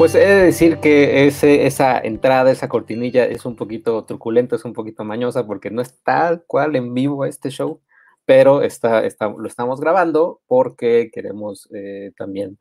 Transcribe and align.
Pues 0.00 0.14
he 0.14 0.20
de 0.20 0.44
decir 0.44 0.78
que 0.78 1.26
esa 1.26 1.98
entrada, 1.98 2.50
esa 2.50 2.70
cortinilla 2.70 3.26
es 3.26 3.44
un 3.44 3.54
poquito 3.54 4.02
truculenta, 4.06 4.56
es 4.56 4.64
un 4.64 4.72
poquito 4.72 5.04
mañosa 5.04 5.46
porque 5.46 5.70
no 5.70 5.82
es 5.82 6.02
tal 6.02 6.42
cual 6.46 6.74
en 6.74 6.94
vivo 6.94 7.26
este 7.26 7.50
show, 7.50 7.82
pero 8.24 8.62
está, 8.62 9.02
lo 9.02 9.46
estamos 9.46 9.78
grabando 9.78 10.40
porque 10.46 11.10
queremos 11.12 11.68
eh, 11.74 12.12
también 12.16 12.58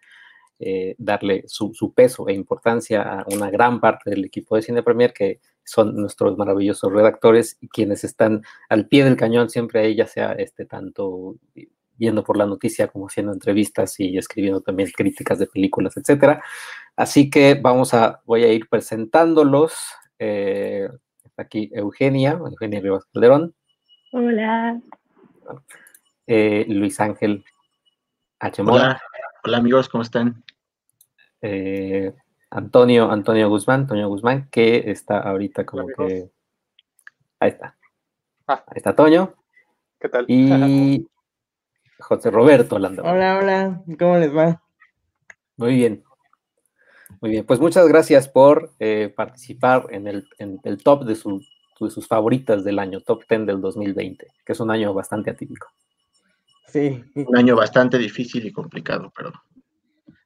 eh, 0.60 0.96
darle 0.98 1.46
su, 1.48 1.94
peso 1.96 2.28
e 2.28 2.34
importancia 2.34 3.04
a 3.04 3.26
una 3.34 3.50
gran 3.50 3.80
parte 3.80 4.10
del 4.10 4.26
equipo 4.26 4.58
de 4.58 4.62
Cine 4.62 4.84
Premier 4.84 5.14
que 5.14 5.40
son 5.64 5.96
nuestros 5.96 6.38
maravillosos 6.38 6.92
redactores 6.92 7.58
y 7.62 7.70
quienes 7.70 8.04
están 8.04 8.42
al 8.68 8.90
pie 8.90 9.06
del 9.06 9.16
cañón 9.16 9.50
siempre 9.50 9.80
ahí, 9.80 9.96
ya 9.96 10.08
sea 10.08 10.34
este 10.34 10.66
tanto 10.66 11.38
viendo 12.00 12.24
por 12.24 12.38
la 12.38 12.46
noticia 12.46 12.88
como 12.88 13.08
haciendo 13.08 13.34
entrevistas 13.34 14.00
y 14.00 14.18
escribiendo 14.18 14.62
también 14.62 14.90
críticas 14.96 15.38
de 15.38 15.48
películas, 15.48 15.96
etcétera. 15.98 16.42
Así 17.00 17.30
que 17.30 17.56
vamos 17.56 17.94
a, 17.94 18.22
voy 18.26 18.44
a 18.44 18.52
ir 18.52 18.68
presentándolos. 18.68 19.74
Eh, 20.20 20.90
aquí 21.38 21.70
Eugenia, 21.72 22.32
Eugenia 22.32 22.82
Rivas 22.82 23.06
Calderón. 23.06 23.56
Hola. 24.12 24.82
Eh, 26.28 26.66
Luis 26.68 27.00
Ángel 27.00 27.46
H. 28.40 28.62
Hola. 28.64 29.02
Hola 29.46 29.58
amigos, 29.60 29.88
¿cómo 29.88 30.02
están? 30.02 30.44
Eh, 31.42 32.14
Antonio, 32.50 33.10
Antonio 33.10 33.48
Guzmán, 33.48 33.84
Antonio 33.84 34.10
Guzmán, 34.10 34.50
que 34.52 34.92
está 34.92 35.20
ahorita 35.20 35.66
como 35.66 35.88
que. 35.88 36.30
Ahí 37.40 37.52
está. 37.52 37.78
Ah. 38.46 38.62
Ahí 38.68 38.76
está 38.76 38.94
Toño. 38.94 39.36
¿Qué 40.02 40.10
tal? 40.10 40.26
Y 40.28 41.08
José 42.00 42.30
Roberto 42.30 42.78
Landa. 42.78 43.04
Hola, 43.04 43.40
hola, 43.40 43.84
¿cómo 43.98 44.18
les 44.18 44.36
va? 44.36 44.62
Muy 45.56 45.76
bien. 45.76 46.04
Muy 47.22 47.32
bien, 47.32 47.46
pues 47.46 47.60
muchas 47.60 47.88
gracias 47.88 48.30
por 48.30 48.72
eh, 48.80 49.14
participar 49.16 49.88
en 49.90 50.08
el, 50.08 50.28
en 50.38 50.60
el 50.64 50.82
top 50.82 51.04
de, 51.04 51.16
su, 51.16 51.42
de, 51.80 51.90
sus 51.90 52.08
favoritas 52.08 52.64
del 52.64 52.80
año, 52.80 53.02
top 53.02 53.24
10 53.28 53.46
del 53.46 53.60
2020, 53.62 54.28
que 54.46 54.54
es 54.54 54.60
un 54.60 54.72
año 54.72 54.94
bastante 54.94 55.32
atípico. 55.32 55.68
Sí. 56.68 57.04
Un 57.16 57.38
año 57.38 57.56
bastante 57.56 57.98
difícil 57.98 58.46
y 58.46 58.54
complicado, 58.54 59.12
pero 59.16 59.34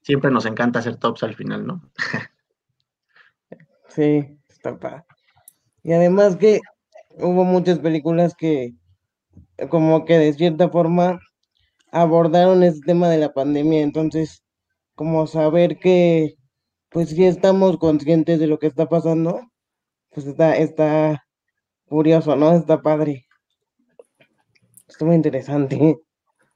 siempre 0.01 0.29
nos 0.29 0.45
encanta 0.45 0.79
hacer 0.79 0.97
tops 0.97 1.23
al 1.23 1.35
final, 1.35 1.65
¿no? 1.65 1.81
sí, 3.87 4.37
está 4.49 4.77
padre. 4.77 5.03
Y 5.83 5.93
además 5.93 6.35
que 6.35 6.61
hubo 7.17 7.43
muchas 7.43 7.79
películas 7.79 8.35
que 8.35 8.73
como 9.69 10.05
que 10.05 10.17
de 10.17 10.33
cierta 10.33 10.69
forma 10.69 11.19
abordaron 11.91 12.63
ese 12.63 12.81
tema 12.81 13.09
de 13.09 13.17
la 13.17 13.33
pandemia, 13.33 13.81
entonces 13.81 14.43
como 14.95 15.27
saber 15.27 15.79
que 15.79 16.35
pues 16.93 17.09
sí 17.09 17.25
estamos 17.25 17.77
conscientes 17.77 18.39
de 18.39 18.47
lo 18.47 18.59
que 18.59 18.67
está 18.67 18.87
pasando, 18.87 19.41
pues 20.11 20.27
está, 20.27 20.55
está 20.55 21.25
curioso, 21.85 22.35
¿no? 22.35 22.53
Está 22.53 22.81
padre. 22.81 23.25
Está 24.87 25.03
muy 25.03 25.15
interesante. 25.15 25.97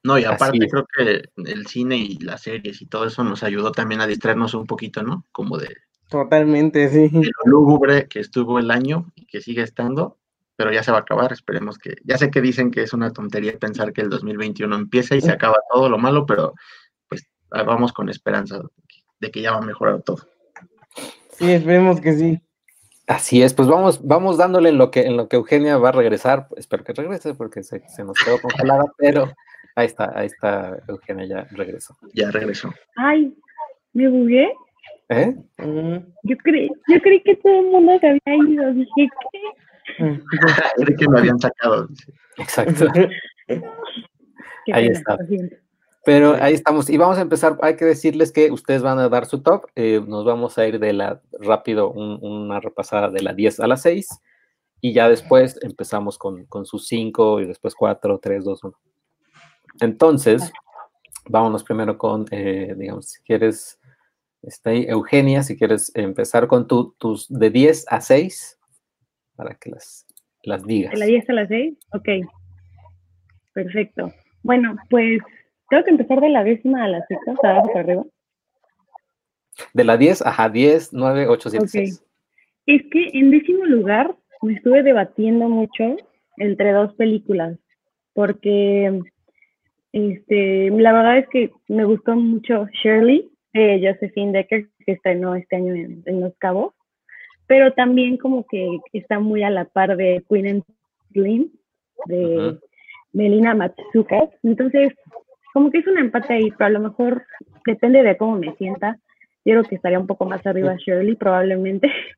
No, 0.04 0.18
y 0.18 0.24
aparte 0.24 0.68
creo 0.70 0.86
que 0.96 1.24
el 1.44 1.68
cine 1.68 1.98
y 1.98 2.20
las 2.20 2.44
series 2.44 2.82
y 2.82 2.86
todo 2.86 3.06
eso 3.06 3.24
nos 3.24 3.44
ayudó 3.44 3.72
también 3.72 4.00
a 4.00 4.08
distraernos 4.08 4.54
un 4.54 4.66
poquito, 4.66 5.02
¿no? 5.02 5.26
Como 5.32 5.58
de... 5.58 5.76
Totalmente, 6.08 6.88
sí. 6.90 7.10
De 7.10 7.32
lo 7.44 7.52
lúgubre 7.52 8.08
que 8.08 8.20
estuvo 8.20 8.60
el 8.60 8.70
año 8.72 9.12
y 9.16 9.26
que 9.26 9.42
sigue 9.42 9.64
estando, 9.64 10.18
pero 10.56 10.72
ya 10.72 10.84
se 10.84 10.92
va 10.92 11.00
a 11.00 11.02
acabar, 11.02 11.34
esperemos 11.34 11.80
que... 11.80 11.96
Ya 12.06 12.18
sé 12.18 12.30
que 12.30 12.42
dicen 12.42 12.70
que 12.72 12.84
es 12.84 12.94
una 12.94 13.12
tontería 13.12 13.58
pensar 13.58 13.92
que 13.92 14.02
el 14.02 14.10
2021 14.10 14.74
empieza 14.76 15.16
y 15.16 15.22
se 15.22 15.32
acaba 15.32 15.58
todo 15.74 15.90
lo 15.90 15.98
malo, 15.98 16.26
pero 16.26 16.54
pues 17.10 17.28
vamos 17.50 17.92
con 17.92 18.08
esperanza 18.08 18.62
de 19.20 19.32
que 19.32 19.42
ya 19.42 19.52
va 19.52 19.58
a 19.58 19.66
mejorar 19.66 20.02
todo. 20.02 20.28
Sí, 21.32 21.52
esperemos 21.52 22.02
que 22.02 22.14
sí. 22.14 22.42
Así 23.08 23.42
es, 23.42 23.54
pues 23.54 23.70
vamos, 23.70 24.06
vamos 24.06 24.38
dándole 24.38 24.70
en 24.70 24.78
lo 24.78 24.92
que, 24.92 25.02
en 25.02 25.16
lo 25.16 25.30
que 25.30 25.38
Eugenia 25.38 25.78
va 25.78 25.90
a 25.90 25.94
regresar. 25.94 26.48
Espero 26.58 26.84
que 26.84 26.94
regrese 26.94 27.34
porque 27.34 27.64
se, 27.64 27.88
se 27.88 28.04
nos 28.04 28.18
quedó 28.24 28.42
congelada, 28.42 28.84
pero 28.98 29.32
ahí 29.76 29.86
está, 29.86 30.12
ahí 30.18 30.26
está 30.28 30.78
Eugenia, 30.88 31.26
ya 31.26 31.48
regresó. 31.52 31.96
Ya 32.14 32.32
regresó. 32.32 32.74
Ay, 32.96 33.34
me 33.94 34.10
bugué. 34.10 34.52
¿Eh? 35.10 35.36
Yo 36.24 36.38
creí, 36.38 36.70
yo 36.90 37.00
creí 37.02 37.22
que 37.22 37.36
todo 37.38 37.62
el 37.62 37.68
mundo 37.68 37.98
se 38.00 38.08
había 38.08 38.52
ido. 38.52 38.74
Dije, 38.74 39.10
¿qué? 39.32 39.40
Creí 40.78 40.96
que 40.98 41.08
me 41.08 41.20
habían 41.20 41.40
sacado. 41.40 41.88
Exacto. 42.38 42.88
Ahí 44.74 44.88
está. 44.88 45.18
Pero 46.08 46.42
ahí 46.42 46.54
estamos. 46.54 46.90
Y 46.90 46.96
vamos 46.96 47.18
a 47.18 47.22
empezar. 47.22 47.58
Hay 47.62 47.76
que 47.76 47.84
decirles 47.84 48.32
que 48.32 48.50
ustedes 48.50 48.82
van 48.82 48.98
a 48.98 49.10
dar 49.10 49.26
su 49.26 49.42
top. 49.42 49.66
Eh, 49.76 50.02
nos 50.08 50.24
vamos 50.24 50.58
a 50.58 50.66
ir 50.66 50.80
de 50.80 50.94
la 50.94 51.22
rápido, 51.38 51.92
un- 51.92 52.18
una 52.22 52.62
repasada 52.62 53.10
de 53.10 53.22
la 53.22 53.34
10 53.34 53.60
a 53.60 53.68
la 53.68 53.76
6. 53.76 54.08
Y 54.80 54.94
ya 54.94 55.10
después 55.10 55.60
empezamos 55.64 56.18
con, 56.18 56.46
con 56.46 56.66
sus 56.66 56.88
5 56.88 57.42
y 57.42 57.46
después 57.46 57.76
4, 57.76 58.20
3, 58.20 58.46
2, 58.46 58.64
1. 58.64 58.80
Entonces, 59.82 60.50
vámonos 61.28 61.66
primero 61.66 61.98
con, 61.98 62.26
eh, 62.32 62.74
digamos, 62.78 63.08
si 63.10 63.22
quieres, 63.24 63.78
está 64.44 64.70
ahí 64.70 64.86
Eugenia, 64.88 65.44
si 65.44 65.58
quieres 65.58 65.92
empezar 65.94 66.48
con 66.48 66.68
tu- 66.70 66.96
tus 66.98 67.28
de 67.28 67.50
10 67.50 67.86
a 67.90 68.00
6 68.00 68.58
para 69.36 69.56
que 69.56 69.72
las, 69.72 70.06
las 70.44 70.64
digas. 70.64 70.94
¿De 70.94 71.00
la 71.00 71.06
10 71.06 71.30
a 71.30 71.34
la 71.34 71.48
6? 71.48 71.78
Ok. 71.92 72.08
Perfecto. 73.54 74.14
Bueno, 74.44 74.78
pues 74.90 75.20
tengo 75.70 75.84
que 75.84 75.92
empezar 75.92 76.20
de 76.22 76.30
la 76.30 76.44
décima 76.44 76.84
a 76.84 76.88
la 76.88 77.06
sexta, 77.06 77.32
o 77.32 77.38
sea, 77.42 77.52
abajo 77.52 77.68
para 77.68 77.80
arriba. 77.82 78.06
De 79.74 79.84
la 79.84 79.98
10, 79.98 80.22
ajá, 80.26 80.50
10, 80.50 80.94
9, 80.94 81.28
8, 81.28 81.50
7, 81.50 81.64
Ok. 81.64 81.70
6. 81.70 82.04
Es 82.68 82.82
que 82.92 83.10
en 83.14 83.32
décimo 83.32 83.66
lugar 83.66 84.16
me 84.42 84.54
estuve 84.54 84.84
debatiendo 84.84 85.50
mucho 85.50 85.96
entre 86.38 86.72
dos 86.72 86.94
películas, 86.96 87.58
porque 88.14 89.02
este, 89.94 90.70
la 90.70 90.94
verdad 90.94 91.18
es 91.20 91.30
que 91.30 91.52
me 91.68 91.86
gustó 91.86 92.16
mucho 92.16 92.68
Shirley 92.84 93.30
de 93.54 93.82
Josephine 93.82 94.32
Decker, 94.32 94.68
que 94.86 94.92
estrenó 94.92 95.36
este 95.36 95.56
año 95.56 95.74
en, 95.74 96.04
en 96.06 96.22
Los 96.22 96.36
Cabos, 96.38 96.74
pero 97.48 97.74
también 97.74 98.18
como 98.18 98.46
que 98.46 98.80
está 98.94 99.20
muy 99.20 99.44
a 99.44 99.50
la 99.50 99.66
par 99.66 99.98
de 99.98 100.24
Queen 100.30 100.48
and 100.48 100.64
Slim, 101.12 101.50
de. 102.06 102.60
Melina 103.14 103.56
Matsuka. 103.56 104.30
Entonces, 104.44 104.94
como 105.58 105.72
que 105.72 105.80
es 105.80 105.88
un 105.88 105.98
empate 105.98 106.36
ahí, 106.36 106.52
pero 106.52 106.68
a 106.68 106.70
lo 106.70 106.80
mejor 106.80 107.26
depende 107.66 108.04
de 108.04 108.16
cómo 108.16 108.38
me 108.38 108.54
sienta. 108.58 109.00
Yo 109.44 109.54
creo 109.54 109.64
que 109.64 109.74
estaría 109.74 110.00
un 110.00 110.06
poco 110.06 110.24
más 110.26 110.46
arriba 110.46 110.76
Shirley, 110.78 111.16
probablemente. 111.16 111.92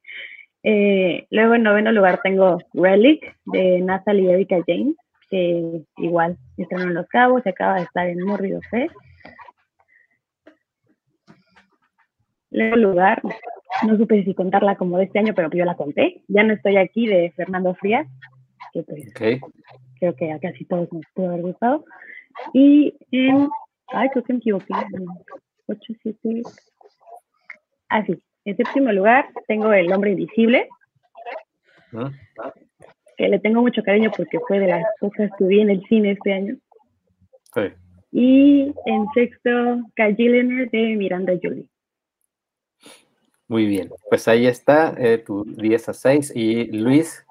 Eh, 0.62 1.26
luego 1.32 1.56
en 1.56 1.64
noveno 1.64 1.90
lugar 1.94 2.20
tengo 2.22 2.58
Relic 2.74 3.34
de 3.46 3.80
Natalie 3.80 4.24
y 4.24 4.30
Erika 4.30 4.58
James, 4.68 4.94
que 5.30 5.84
igual 5.96 6.36
estrenó 6.58 6.84
en 6.84 6.96
Los 6.96 7.08
Cabos, 7.08 7.44
se 7.44 7.52
acaba 7.52 7.76
de 7.78 7.84
estar 7.84 8.10
en 8.10 8.22
Morrido 8.26 8.60
Fest. 8.70 8.94
Luego 12.52 12.76
lugar, 12.76 13.22
no 13.88 13.96
supe 13.96 14.22
si 14.26 14.34
contarla 14.34 14.76
como 14.76 14.98
de 14.98 15.06
este 15.06 15.20
año, 15.20 15.34
pero 15.34 15.50
yo 15.50 15.64
la 15.64 15.78
conté. 15.78 16.24
Ya 16.28 16.44
no 16.44 16.54
estoy 16.54 16.76
aquí 16.76 17.08
de 17.08 17.32
Fernando 17.38 17.74
Frías, 17.76 18.06
que 18.74 18.84
pues 18.84 19.08
Ok. 19.12 19.50
creo 19.98 20.14
que 20.18 20.34
a 20.34 20.40
casi 20.40 20.66
todos 20.66 20.92
nos 20.92 21.06
pudo 21.14 21.30
haber 21.30 21.44
gustado. 21.44 21.86
Y 22.54 22.94
en, 23.12 23.50
ay, 23.88 24.10
creo 24.10 24.24
que 24.24 24.34
me 24.34 24.40
equivoqué, 24.40 24.74
8, 25.68 25.94
7, 26.02 26.42
ah, 27.90 28.06
sí, 28.06 28.22
en 28.46 28.58
séptimo 28.58 28.92
lugar 28.92 29.30
tengo 29.48 29.72
El 29.74 29.92
Hombre 29.92 30.12
Invisible, 30.12 30.68
¿no? 31.92 32.12
que 33.18 33.28
le 33.28 33.40
tengo 33.40 33.62
mucho 33.62 33.84
cariño 33.84 34.12
porque 34.16 34.40
fue 34.48 34.60
de 34.60 34.68
las 34.68 34.86
cosas 35.00 35.30
que 35.38 35.44
vi 35.44 35.60
en 35.60 35.70
el 35.70 35.86
cine 35.88 36.12
este 36.12 36.34
año. 36.34 36.56
Sí. 37.54 37.62
Y 38.12 38.74
en 38.86 39.06
sexto, 39.14 39.50
Leonard 40.08 40.72
de 40.72 40.96
Miranda 40.96 41.34
Julie. 41.42 41.68
Muy 43.50 43.66
bien, 43.66 43.90
pues 44.10 44.28
ahí 44.28 44.48
está 44.48 44.96
eh, 44.98 45.18
tu 45.18 45.44
10 45.44 45.90
a 45.90 45.94
6. 45.94 46.32
Y 46.36 46.66
Luis, 46.72 47.26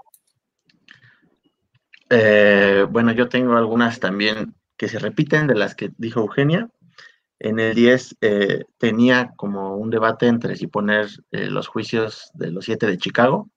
Eh, 2.10 2.86
bueno, 2.90 3.12
yo 3.12 3.28
tengo 3.28 3.56
algunas 3.56 4.00
también 4.00 4.54
que 4.78 4.88
se 4.88 4.98
repiten 4.98 5.46
de 5.46 5.56
las 5.56 5.74
que 5.74 5.90
dijo 5.98 6.20
Eugenia. 6.20 6.70
En 7.40 7.60
el 7.60 7.74
10 7.74 8.16
eh, 8.20 8.64
tenía 8.78 9.32
como 9.36 9.76
un 9.76 9.90
debate 9.90 10.26
entre 10.26 10.56
si 10.56 10.66
poner 10.66 11.08
eh, 11.30 11.46
los 11.46 11.68
juicios 11.68 12.30
de 12.34 12.50
los 12.50 12.64
siete 12.64 12.86
de 12.86 12.98
Chicago, 12.98 13.50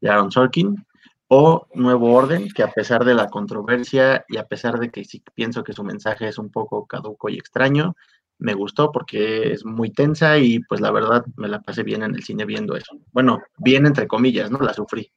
de 0.00 0.08
Aaron 0.08 0.32
Sorkin, 0.32 0.86
o 1.28 1.66
Nuevo 1.74 2.14
Orden, 2.14 2.48
que 2.48 2.62
a 2.62 2.72
pesar 2.72 3.04
de 3.04 3.14
la 3.14 3.28
controversia 3.28 4.24
y 4.28 4.38
a 4.38 4.44
pesar 4.44 4.78
de 4.78 4.90
que 4.90 5.04
sí 5.04 5.22
pienso 5.34 5.62
que 5.62 5.74
su 5.74 5.84
mensaje 5.84 6.26
es 6.26 6.38
un 6.38 6.50
poco 6.50 6.86
caduco 6.86 7.28
y 7.28 7.36
extraño, 7.36 7.94
me 8.38 8.54
gustó 8.54 8.90
porque 8.92 9.52
es 9.52 9.64
muy 9.64 9.90
tensa 9.90 10.38
y 10.38 10.60
pues 10.60 10.80
la 10.80 10.90
verdad 10.90 11.24
me 11.36 11.48
la 11.48 11.60
pasé 11.60 11.82
bien 11.82 12.02
en 12.02 12.14
el 12.14 12.22
cine 12.22 12.44
viendo 12.44 12.76
eso. 12.76 12.96
Bueno, 13.12 13.40
bien 13.58 13.84
entre 13.84 14.06
comillas, 14.06 14.50
¿no? 14.50 14.58
La 14.58 14.72
sufrí. 14.72 15.12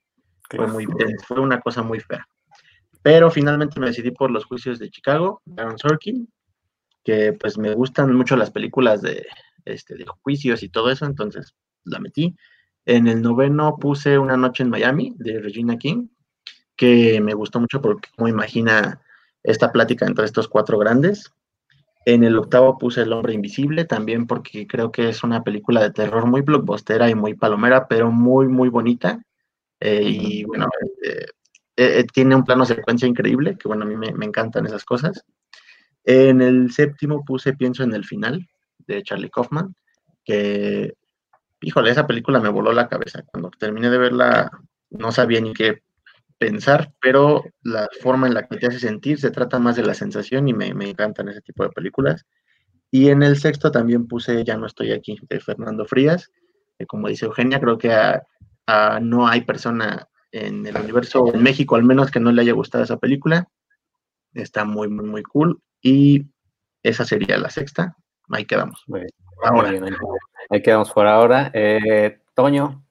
Fue, 0.49 0.67
muy, 0.67 0.85
fue 1.25 1.39
una 1.39 1.61
cosa 1.61 1.81
muy 1.81 1.99
fea. 2.01 2.27
Pero 3.03 3.31
finalmente 3.31 3.79
me 3.79 3.87
decidí 3.87 4.11
por 4.11 4.31
los 4.31 4.45
juicios 4.45 4.79
de 4.79 4.89
Chicago, 4.89 5.41
Aaron 5.57 5.77
Sorkin, 5.77 6.29
que 7.03 7.33
pues 7.33 7.57
me 7.57 7.73
gustan 7.73 8.15
mucho 8.15 8.35
las 8.35 8.51
películas 8.51 9.01
de, 9.01 9.25
este, 9.65 9.95
de 9.95 10.05
juicios 10.05 10.63
y 10.63 10.69
todo 10.69 10.91
eso, 10.91 11.05
entonces 11.05 11.55
la 11.83 11.99
metí. 11.99 12.35
En 12.85 13.07
el 13.07 13.21
noveno 13.21 13.77
puse 13.79 14.17
Una 14.17 14.37
noche 14.37 14.63
en 14.63 14.69
Miami 14.69 15.13
de 15.17 15.39
Regina 15.39 15.77
King, 15.77 16.07
que 16.75 17.21
me 17.21 17.33
gustó 17.33 17.59
mucho 17.59 17.81
porque 17.81 18.09
como 18.15 18.27
imagina 18.27 19.01
esta 19.43 19.71
plática 19.71 20.05
entre 20.05 20.25
estos 20.25 20.47
cuatro 20.47 20.77
grandes. 20.77 21.31
En 22.05 22.23
el 22.23 22.37
octavo 22.37 22.77
puse 22.77 23.01
El 23.01 23.13
hombre 23.13 23.33
invisible, 23.33 23.85
también 23.85 24.25
porque 24.25 24.65
creo 24.65 24.91
que 24.91 25.09
es 25.09 25.23
una 25.23 25.43
película 25.43 25.81
de 25.81 25.91
terror 25.91 26.25
muy 26.25 26.41
blockbustera 26.41 27.09
y 27.09 27.15
muy 27.15 27.35
palomera, 27.35 27.87
pero 27.87 28.11
muy, 28.11 28.47
muy 28.47 28.69
bonita. 28.69 29.21
Eh, 29.79 30.01
y 30.03 30.43
bueno, 30.43 30.67
eh, 31.03 31.25
eh, 31.81 32.05
tiene 32.11 32.35
un 32.35 32.43
plano 32.43 32.65
secuencia 32.65 33.07
increíble, 33.07 33.57
que 33.57 33.67
bueno, 33.67 33.83
a 33.83 33.87
mí 33.87 33.95
me, 33.95 34.25
encantan 34.25 34.65
esas 34.65 34.85
cosas. 34.85 35.23
En 36.03 36.41
el 36.41 36.71
séptimo 36.71 37.25
puse 37.25 37.53
Pienso 37.53 37.83
en 37.83 37.93
el 37.93 38.05
final, 38.05 38.47
de 38.87 39.03
Charlie 39.03 39.29
Kaufman, 39.29 39.75
que, 40.23 40.95
híjole, 41.61 41.91
esa 41.91 42.07
película 42.07 42.39
me 42.39 42.49
voló 42.49 42.71
la 42.73 42.87
cabeza. 42.87 43.23
Cuando 43.23 43.49
terminé 43.51 43.89
de 43.89 43.97
verla, 43.97 44.51
no 44.89 45.11
sabía 45.11 45.41
ni 45.41 45.53
qué 45.53 45.81
pensar, 46.37 46.93
pero 47.01 47.43
la 47.63 47.87
forma 48.01 48.27
en 48.27 48.33
la 48.33 48.47
que 48.47 48.57
te 48.57 48.67
hace 48.67 48.79
sentir 48.79 49.19
se 49.19 49.31
trata 49.31 49.59
más 49.59 49.75
de 49.75 49.83
la 49.83 49.93
sensación 49.93 50.47
y 50.47 50.53
me, 50.53 50.67
encantan 50.67 51.29
ese 51.29 51.41
tipo 51.41 51.63
de 51.63 51.69
películas. 51.69 52.25
Y 52.91 53.09
en 53.09 53.23
el 53.23 53.37
sexto 53.37 53.71
también 53.71 54.07
puse 54.07 54.43
Ya 54.43 54.57
no 54.57 54.67
estoy 54.67 54.91
aquí, 54.91 55.17
de 55.29 55.39
Fernando 55.39 55.85
Frías. 55.85 56.31
Que 56.77 56.85
como 56.85 57.07
dice 57.07 57.25
Eugenia, 57.25 57.59
creo 57.59 57.77
que 57.77 57.91
no 59.01 59.27
hay 59.27 59.41
persona 59.41 60.07
en 60.31 60.65
el 60.65 60.77
universo, 60.77 61.33
en 61.33 61.43
México 61.43 61.75
al 61.75 61.83
menos, 61.83 62.11
que 62.11 62.19
no 62.19 62.31
le 62.31 62.41
haya 62.41 62.53
gustado 62.53 62.83
esa 62.83 62.97
película. 62.97 63.47
Está 64.33 64.65
muy, 64.65 64.87
muy, 64.87 65.05
muy 65.05 65.23
cool. 65.23 65.61
Y 65.81 66.27
esa 66.83 67.05
sería 67.05 67.37
la 67.37 67.49
sexta. 67.49 67.95
Ahí 68.29 68.45
quedamos. 68.45 68.83
Muy 68.87 69.01
bien. 69.01 69.11
Ahora. 69.43 69.71
Muy 69.71 69.79
bien. 69.79 69.97
Ahí 70.49 70.61
quedamos 70.61 70.91
por 70.91 71.07
ahora. 71.07 71.51
Eh, 71.53 72.21
Toño. 72.33 72.85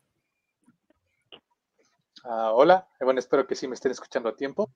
Uh, 2.22 2.52
hola, 2.54 2.86
bueno, 3.00 3.18
espero 3.18 3.46
que 3.46 3.54
sí 3.54 3.66
me 3.66 3.74
estén 3.74 3.92
escuchando 3.92 4.28
a 4.28 4.36
tiempo. 4.36 4.70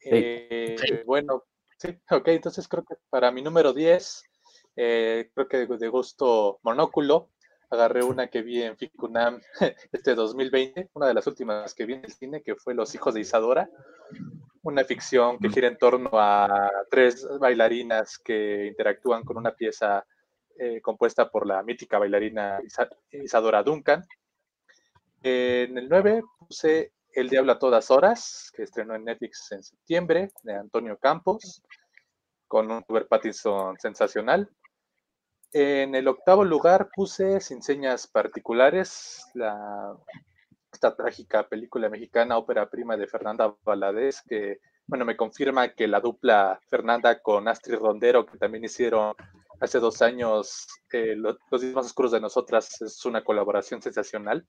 Sí. 0.00 0.10
Eh, 0.12 0.76
sí. 0.78 0.94
Bueno, 1.06 1.44
sí, 1.78 1.96
ok, 2.10 2.28
entonces 2.28 2.66
creo 2.66 2.84
que 2.84 2.96
para 3.08 3.30
mi 3.30 3.40
número 3.40 3.72
10, 3.72 4.24
eh, 4.76 5.30
creo 5.32 5.48
que 5.48 5.56
de, 5.58 5.78
de, 5.78 5.88
gusto 5.88 6.58
monóculo, 6.62 7.30
agarré 7.70 8.02
una 8.02 8.28
que 8.28 8.42
vi 8.42 8.62
en 8.62 8.76
Ficunam 8.76 9.40
este 9.92 10.14
2020, 10.14 10.90
una 10.94 11.06
de 11.06 11.14
las 11.14 11.26
últimas 11.26 11.74
que 11.74 11.86
vi 11.86 11.94
en 11.94 12.04
el 12.04 12.12
cine, 12.12 12.42
que 12.42 12.56
fue 12.56 12.74
Los 12.74 12.94
hijos 12.94 13.14
de 13.14 13.20
Isadora, 13.20 13.68
una 14.62 14.84
ficción 14.84 15.38
que 15.38 15.50
gira 15.50 15.68
en 15.68 15.78
torno 15.78 16.10
a 16.12 16.70
tres 16.90 17.26
bailarinas 17.38 18.18
que 18.18 18.66
interactúan 18.66 19.24
con 19.24 19.36
una 19.36 19.54
pieza 19.54 20.04
eh, 20.58 20.80
compuesta 20.80 21.30
por 21.30 21.46
la 21.46 21.62
mítica 21.62 21.98
bailarina 21.98 22.60
Isadora 23.12 23.62
Duncan. 23.62 24.04
En 25.22 25.78
el 25.78 25.88
9 25.88 26.22
puse 26.38 26.92
El 27.12 27.28
Diablo 27.28 27.52
a 27.52 27.58
todas 27.58 27.90
horas, 27.90 28.50
que 28.54 28.64
estrenó 28.64 28.94
en 28.94 29.04
Netflix 29.04 29.52
en 29.52 29.62
septiembre, 29.62 30.30
de 30.42 30.54
Antonio 30.54 30.98
Campos, 30.98 31.62
con 32.48 32.70
un 32.70 32.82
Robert 32.88 33.08
Pattinson 33.08 33.78
sensacional. 33.78 34.50
En 35.52 35.94
el 35.94 36.08
octavo 36.08 36.44
lugar 36.44 36.90
puse 36.94 37.40
Sin 37.40 37.62
Señas 37.62 38.06
Particulares, 38.06 39.24
la, 39.34 39.96
esta 40.70 40.94
trágica 40.94 41.48
película 41.48 41.88
mexicana, 41.88 42.36
ópera 42.36 42.68
prima 42.68 42.96
de 42.96 43.06
Fernanda 43.06 43.54
Valadez, 43.64 44.22
que 44.28 44.60
bueno, 44.86 45.04
me 45.04 45.16
confirma 45.16 45.68
que 45.68 45.86
la 45.86 46.00
dupla 46.00 46.60
Fernanda 46.68 47.20
con 47.20 47.48
Astrid 47.48 47.76
Rondero, 47.76 48.26
que 48.26 48.38
también 48.38 48.64
hicieron 48.64 49.14
hace 49.60 49.78
dos 49.78 50.02
años 50.02 50.66
eh, 50.92 51.14
Los, 51.16 51.38
días 51.60 51.74
más 51.74 51.86
oscuros 51.86 52.12
de 52.12 52.20
nosotras, 52.20 52.80
es 52.80 53.04
una 53.04 53.24
colaboración 53.24 53.82
sensacional. 53.82 54.46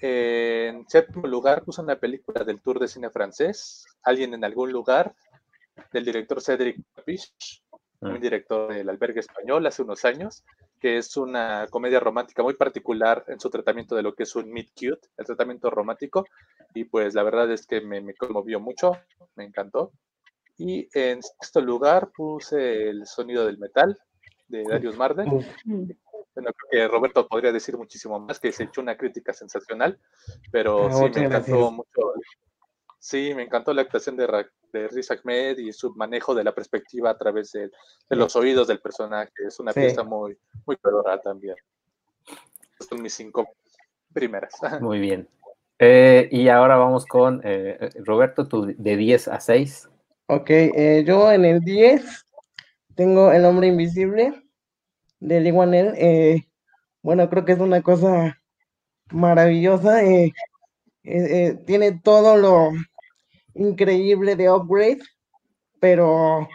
En 0.00 0.88
séptimo 0.88 1.26
lugar 1.26 1.64
puse 1.64 1.80
una 1.80 1.96
película 1.96 2.44
del 2.44 2.60
Tour 2.60 2.78
de 2.78 2.88
Cine 2.88 3.10
Francés, 3.10 3.86
Alguien 4.02 4.34
en 4.34 4.44
algún 4.44 4.70
lugar, 4.70 5.14
del 5.92 6.04
director 6.04 6.40
Cédric 6.40 6.78
Capiche, 6.94 7.57
un 8.00 8.20
director 8.20 8.72
del 8.72 8.88
albergue 8.88 9.20
español 9.20 9.66
hace 9.66 9.82
unos 9.82 10.04
años, 10.04 10.44
que 10.80 10.98
es 10.98 11.16
una 11.16 11.66
comedia 11.70 11.98
romántica 12.00 12.42
muy 12.42 12.54
particular 12.54 13.24
en 13.28 13.40
su 13.40 13.50
tratamiento 13.50 13.96
de 13.96 14.02
lo 14.02 14.14
que 14.14 14.22
es 14.22 14.36
un 14.36 14.50
meet 14.50 14.68
cute, 14.74 15.08
el 15.16 15.26
tratamiento 15.26 15.70
romántico, 15.70 16.24
y 16.74 16.84
pues 16.84 17.14
la 17.14 17.22
verdad 17.22 17.50
es 17.50 17.66
que 17.66 17.80
me, 17.80 18.00
me 18.00 18.14
conmovió 18.14 18.60
mucho, 18.60 18.92
me 19.34 19.44
encantó. 19.44 19.92
Y 20.56 20.88
en 20.92 21.22
sexto 21.22 21.60
lugar 21.60 22.10
puse 22.10 22.88
El 22.88 23.06
sonido 23.06 23.46
del 23.46 23.58
metal 23.58 23.96
de 24.48 24.64
Darius 24.64 24.96
Marden. 24.96 25.28
Bueno, 26.34 26.52
creo 26.52 26.70
que 26.70 26.88
Roberto 26.88 27.26
podría 27.26 27.52
decir 27.52 27.76
muchísimo 27.76 28.18
más, 28.20 28.38
que 28.38 28.52
se 28.52 28.64
echó 28.64 28.80
una 28.80 28.96
crítica 28.96 29.32
sensacional, 29.32 29.98
pero 30.52 30.86
Ah, 30.86 30.92
sí, 30.92 31.00
me 31.00 31.06
encantó 31.26 31.28
gracias. 31.28 31.72
mucho. 31.72 32.12
Sí, 33.00 33.32
me 33.34 33.44
encantó 33.44 33.72
la 33.72 33.82
actuación 33.82 34.16
de, 34.16 34.26
Ra- 34.26 34.50
de 34.72 34.88
Riz 34.88 35.10
Ahmed 35.10 35.58
y 35.58 35.72
su 35.72 35.94
manejo 35.94 36.34
de 36.34 36.44
la 36.44 36.54
perspectiva 36.54 37.10
a 37.10 37.16
través 37.18 37.52
de, 37.52 37.70
de 38.10 38.16
los 38.16 38.34
oídos 38.36 38.66
del 38.68 38.80
personaje. 38.80 39.32
Es 39.46 39.60
una 39.60 39.72
Sí. 39.72 39.80
pieza 39.80 40.02
muy, 40.02 40.36
muy 40.66 40.76
pedorra 40.76 41.20
también. 41.20 41.54
Son 42.88 43.00
mis 43.02 43.14
cinco 43.14 43.48
primeras. 44.12 44.52
Muy 44.80 44.98
bien. 45.00 45.28
Eh, 45.80 46.28
y 46.32 46.48
ahora 46.48 46.76
vamos 46.76 47.06
con 47.06 47.40
eh, 47.44 47.90
Roberto, 48.04 48.48
tú 48.48 48.66
de 48.76 48.96
10 48.96 49.28
a 49.28 49.38
6. 49.40 49.88
Ok, 50.26 50.50
eh, 50.50 51.04
yo 51.06 51.30
en 51.30 51.44
el 51.44 51.60
10 51.60 52.26
tengo 52.96 53.30
El 53.32 53.44
hombre 53.44 53.68
invisible 53.68 54.42
de 55.20 55.40
Lee 55.40 55.52
Wanell. 55.52 55.94
Eh, 55.96 56.48
bueno, 57.02 57.28
creo 57.30 57.44
que 57.44 57.52
es 57.52 57.60
una 57.60 57.82
cosa 57.82 58.40
maravillosa. 59.12 60.02
eh, 60.04 60.32
eh, 61.04 61.46
eh, 61.46 61.54
tiene 61.64 62.00
todo 62.00 62.36
lo 62.36 62.70
increíble 63.58 64.36
de 64.36 64.50
Upgrade, 64.50 65.00
pero 65.80 66.48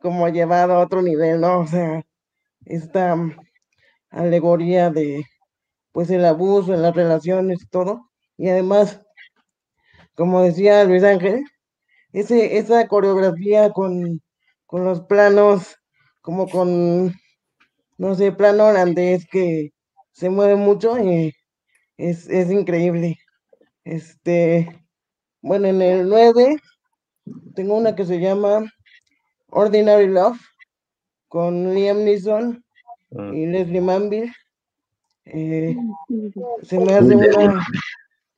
como 0.00 0.28
llevado 0.28 0.74
a 0.74 0.80
otro 0.80 1.02
nivel, 1.02 1.40
¿no? 1.40 1.60
O 1.60 1.66
sea, 1.66 2.02
esta 2.66 3.16
mm, 3.16 3.36
alegoría 4.10 4.90
de, 4.90 5.24
pues, 5.92 6.10
el 6.10 6.24
abuso 6.24 6.74
en 6.74 6.82
las 6.82 6.94
relaciones 6.96 7.62
y 7.62 7.68
todo. 7.68 8.10
Y 8.38 8.48
además, 8.50 9.02
como 10.14 10.42
decía 10.42 10.84
Luis 10.84 11.04
Ángel, 11.04 11.44
ese, 12.12 12.58
esa 12.58 12.88
coreografía 12.88 13.70
con, 13.72 14.22
con 14.66 14.84
los 14.84 15.02
planos, 15.02 15.76
como 16.22 16.48
con, 16.48 17.14
no 17.98 18.14
sé, 18.16 18.32
plano 18.32 18.66
holandés 18.68 19.26
que 19.30 19.70
se 20.12 20.30
mueve 20.30 20.56
mucho, 20.56 20.96
eh, 20.98 21.32
es, 21.98 22.28
es 22.28 22.50
increíble. 22.50 23.16
Este, 23.84 24.68
bueno, 25.46 25.68
en 25.68 25.82
el 25.82 26.08
9 26.08 26.56
tengo 27.54 27.76
una 27.76 27.94
que 27.94 28.04
se 28.04 28.20
llama 28.20 28.64
Ordinary 29.48 30.08
Love 30.08 30.38
con 31.28 31.74
Liam 31.74 32.04
Neeson 32.04 32.64
Mm, 33.10 33.34
y 33.34 33.46
Leslie 33.46 33.80
Manville. 33.80 34.32
Eh, 35.24 35.76
se 36.62 36.78
me 36.78 36.94
hace 36.94 37.16
una 37.16 37.66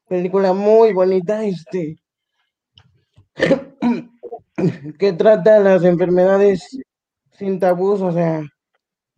película 0.09 0.53
muy 0.53 0.93
bonita, 0.93 1.45
este, 1.45 1.99
que 4.99 5.12
trata 5.12 5.59
las 5.61 5.85
enfermedades 5.85 6.79
sin 7.33 7.59
tabús, 7.59 8.00
o 8.00 8.12
sea, 8.12 8.43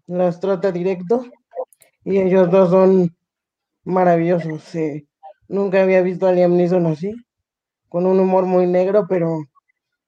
las 0.07 0.41
trata 0.41 0.73
directo, 0.73 1.25
y 2.05 2.19
ellos 2.19 2.51
dos 2.51 2.71
son 2.71 3.15
maravillosos. 3.85 4.75
eh. 4.75 5.07
Nunca 5.49 5.83
había 5.83 6.03
visto 6.03 6.27
a 6.27 6.33
Liam 6.33 6.57
Neeson 6.57 6.87
así, 6.87 7.15
con 7.91 8.07
un 8.07 8.21
humor 8.21 8.47
muy 8.47 8.67
negro, 8.67 9.07
pero 9.09 9.43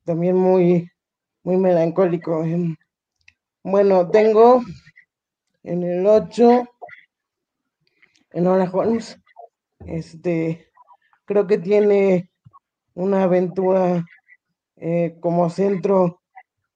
también 0.05 0.37
muy, 0.37 0.89
muy 1.43 1.57
melancólico. 1.57 2.45
em. 2.45 2.77
Bueno, 3.65 4.09
tengo 4.09 4.63
en 5.65 5.83
el 5.83 6.07
8 6.07 6.65
Enola 8.31 8.71
Holmes. 8.73 9.19
Este, 9.85 10.69
creo 11.25 11.47
que 11.49 11.59
tiene 11.59 12.31
una 12.95 13.25
aventura 13.25 14.07
eh, 14.77 15.17
como 15.21 15.51
centro 15.51 16.23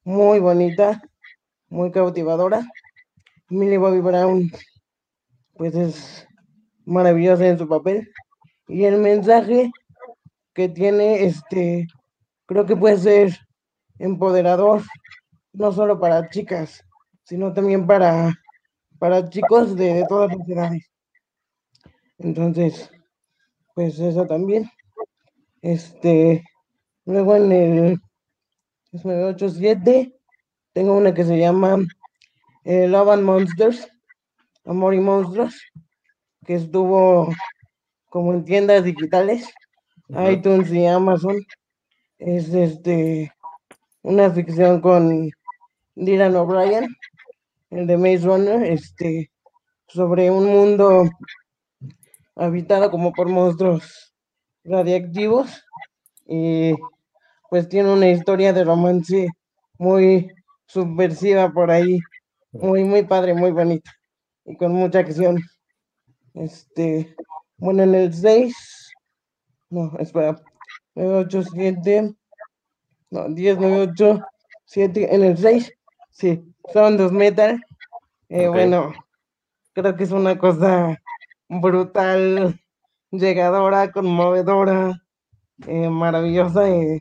muy 0.02 0.40
bonita, 0.40 1.00
muy 1.68 1.92
cautivadora. 1.92 2.66
Millie 3.48 3.78
Bobby 3.78 4.00
Brown, 4.00 4.50
pues 5.54 5.76
es 5.76 6.26
maravillosa 6.84 7.46
en 7.46 7.58
su 7.58 7.68
papel. 7.68 8.10
Y 8.66 8.84
el 8.86 8.98
mensaje 8.98 9.70
que 10.56 10.70
tiene, 10.70 11.26
este, 11.26 11.86
creo 12.46 12.64
que 12.64 12.74
puede 12.74 12.96
ser 12.96 13.38
empoderador, 13.98 14.82
no 15.52 15.70
solo 15.70 16.00
para 16.00 16.30
chicas, 16.30 16.82
sino 17.24 17.52
también 17.52 17.86
para, 17.86 18.32
para 18.98 19.28
chicos 19.28 19.76
de, 19.76 20.06
todas 20.08 20.34
las 20.34 20.48
edades. 20.48 20.90
Entonces, 22.16 22.90
pues 23.74 23.98
eso 23.98 24.26
también. 24.26 24.70
Este, 25.60 26.42
luego 27.04 27.36
en 27.36 27.52
el 27.52 28.00
987 28.92 30.18
tengo 30.72 30.96
una 30.96 31.12
que 31.12 31.24
se 31.24 31.38
llama 31.38 31.76
eh, 32.64 32.88
Love 32.88 33.10
and 33.10 33.24
Monsters, 33.24 33.88
Amor 34.64 34.94
y 34.94 35.00
Monstruos, 35.00 35.60
que 36.46 36.54
estuvo 36.54 37.28
como 38.08 38.32
en 38.32 38.46
tiendas 38.46 38.84
digitales, 38.84 39.52
iTunes 40.08 40.72
y 40.72 40.86
Amazon. 40.86 41.36
Es 42.18 42.52
este 42.54 43.32
una 44.02 44.30
ficción 44.30 44.80
con 44.80 45.30
Dylan 45.96 46.36
O'Brien, 46.36 46.86
el 47.70 47.86
de 47.86 47.96
Maze 47.96 48.24
Runner, 48.24 48.62
este, 48.62 49.30
sobre 49.88 50.30
un 50.30 50.46
mundo 50.46 51.10
habitado 52.36 52.90
como 52.90 53.12
por 53.12 53.28
monstruos 53.28 54.14
radiactivos 54.64 55.64
y 56.26 56.74
pues 57.50 57.68
tiene 57.68 57.92
una 57.92 58.10
historia 58.10 58.52
de 58.52 58.64
romance 58.64 59.28
muy 59.78 60.30
subversiva 60.66 61.52
por 61.52 61.70
ahí, 61.70 61.98
muy, 62.52 62.84
muy 62.84 63.04
padre, 63.04 63.34
muy 63.34 63.52
bonita 63.52 63.90
y 64.44 64.56
con 64.56 64.72
mucha 64.72 65.00
acción. 65.00 65.38
Este, 66.34 67.16
bueno, 67.56 67.82
en 67.82 67.94
el 67.94 68.14
6, 68.14 68.85
no, 69.70 69.92
espera, 69.98 70.40
9, 70.94 71.14
8, 71.26 71.42
7, 71.52 72.14
no, 73.10 73.28
10, 73.28 73.58
9, 73.58 73.88
8, 73.92 74.20
7, 74.64 75.14
en 75.14 75.24
el 75.24 75.38
6, 75.38 75.72
sí, 76.10 76.54
son 76.72 76.96
dos 76.96 77.12
metal. 77.12 77.62
Eh, 78.28 78.48
Bueno, 78.48 78.92
creo 79.72 79.96
que 79.96 80.04
es 80.04 80.12
una 80.12 80.38
cosa 80.38 81.00
brutal, 81.48 82.58
llegadora, 83.10 83.92
conmovedora, 83.92 85.00
eh, 85.66 85.88
maravillosa, 85.88 86.68
eh, 86.68 87.00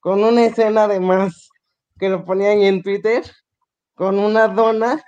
con 0.00 0.22
una 0.24 0.46
escena 0.46 0.84
además 0.84 1.50
que 1.98 2.08
lo 2.08 2.24
ponía 2.24 2.50
ahí 2.50 2.66
en 2.66 2.82
Twitter, 2.82 3.22
con 3.94 4.18
una 4.18 4.48
dona 4.48 5.02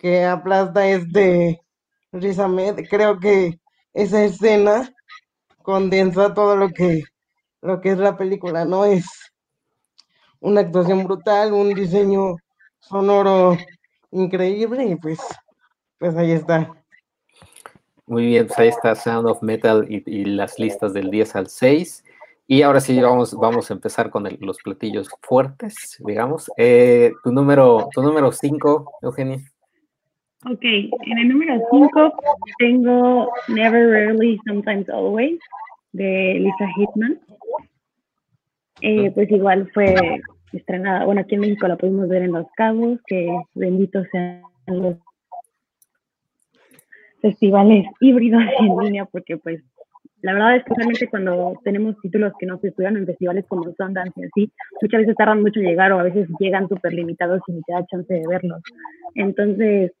que 0.00 0.24
aplasta 0.24 0.86
este 0.88 1.60
Riz 2.12 2.38
Ahmed. 2.38 2.86
Creo 2.88 3.18
que 3.18 3.60
esa 3.92 4.24
escena 4.24 4.94
condensa 5.66 6.32
todo 6.32 6.54
lo 6.54 6.68
que, 6.68 7.02
lo 7.60 7.80
que 7.80 7.90
es 7.90 7.98
la 7.98 8.16
película, 8.16 8.64
¿no? 8.64 8.84
Es 8.84 9.04
una 10.38 10.60
actuación 10.60 11.02
brutal, 11.02 11.52
un 11.52 11.74
diseño 11.74 12.36
sonoro 12.78 13.56
increíble 14.12 14.84
y 14.84 14.94
pues, 14.94 15.18
pues 15.98 16.14
ahí 16.14 16.30
está. 16.30 16.72
Muy 18.06 18.26
bien, 18.26 18.46
pues 18.46 18.56
ahí 18.60 18.68
está 18.68 18.94
Sound 18.94 19.28
of 19.28 19.42
Metal 19.42 19.84
y, 19.88 20.24
las 20.24 20.56
listas 20.60 20.92
del 20.92 21.10
10 21.10 21.34
al 21.34 21.48
6. 21.48 22.04
Y 22.46 22.62
ahora 22.62 22.80
sí 22.80 23.00
vamos, 23.00 23.34
vamos 23.34 23.68
a 23.68 23.74
empezar 23.74 24.10
con 24.10 24.28
los 24.38 24.58
platillos 24.58 25.08
fuertes, 25.20 25.96
digamos. 25.98 26.48
Eh, 26.56 27.10
tu 27.24 27.32
número 27.32 27.88
tu 27.92 28.02
número 28.02 28.30
5, 28.30 28.98
Eugenia. 29.02 29.40
Ok, 30.44 30.62
en 30.62 31.18
el 31.18 31.28
número 31.28 31.60
5 31.70 32.12
tengo 32.58 33.32
Never, 33.48 33.90
Rarely, 33.90 34.38
Sometimes, 34.46 34.88
Always 34.90 35.40
de 35.92 36.34
Lisa 36.38 36.68
Hitman. 36.76 37.18
Eh, 38.82 39.10
pues 39.12 39.30
igual 39.30 39.70
fue 39.72 40.20
estrenada, 40.52 41.04
bueno, 41.04 41.22
aquí 41.22 41.34
en 41.34 41.40
México 41.40 41.66
la 41.66 41.76
pudimos 41.76 42.08
ver 42.08 42.22
en 42.22 42.32
Los 42.32 42.46
Cabos, 42.56 43.00
que 43.06 43.28
benditos 43.54 44.06
sean 44.12 44.42
los 44.66 44.96
festivales 47.22 47.86
híbridos 48.00 48.42
y 48.60 48.66
en 48.66 48.78
línea, 48.78 49.04
porque 49.06 49.38
pues 49.38 49.62
la 50.26 50.32
verdad 50.32 50.56
es 50.56 50.64
que 50.64 50.74
realmente 50.74 51.08
cuando 51.08 51.54
tenemos 51.62 51.96
títulos 52.00 52.32
que 52.36 52.46
no 52.46 52.58
se 52.58 52.68
estudian 52.68 52.96
en 52.96 53.06
festivales 53.06 53.44
como 53.46 53.62
Sundance 53.62 54.12
y 54.16 54.24
así, 54.24 54.52
muchas 54.82 55.02
veces 55.02 55.14
tardan 55.14 55.40
mucho 55.40 55.60
en 55.60 55.66
llegar 55.66 55.92
o 55.92 56.00
a 56.00 56.02
veces 56.02 56.26
llegan 56.40 56.68
súper 56.68 56.94
limitados 56.94 57.40
y 57.46 57.52
ni 57.52 57.62
te 57.62 57.72
da 57.72 57.86
chance 57.86 58.12
de 58.12 58.24
verlos. 58.28 58.60
Entonces, 59.14 59.92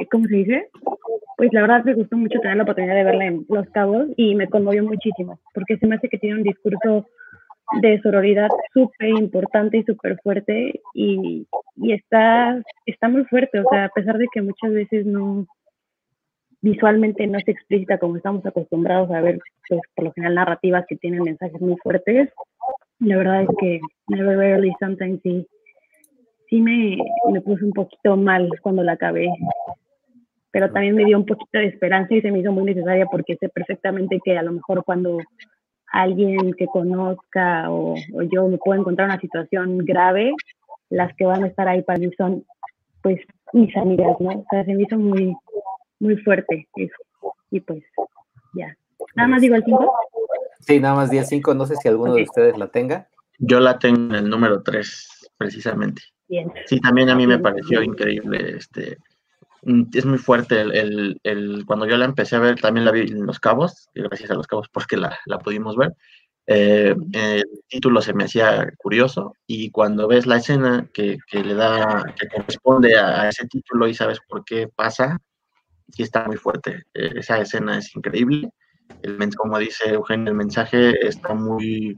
eh, 0.00 0.06
¿cómo 0.10 0.24
se 0.24 0.36
dice? 0.36 0.68
Pues 1.36 1.52
la 1.52 1.60
verdad 1.60 1.84
me 1.84 1.92
gustó 1.92 2.16
mucho 2.16 2.40
tener 2.40 2.56
la 2.56 2.62
oportunidad 2.62 2.94
de 2.94 3.04
verla 3.04 3.26
en 3.26 3.44
Los 3.50 3.68
Cabos 3.72 4.06
y 4.16 4.34
me 4.34 4.48
conmovió 4.48 4.84
muchísimo, 4.84 5.38
porque 5.52 5.76
se 5.76 5.86
me 5.86 5.96
hace 5.96 6.08
que 6.08 6.16
tiene 6.16 6.36
un 6.36 6.44
discurso 6.44 7.06
de 7.82 8.00
sororidad 8.00 8.48
súper 8.72 9.10
importante 9.10 9.76
y 9.76 9.82
súper 9.82 10.18
fuerte 10.22 10.80
y, 10.94 11.46
y 11.76 11.92
está, 11.92 12.58
está 12.86 13.08
muy 13.08 13.26
fuerte, 13.26 13.60
o 13.60 13.68
sea, 13.68 13.84
a 13.84 13.90
pesar 13.90 14.16
de 14.16 14.28
que 14.32 14.40
muchas 14.40 14.72
veces 14.72 15.04
no, 15.04 15.46
visualmente 16.62 17.26
no 17.26 17.38
es 17.38 17.48
explícita 17.48 17.98
como 17.98 18.16
estamos 18.16 18.46
acostumbrados 18.46 19.10
a 19.10 19.20
ver, 19.20 19.38
pues 19.68 19.80
por 19.94 20.04
lo 20.06 20.12
general 20.12 20.36
narrativas 20.36 20.86
que 20.88 20.96
tienen 20.96 21.22
mensajes 21.22 21.60
muy 21.60 21.76
fuertes. 21.82 22.30
La 23.00 23.16
verdad 23.16 23.42
es 23.42 23.48
que 23.58 23.80
Never 24.08 24.38
Rarely 24.38 24.72
Sometimes 24.78 25.20
sí, 25.22 25.46
sí 26.48 26.60
me, 26.60 26.98
me 27.32 27.40
puse 27.40 27.64
un 27.64 27.72
poquito 27.72 28.16
mal 28.16 28.48
cuando 28.62 28.84
la 28.84 28.92
acabé, 28.92 29.28
pero 30.52 30.70
también 30.70 30.94
me 30.94 31.04
dio 31.04 31.18
un 31.18 31.26
poquito 31.26 31.58
de 31.58 31.66
esperanza 31.66 32.14
y 32.14 32.20
se 32.20 32.30
me 32.30 32.38
hizo 32.38 32.52
muy 32.52 32.64
necesaria 32.64 33.06
porque 33.06 33.36
sé 33.36 33.48
perfectamente 33.48 34.20
que 34.24 34.38
a 34.38 34.42
lo 34.42 34.52
mejor 34.52 34.84
cuando 34.84 35.18
alguien 35.92 36.54
que 36.54 36.66
conozca 36.66 37.70
o, 37.70 37.94
yo 38.32 38.48
me 38.48 38.58
puedo 38.58 38.80
encontrar 38.80 39.08
una 39.08 39.20
situación 39.20 39.78
grave, 39.78 40.32
las 40.90 41.14
que 41.16 41.26
van 41.26 41.42
a 41.42 41.48
estar 41.48 41.66
ahí 41.66 41.82
para 41.82 41.98
mí 41.98 42.10
son 42.16 42.44
pues 43.02 43.20
mis 43.52 43.76
amigas, 43.76 44.16
¿no? 44.20 44.30
O 44.30 44.44
sea, 44.48 44.64
se 44.64 44.74
me 44.74 44.84
hizo 44.84 44.96
muy, 44.96 45.34
muy 46.02 46.16
fuerte 46.18 46.68
eso. 46.76 46.96
Y 47.50 47.60
pues, 47.60 47.82
ya. 48.54 48.76
Nada 49.14 49.28
más 49.28 49.40
digo 49.42 49.54
el 49.54 49.64
5. 49.64 49.94
Sí, 50.60 50.80
nada 50.80 50.94
más 50.94 51.10
10 51.10 51.28
5. 51.28 51.54
No 51.54 51.66
sé 51.66 51.76
si 51.76 51.88
alguno 51.88 52.14
de 52.14 52.22
Ok. 52.22 52.28
ustedes 52.28 52.58
la 52.58 52.68
tenga. 52.68 53.08
Yo 53.38 53.60
la 53.60 53.78
tengo 53.78 53.96
en 53.98 54.14
el 54.14 54.28
número 54.30 54.62
3, 54.62 55.30
precisamente. 55.36 56.02
Bien. 56.28 56.50
Sí, 56.66 56.80
también 56.80 57.10
a 57.10 57.14
mí 57.14 57.26
me 57.26 57.38
pareció 57.38 57.82
increíble. 57.82 58.56
Este, 58.56 58.98
mm, 59.62 59.82
es 59.94 60.04
muy 60.06 60.18
fuerte 60.18 60.60
el, 60.60 60.72
el- 60.74 61.20
el- 61.24 61.64
cuando 61.66 61.86
yo 61.86 61.96
la 61.96 62.04
empecé 62.04 62.36
a 62.36 62.40
ver, 62.40 62.60
también 62.60 62.84
la 62.84 62.92
vi 62.92 63.02
en 63.02 63.26
Los 63.26 63.40
Cabos, 63.40 63.88
y 63.94 64.02
gracias 64.02 64.30
a 64.30 64.34
Los 64.34 64.46
Cabos 64.46 64.68
porque 64.68 64.96
la, 64.96 65.18
la 65.26 65.38
pudimos 65.38 65.76
ver. 65.76 65.92
Eh, 66.46 66.94
el 67.12 67.44
título 67.68 68.00
se 68.00 68.14
me 68.14 68.24
hacía 68.24 68.68
curioso 68.76 69.34
y 69.46 69.70
cuando 69.70 70.08
ves 70.08 70.26
la 70.26 70.38
escena 70.38 70.88
que, 70.92 71.18
que 71.30 71.44
le 71.44 71.54
da, 71.54 72.02
que 72.18 72.26
corresponde 72.28 72.98
a, 72.98 73.22
a 73.22 73.28
ese 73.28 73.46
título 73.46 73.86
y 73.86 73.94
sabes 73.94 74.18
por 74.28 74.44
qué 74.44 74.66
pasa, 74.74 75.18
sí 75.92 76.02
está 76.02 76.24
muy 76.26 76.36
fuerte. 76.36 76.84
Eh, 76.94 77.12
esa 77.16 77.38
escena 77.38 77.78
es 77.78 77.94
increíble. 77.94 78.50
El, 79.02 79.34
como 79.36 79.58
dice 79.58 79.90
Eugenio, 79.90 80.30
el 80.30 80.36
mensaje 80.36 81.06
está 81.06 81.34
muy, 81.34 81.96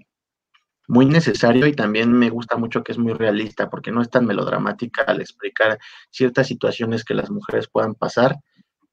muy 0.87 1.07
necesario 1.07 1.67
y 1.67 1.73
también 1.73 2.13
me 2.13 2.31
gusta 2.31 2.57
mucho 2.57 2.83
que 2.83 2.93
es 2.93 2.99
muy 2.99 3.13
realista 3.13 3.71
porque 3.71 3.91
no 3.91 4.03
es 4.03 4.11
tan 4.11 4.27
melodramática 4.27 5.03
al 5.03 5.21
explicar 5.21 5.79
ciertas 6.11 6.47
situaciones 6.47 7.05
que 7.05 7.15
las 7.15 7.31
mujeres 7.31 7.69
puedan 7.69 7.95
pasar 7.95 8.37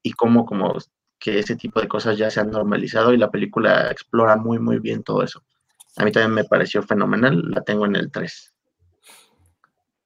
y 0.02 0.12
cómo 0.12 0.44
como 0.44 0.76
que 1.18 1.38
ese 1.38 1.54
tipo 1.54 1.80
de 1.80 1.88
cosas 1.88 2.18
ya 2.18 2.30
se 2.30 2.40
han 2.40 2.50
normalizado 2.50 3.12
y 3.12 3.18
la 3.18 3.30
película 3.30 3.90
explora 3.90 4.36
muy 4.36 4.58
muy 4.58 4.78
bien 4.78 5.02
todo 5.04 5.22
eso. 5.22 5.44
A 5.96 6.04
mí 6.04 6.10
también 6.10 6.32
me 6.32 6.44
pareció 6.44 6.82
fenomenal, 6.82 7.42
la 7.50 7.62
tengo 7.62 7.86
en 7.86 7.96
el 7.96 8.10
3. 8.10 8.54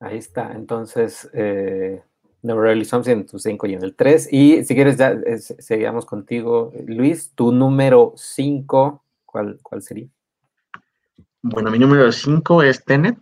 Ahí 0.01 0.19
está. 0.19 0.53
Entonces, 0.53 1.31
eh, 1.33 2.03
Never 2.43 2.63
Really 2.63 2.85
Something 2.85 3.13
en 3.13 3.27
tu 3.27 3.39
5 3.39 3.67
y 3.67 3.75
en 3.75 3.83
el 3.83 3.95
3. 3.95 4.29
Y 4.33 4.65
si 4.65 4.75
quieres, 4.75 4.97
ya 4.97 5.11
eh, 5.13 5.39
se- 5.39 5.61
seguimos 5.61 6.07
contigo, 6.07 6.73
Luis. 6.87 7.33
Tu 7.35 7.51
número 7.53 8.13
5, 8.17 9.03
¿cuál, 9.25 9.59
¿cuál 9.63 9.83
sería? 9.83 10.07
Bueno, 11.43 11.71
mi 11.71 11.79
número 11.79 12.11
5 12.13 12.63
es 12.63 12.85
Tenet. 12.85 13.19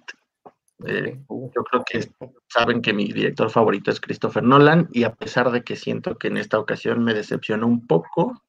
Eh, 0.87 1.21
Uh, 1.29 1.51
yo 1.55 1.63
creo 1.65 1.85
que 1.85 2.09
saben 2.49 2.83
que 2.83 2.93
mi 2.93 3.11
director 3.13 3.49
favorito 3.49 3.91
es 3.91 4.01
Christopher 4.01 4.43
Nolan 4.43 4.89
y 4.93 5.05
a 5.05 5.15
pesar 5.15 5.51
de 5.53 5.63
que 5.63 5.77
siento 5.77 6.17
que 6.17 6.29
en 6.29 6.37
esta 6.37 6.59
ocasión 6.59 7.03
me 7.05 7.15
decepcionó 7.15 7.67
un 7.67 7.87
poco, 7.87 8.43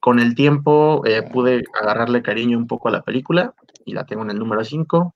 con 0.00 0.18
el 0.18 0.34
tiempo 0.34 1.02
eh, 1.04 1.22
pude 1.22 1.64
agarrarle 1.80 2.22
cariño 2.22 2.56
un 2.58 2.66
poco 2.66 2.88
a 2.88 2.92
la 2.92 3.02
película 3.02 3.54
y 3.84 3.92
la 3.92 4.06
tengo 4.06 4.22
en 4.22 4.30
el 4.30 4.38
número 4.38 4.64
5. 4.64 5.14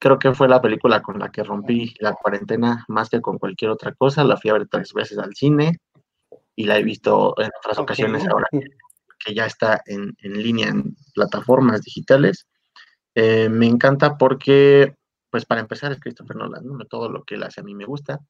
Creo 0.00 0.18
que 0.18 0.32
fue 0.32 0.48
la 0.48 0.62
película 0.62 1.02
con 1.02 1.18
la 1.18 1.30
que 1.30 1.44
rompí 1.44 1.94
la 2.00 2.14
cuarentena 2.14 2.84
más 2.88 3.10
que 3.10 3.20
con 3.20 3.38
cualquier 3.38 3.70
otra 3.70 3.92
cosa. 3.92 4.24
La 4.24 4.38
fui 4.38 4.50
a 4.50 4.54
ver 4.54 4.66
tres 4.66 4.94
veces 4.94 5.18
al 5.18 5.34
cine 5.34 5.78
y 6.56 6.64
la 6.64 6.78
he 6.78 6.82
visto 6.82 7.34
en 7.38 7.50
otras 7.58 7.78
ocasiones 7.78 8.26
ahora 8.26 8.46
que 9.24 9.34
ya 9.34 9.44
está 9.44 9.82
en, 9.84 10.16
en 10.22 10.42
línea 10.42 10.68
en 10.68 10.96
plataformas 11.14 11.82
digitales. 11.82 12.46
Eh, 13.14 13.50
me 13.50 13.66
encanta 13.66 14.16
porque, 14.16 14.94
pues 15.30 15.44
para 15.44 15.60
empezar, 15.60 15.92
es 15.92 16.00
Christopher 16.00 16.36
Nolan, 16.36 16.64
¿no? 16.64 16.84
todo 16.86 17.10
lo 17.10 17.22
que 17.24 17.34
él 17.34 17.42
hace 17.42 17.60
a 17.60 17.64
mí 17.64 17.74
me 17.74 17.84
gusta, 17.84 18.20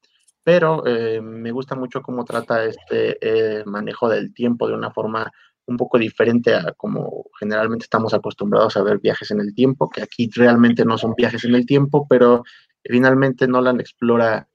pero 0.42 0.86
eh, 0.86 1.20
me 1.20 1.52
gusta 1.52 1.76
mucho 1.76 2.02
cómo 2.02 2.24
trata 2.24 2.64
este 2.64 3.18
eh, 3.20 3.64
manejo 3.64 4.08
del 4.08 4.34
tiempo 4.34 4.66
de 4.66 4.74
una 4.74 4.90
forma 4.90 5.30
un 5.70 5.76
poco 5.78 5.98
diferente 5.98 6.54
a 6.54 6.72
como 6.76 7.26
generalmente 7.38 7.84
estamos 7.84 8.14
acostumbrados 8.14 8.76
a 8.76 8.82
ver 8.82 8.98
viajes 9.00 9.30
en 9.30 9.40
el 9.40 9.54
tiempo, 9.54 9.90
que 9.90 10.02
aquí 10.02 10.28
realmente 10.34 10.84
no 10.84 10.98
son 10.98 11.14
viajes 11.16 11.44
en 11.44 11.54
el 11.54 11.66
tiempo, 11.66 12.06
pero 12.08 12.44
finalmente 12.84 13.46
Nolan 13.48 13.80
explora 13.80 14.48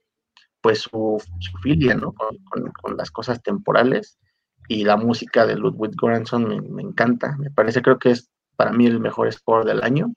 pues 0.62 0.80
su, 0.82 1.22
su 1.40 1.58
filia, 1.60 1.96
¿no? 1.96 2.14
Con, 2.14 2.38
con- 2.50 2.72
con 2.82 2.98
las 2.98 3.12
cosas 3.12 3.42
temporales 3.44 4.18
y 4.68 4.84
la 4.86 4.98
música 4.98 5.46
de 5.46 5.56
Ludwig 5.58 5.94
Göransson 6.02 6.48
me, 6.48 6.62
me 6.62 6.82
encanta, 6.84 7.36
me 7.38 7.52
parece, 7.52 7.82
creo 7.82 8.00
que 8.00 8.12
es 8.12 8.30
para 8.58 8.72
mí 8.74 8.88
el 8.88 9.00
mejor 9.00 9.32
score 9.34 9.66
del 9.66 9.84
año. 9.84 10.14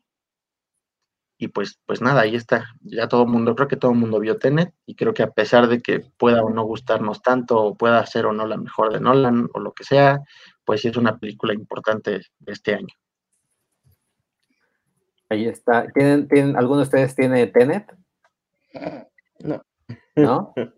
y 1.40 1.49
pues, 1.49 1.78
pues 1.87 2.00
nada, 2.02 2.23
ahí 2.23 2.35
está. 2.35 2.67
Ya 2.83 3.07
todo 3.09 3.23
el 3.23 3.28
mundo, 3.28 3.55
creo 3.55 3.69
que 3.69 3.76
todo 3.76 3.93
el 3.93 3.99
mundo 3.99 4.19
vio 4.19 4.38
Tenet 4.38 4.75
y 4.87 4.97
creo 4.97 5.14
que 5.14 5.23
a 5.23 5.31
pesar 5.31 5.69
de 5.69 5.81
que 5.81 6.00
pueda 6.19 6.43
o 6.43 6.50
no 6.50 6.64
gustarnos 6.64 7.23
tanto, 7.23 7.59
o 7.62 7.75
pueda 7.76 8.05
ser 8.07 8.26
o 8.26 8.33
no 8.33 8.45
la 8.47 8.57
mejor 8.57 8.93
de 8.93 9.00
Nolan 9.00 9.49
o 9.55 9.61
lo 9.61 9.73
que 9.73 9.85
sea, 9.85 10.21
pues 10.69 10.83
sí 10.83 10.89
es 10.89 10.99
una 10.99 11.17
película 11.17 11.55
importante 11.55 12.11
de 12.41 12.53
este 12.53 12.75
año. 12.75 12.95
Ahí 15.31 15.47
está. 15.47 15.87
¿Tienen, 15.95 16.29
tienen, 16.29 16.57
¿Alguno 16.59 16.81
de 16.81 16.83
ustedes 16.83 17.17
tiene 17.17 17.47
Tenet? 17.47 17.91
No. 19.41 19.63
¿No? 20.15 20.53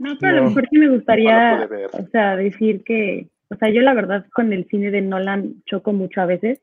No, 0.00 0.16
pero 0.20 0.30
a 0.30 0.36
lo 0.36 0.42
No. 0.42 0.48
mejor 0.50 0.68
sí 0.70 0.78
me 0.78 0.88
gustaría, 0.90 1.56
No 1.58 1.66
o 1.92 2.06
sea, 2.12 2.36
decir 2.36 2.84
que, 2.84 3.28
o 3.48 3.56
sea, 3.56 3.68
yo 3.68 3.80
la 3.80 3.94
verdad 3.94 4.24
con 4.32 4.52
el 4.52 4.64
cine 4.68 4.92
de 4.92 5.00
Nolan 5.00 5.64
choco 5.66 5.92
mucho 5.92 6.20
a 6.20 6.26
veces, 6.26 6.60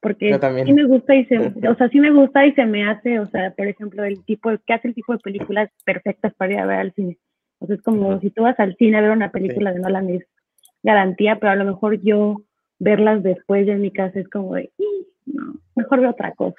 porque 0.00 0.38
sí 0.64 0.72
me 0.72 0.84
gusta 0.84 1.16
y 1.16 1.24
se, 1.24 1.38
o 1.38 1.74
sea, 1.74 1.88
sí 1.88 1.98
me 1.98 2.12
gusta 2.12 2.46
y 2.46 2.52
se 2.52 2.64
me 2.64 2.88
hace, 2.88 3.18
o 3.18 3.26
sea, 3.26 3.50
por 3.50 3.66
ejemplo, 3.66 4.04
el 4.04 4.24
tipo, 4.24 4.50
que 4.64 4.72
hace 4.72 4.86
el 4.86 4.94
tipo 4.94 5.12
de 5.12 5.18
películas 5.18 5.70
perfectas 5.84 6.34
para 6.34 6.52
ir 6.52 6.58
a 6.60 6.66
ver 6.66 6.78
al 6.78 6.92
cine. 6.94 7.18
O 7.58 7.66
sea, 7.66 7.74
es 7.74 7.82
como 7.82 8.20
si 8.20 8.30
tú 8.30 8.42
vas 8.44 8.60
al 8.60 8.76
cine 8.76 8.98
a 8.98 9.00
ver 9.00 9.10
una 9.10 9.32
película 9.32 9.72
de 9.72 9.80
Nolan 9.80 10.10
es 10.10 10.24
garantía, 10.82 11.38
pero 11.40 11.52
a 11.52 11.56
lo 11.56 11.64
mejor 11.64 12.00
yo 12.02 12.42
verlas 12.78 13.22
después 13.22 13.66
de 13.66 13.72
en 13.72 13.80
mi 13.82 13.90
casa 13.90 14.20
es 14.20 14.28
como 14.28 14.54
de, 14.54 14.70
"Ih, 14.78 15.06
no, 15.26 15.54
mejor 15.74 16.00
veo 16.00 16.10
otra 16.10 16.32
cosa. 16.32 16.56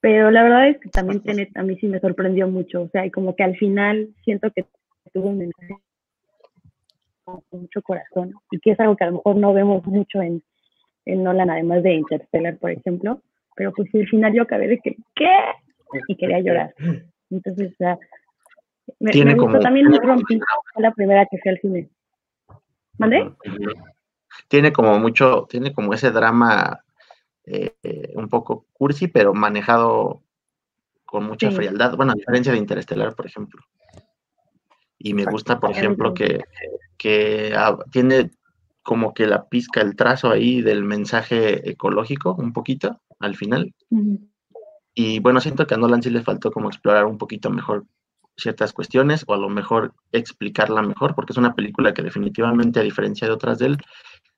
Pero 0.00 0.30
la 0.30 0.42
verdad 0.44 0.68
es 0.68 0.78
que 0.78 0.90
también 0.90 1.20
Tenet 1.22 1.56
a 1.56 1.62
mí 1.64 1.76
sí 1.80 1.88
me 1.88 1.98
sorprendió 2.00 2.46
mucho, 2.48 2.82
o 2.82 2.88
sea, 2.88 3.04
y 3.04 3.10
como 3.10 3.34
que 3.34 3.42
al 3.42 3.56
final 3.56 4.08
siento 4.24 4.50
que 4.52 4.64
tuvo 5.12 5.30
un 5.30 5.38
mensaje 5.38 5.74
con 7.24 7.42
mucho 7.50 7.82
corazón 7.82 8.32
y 8.50 8.58
que 8.60 8.70
es 8.72 8.80
algo 8.80 8.96
que 8.96 9.04
a 9.04 9.08
lo 9.08 9.14
mejor 9.16 9.36
no 9.36 9.52
vemos 9.52 9.84
mucho 9.86 10.22
en, 10.22 10.42
en 11.04 11.22
Nolan, 11.24 11.50
además 11.50 11.82
de 11.82 11.94
Interstellar, 11.94 12.56
por 12.58 12.70
ejemplo, 12.70 13.20
pero 13.56 13.72
pues 13.72 13.92
al 13.94 14.06
final 14.06 14.32
yo 14.32 14.42
acabé 14.42 14.68
de 14.68 14.78
que, 14.78 14.96
¿qué? 15.14 15.26
Y 16.06 16.16
quería 16.16 16.40
llorar. 16.40 16.74
Entonces, 17.30 17.72
o 17.72 17.76
sea, 17.76 17.98
me, 19.00 19.10
me 19.24 19.34
gustó 19.34 19.46
como- 19.52 19.60
también 19.60 19.86
muy 19.88 19.98
rompí, 19.98 20.38
fue 20.72 20.82
la 20.82 20.92
primera 20.92 21.26
que 21.26 21.38
fui 21.38 21.50
al 21.50 21.58
cine. 21.60 21.88
Ujú. 22.98 23.36
Tiene 24.48 24.72
como 24.72 24.98
mucho, 24.98 25.46
tiene 25.48 25.72
como 25.72 25.94
ese 25.94 26.10
drama 26.10 26.84
eh, 27.44 28.12
un 28.14 28.28
poco 28.28 28.66
cursi, 28.72 29.08
pero 29.08 29.34
manejado 29.34 30.22
con 31.04 31.24
mucha 31.24 31.50
Sí. 31.50 31.56
frialdad. 31.56 31.96
Bueno, 31.96 32.12
a 32.12 32.14
diferencia 32.14 32.52
de 32.52 32.58
Interestelar, 32.58 33.14
por 33.14 33.26
ejemplo. 33.26 33.62
Y 34.98 35.14
me 35.14 35.24
gusta, 35.24 35.58
por 35.58 35.70
ejemplo, 35.70 36.12
que, 36.12 36.40
que 36.96 37.54
ah, 37.56 37.78
tiene 37.90 38.30
como 38.82 39.14
que 39.14 39.26
la 39.26 39.48
pizca, 39.48 39.80
el 39.80 39.96
trazo 39.96 40.30
ahí 40.30 40.60
del 40.60 40.82
mensaje 40.82 41.70
ecológico, 41.70 42.34
un 42.34 42.52
poquito, 42.52 43.00
al 43.20 43.36
final. 43.36 43.74
Y 44.94 45.20
bueno, 45.20 45.40
siento 45.40 45.66
que 45.66 45.74
a 45.74 45.76
Nolan 45.78 46.02
sí 46.02 46.10
le 46.10 46.22
faltó 46.22 46.50
como 46.50 46.68
explorar 46.68 47.04
un 47.06 47.18
poquito 47.18 47.50
mejor 47.50 47.84
ciertas 48.38 48.72
cuestiones 48.72 49.24
o 49.26 49.34
a 49.34 49.38
lo 49.38 49.48
mejor 49.48 49.92
explicarla 50.12 50.82
mejor, 50.82 51.14
porque 51.14 51.32
es 51.32 51.38
una 51.38 51.54
película 51.54 51.92
que 51.92 52.02
definitivamente, 52.02 52.80
a 52.80 52.84
diferencia 52.84 53.26
de 53.26 53.34
otras 53.34 53.58
de 53.58 53.66
él, 53.66 53.78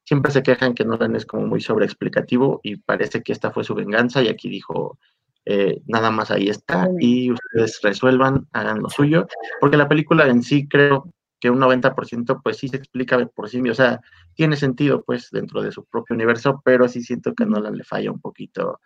siempre 0.05 0.33
se 0.33 0.43
quejan 0.43 0.75
que 0.75 0.85
Nolan 0.85 1.15
es 1.17 1.27
como 1.27 1.47
muy 1.47 1.61
sobreexplicativo 1.61 2.61
y 2.63 2.77
parece 2.77 3.23
que 3.23 3.33
esta 3.33 3.51
fue 3.53 3.65
su 3.65 3.75
venganza 3.75 4.23
y 4.23 4.29
aquí 4.29 4.49
dijo, 4.49 4.99
eh, 5.45 5.83
nada 5.87 6.11
más 6.11 6.31
ahí 6.31 6.49
está 6.49 6.89
y 6.99 7.31
ustedes 7.31 7.81
resuelvan, 7.83 8.49
hagan 8.53 8.81
lo 8.81 8.89
suyo, 8.89 9.27
porque 9.61 9.77
la 9.77 9.89
película 9.89 10.27
en 10.27 10.43
sí 10.43 10.67
creo 10.69 11.13
que 11.39 11.51
un 11.51 11.59
90% 11.59 12.41
pues 12.43 12.59
sí 12.59 12.69
se 12.69 12.77
explica 12.77 13.25
por 13.27 13.49
sí 13.49 13.63
mismo, 13.63 13.73
o 13.73 13.77
sea, 13.77 14.01
tiene 14.35 14.57
sentido 14.57 15.03
pues 15.03 15.31
dentro 15.31 15.63
de 15.63 15.73
su 15.73 15.85
propio 15.87 16.15
universo, 16.15 16.61
pero 16.65 16.87
sí 16.89 17.03
siento 17.03 17.35
que 17.35 17.47
Nolan 17.47 17.77
le 17.77 17.85
falla 17.85 18.13
un 18.13 18.21
poquito 18.21 18.81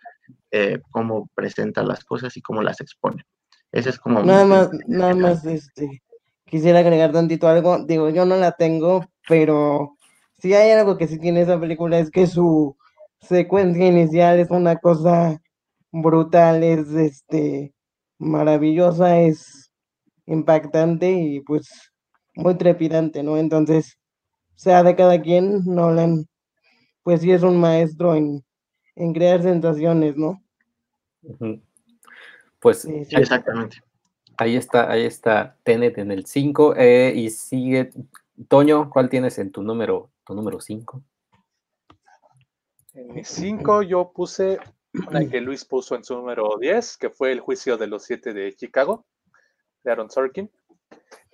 eh, 0.51 0.79
cómo 0.89 1.29
presenta 1.35 1.83
las 1.83 2.05
cosas 2.05 2.35
y 2.37 2.41
cómo 2.41 2.61
las 2.61 2.79
expone. 2.81 3.25
Ese 3.71 3.89
es 3.89 3.99
como... 3.99 4.23
Nada 4.23 4.45
más, 4.45 4.69
nada 4.87 5.13
más, 5.13 5.45
este, 5.45 6.01
quisiera 6.45 6.79
agregar 6.79 7.11
tantito 7.11 7.47
algo. 7.47 7.85
Digo, 7.85 8.09
yo 8.09 8.25
no 8.25 8.37
la 8.37 8.53
tengo, 8.53 9.05
pero 9.27 9.97
si 10.39 10.53
hay 10.53 10.71
algo 10.71 10.97
que 10.97 11.07
sí 11.07 11.19
tiene 11.19 11.41
esa 11.41 11.59
película 11.59 11.99
es 11.99 12.09
que 12.09 12.27
su 12.27 12.77
secuencia 13.19 13.87
inicial 13.87 14.39
es 14.39 14.49
una 14.51 14.77
cosa 14.77 15.41
brutal, 15.91 16.63
es 16.63 16.89
este 16.91 17.73
maravillosa, 18.17 19.19
es 19.19 19.71
impactante 20.25 21.11
y 21.11 21.41
pues 21.41 21.69
muy 22.35 22.55
trepidante, 22.55 23.23
¿no? 23.23 23.37
Entonces, 23.37 23.97
sea 24.55 24.83
de 24.83 24.95
cada 24.95 25.21
quien, 25.21 25.63
Nolan, 25.65 26.27
pues 27.03 27.21
sí 27.21 27.31
es 27.31 27.43
un 27.43 27.59
maestro 27.59 28.15
en, 28.15 28.43
en 28.95 29.13
crear 29.13 29.41
sensaciones, 29.41 30.17
¿no? 30.17 30.41
Ujú. 31.23 31.61
Pues 32.65 32.81
Sí, 32.81 33.05
sí. 33.05 33.11
Sí, 33.11 33.15
exactamente. 33.17 33.77
ahí 34.37 34.55
está, 34.55 34.89
ahí 34.91 35.03
está 35.05 35.55
Tenet 35.61 35.99
en 35.99 36.09
el 36.09 36.25
5 36.25 36.73
y 36.75 37.29
sigue 37.29 37.91
Toño, 38.47 38.89
¿cuál 38.89 39.07
tienes 39.07 39.37
en 39.37 39.51
tu 39.51 39.61
número, 39.61 40.09
tu 40.25 40.33
número 40.33 40.59
5? 40.59 41.03
En 42.95 43.13
mi 43.13 43.23
5 43.23 43.83
yo 43.83 44.11
puse 44.11 44.57
una 45.07 45.29
que 45.29 45.41
Luis 45.41 45.63
puso 45.63 45.93
en 45.93 46.03
su 46.03 46.15
número 46.15 46.57
10, 46.59 46.97
que 46.97 47.11
fue 47.11 47.33
El 47.33 47.39
juicio 47.39 47.77
de 47.77 47.85
los 47.85 48.01
siete 48.01 48.33
de 48.33 48.51
Chicago, 48.55 49.05
de 49.83 49.91
Aaron 49.91 50.09
Sorkin. 50.09 50.49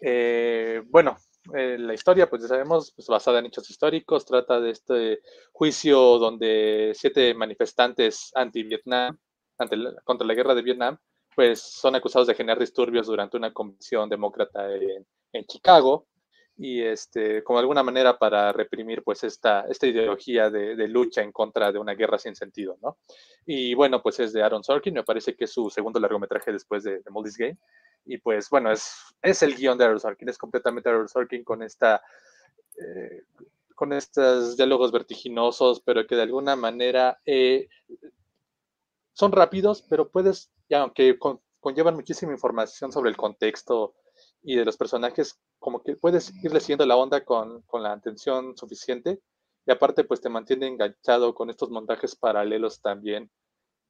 Eh, 0.02 0.82
bueno, 0.88 1.16
eh, 1.56 1.78
la 1.80 1.94
historia, 1.94 2.30
pues 2.30 2.42
ya 2.42 2.50
sabemos, 2.50 2.92
pues, 2.94 3.08
basada 3.08 3.40
en 3.40 3.46
hechos 3.46 3.70
históricos, 3.70 4.26
trata 4.26 4.60
de 4.60 4.72
este 4.72 5.20
juicio 5.54 5.98
donde 6.18 6.92
siete 6.94 7.34
manifestantes 7.36 8.32
anti-Vietnam, 8.36 9.18
ante 9.58 9.78
la- 9.78 9.94
contra 10.04 10.28
la 10.28 10.34
guerra 10.34 10.56
de 10.56 10.62
Vietnam, 10.62 10.98
pues 11.36 11.62
son 11.62 11.96
acusados 11.96 12.28
de 12.28 12.36
generar 12.36 12.60
disturbios 12.60 13.08
durante 13.08 13.38
una 13.38 13.54
convención 13.54 14.10
demócrata 14.10 14.74
en, 14.76 15.06
en 15.34 15.46
Chicago 15.46 16.08
y 16.58 16.82
este, 16.82 17.44
como 17.44 17.58
de 17.58 17.62
alguna 17.62 17.84
manera 17.84 18.18
para 18.18 18.52
reprimir 18.52 19.04
pues 19.04 19.24
esta, 19.24 19.62
esta 19.70 19.88
ideología 19.88 20.50
de, 20.50 20.76
de 20.76 20.88
lucha 20.88 21.22
en 21.22 21.32
contra 21.32 21.72
de 21.72 21.80
una 21.80 21.94
guerra 21.94 22.18
sin 22.18 22.36
sentido, 22.36 22.78
¿no? 22.82 22.98
Y 23.46 23.74
bueno, 23.74 24.02
pues 24.02 24.20
es 24.20 24.34
de 24.34 24.44
Aaron 24.44 24.64
Sorkin, 24.64 24.94
me 24.94 25.04
parece 25.04 25.36
que 25.36 25.46
es 25.46 25.52
su 25.52 25.70
segundo 25.70 26.00
largometraje 26.00 26.52
después 26.52 26.84
de, 26.84 27.00
de 27.00 27.10
Moldy's 27.10 27.38
Game. 27.38 27.58
Y 28.06 28.18
pues 28.18 28.50
bueno, 28.50 28.72
es, 28.72 28.94
es 29.22 29.42
el 29.42 29.56
guion 29.56 29.78
de 29.78 29.86
Aaron 29.86 30.00
Sorkin, 30.00 30.30
es 30.30 30.38
completamente 30.38 30.90
Aaron 30.90 31.08
Sorkin 31.08 31.44
con 31.44 31.64
esta... 31.64 32.02
eh, 32.78 33.24
con 33.74 33.94
estos 33.94 34.58
diálogos 34.58 34.92
vertiginosos, 34.92 35.82
pero 35.82 36.06
que 36.06 36.16
de 36.16 36.22
alguna 36.22 36.56
manera 36.56 37.20
eh, 37.26 37.68
son 39.14 39.32
rápidos, 39.32 39.82
pero 39.90 40.10
puedes, 40.10 40.52
y 40.72 40.76
aunque 40.76 41.20
con- 41.20 41.42
conllevan 41.60 41.96
muchísima 41.96 42.34
información 42.34 42.94
sobre 42.94 43.12
el 43.12 43.18
contexto 43.18 43.96
y 44.44 44.56
de 44.56 44.66
los 44.66 44.78
personajes, 44.78 45.40
como 45.60 45.84
que 45.84 45.98
puedes 45.98 46.34
irle 46.44 46.62
siguiendo 46.62 46.86
la 46.88 46.98
onda 46.98 47.26
con, 47.26 47.64
con 47.64 47.84
la 47.84 47.94
atención 47.94 48.58
suficiente. 48.58 49.22
Y 49.68 49.72
aparte, 49.72 50.06
pues 50.06 50.22
te 50.22 50.30
mantiene 50.30 50.68
enganchado 50.68 51.36
con 51.36 51.50
estos 51.52 51.70
montajes 51.72 52.16
paralelos 52.16 52.82
también. 52.82 53.32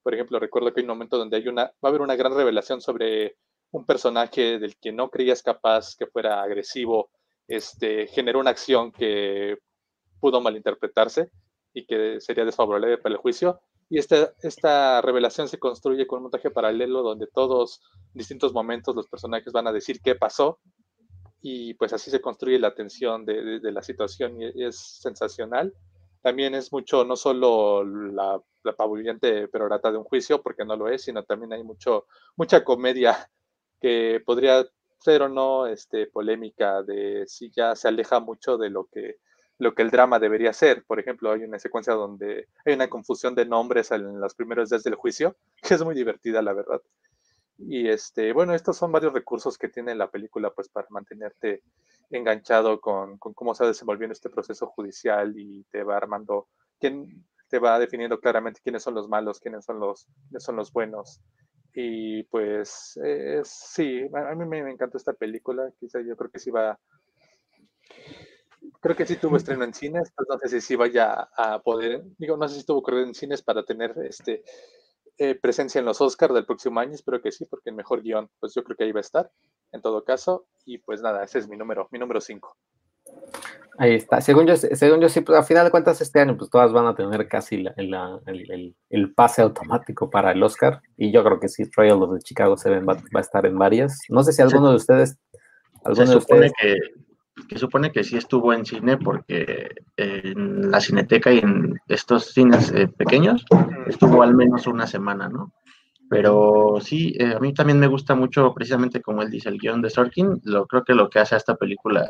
Por 0.04 0.13
ejemplo, 0.15 0.39
recuerdo 0.39 0.74
que 0.74 0.82
hay 0.82 0.86
un 0.86 0.89
momento 0.89 1.17
donde 1.17 1.38
hay 1.38 1.48
una, 1.48 1.65
va 1.65 1.72
a 1.84 1.88
haber 1.89 2.02
una 2.02 2.15
gran 2.15 2.36
revelación 2.36 2.82
sobre 2.82 3.38
un 3.72 3.86
personaje 3.86 4.60
del 4.60 4.78
que 4.78 4.91
no 4.91 5.10
creías 5.10 5.44
capaz 5.44 5.96
que 5.96 6.08
fuera 6.08 6.41
agresivo, 6.44 7.12
este, 7.48 8.08
generó 8.08 8.39
una 8.39 8.52
acción 8.52 8.91
que 8.91 9.58
pudo 10.20 10.41
malinterpretarse 10.41 11.32
y 11.74 11.86
que 11.86 12.22
sería 12.22 12.46
desfavorable 12.46 12.98
para 13.00 13.15
el 13.15 13.22
juicio. 13.22 13.62
Y 13.91 13.97
esta, 13.97 14.34
esta 14.41 15.01
revelación 15.01 15.49
se 15.49 15.60
construye 15.60 16.08
con 16.08 16.19
un 16.19 16.23
montaje 16.23 16.49
paralelo 16.49 17.04
donde 17.04 17.27
todos, 17.27 17.82
distintos 18.13 18.54
momentos, 18.54 18.95
los 18.95 19.10
personajes 19.10 19.51
van 19.51 19.67
a 19.67 19.73
decir 19.73 19.99
qué 20.01 20.15
pasó 20.15 20.60
y 21.41 21.73
pues 21.73 21.91
así 21.91 22.10
se 22.10 22.21
construye 22.21 22.58
la 22.58 22.73
tensión 22.73 23.25
de, 23.25 23.60
la 23.62 23.82
situación 23.82 24.41
y 24.41 24.63
es 24.63 24.80
sensacional. 24.80 25.73
También 26.21 26.56
es 26.56 26.71
mucho, 26.71 27.04
no 27.04 27.17
solo 27.17 27.84
la, 27.84 28.41
la 28.63 28.71
apabullante 28.71 29.49
perorata 29.49 29.91
de 29.91 29.97
un 29.97 30.06
juicio, 30.06 30.41
porque 30.41 30.63
no 30.63 30.77
lo 30.77 30.88
es, 30.88 31.04
sino 31.04 31.23
también 31.23 31.51
hay 31.51 31.63
mucho, 31.65 32.06
mucha 32.38 32.63
comedia 32.63 33.30
que 33.82 34.21
podría 34.25 34.65
ser 34.99 35.23
o 35.23 35.27
no 35.27 35.67
este, 35.67 36.08
polémica 36.08 36.82
de 36.82 37.25
si 37.27 37.51
ya 37.51 37.75
se 37.75 37.89
aleja 37.89 38.21
mucho 38.21 38.58
de 38.58 38.69
lo 38.69 38.86
que, 38.86 39.17
lo 39.62 39.76
que 39.76 39.84
el 39.84 39.91
drama 39.91 40.17
debería 40.17 40.54
ser. 40.54 40.84
Por 40.86 41.00
ejemplo, 41.00 41.32
hay 41.32 41.43
una 41.43 41.60
secuencia 41.60 41.93
donde 41.93 42.47
hay 42.65 42.74
una 42.74 42.89
confusión 42.89 43.36
de 43.36 43.45
nombres 43.45 43.91
en 43.91 44.19
los 44.19 44.34
primeros 44.34 44.71
días 44.71 44.84
del 44.84 44.95
juicio, 44.95 45.38
que 45.62 45.76
es 45.76 45.84
muy 45.84 45.93
divertida, 45.93 46.41
la 46.41 46.54
verdad. 46.54 46.82
Y 47.60 47.88
este, 47.88 48.34
bueno, 48.34 48.56
estos 48.56 48.76
son 48.76 48.91
varios 48.91 49.13
recursos 49.13 49.60
que 49.60 49.69
tiene 49.69 49.93
la 49.93 50.10
película 50.10 50.50
pues 50.50 50.67
para 50.67 50.88
mantenerte 50.89 51.62
enganchado 52.10 52.82
con, 52.82 53.19
con 53.19 53.36
cómo 53.36 53.54
se 53.54 53.63
va 53.63 53.67
desenvolviendo 53.67 54.13
este 54.13 54.32
proceso 54.32 54.65
judicial 54.65 55.34
y 55.38 55.63
te 55.65 55.84
va 55.84 55.95
armando, 55.95 56.47
quién 56.80 57.24
te 57.47 57.60
va 57.60 57.78
definiendo 57.78 58.19
claramente 58.19 58.62
quiénes 58.63 58.82
son 58.82 58.95
los 58.95 59.08
malos, 59.08 59.39
quiénes 59.39 59.63
son 59.63 59.80
los, 59.80 60.08
quiénes 60.28 60.43
son 60.43 60.56
los 60.56 60.74
buenos. 60.74 61.21
Y 61.76 62.24
pues 62.24 63.00
eh, 63.06 63.41
sí, 63.43 64.10
a 64.12 64.34
mí 64.34 64.45
me, 64.45 64.63
me, 64.63 64.71
encantó 64.71 64.97
esta 64.97 65.13
película, 65.13 65.71
quizá 65.80 66.02
yo 66.02 66.17
creo 66.17 66.32
que 66.32 66.39
sí 66.39 66.50
va, 66.50 66.80
creo 68.82 68.96
que 68.96 69.06
sí 69.06 69.15
tuvo 69.15 69.38
estreno 69.38 69.63
en 69.63 69.74
cines, 69.74 70.12
pues 70.15 70.28
no 70.28 70.38
sé 70.39 70.50
si 70.50 70.60
sí 70.60 70.76
vaya 70.76 71.30
a 71.36 71.62
poder, 71.62 72.04
digo, 72.17 72.36
no 72.36 72.48
sé 72.48 72.60
si 72.60 72.65
tuvo 72.65 72.82
correr 72.82 73.08
en 73.08 73.13
cines 73.13 73.41
para 73.41 73.63
tener 73.63 73.94
este 74.04 74.44
eh, 75.17 75.36
presencia 75.36 75.80
en 75.80 75.86
los 75.86 76.02
Oscars 76.02 76.34
del 76.34 76.46
próximo 76.46 76.80
año, 76.80 76.94
espero 76.94 77.22
que 77.22 77.32
sí, 77.32 77.46
porque 77.46 77.70
el 77.70 77.76
mejor 77.76 78.02
guion, 78.02 78.30
pues 78.39 78.54
yo 78.56 78.63
creo 78.63 78.76
que 78.76 78.84
ahí 78.86 78.91
va 78.91 79.00
a 79.00 79.02
estar, 79.02 79.32
en 79.72 79.82
todo 79.82 80.04
caso, 80.04 80.48
y 80.65 80.80
pues 80.80 81.02
nada, 81.02 81.24
ese 81.24 81.39
es 81.39 81.48
mi 81.48 81.58
número, 81.58 81.88
mi 81.91 82.00
número 82.00 82.20
5. 82.20 82.58
Ahí 83.78 83.96
está. 83.96 84.20
Según 84.20 84.48
yo, 84.48 84.56
según 84.58 85.00
yo 85.00 85.10
sí, 85.10 85.22
pues, 85.22 85.38
a 85.38 85.44
final 85.44 85.65
de 85.65 85.72
cuentas 85.72 86.02
este 86.02 86.20
año, 86.20 86.38
pues 86.38 86.50
todas 86.50 86.72
van 86.72 86.86
a 86.86 86.96
tener 86.96 87.28
casi 87.28 87.65
el, 87.76 89.13
pase 89.15 89.41
automático 89.41 90.10
para 90.10 90.32
el 90.32 90.44
Oscar. 90.44 90.82
Y 90.98 91.12
yo 91.12 91.24
creo 91.24 91.39
que 91.39 91.48
sí, 91.48 91.70
Trial 91.70 92.04
of 92.04 92.13
the 92.13 92.20
Chicago 92.20 92.58
7 92.58 92.80
va, 92.82 92.94
va 92.94 93.20
a 93.20 93.22
estar 93.22 93.46
en 93.46 93.58
varias. 93.58 94.00
No 94.10 94.24
sé 94.24 94.34
si 94.34 94.41
alguno 94.41 94.70
de 94.70 94.76
ustedes. 94.76 95.17
Alguno 95.84 96.06
se 96.06 96.13
supone 96.13 96.52
que, 96.60 96.78
que 97.51 97.59
supone 97.59 97.91
que 97.91 98.05
sí 98.05 98.15
estuvo 98.15 98.53
en 98.53 98.65
cine 98.65 98.97
porque 98.97 99.75
en 99.97 100.71
la 100.71 100.79
cineteca 100.79 101.33
y 101.33 101.39
en 101.39 101.77
estos 101.89 102.27
cines 102.33 102.71
eh, 102.71 102.87
pequeños 102.87 103.43
estuvo 103.87 104.23
al 104.23 104.33
menos 104.33 104.67
una 104.67 104.87
semana, 104.87 105.27
¿no? 105.27 105.51
Pero 106.09 106.77
sí, 106.79 107.13
eh, 107.19 107.33
a 107.35 107.39
mí 107.39 107.53
también 107.53 107.77
me 107.77 107.87
gusta 107.87 108.15
mucho, 108.15 108.53
precisamente 108.53 109.01
como 109.01 109.21
él 109.21 109.29
dice, 109.29 109.49
el 109.49 109.57
guion 109.57 109.81
de 109.81 109.89
Sorkin. 109.89 110.39
Lo, 110.45 110.65
creo 110.65 110.85
que 110.85 110.93
lo 110.93 111.09
que 111.09 111.19
hace 111.19 111.35
a 111.35 111.39
esta 111.39 111.55
película 111.55 112.09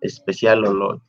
especial 0.00 0.64
o 0.64 0.74
lo, 0.74 1.02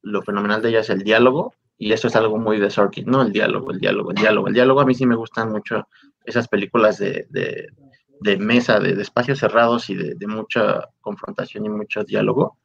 lo 0.00 0.22
fenomenal 0.22 0.62
de 0.62 0.70
ella 0.70 0.80
es 0.80 0.88
el 0.88 1.02
diálogo, 1.02 1.52
y 1.76 1.92
eso 1.92 2.08
es 2.08 2.16
algo 2.16 2.38
muy 2.38 2.58
de 2.58 2.70
Sorkin, 2.70 3.04
¿no? 3.06 3.20
El 3.20 3.32
diálogo, 3.32 3.70
el 3.70 3.80
diálogo, 3.80 4.12
el 4.12 4.16
diálogo. 4.16 4.48
El 4.48 4.54
diálogo 4.54 4.80
a 4.80 4.86
mí 4.86 4.94
sí 4.94 5.04
me 5.04 5.16
gustan 5.16 5.52
mucho 5.52 5.88
esas 6.24 6.48
películas 6.48 6.96
de, 6.98 7.26
de, 7.30 8.36
mesa, 8.38 8.80
de, 8.80 9.00
espacios 9.00 9.40
cerrados 9.40 9.90
y 9.90 9.94
de, 9.94 10.26
mucha 10.26 10.88
confrontación 11.02 11.66
y 11.66 11.68
mucho 11.68 12.02
diálogo. 12.02 12.56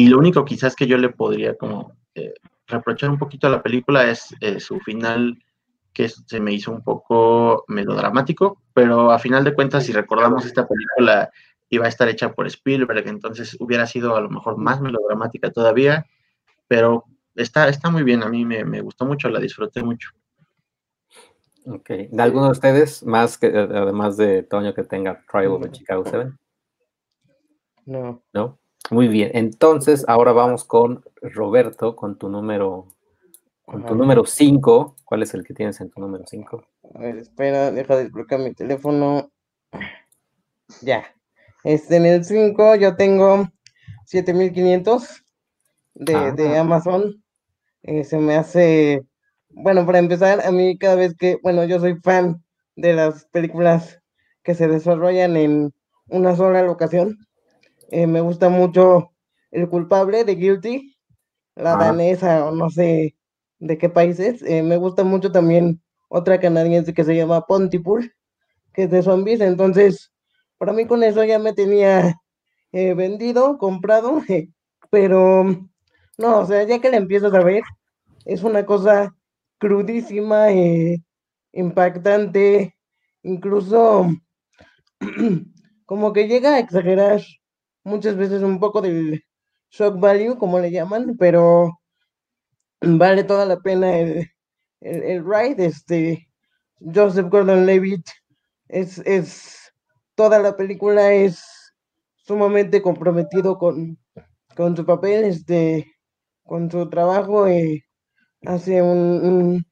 Y 0.00 0.06
lo 0.06 0.16
único 0.16 0.46
quizás 0.46 0.74
que 0.74 0.86
yo 0.86 0.96
le 0.96 1.10
podría 1.10 1.58
como 1.58 1.92
eh, 2.14 2.32
reprochar 2.66 3.10
un 3.10 3.18
poquito 3.18 3.46
a 3.46 3.50
la 3.50 3.62
película 3.62 4.10
es 4.10 4.34
eh, 4.40 4.58
su 4.58 4.80
final 4.80 5.44
que 5.92 6.08
se 6.08 6.40
me 6.40 6.54
hizo 6.54 6.72
un 6.72 6.82
poco 6.82 7.66
melodramático, 7.68 8.62
pero 8.72 9.10
a 9.10 9.18
final 9.18 9.44
de 9.44 9.52
cuentas, 9.52 9.84
si 9.84 9.92
recordamos 9.92 10.46
esta 10.46 10.66
película 10.66 11.30
iba 11.68 11.84
a 11.84 11.90
estar 11.90 12.08
hecha 12.08 12.32
por 12.32 12.46
Spielberg, 12.46 13.08
entonces 13.08 13.58
hubiera 13.60 13.86
sido 13.86 14.16
a 14.16 14.22
lo 14.22 14.30
mejor 14.30 14.56
más 14.56 14.80
melodramática 14.80 15.50
todavía, 15.50 16.06
pero 16.66 17.04
está, 17.34 17.68
está 17.68 17.90
muy 17.90 18.02
bien, 18.02 18.22
a 18.22 18.30
mí 18.30 18.46
me, 18.46 18.80
gustó 18.80 19.04
mucho, 19.04 19.28
la 19.28 19.38
disfruté 19.38 19.82
mucho. 19.82 20.08
Ok, 21.66 21.90
¿de 22.10 22.22
alguno 22.22 22.46
de 22.46 22.52
ustedes, 22.52 23.04
más 23.04 23.36
que 23.36 23.48
además 23.48 24.16
de 24.16 24.44
Toño, 24.44 24.72
que 24.72 24.84
tenga 24.84 25.22
Trial 25.30 25.60
de 25.60 25.70
Chicago 25.72 26.04
7? 26.06 26.32
No. 27.84 28.22
¿No? 28.32 28.59
Muy 28.90 29.08
bien, 29.08 29.30
entonces 29.34 30.04
ahora 30.08 30.32
vamos 30.32 30.64
con 30.64 31.04
Roberto, 31.22 31.94
con 31.94 32.18
tu 32.18 32.28
número 32.28 32.88
con 33.70 33.86
tu 33.86 33.94
número 33.94 34.24
5. 34.24 34.96
¿Cuál 35.04 35.22
es 35.22 35.32
el 35.32 35.44
que 35.44 35.54
tienes 35.54 35.80
en 35.80 35.90
tu 35.90 36.00
número 36.00 36.24
5? 36.26 36.66
A 36.94 36.98
ver, 36.98 37.18
espera, 37.18 37.70
deja 37.70 37.94
de 37.94 38.04
desbloquear 38.04 38.40
mi 38.40 38.52
teléfono. 38.52 39.30
Ya. 40.82 41.04
Este, 41.62 41.96
en 41.96 42.06
el 42.06 42.24
5 42.24 42.74
yo 42.74 42.96
tengo 42.96 43.48
7500 44.06 45.22
de, 45.94 46.32
de 46.32 46.58
Amazon. 46.58 47.22
Eh, 47.82 48.02
se 48.02 48.18
me 48.18 48.34
hace, 48.34 49.06
bueno, 49.50 49.86
para 49.86 50.00
empezar, 50.00 50.44
a 50.44 50.50
mí 50.50 50.76
cada 50.76 50.96
vez 50.96 51.14
que, 51.16 51.38
bueno, 51.40 51.64
yo 51.64 51.78
soy 51.78 51.94
fan 52.02 52.42
de 52.74 52.92
las 52.94 53.26
películas 53.26 54.02
que 54.42 54.56
se 54.56 54.66
desarrollan 54.66 55.36
en 55.36 55.72
una 56.08 56.34
sola 56.34 56.62
locación. 56.62 57.18
Eh, 57.90 58.06
me 58.06 58.20
gusta 58.20 58.48
mucho 58.48 59.12
El 59.50 59.68
culpable 59.68 60.24
de 60.24 60.36
Guilty, 60.36 60.96
la 61.56 61.76
danesa 61.76 62.46
o 62.46 62.52
no 62.52 62.70
sé 62.70 63.16
de 63.58 63.78
qué 63.78 63.88
países. 63.88 64.42
Eh, 64.42 64.62
me 64.62 64.76
gusta 64.76 65.02
mucho 65.02 65.32
también 65.32 65.82
otra 66.08 66.38
canadiense 66.38 66.94
que 66.94 67.04
se 67.04 67.16
llama 67.16 67.46
Pontypool, 67.46 68.12
que 68.72 68.84
es 68.84 68.90
de 68.90 69.02
zombies. 69.02 69.40
Entonces, 69.40 70.12
para 70.58 70.72
mí 70.72 70.86
con 70.86 71.02
eso 71.02 71.24
ya 71.24 71.38
me 71.40 71.52
tenía 71.52 72.14
eh, 72.72 72.94
vendido, 72.94 73.58
comprado, 73.58 74.22
pero 74.90 75.44
no, 76.16 76.38
o 76.38 76.46
sea, 76.46 76.62
ya 76.64 76.80
que 76.80 76.90
la 76.90 76.96
empiezas 76.96 77.34
a 77.34 77.42
ver, 77.42 77.62
es 78.24 78.44
una 78.44 78.64
cosa 78.66 79.16
crudísima, 79.58 80.52
eh, 80.52 81.02
impactante, 81.52 82.76
incluso 83.22 84.08
como 85.86 86.12
que 86.12 86.28
llega 86.28 86.54
a 86.54 86.58
exagerar 86.60 87.20
muchas 87.84 88.16
veces 88.16 88.42
un 88.42 88.60
poco 88.60 88.80
del 88.80 89.22
shock 89.70 89.98
value, 90.00 90.38
como 90.38 90.58
le 90.58 90.70
llaman, 90.70 91.16
pero 91.18 91.80
vale 92.80 93.24
toda 93.24 93.46
la 93.46 93.60
pena 93.60 93.98
el, 93.98 94.28
el, 94.80 95.24
ride. 95.24 95.66
Este, 95.66 96.28
Joseph 96.80 97.28
Gordon 97.30 97.66
Levitt 97.66 98.08
es, 98.68 98.98
es 98.98 99.72
toda 100.14 100.38
la 100.38 100.56
película 100.56 101.12
es 101.12 101.42
sumamente 102.16 102.82
comprometido 102.82 103.58
con, 103.58 103.98
con 104.56 104.76
su 104.76 104.84
papel, 104.86 105.24
este, 105.24 105.86
con 106.44 106.70
su 106.70 106.88
trabajo, 106.90 107.48
y 107.50 107.82
hace 108.46 108.82
un, 108.82 109.64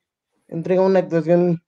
entrega 0.49 0.83
una 0.83 1.01
actuación 1.01 1.63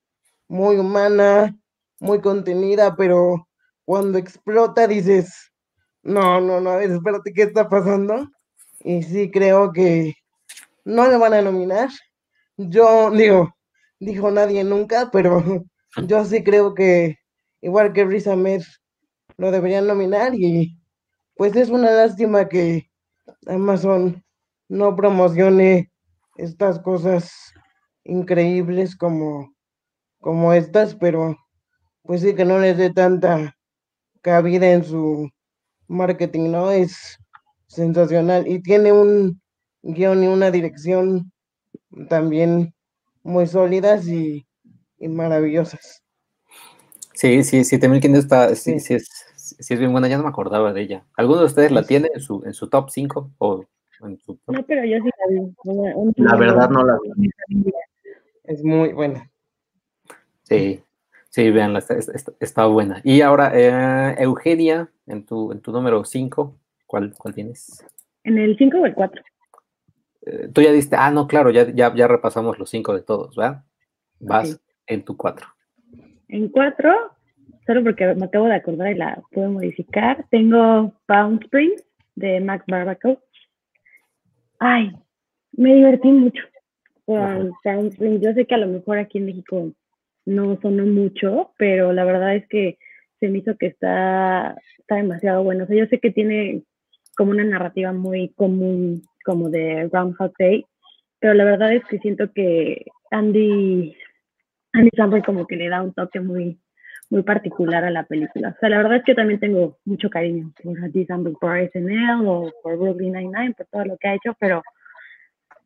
muy 0.49 0.77
humana, 0.79 1.57
muy 2.01 2.21
contenida, 2.21 2.97
pero 2.97 3.49
cuando 3.85 4.19
explota 4.19 4.87
dices, 4.87 5.50
no, 6.03 6.41
no, 6.41 6.61
no, 6.61 6.81
espérate, 6.81 7.33
¿qué 7.33 7.43
está 7.43 7.69
pasando? 7.69 8.29
Y 8.81 9.03
sí 9.03 9.31
creo 9.31 9.73
que 9.73 10.15
no 10.85 11.09
le 11.09 11.17
van 11.17 11.35
a 11.35 11.43
nominar. 11.43 11.91
Yo 12.57 13.11
digo, 13.11 13.55
dijo 13.99 14.31
nadie 14.31 14.65
nunca, 14.65 15.11
pero 15.13 15.43
yo 16.07 16.25
sí 16.25 16.43
creo 16.43 16.75
que 16.75 17.17
igual 17.61 17.93
que 17.93 18.05
Riz 18.05 18.27
Ahmed 18.27 18.63
lo 19.37 19.51
deberían 19.51 19.87
nominar 19.87 20.35
y 20.35 20.77
pues 21.35 21.57
es 21.57 21.71
una 21.71 21.91
lástima 21.91 22.49
que 22.49 22.91
Amazon 23.47 24.23
no 24.69 24.95
promocione 24.97 25.91
estas 26.37 26.79
cosas 26.81 27.33
increíbles 28.05 28.97
como, 28.97 29.55
como 30.21 30.53
estas, 30.53 30.95
pero 30.95 31.37
pues 32.03 32.23
sí 32.23 32.35
que 32.35 32.45
no 32.45 32.59
les 32.59 32.77
dé 32.77 32.91
tanta 32.93 33.57
cabida 34.23 34.71
en 34.71 34.85
su 34.85 35.31
marketing, 35.91 36.51
¿no? 36.51 36.71
Es 36.71 37.19
sensacional 37.67 38.47
y 38.49 38.63
tiene 38.63 38.93
un 38.93 39.41
guion 39.83 40.25
y 40.25 40.29
una 40.29 40.51
dirección 40.51 41.33
también 42.09 42.75
muy 43.23 43.47
sólidas 43.47 44.07
y, 44.09 44.47
y 44.99 45.09
maravillosas. 45.09 46.03
Sí, 47.15 47.45
sí, 47.45 47.65
7500 47.65 48.25
está, 48.25 48.55
sí, 48.55 48.81
sí, 48.81 48.95
es, 48.95 49.09
sí 49.37 49.75
es 49.75 49.79
bien 49.79 49.93
buena, 49.93 50.09
ya 50.09 50.17
no 50.17 50.23
me 50.23 50.31
acordaba 50.31 50.73
de 50.73 50.81
ella. 50.81 51.05
¿Alguno 51.17 51.41
de 51.41 51.47
ustedes 51.47 51.71
la 51.71 51.83
tiene 51.85 52.09
en 52.15 52.21
su, 52.21 52.43
en 52.47 52.55
su 52.55 52.69
top 52.69 52.89
5? 52.89 53.33
O 53.39 53.65
en 54.03 54.19
su 54.19 54.39
No, 54.47 54.65
pero 54.65 54.85
yo 54.85 54.97
sí 55.03 55.11
la 55.19 55.41
vi. 55.41 56.23
la 56.23 56.37
verdad 56.37 56.71
no 56.71 56.85
la 56.85 56.99
vi. 57.15 57.31
Es 58.45 58.65
muy 58.65 58.93
buena. 58.93 59.31
Sí, 60.45 60.83
sí, 61.31 61.51
vean, 61.51 61.75
está, 61.77 61.97
está, 62.39 62.67
buena. 62.67 63.01
Y 63.03 63.23
ahora, 63.23 63.53
eh, 63.55 64.17
Eugenia, 64.23 64.91
en 65.07 65.25
tu, 65.25 65.51
en 65.53 65.61
tu 65.61 65.73
número 65.73 66.05
5, 66.05 66.55
¿cuál, 66.87 67.15
¿cuál 67.17 67.35
tienes? 67.35 67.85
¿En 68.25 68.39
el 68.39 68.57
5 68.59 68.77
o 68.79 68.87
el 68.87 68.95
4? 68.95 69.23
Eh, 70.27 70.49
tú 70.53 70.61
ya 70.61 70.73
diste, 70.73 70.97
ah, 70.97 71.11
no, 71.11 71.27
claro, 71.27 71.51
ya, 71.51 71.71
ya, 71.71 71.95
ya 71.95 72.07
repasamos 72.07 72.59
los 72.59 72.69
5 72.69 72.95
de 72.95 73.03
todos, 73.03 73.35
¿verdad? 73.37 73.65
Vas 74.19 74.61
en 74.87 75.05
tu 75.05 75.17
4. 75.17 75.47
En 76.29 76.49
cuatro, 76.49 76.93
solo 77.67 77.83
porque 77.83 78.15
me 78.15 78.27
acabo 78.27 78.47
de 78.47 78.55
acordar 78.55 78.93
y 78.93 78.95
la 78.95 79.21
puedo 79.33 79.51
modificar, 79.51 80.25
tengo 80.31 80.93
Pound 81.07 81.43
Spring 81.43 81.73
de 82.15 82.41
Max 82.41 82.65
Barbaco. 82.69 83.21
Ay, 84.61 84.93
me 85.53 85.75
divertí 85.75 86.09
mucho 86.13 86.43
con 87.05 87.53
Pound 87.65 87.93
Spring. 87.93 88.21
Yo 88.21 88.33
sé 88.33 88.47
que 88.47 88.55
a 88.55 88.59
lo 88.59 88.69
mejor 88.69 88.99
aquí 88.99 89.19
en 89.19 89.27
México 89.27 89.73
no 90.31 90.59
sonó 90.63 90.87
mucho, 90.87 91.53
pero 91.59 91.93
la 91.93 92.05
verdad 92.05 92.37
es 92.37 92.47
que 92.49 92.79
se 93.19 93.29
me 93.29 93.39
hizo 93.39 93.57
que 93.57 93.67
está, 93.67 94.57
está 94.79 94.97
demasiado 94.97 95.43
bueno. 95.43 95.65
O 95.65 95.67
sea, 95.67 95.77
yo 95.77 95.87
sé 95.87 95.99
que 95.99 96.11
tiene 96.11 96.63
como 97.17 97.33
una 97.33 97.45
narrativa 97.45 97.93
muy 97.93 98.31
común, 98.37 99.03
como 99.25 99.51
de 99.51 99.89
Groundhog 99.93 100.33
Day, 100.39 100.65
pero 101.19 101.35
la 101.35 101.45
verdad 101.45 101.75
es 101.75 101.85
que 101.85 101.99
siento 101.99 102.33
que 102.33 102.87
Andy 103.11 103.95
Andy 104.73 104.91
Samberg 104.97 105.25
como 105.25 105.47
que 105.47 105.57
le 105.57 105.69
da 105.69 105.83
un 105.83 105.93
toque 105.93 106.21
muy, 106.21 106.59
muy 107.11 107.23
particular 107.23 107.85
a 107.85 107.91
la 107.91 108.05
película. 108.05 108.55
O 108.57 108.61
sea, 108.61 108.69
la 108.69 108.79
verdad 108.79 108.99
es 108.99 109.05
que 109.05 109.15
también 109.15 109.41
tengo 109.41 109.79
mucho 109.85 110.09
cariño 110.09 110.53
por 110.63 110.79
Andy 110.79 111.07
Samberg, 111.07 111.39
por 111.41 111.59
SNL 111.59 112.25
o 112.25 112.53
por 112.63 112.79
Brooklyn 112.79 113.15
Nine-Nine, 113.15 113.55
por 113.55 113.67
todo 113.67 113.85
lo 113.85 113.97
que 113.99 114.09
ha 114.09 114.15
hecho, 114.15 114.35
pero 114.39 114.63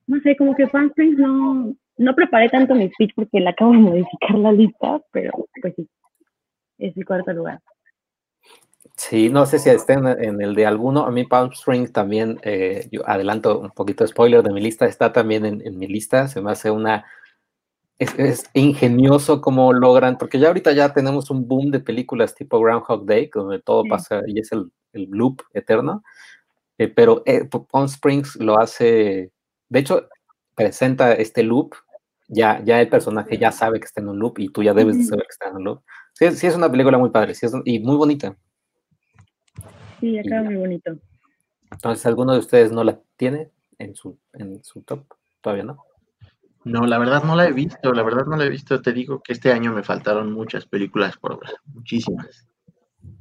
no 0.07 0.21
sé, 0.21 0.37
como 0.37 0.55
que 0.55 0.67
Fan 0.69 0.93
no, 0.97 1.75
no 1.97 2.15
preparé 2.15 2.49
tanto 2.49 2.75
mi 2.75 2.89
speech 2.91 3.13
porque 3.15 3.41
le 3.41 3.51
acabo 3.51 3.73
de 3.73 3.79
modificar 3.79 4.37
la 4.37 4.53
lista, 4.53 5.01
pero 5.13 5.33
pues 5.61 5.75
sí, 5.77 5.89
es 6.79 6.97
el 6.97 7.05
cuarto 7.05 7.33
lugar. 7.33 7.61
Sí, 8.97 9.29
no 9.29 9.45
sé 9.47 9.59
si 9.59 9.71
está 9.71 9.95
en, 9.95 10.41
el 10.41 10.55
de 10.55 10.67
alguno. 10.67 11.05
A 11.05 11.11
mí 11.11 11.25
Palm 11.25 11.51
Springs 11.53 11.93
también, 11.93 12.39
eh, 12.43 12.87
yo 12.93 13.09
adelanto 13.09 13.59
un 13.59 13.71
poquito 13.71 14.05
de 14.05 14.09
spoiler 14.09 14.43
de 14.43 14.53
mi 14.53 14.61
lista, 14.61 14.87
está 14.87 15.13
también 15.13 15.45
en, 15.45 15.67
en 15.67 15.79
mi 15.79 15.89
lista. 15.89 16.29
Se 16.29 16.41
me 16.41 16.53
hace 16.53 16.71
una 16.71 17.05
es, 17.99 18.51
ingenioso 18.55 19.41
cómo 19.41 19.73
logran, 19.73 20.19
porque 20.19 20.39
ya 20.39 20.49
ahorita 20.49 20.73
ya 20.73 20.93
tenemos 20.93 21.31
un 21.31 21.47
boom 21.47 21.71
de 21.71 21.81
películas 21.81 22.35
tipo 22.35 22.61
Groundhog 22.61 23.07
Day, 23.07 23.31
donde 23.33 23.61
todo 23.61 23.85
pasa 23.89 24.23
y 24.27 24.39
es 24.41 24.51
el, 24.53 24.71
loop 24.93 25.43
eterno, 25.53 26.05
eh, 26.79 26.89
pero 26.89 27.23
eh, 27.27 27.49
Palm 27.71 27.87
Springs 27.87 28.37
lo 28.37 28.59
hace, 28.59 29.33
de 29.69 29.79
hecho, 29.79 30.09
presenta 30.55 31.13
este 31.15 31.43
loop, 31.43 31.75
ya, 32.29 32.63
ya 32.65 32.81
el 32.81 32.89
personaje 32.89 33.39
ya 33.39 33.53
sabe 33.53 33.79
que 33.79 33.87
está 33.87 34.01
en 34.01 34.09
un 34.09 34.19
loop 34.19 34.39
y 34.39 34.49
tú 34.49 34.63
ya 34.63 34.75
debes 34.75 34.99
de 34.99 35.05
saber 35.05 35.27
que 35.27 35.33
está 35.33 35.49
en 35.49 35.57
un 35.57 35.65
loop. 35.65 35.83
Sí, 36.13 36.31
sí 36.33 36.47
es 36.47 36.57
una 36.57 36.71
película 36.71 36.99
muy 36.99 37.11
padre 37.11 37.35
sí 37.35 37.47
es, 37.47 37.53
y 37.65 37.81
muy 37.81 37.97
bonita. 37.97 38.37
Sí, 40.01 40.19
acá 40.19 40.43
muy 40.43 40.57
bonito. 40.57 40.97
Entonces, 41.71 42.07
¿alguno 42.07 42.33
de 42.33 42.39
ustedes 42.39 42.73
no 42.73 42.85
la 42.85 43.01
tiene 43.17 43.51
en 43.79 43.95
su, 43.95 44.19
en 44.33 44.63
su 44.63 44.83
top? 44.83 45.05
Todavía 45.41 45.65
no. 45.65 45.85
No, 46.65 46.87
la 46.87 46.99
verdad 46.99 47.23
no 47.25 47.37
la 47.37 47.47
he 47.47 47.53
visto, 47.53 47.93
la 47.93 48.03
verdad 48.03 48.25
no 48.27 48.37
la 48.37 48.45
he 48.45 48.49
visto. 48.49 48.81
Te 48.81 48.93
digo 48.93 49.23
que 49.23 49.35
este 49.35 49.53
año 49.53 49.73
me 49.73 49.83
faltaron 49.83 50.33
muchas 50.33 50.67
películas 50.67 51.17
por 51.19 51.39
ver, 51.39 51.55
muchísimas. 51.67 52.47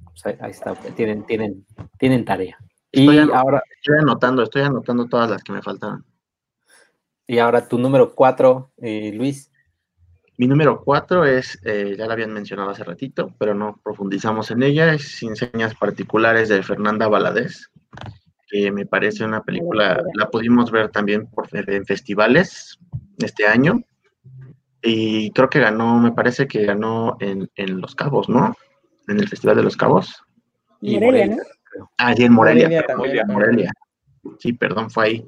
Pues 0.06 0.40
ahí, 0.40 0.52
está, 0.52 0.76
tienen, 0.76 1.26
tienen, 1.26 1.66
tienen 1.98 2.24
tarea. 2.24 2.58
y 2.92 3.18
ahora 3.32 3.62
estoy 3.76 3.98
anotando, 4.00 4.44
estoy 4.44 4.62
anotando 4.62 5.08
todas 5.08 5.30
las 5.30 5.44
que 5.44 5.52
me 5.52 5.62
faltaron. 5.62 6.06
Y 7.34 7.40
ahora 7.40 7.68
tu 7.68 7.80
número 7.80 8.14
cuatro, 8.14 8.72
eh, 8.78 9.12
Luis. 9.12 9.52
Mi 10.38 10.46
número 10.46 10.84
cuatro 10.84 11.26
es, 11.26 11.60
eh, 11.66 11.96
ya 11.98 12.06
la 12.06 12.14
habían 12.14 12.32
mencionado 12.32 12.70
hace 12.70 12.84
ratito, 12.84 13.34
pero 13.40 13.56
no 13.56 13.80
profundizamos 13.84 14.52
en 14.52 14.62
ella, 14.62 14.94
es 14.94 15.18
Sin 15.18 15.36
Señas 15.36 15.74
Particulares 15.74 16.50
de 16.50 16.62
Fernanda 16.62 17.08
Valadez 17.08 17.72
que 18.54 18.72
me 18.72 18.86
parece 18.86 19.26
una 19.26 19.42
película, 19.42 20.00
la 20.14 20.30
pudimos 20.30 20.70
ver 20.70 20.90
también 20.90 21.26
por, 21.26 21.48
en 21.52 21.86
festivales 21.88 22.78
este 23.18 23.48
año, 23.48 23.82
y 24.84 25.32
creo 25.32 25.50
que 25.50 25.60
ganó, 25.60 26.00
me 26.00 26.12
parece 26.12 26.48
que 26.48 26.64
ganó 26.64 27.18
en, 27.20 27.50
Los 27.82 27.96
Cabos, 27.96 28.30
¿no? 28.30 28.56
En 29.08 29.20
el 29.20 29.28
Festival 29.28 29.56
de 29.56 29.64
Los 29.64 29.76
Cabos. 29.76 30.22
Y 30.82 31.00
Morelia, 31.00 31.38
Ah, 31.98 32.14
y 32.16 32.24
en 32.26 32.34
Morelia. 32.34 32.86
Morelia, 33.26 33.72
Sí, 34.38 34.54
perdón, 34.54 34.92
fue 34.92 35.06
ahí. 35.06 35.28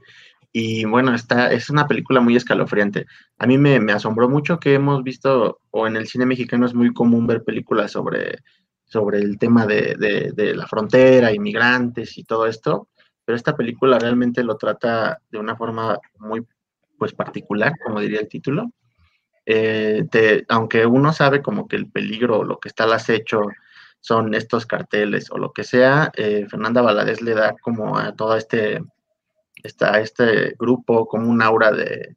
Y 0.58 0.86
bueno, 0.86 1.13
está, 1.13 1.52
es 1.52 1.70
una 1.70 1.86
película 1.88 2.22
muy 2.22 2.36
escalofriante. 2.36 3.08
A 3.39 3.46
mí 3.46 3.58
me, 3.58 3.91
asombró 3.91 4.30
mucho 4.30 4.60
que 4.60 4.76
hemos 4.76 5.04
visto, 5.04 5.60
o 5.72 5.88
en 5.88 5.98
el 5.98 6.08
cine 6.08 6.26
mexicano 6.26 6.65
es 6.65 6.74
muy 6.74 6.94
común 6.94 7.28
ver 7.28 7.44
películas 7.44 7.91
sobre, 7.91 8.39
sobre 8.86 9.20
el 9.20 9.38
tema 9.38 9.65
de, 9.65 9.96
de 10.34 10.56
la 10.56 10.65
frontera, 10.68 11.34
inmigrantes 11.34 12.18
y 12.18 12.24
todo 12.24 12.46
esto 12.48 12.88
pero 13.26 13.36
esta 13.36 13.58
película 13.58 14.00
realmente 14.00 14.44
lo 14.44 14.56
trata 14.56 15.20
de 15.32 15.39
una 15.39 15.56
forma 15.56 16.00
muy 16.20 16.46
pues 16.98 17.13
particular, 17.13 17.74
como 17.84 18.00
diría 18.00 18.22
el 18.22 18.30
título. 18.30 18.72
Eh, 19.48 20.06
aunque 20.48 20.86
uno 20.86 21.12
sabe 21.12 21.41
como 21.41 21.68
que 21.68 21.76
el 21.76 21.91
peligro 21.91 22.44
lo 22.44 22.60
que 22.60 22.70
está 22.70 22.86
al 22.86 22.94
acecho 22.94 23.41
son 24.00 24.34
estos 24.34 24.65
carteles 24.65 25.30
o 25.32 25.38
lo 25.38 25.52
que 25.52 25.63
sea, 25.63 26.12
eh, 26.15 26.46
Fernanda 26.50 26.82
Valadez 26.82 27.22
le 27.22 27.34
da 27.34 27.56
como 27.62 27.98
a 27.98 28.15
todo 28.15 28.38
este, 28.38 28.82
este 29.63 30.56
grupo 30.60 31.08
como 31.08 31.30
un 31.30 31.41
aura 31.41 31.72
de, 31.72 32.15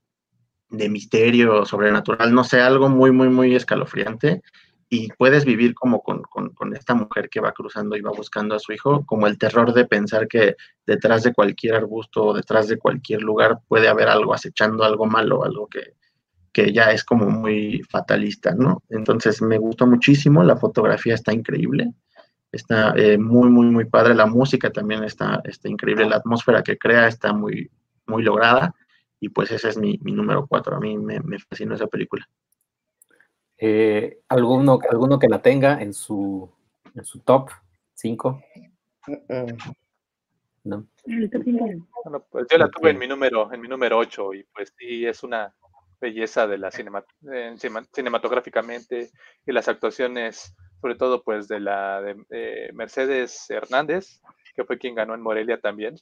de 0.70 0.88
misterio 0.88 1.64
sobrenatural, 1.64 2.35
no 2.35 2.44
sé, 2.44 2.61
algo 2.61 2.88
muy, 2.88 3.12
muy, 3.12 3.29
muy 3.29 3.55
escalofriante 3.55 4.42
y 4.90 5.09
puedes 5.18 5.44
vivir 5.44 5.74
como 5.74 6.03
con, 6.03 6.22
esta 6.74 6.94
mujer 6.94 7.29
que 7.29 7.40
va 7.40 7.53
cruzando 7.53 7.96
y 7.96 8.01
va 8.01 8.11
buscando 8.11 8.55
a 8.55 8.59
su 8.59 8.72
hijo, 8.72 9.05
como 9.05 9.27
el 9.27 9.38
terror 9.38 9.72
de 9.74 9.85
pensar 9.85 10.29
que 10.29 10.57
detrás 10.87 11.22
de 11.22 11.35
cualquier 11.35 11.74
arbusto 11.74 12.27
o 12.27 12.35
detrás 12.35 12.68
de 12.68 12.79
cualquier 12.79 13.22
lugar 13.22 13.61
puede 13.68 13.88
haber 13.88 14.09
algo 14.09 14.33
acechando, 14.33 14.85
algo 14.85 15.07
malo, 15.07 15.44
algo 15.44 15.66
que, 15.66 15.94
que 16.53 16.72
ya 16.72 16.90
es 16.92 17.05
como 17.05 17.29
muy 17.29 17.83
fatalista, 17.88 18.55
¿no? 18.55 18.83
Entonces 18.88 19.42
me 19.42 19.59
gustó 19.59 19.87
muchísimo, 19.87 20.42
la 20.42 20.57
fotografía 20.57 21.14
está 21.14 21.35
increíble, 21.35 21.92
está 22.52 22.94
eh, 22.96 23.18
muy, 23.18 23.50
muy, 23.50 23.66
muy 23.66 23.84
padre, 23.84 24.14
la 24.14 24.26
música 24.26 24.70
también 24.70 25.04
está, 25.04 25.40
está 25.44 25.68
increíble, 25.68 26.08
la 26.08 26.16
atmósfera 26.16 26.62
que 26.62 26.78
crea 26.78 27.08
está 27.08 27.32
muy, 27.32 27.70
muy 28.06 28.22
lograda. 28.22 28.74
Y 29.20 29.30
pues 29.30 29.50
ese 29.50 29.68
es 29.68 29.76
mi, 29.76 29.98
número 29.98 30.46
cuatro, 30.46 30.76
a 30.76 30.80
mí 30.80 30.96
me, 30.96 31.20
me 31.20 31.38
fascinó 31.38 31.74
esa 31.74 31.88
película. 31.88 32.26
Eh, 33.58 34.20
¿alguno, 34.28 34.78
¿Alguno 34.88 35.18
que 35.18 35.28
la 35.28 35.42
tenga 35.42 35.82
en 35.82 35.92
su, 35.92 36.48
en 36.94 37.04
su 37.04 37.20
top 37.20 37.50
5? 37.94 38.40
No. 40.64 40.87
pues 42.30 42.46
yo 42.50 42.58
la 42.58 42.68
tuve 42.68 42.90
en 42.90 42.98
mi 42.98 43.08
número, 43.08 43.52
en 43.52 43.61
mi 43.61 43.68
número 43.68 43.98
8 43.98 44.34
y 44.34 44.42
pues 44.44 44.72
sí 44.78 45.06
es 45.06 45.22
una 45.22 45.54
belleza 46.00 46.46
de 46.46 46.58
la 46.58 46.70
cinematográficamente. 46.70 49.11
Y 49.44 49.52
las 49.52 49.68
actuaciones, 49.68 50.54
sobre 50.80 50.94
todo 50.94 51.22
pues 51.22 51.48
de 51.48 51.60
la 51.60 52.00
de, 52.02 52.70
Mercedes 52.72 53.48
Hernández, 53.50 54.20
que 54.54 54.64
fue 54.64 54.78
quien 54.78 54.94
ganó 54.94 55.14
en 55.14 55.22
Morelia 55.22 55.60
también. 55.60 55.96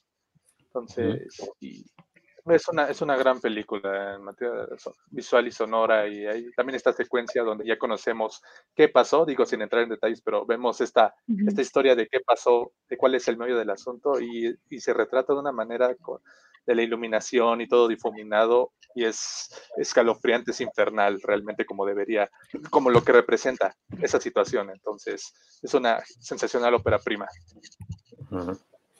Entonces, 0.59 1.51
y 1.59 1.85
es 2.55 2.67
una, 2.69 2.85
es 2.85 3.01
una 3.01 3.17
gran 3.17 3.41
película 3.41 4.15
en 4.15 4.23
materia 4.23 4.67
visual 5.09 5.47
y 5.47 5.51
sonora 5.51 6.07
y 6.07 6.25
hay 6.25 6.51
también 6.51 6.75
esta 6.75 6.93
secuencia 6.93 7.43
donde 7.43 7.65
ya 7.65 7.77
conocemos 7.77 8.41
qué 8.75 8.87
pasó, 8.87 9.25
digo 9.25 9.45
sin 9.45 9.61
entrar 9.61 9.83
en 9.83 9.89
detalles, 9.89 10.21
pero 10.21 10.45
vemos 10.45 10.79
esta, 10.81 11.13
esta 11.45 11.61
historia 11.61 11.95
de 11.95 12.07
qué 12.07 12.19
pasó, 12.21 12.71
de 12.87 12.97
cuál 12.97 13.15
es 13.15 13.27
el 13.27 13.37
medio 13.37 13.57
del 13.57 13.69
asunto 13.69 14.19
y, 14.21 14.55
y 14.69 14.79
se 14.79 14.93
retrata 14.93 15.33
de 15.33 15.39
una 15.39 15.51
manera 15.51 15.95
de 16.67 16.75
la 16.75 16.83
iluminación 16.83 17.61
y 17.61 17.67
todo 17.67 17.87
difuminado 17.87 18.73
y 18.93 19.05
es 19.05 19.49
escalofriante, 19.77 20.51
es 20.51 20.61
infernal 20.61 21.21
realmente 21.21 21.65
como 21.65 21.85
debería, 21.85 22.29
como 22.69 22.89
lo 22.89 23.03
que 23.03 23.13
representa 23.13 23.75
esa 24.01 24.19
situación. 24.19 24.69
Entonces 24.69 25.33
es 25.61 25.73
una 25.73 26.03
sensacional 26.19 26.73
ópera 26.73 26.99
prima. 26.99 27.27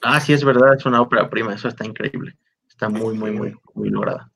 Ah, 0.02 0.20
sí, 0.20 0.34
es 0.34 0.44
verdad, 0.44 0.76
es 0.76 0.86
una 0.86 1.02
ópera 1.02 1.30
prima, 1.30 1.54
eso 1.54 1.68
está 1.68 1.86
increíble. 1.86 2.38
Está 2.68 2.90
muy, 2.90 3.18
muy, 3.18 3.32
muy, 3.32 3.56
muy 3.74 3.90
lograda. 3.90 4.32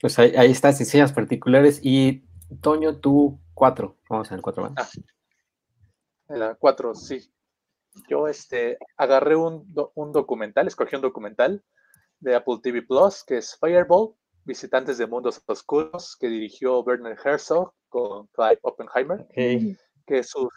Pues 0.00 0.18
ahí, 0.18 0.32
ahí 0.36 0.50
están 0.50 0.70
enseñas 0.70 1.12
particulares. 1.12 1.80
Y 1.82 2.24
Toño, 2.62 2.96
tú 2.98 3.40
cuatro. 3.52 3.98
Vamos 4.08 4.30
a 4.30 4.34
ver 4.34 4.42
cuatro. 4.42 4.72
Ah, 4.76 4.88
la 6.28 6.54
cuatro, 6.54 6.94
sí. 6.94 7.30
Yo 8.08 8.28
este, 8.28 8.78
agarré 8.96 9.34
un, 9.34 9.66
un 9.94 10.12
documental, 10.12 10.68
escogí 10.68 10.94
un 10.94 11.02
documental 11.02 11.62
de 12.20 12.34
Apple 12.34 12.58
TV 12.62 12.82
Plus, 12.82 13.24
que 13.24 13.38
es 13.38 13.56
Fireball, 13.58 14.14
Visitantes 14.44 14.98
de 14.98 15.06
Mundos 15.06 15.42
Oscuros, 15.46 16.16
que 16.18 16.28
dirigió 16.28 16.80
Werner 16.80 17.18
Herzog 17.22 17.72
con 17.88 18.26
Clive 18.28 18.58
Oppenheimer, 18.62 19.26
que, 19.34 19.76
es 20.06 20.30
su, 20.30 20.48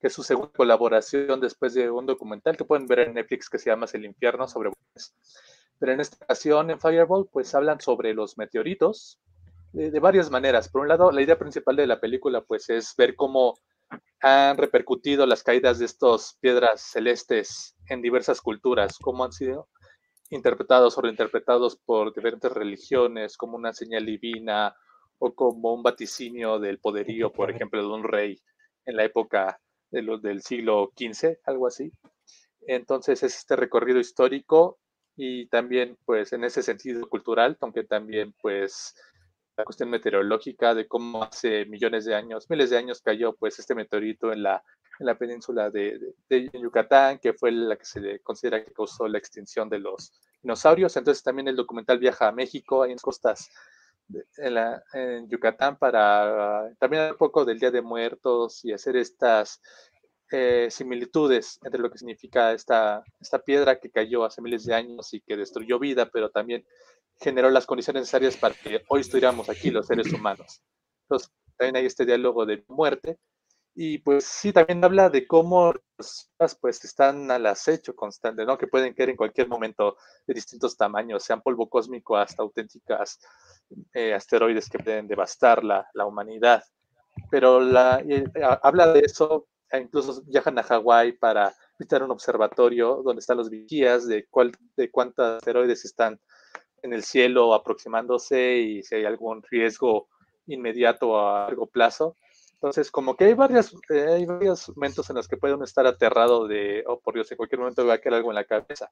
que 0.00 0.08
es 0.08 0.12
su 0.12 0.22
segunda 0.22 0.52
colaboración 0.52 1.40
después 1.40 1.74
de 1.74 1.90
un 1.90 2.06
documental 2.06 2.56
que 2.56 2.64
pueden 2.64 2.86
ver 2.86 3.00
en 3.00 3.14
Netflix 3.14 3.48
que 3.48 3.58
se 3.58 3.70
llama 3.70 3.86
El 3.92 4.04
Infierno 4.04 4.48
sobre 4.48 4.70
pero 5.78 5.94
en 5.94 6.00
esta 6.00 6.24
ocasión 6.24 6.70
en 6.70 6.78
Fireball 6.78 7.28
pues 7.32 7.52
hablan 7.56 7.80
sobre 7.80 8.14
los 8.14 8.38
meteoritos 8.38 9.18
de, 9.72 9.98
varias 9.98 10.30
maneras. 10.30 10.68
Por 10.68 10.82
un 10.82 10.88
lado, 10.88 11.10
la 11.10 11.22
idea 11.22 11.36
principal 11.36 11.74
de 11.74 11.88
la 11.88 11.98
película 11.98 12.40
pues 12.42 12.70
es 12.70 12.94
ver 12.96 13.16
cómo 13.16 13.58
han 14.20 14.56
repercutido 14.58 15.26
las 15.26 15.42
caídas 15.42 15.80
de 15.80 15.86
estas 15.86 16.38
piedras 16.40 16.82
celestes 16.82 17.74
en 17.88 18.00
diversas 18.00 18.40
culturas, 18.40 18.96
cómo 18.98 19.24
han 19.24 19.32
sido 19.32 19.68
interpretados 20.32 20.96
o 20.96 21.02
reinterpretados 21.02 21.76
por 21.76 22.14
diferentes 22.14 22.50
religiones 22.50 23.36
como 23.36 23.56
una 23.56 23.74
señal 23.74 24.06
divina 24.06 24.74
o 25.18 25.34
como 25.34 25.74
un 25.74 25.82
vaticinio 25.82 26.58
del 26.58 26.78
poderío, 26.78 27.30
por 27.30 27.50
ejemplo, 27.50 27.80
de 27.80 27.88
un 27.88 28.02
rey 28.02 28.42
en 28.86 28.96
la 28.96 29.04
época 29.04 29.60
de 29.90 30.02
los 30.02 30.22
del 30.22 30.42
siglo 30.42 30.90
XV, 30.96 31.38
algo 31.44 31.66
así. 31.66 31.92
Entonces 32.66 33.22
es 33.22 33.36
este 33.36 33.56
recorrido 33.56 34.00
histórico 34.00 34.78
y 35.16 35.46
también 35.48 35.98
pues 36.06 36.32
en 36.32 36.44
ese 36.44 36.62
sentido 36.62 37.06
cultural, 37.08 37.58
aunque 37.60 37.84
también 37.84 38.34
pues 38.40 38.94
la 39.56 39.64
cuestión 39.64 39.90
meteorológica 39.90 40.74
de 40.74 40.88
cómo 40.88 41.22
hace 41.24 41.66
millones 41.66 42.06
de 42.06 42.14
años, 42.14 42.48
miles 42.48 42.70
de 42.70 42.78
años 42.78 43.02
cayó 43.02 43.34
pues 43.34 43.58
este 43.58 43.74
meteorito 43.74 44.32
en 44.32 44.42
la, 44.42 44.64
en 45.02 45.06
la 45.06 45.18
península 45.18 45.70
de, 45.70 46.14
de, 46.28 46.50
Yucatán, 46.54 47.18
que 47.18 47.34
fue 47.34 47.50
la 47.52 47.76
que 47.76 47.84
se 47.84 48.20
considera 48.20 48.64
que 48.64 48.72
causó 48.72 49.06
la 49.08 49.18
extinción 49.18 49.68
de 49.68 49.80
los 49.80 50.12
dinosaurios. 50.42 50.96
Entonces 50.96 51.22
también 51.22 51.48
el 51.48 51.56
documental 51.56 51.98
viaja 51.98 52.28
a 52.28 52.32
México, 52.32 52.84
en 52.84 52.92
las 52.92 53.02
costas 53.02 53.50
en, 54.36 54.54
la, 54.54 54.82
en 54.92 55.28
Yucatán 55.28 55.76
para 55.76 56.72
también 56.78 57.10
un 57.10 57.16
poco 57.16 57.44
del 57.44 57.58
Día 57.58 57.70
de 57.70 57.82
Muertos 57.82 58.64
y 58.64 58.72
hacer 58.72 58.96
estas 58.96 59.60
eh, 60.30 60.68
similitudes 60.70 61.58
entre 61.64 61.80
lo 61.80 61.90
que 61.90 61.98
significa 61.98 62.52
esta, 62.52 63.02
esta 63.20 63.38
piedra 63.40 63.78
que 63.78 63.90
cayó 63.90 64.24
hace 64.24 64.40
miles 64.40 64.64
de 64.64 64.74
años 64.74 65.12
y 65.12 65.20
que 65.20 65.36
destruyó 65.36 65.78
vida, 65.78 66.08
pero 66.10 66.30
también 66.30 66.64
generó 67.20 67.50
las 67.50 67.66
condiciones 67.66 68.02
necesarias 68.02 68.36
para 68.36 68.54
que 68.54 68.82
hoy 68.88 69.00
estuviéramos 69.00 69.48
aquí 69.48 69.70
los 69.70 69.86
seres 69.86 70.12
humanos. 70.12 70.62
Entonces, 71.04 71.30
también 71.56 71.76
hay 71.76 71.86
este 71.86 72.06
diálogo 72.06 72.46
de 72.46 72.64
muerte 72.68 73.18
Y 73.74 73.98
pues 73.98 74.24
sí, 74.24 74.52
también 74.52 74.84
habla 74.84 75.08
de 75.08 75.26
cómo 75.26 75.72
las 76.38 76.54
pues 76.60 76.84
están 76.84 77.30
al 77.30 77.46
acecho 77.46 77.94
constante, 77.94 78.44
¿no? 78.44 78.58
Que 78.58 78.66
pueden 78.66 78.92
caer 78.92 79.10
en 79.10 79.16
cualquier 79.16 79.48
momento 79.48 79.96
de 80.26 80.34
distintos 80.34 80.76
tamaños, 80.76 81.22
sean 81.22 81.40
polvo 81.40 81.68
cósmico 81.68 82.16
hasta 82.16 82.42
auténticas 82.42 83.18
eh, 83.94 84.12
asteroides 84.12 84.68
que 84.68 84.78
pueden 84.78 85.08
devastar 85.08 85.64
la, 85.64 85.88
la 85.94 86.04
humanidad. 86.04 86.62
Pero 87.30 87.60
la, 87.60 88.02
habla 88.62 88.92
de 88.92 89.00
eso, 89.00 89.46
e 89.70 89.78
incluso 89.78 90.22
viajan 90.26 90.58
a 90.58 90.62
Hawái 90.62 91.12
para 91.12 91.54
visitar 91.78 92.02
un 92.02 92.10
observatorio 92.10 93.02
donde 93.02 93.20
están 93.20 93.38
los 93.38 93.48
vigías 93.48 94.06
de, 94.06 94.26
cuál, 94.26 94.52
de 94.76 94.90
cuántos 94.90 95.38
asteroides 95.38 95.84
están 95.84 96.20
en 96.82 96.92
el 96.92 97.04
cielo 97.04 97.54
aproximándose 97.54 98.56
y 98.58 98.82
si 98.82 98.96
hay 98.96 99.04
algún 99.04 99.42
riesgo 99.50 100.08
inmediato 100.46 101.18
a 101.18 101.44
largo 101.44 101.66
plazo. 101.66 102.16
Entonces, 102.62 102.92
como 102.92 103.16
que 103.16 103.24
hay, 103.24 103.34
varias, 103.34 103.74
eh, 103.90 104.06
hay 104.08 104.24
varios 104.24 104.68
momentos 104.76 105.10
en 105.10 105.16
los 105.16 105.26
que 105.26 105.36
puede 105.36 105.54
uno 105.54 105.64
estar 105.64 105.84
aterrado 105.84 106.46
de, 106.46 106.84
oh, 106.86 107.00
por 107.00 107.14
Dios, 107.14 107.28
en 107.32 107.36
cualquier 107.36 107.58
momento 107.58 107.84
va 107.84 107.94
a 107.94 107.98
caer 107.98 108.14
algo 108.14 108.30
en 108.30 108.36
la 108.36 108.44
cabeza. 108.44 108.88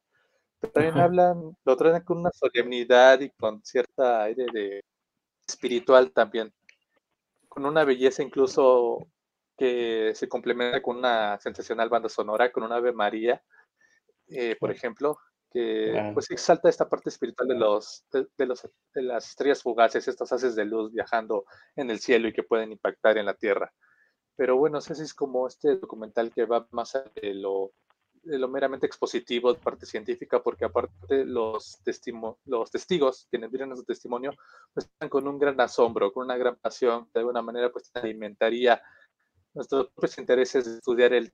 Pero 0.58 0.72
también 0.72 0.98
hablan, 0.98 1.56
lo 1.64 1.76
traen 1.76 2.02
con 2.02 2.18
una 2.18 2.32
solemnidad 2.32 3.20
y 3.20 3.30
con 3.30 3.62
cierta 3.62 4.24
aire 4.24 4.46
de 4.52 4.84
espiritual 5.46 6.10
también, 6.10 6.52
con 7.48 7.64
una 7.64 7.84
belleza 7.84 8.24
incluso 8.24 9.06
que 9.56 10.14
se 10.16 10.28
complementa 10.28 10.82
con 10.82 10.96
una 10.96 11.38
sensacional 11.38 11.88
banda 11.88 12.08
sonora, 12.08 12.50
con 12.50 12.64
una 12.64 12.74
Ave 12.74 12.92
María, 12.92 13.40
eh, 14.26 14.56
por 14.58 14.72
ejemplo, 14.72 15.16
que 15.50 16.12
pues 16.14 16.30
exalta 16.30 16.68
esta 16.68 16.88
parte 16.88 17.08
espiritual 17.08 17.48
de 17.48 17.56
los, 17.56 18.04
de, 18.12 18.46
los 18.46 18.68
de 18.94 19.02
las 19.02 19.28
estrellas 19.28 19.62
fugaces, 19.62 20.06
estos 20.06 20.32
haces 20.32 20.54
de 20.54 20.64
luz 20.64 20.92
viajando 20.92 21.44
en 21.74 21.90
el 21.90 21.98
cielo 21.98 22.28
y 22.28 22.32
que 22.32 22.44
pueden 22.44 22.72
impactar 22.72 23.18
en 23.18 23.26
la 23.26 23.34
Tierra. 23.34 23.72
Pero 24.36 24.56
bueno, 24.56 24.78
ese 24.78 24.92
es 24.92 25.12
como 25.12 25.46
este 25.48 25.76
documental 25.76 26.32
que 26.32 26.46
va 26.46 26.66
más 26.70 26.94
allá 26.94 27.10
de 27.20 27.34
lo, 27.34 27.72
de 28.22 28.38
lo 28.38 28.48
meramente 28.48 28.86
expositivo 28.86 29.52
de 29.52 29.58
parte 29.58 29.86
científica, 29.86 30.42
porque 30.42 30.64
aparte 30.64 31.24
los, 31.24 31.82
los 32.44 32.70
testigos, 32.70 33.26
quienes 33.28 33.50
miran 33.50 33.76
su 33.76 33.84
testimonio, 33.84 34.32
pues 34.72 34.86
están 34.86 35.08
con 35.08 35.26
un 35.26 35.38
gran 35.38 35.60
asombro, 35.60 36.12
con 36.12 36.24
una 36.24 36.36
gran 36.36 36.56
pasión, 36.56 37.08
de 37.12 37.20
alguna 37.20 37.42
manera 37.42 37.70
pues 37.72 37.90
alimentaría 37.94 38.80
nuestros 39.52 39.88
propios 39.88 40.18
intereses 40.18 40.64
de 40.64 40.74
estudiar 40.74 41.12
el 41.12 41.32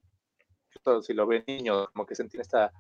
si 1.03 1.15
lo 1.15 1.27
ven 1.27 1.45
niños, 1.47 1.89
como 1.93 2.07
que 2.07 2.15
sentir 2.15 2.41
esta 2.41 2.73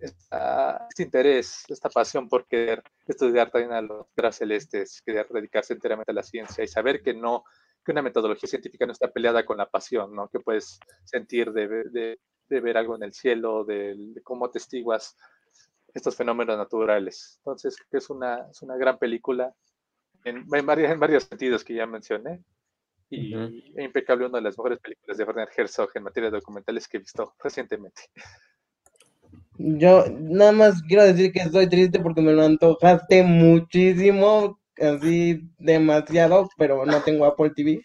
este 0.00 1.02
interés, 1.02 1.64
esta 1.68 1.88
pasión 1.88 2.28
por 2.28 2.46
querer 2.46 2.82
estudiar 3.06 3.50
también 3.50 3.72
a 3.72 3.82
los 3.82 4.06
celestes, 4.32 5.02
querer 5.04 5.28
dedicarse 5.28 5.74
enteramente 5.74 6.12
a 6.12 6.14
la 6.14 6.22
ciencia 6.22 6.64
y 6.64 6.68
saber 6.68 7.02
que 7.02 7.14
no, 7.14 7.44
que 7.84 7.92
una 7.92 8.02
metodología 8.02 8.48
científica 8.48 8.86
no 8.86 8.92
está 8.92 9.10
peleada 9.10 9.44
con 9.44 9.58
la 9.58 9.68
pasión, 9.68 10.14
¿no? 10.14 10.28
Que 10.28 10.40
puedes 10.40 10.78
sentir 11.04 11.52
de, 11.52 11.68
de, 11.90 12.20
de 12.48 12.60
ver 12.60 12.76
algo 12.76 12.96
en 12.96 13.02
el 13.02 13.12
cielo, 13.12 13.64
de, 13.64 13.96
cómo 14.22 14.50
testiguas 14.50 15.16
estos 15.94 16.16
fenómenos 16.16 16.56
naturales. 16.56 17.36
Entonces, 17.38 17.76
que 17.90 17.98
es 17.98 18.10
una, 18.10 18.48
es 18.50 18.62
una 18.62 18.76
gran 18.76 18.98
película 18.98 19.54
en, 20.24 20.46
en, 20.52 20.66
varios, 20.66 20.90
en 20.90 21.00
varios 21.00 21.24
sentidos 21.24 21.64
que 21.64 21.74
ya 21.74 21.86
mencioné. 21.86 22.42
Y 23.12 23.34
impecable, 23.76 24.26
una 24.26 24.38
de 24.38 24.44
las 24.44 24.56
mejores 24.56 24.78
películas 24.78 25.18
de 25.18 25.24
Werner 25.24 25.48
Herzog 25.56 25.90
en 25.96 26.04
materia 26.04 26.30
de 26.30 26.36
documentales 26.36 26.86
que 26.86 26.98
he 26.98 27.00
visto 27.00 27.34
recientemente. 27.42 28.02
Yo 29.62 30.04
nada 30.20 30.52
más 30.52 30.82
quiero 30.88 31.04
decir 31.04 31.32
que 31.32 31.40
estoy 31.40 31.68
triste 31.68 32.00
porque 32.00 32.22
me 32.22 32.32
lo 32.32 32.42
antojaste 32.44 33.22
muchísimo, 33.22 34.58
así 34.80 35.42
demasiado, 35.58 36.48
pero 36.56 36.86
no 36.86 37.02
tengo 37.02 37.26
Apple 37.26 37.50
TV. 37.54 37.80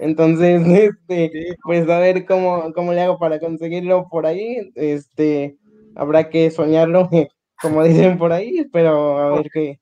Entonces, 0.00 0.62
este, 1.08 1.56
pues 1.64 1.88
a 1.88 1.98
ver 1.98 2.24
cómo, 2.24 2.72
cómo 2.72 2.92
le 2.92 3.00
hago 3.02 3.18
para 3.18 3.40
conseguirlo 3.40 4.06
por 4.08 4.26
ahí. 4.26 4.70
Este, 4.76 5.56
habrá 5.96 6.30
que 6.30 6.50
soñarlo, 6.52 7.08
como 7.60 7.82
dicen 7.82 8.16
por 8.16 8.32
ahí, 8.32 8.64
pero 8.72 9.18
a 9.18 9.34
ver 9.36 9.50
qué, 9.52 9.80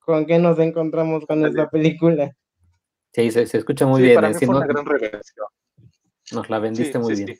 con 0.00 0.26
qué 0.26 0.38
nos 0.40 0.58
encontramos 0.58 1.24
con 1.26 1.46
esta 1.46 1.70
película. 1.70 2.32
Sí, 3.12 3.30
se, 3.30 3.46
se 3.46 3.58
escucha 3.58 3.86
muy 3.86 4.02
bien. 4.02 4.16
Para 4.16 4.26
¿eh? 4.28 4.30
mí 4.34 4.38
Si 4.40 4.46
fue 4.46 4.54
no- 4.54 4.58
una 4.58 4.66
gran 4.66 4.84
revelación. 4.86 5.46
nos 6.32 6.50
la 6.50 6.58
vendiste 6.58 6.94
Sí, 6.94 6.98
muy 6.98 7.14
sí, 7.16 7.24
bien. 7.24 7.38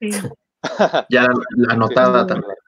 Ya 1.10 1.26
la 1.56 1.74
anotada 1.74 2.22
Sí, 2.22 2.28
también. 2.28 2.54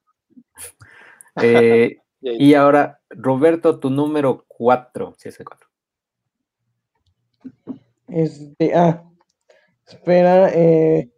Eh, 1.42 1.98
Y 2.20 2.54
ahora, 2.54 3.00
Roberto, 3.11 3.80
tu 3.80 3.90
número 3.90 4.44
4. 4.46 5.14
Sí, 5.18 5.28
es 5.28 5.40
el 5.40 5.46
4. 5.46 5.68
Este, 8.09 8.74
ah, 8.74 9.02
espera, 9.87 10.48
eh, 10.54 11.11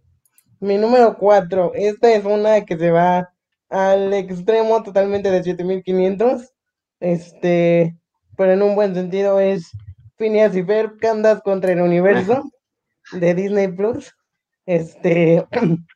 mi 0.61 0.79
número 0.79 1.17
4, 1.19 1.73
esta 1.75 2.13
es 2.13 2.25
una 2.25 2.65
que 2.65 2.79
se 2.79 2.91
va 2.91 3.31
al 3.69 4.15
extremo 4.15 4.83
totalmente 4.83 5.31
de 5.31 5.43
7500, 5.43 6.55
este, 7.01 7.97
pero 8.37 8.53
en 8.53 8.63
un 8.63 8.75
buen 8.75 8.95
sentido 8.95 9.41
es 9.41 9.71
Phineas 10.17 10.57
y 10.57 10.63
Ferb, 10.63 10.99
Candas 10.99 11.43
contra 11.43 11.73
el 11.73 11.81
universo 11.81 12.43
de 13.13 13.35
Disney 13.35 13.69
Plus, 13.69 14.15
este, 14.65 15.47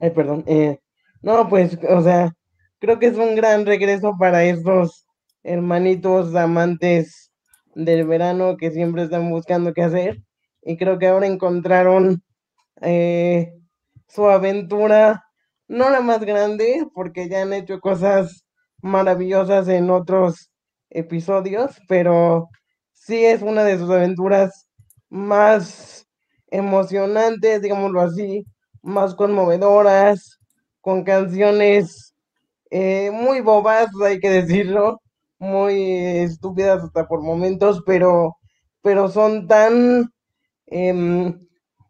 ay, 0.00 0.10
perdón, 0.10 0.44
eh, 0.46 0.78
no, 1.22 1.48
pues, 1.48 1.78
o 1.88 2.00
sea, 2.02 2.32
creo 2.78 2.98
que 2.98 3.06
es 3.06 3.16
un 3.16 3.34
gran 3.36 3.66
regreso 3.66 4.14
para 4.18 4.44
estos 4.44 5.06
hermanitos 5.42 6.34
amantes 6.34 7.32
del 7.74 8.06
verano 8.06 8.56
que 8.56 8.70
siempre 8.70 9.04
están 9.04 9.30
buscando 9.30 9.72
qué 9.74 9.82
hacer. 9.82 10.18
Y 10.62 10.76
creo 10.76 10.98
que 10.98 11.08
ahora 11.08 11.26
encontraron 11.26 12.22
eh, 12.82 13.52
su 14.08 14.28
aventura, 14.28 15.24
no 15.68 15.90
la 15.90 16.00
más 16.00 16.20
grande, 16.20 16.86
porque 16.94 17.28
ya 17.28 17.42
han 17.42 17.52
hecho 17.52 17.80
cosas 17.80 18.44
maravillosas 18.82 19.68
en 19.68 19.90
otros 19.90 20.50
episodios, 20.90 21.78
pero 21.88 22.48
sí 22.92 23.24
es 23.24 23.42
una 23.42 23.64
de 23.64 23.78
sus 23.78 23.90
aventuras 23.90 24.68
más 25.10 26.06
emocionantes, 26.48 27.62
digámoslo 27.62 28.00
así, 28.00 28.44
más 28.82 29.14
conmovedoras, 29.14 30.38
con 30.80 31.04
canciones 31.04 32.14
eh, 32.70 33.10
muy 33.12 33.40
bobas, 33.40 33.88
hay 34.04 34.20
que 34.20 34.30
decirlo, 34.30 35.00
muy 35.38 35.92
estúpidas 36.18 36.82
hasta 36.84 37.06
por 37.06 37.22
momentos, 37.22 37.82
pero, 37.86 38.36
pero 38.82 39.08
son 39.08 39.46
tan 39.46 40.10
em, 40.66 41.46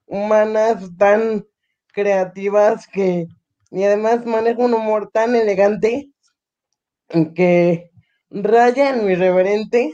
humanas, 0.06 0.90
tan 0.98 1.44
creativas 1.92 2.86
que, 2.88 3.26
y 3.70 3.84
además 3.84 4.24
maneja 4.26 4.60
un 4.64 4.74
humor 4.74 5.10
tan 5.12 5.34
elegante 5.36 6.10
que 7.34 7.90
raya 8.30 8.90
en 8.90 8.98
lo 8.98 9.10
irreverente, 9.10 9.92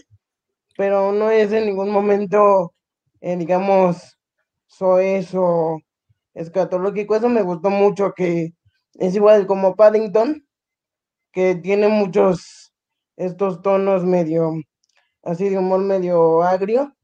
pero 0.77 1.13
no 1.13 1.31
es 1.31 1.53
en 1.53 1.67
ningún 1.67 1.91
momento, 1.91 2.75
eh, 3.21 3.37
digamos, 3.37 4.19
soez 4.67 5.35
o 5.35 5.79
escatológico. 6.35 7.17
Eso 7.17 7.29
me 7.29 7.43
gustó 7.43 7.71
mucho, 7.71 8.13
que 8.17 8.51
es 8.95 9.15
igual 9.17 9.47
como 9.47 9.77
Paddington, 9.77 10.45
que 11.33 11.55
tiene 11.57 11.89
muchos 11.89 12.73
estos 13.17 13.63
tonos 13.63 14.05
medio, 14.05 14.53
así 15.25 15.49
de 15.51 15.59
humor 15.59 15.81
medio 15.81 16.43
agrio, 16.43 16.95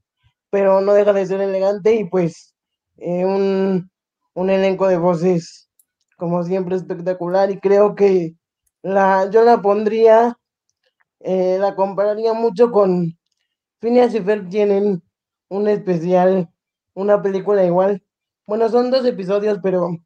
pero 0.51 0.81
no 0.83 0.95
deja 0.95 1.12
de 1.12 1.27
ser 1.27 1.40
elegante 1.43 1.95
y 1.97 2.05
pues 2.07 2.55
eh, 2.99 3.25
un, 3.27 3.90
un 4.35 4.51
elenco 4.51 4.88
de 4.88 4.99
voces 4.99 5.71
como 6.19 6.45
siempre 6.45 6.77
espectacular 6.77 7.51
y 7.51 7.61
creo 7.61 7.95
que 7.97 8.35
la, 8.83 9.31
yo 9.31 9.45
la 9.45 9.62
pondría, 9.62 10.38
eh, 11.21 11.59
la 11.61 11.75
compararía 11.75 12.33
mucho 12.33 12.71
con 12.71 13.16
Phineas 13.81 14.14
y 14.14 14.21
Ferb 14.23 14.49
tienen 14.51 15.03
un 15.51 15.69
especial, 15.69 16.51
una 16.95 17.23
película 17.23 17.64
igual. 17.64 18.03
Bueno, 18.51 18.69
son 18.69 18.90
dos 18.90 19.07
episodios, 19.07 19.61
pero 19.63 19.96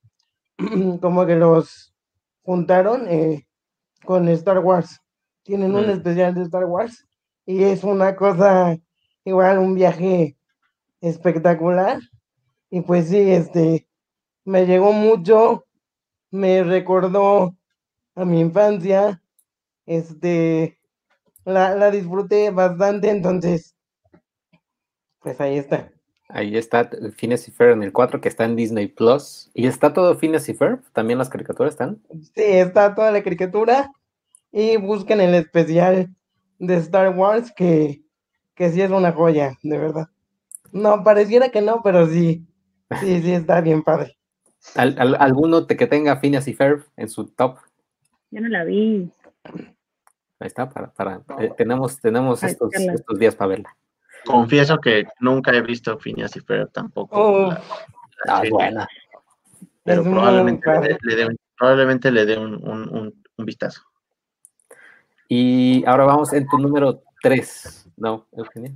como 1.00 1.24
que 1.24 1.34
los 1.34 1.94
juntaron 2.42 3.08
eh, 3.08 3.46
con 4.04 4.28
Star 4.28 4.58
Wars. 4.58 5.00
Tienen 5.44 5.74
un 5.74 5.86
Mm. 5.86 5.90
especial 5.92 6.34
de 6.34 6.42
Star 6.42 6.66
Wars 6.66 7.06
y 7.46 7.62
es 7.64 7.84
una 7.84 8.14
cosa, 8.14 8.76
igual 9.24 9.60
un 9.60 9.74
viaje 9.74 10.36
espectacular. 11.00 12.00
Y 12.68 12.82
pues 12.82 13.08
sí, 13.08 13.32
este, 13.32 13.88
me 14.44 14.66
llegó 14.66 14.92
mucho, 14.92 15.64
me 16.30 16.62
recordó 16.64 17.56
a 18.14 18.26
mi 18.26 18.40
infancia, 18.40 19.22
este, 19.86 20.78
la, 21.46 21.74
la 21.76 21.90
disfruté 21.90 22.50
bastante, 22.50 23.08
entonces, 23.08 23.74
pues 25.20 25.40
ahí 25.40 25.56
está. 25.56 25.93
Ahí 26.28 26.56
está 26.56 26.88
Phineas 27.16 27.46
y 27.48 27.50
Ferb 27.52 27.72
en 27.72 27.82
el 27.82 27.92
4, 27.92 28.20
que 28.20 28.28
está 28.28 28.44
en 28.44 28.56
Disney 28.56 28.88
Plus. 28.88 29.50
¿Y 29.54 29.66
está 29.66 29.92
todo 29.92 30.16
Phineas 30.16 30.48
y 30.48 30.54
Ferb? 30.54 30.80
¿También 30.92 31.18
las 31.18 31.28
caricaturas 31.28 31.74
están? 31.74 32.00
Sí, 32.34 32.42
está 32.42 32.94
toda 32.94 33.10
la 33.12 33.22
caricatura 33.22 33.92
y 34.50 34.76
busquen 34.78 35.20
el 35.20 35.34
especial 35.34 36.08
de 36.58 36.76
Star 36.76 37.10
Wars 37.16 37.52
que, 37.54 38.02
que 38.54 38.70
sí 38.70 38.80
es 38.80 38.90
una 38.90 39.12
joya, 39.12 39.56
de 39.62 39.78
verdad. 39.78 40.08
No, 40.72 41.04
pareciera 41.04 41.50
que 41.50 41.60
no, 41.62 41.82
pero 41.82 42.06
sí, 42.08 42.46
Sí, 43.00 43.22
sí, 43.22 43.32
está 43.32 43.60
bien 43.60 43.82
padre. 43.82 44.16
¿Al, 44.76 44.96
al- 44.98 45.16
alguno 45.16 45.66
te- 45.66 45.76
que 45.76 45.86
tenga 45.86 46.16
Phineas 46.16 46.46
y 46.48 46.54
Ferb 46.54 46.84
en 46.96 47.08
su 47.08 47.26
top? 47.28 47.58
Ya 48.30 48.40
no 48.40 48.48
la 48.48 48.64
vi. 48.64 49.10
Ahí 50.40 50.46
está, 50.48 50.68
para, 50.68 50.92
para, 50.92 51.22
eh, 51.38 51.50
tenemos, 51.56 52.00
tenemos 52.00 52.42
Ay, 52.42 52.52
estos, 52.52 52.72
estos 52.74 53.18
días 53.18 53.34
para 53.34 53.48
verla. 53.48 53.76
Confieso 54.24 54.78
que 54.78 55.04
nunca 55.20 55.52
he 55.52 55.60
visto 55.62 55.98
Phineas 55.98 56.34
y 56.36 56.40
Ferb 56.40 56.70
tampoco. 56.72 57.16
Oh. 57.20 57.48
la- 57.48 57.54
la 58.26 58.34
Ah, 58.34 58.36
serie, 58.38 58.50
buena. 58.52 58.88
Pero 59.84 60.00
Es 60.02 60.08
probablemente, 60.08 60.70
le, 60.70 60.88
dé- 60.88 60.98
le 61.02 61.16
dé 61.16 61.26
un, 61.26 61.36
probablemente 61.58 62.10
le 62.10 62.24
dé 62.24 62.38
un, 62.38 62.54
un- 62.54 62.88
un- 62.88 63.14
un 63.36 63.44
vistazo. 63.44 63.82
Y 65.28 65.84
ahora 65.86 66.04
vamos 66.04 66.32
en 66.32 66.46
tu 66.46 66.58
número 66.58 67.02
3, 67.22 67.88
¿no, 67.96 68.26
Eugenia? 68.32 68.72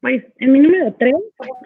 Pues 0.00 0.24
en 0.38 0.52
mi 0.52 0.60
número 0.60 0.94
3 0.98 1.14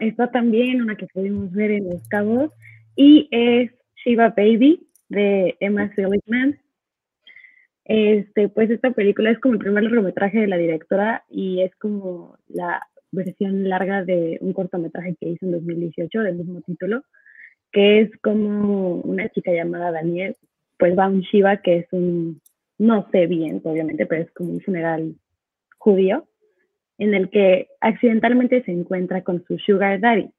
está 0.00 0.30
también 0.30 0.80
una 0.82 0.96
que 0.96 1.06
pudimos 1.06 1.50
ver 1.52 1.72
en 1.72 1.90
Los 1.90 2.06
Cabos 2.08 2.52
y 2.94 3.28
es 3.32 3.72
Shiva 4.04 4.28
Baby 4.36 4.86
de 5.08 5.56
Emma 5.58 5.92
Seligman. 5.94 6.58
Este, 7.88 8.50
pues 8.50 8.70
esta 8.70 8.90
película 8.90 9.30
es 9.30 9.38
como 9.38 9.54
el 9.54 9.60
primer 9.60 9.82
largometraje 9.82 10.40
de 10.40 10.46
la 10.46 10.58
directora 10.58 11.24
y 11.30 11.62
es 11.62 11.74
como 11.76 12.36
la 12.48 12.86
versión 13.10 13.66
larga 13.66 14.04
de 14.04 14.36
un 14.42 14.52
cortometraje 14.52 15.16
que 15.18 15.30
hizo 15.30 15.46
en 15.46 15.52
2018 15.52 16.20
del 16.20 16.36
mismo 16.36 16.60
título, 16.60 17.02
que 17.72 18.00
es 18.02 18.10
como 18.20 18.96
una 18.96 19.30
chica 19.30 19.52
llamada 19.52 19.90
Daniel, 19.90 20.36
pues 20.78 20.98
va 20.98 21.06
a 21.06 21.08
un 21.08 21.22
Shiva 21.22 21.62
que 21.62 21.78
es 21.78 21.86
un, 21.92 22.42
no 22.76 23.08
sé 23.10 23.26
bien, 23.26 23.62
obviamente, 23.64 24.04
pero 24.04 24.22
es 24.22 24.30
como 24.32 24.52
un 24.52 24.60
funeral 24.60 25.14
judío 25.78 26.28
en 26.98 27.14
el 27.14 27.30
que 27.30 27.68
accidentalmente 27.80 28.62
se 28.64 28.72
encuentra 28.72 29.22
con 29.22 29.44
su 29.46 29.58
sugar 29.58 30.00
daddy. 30.00 30.30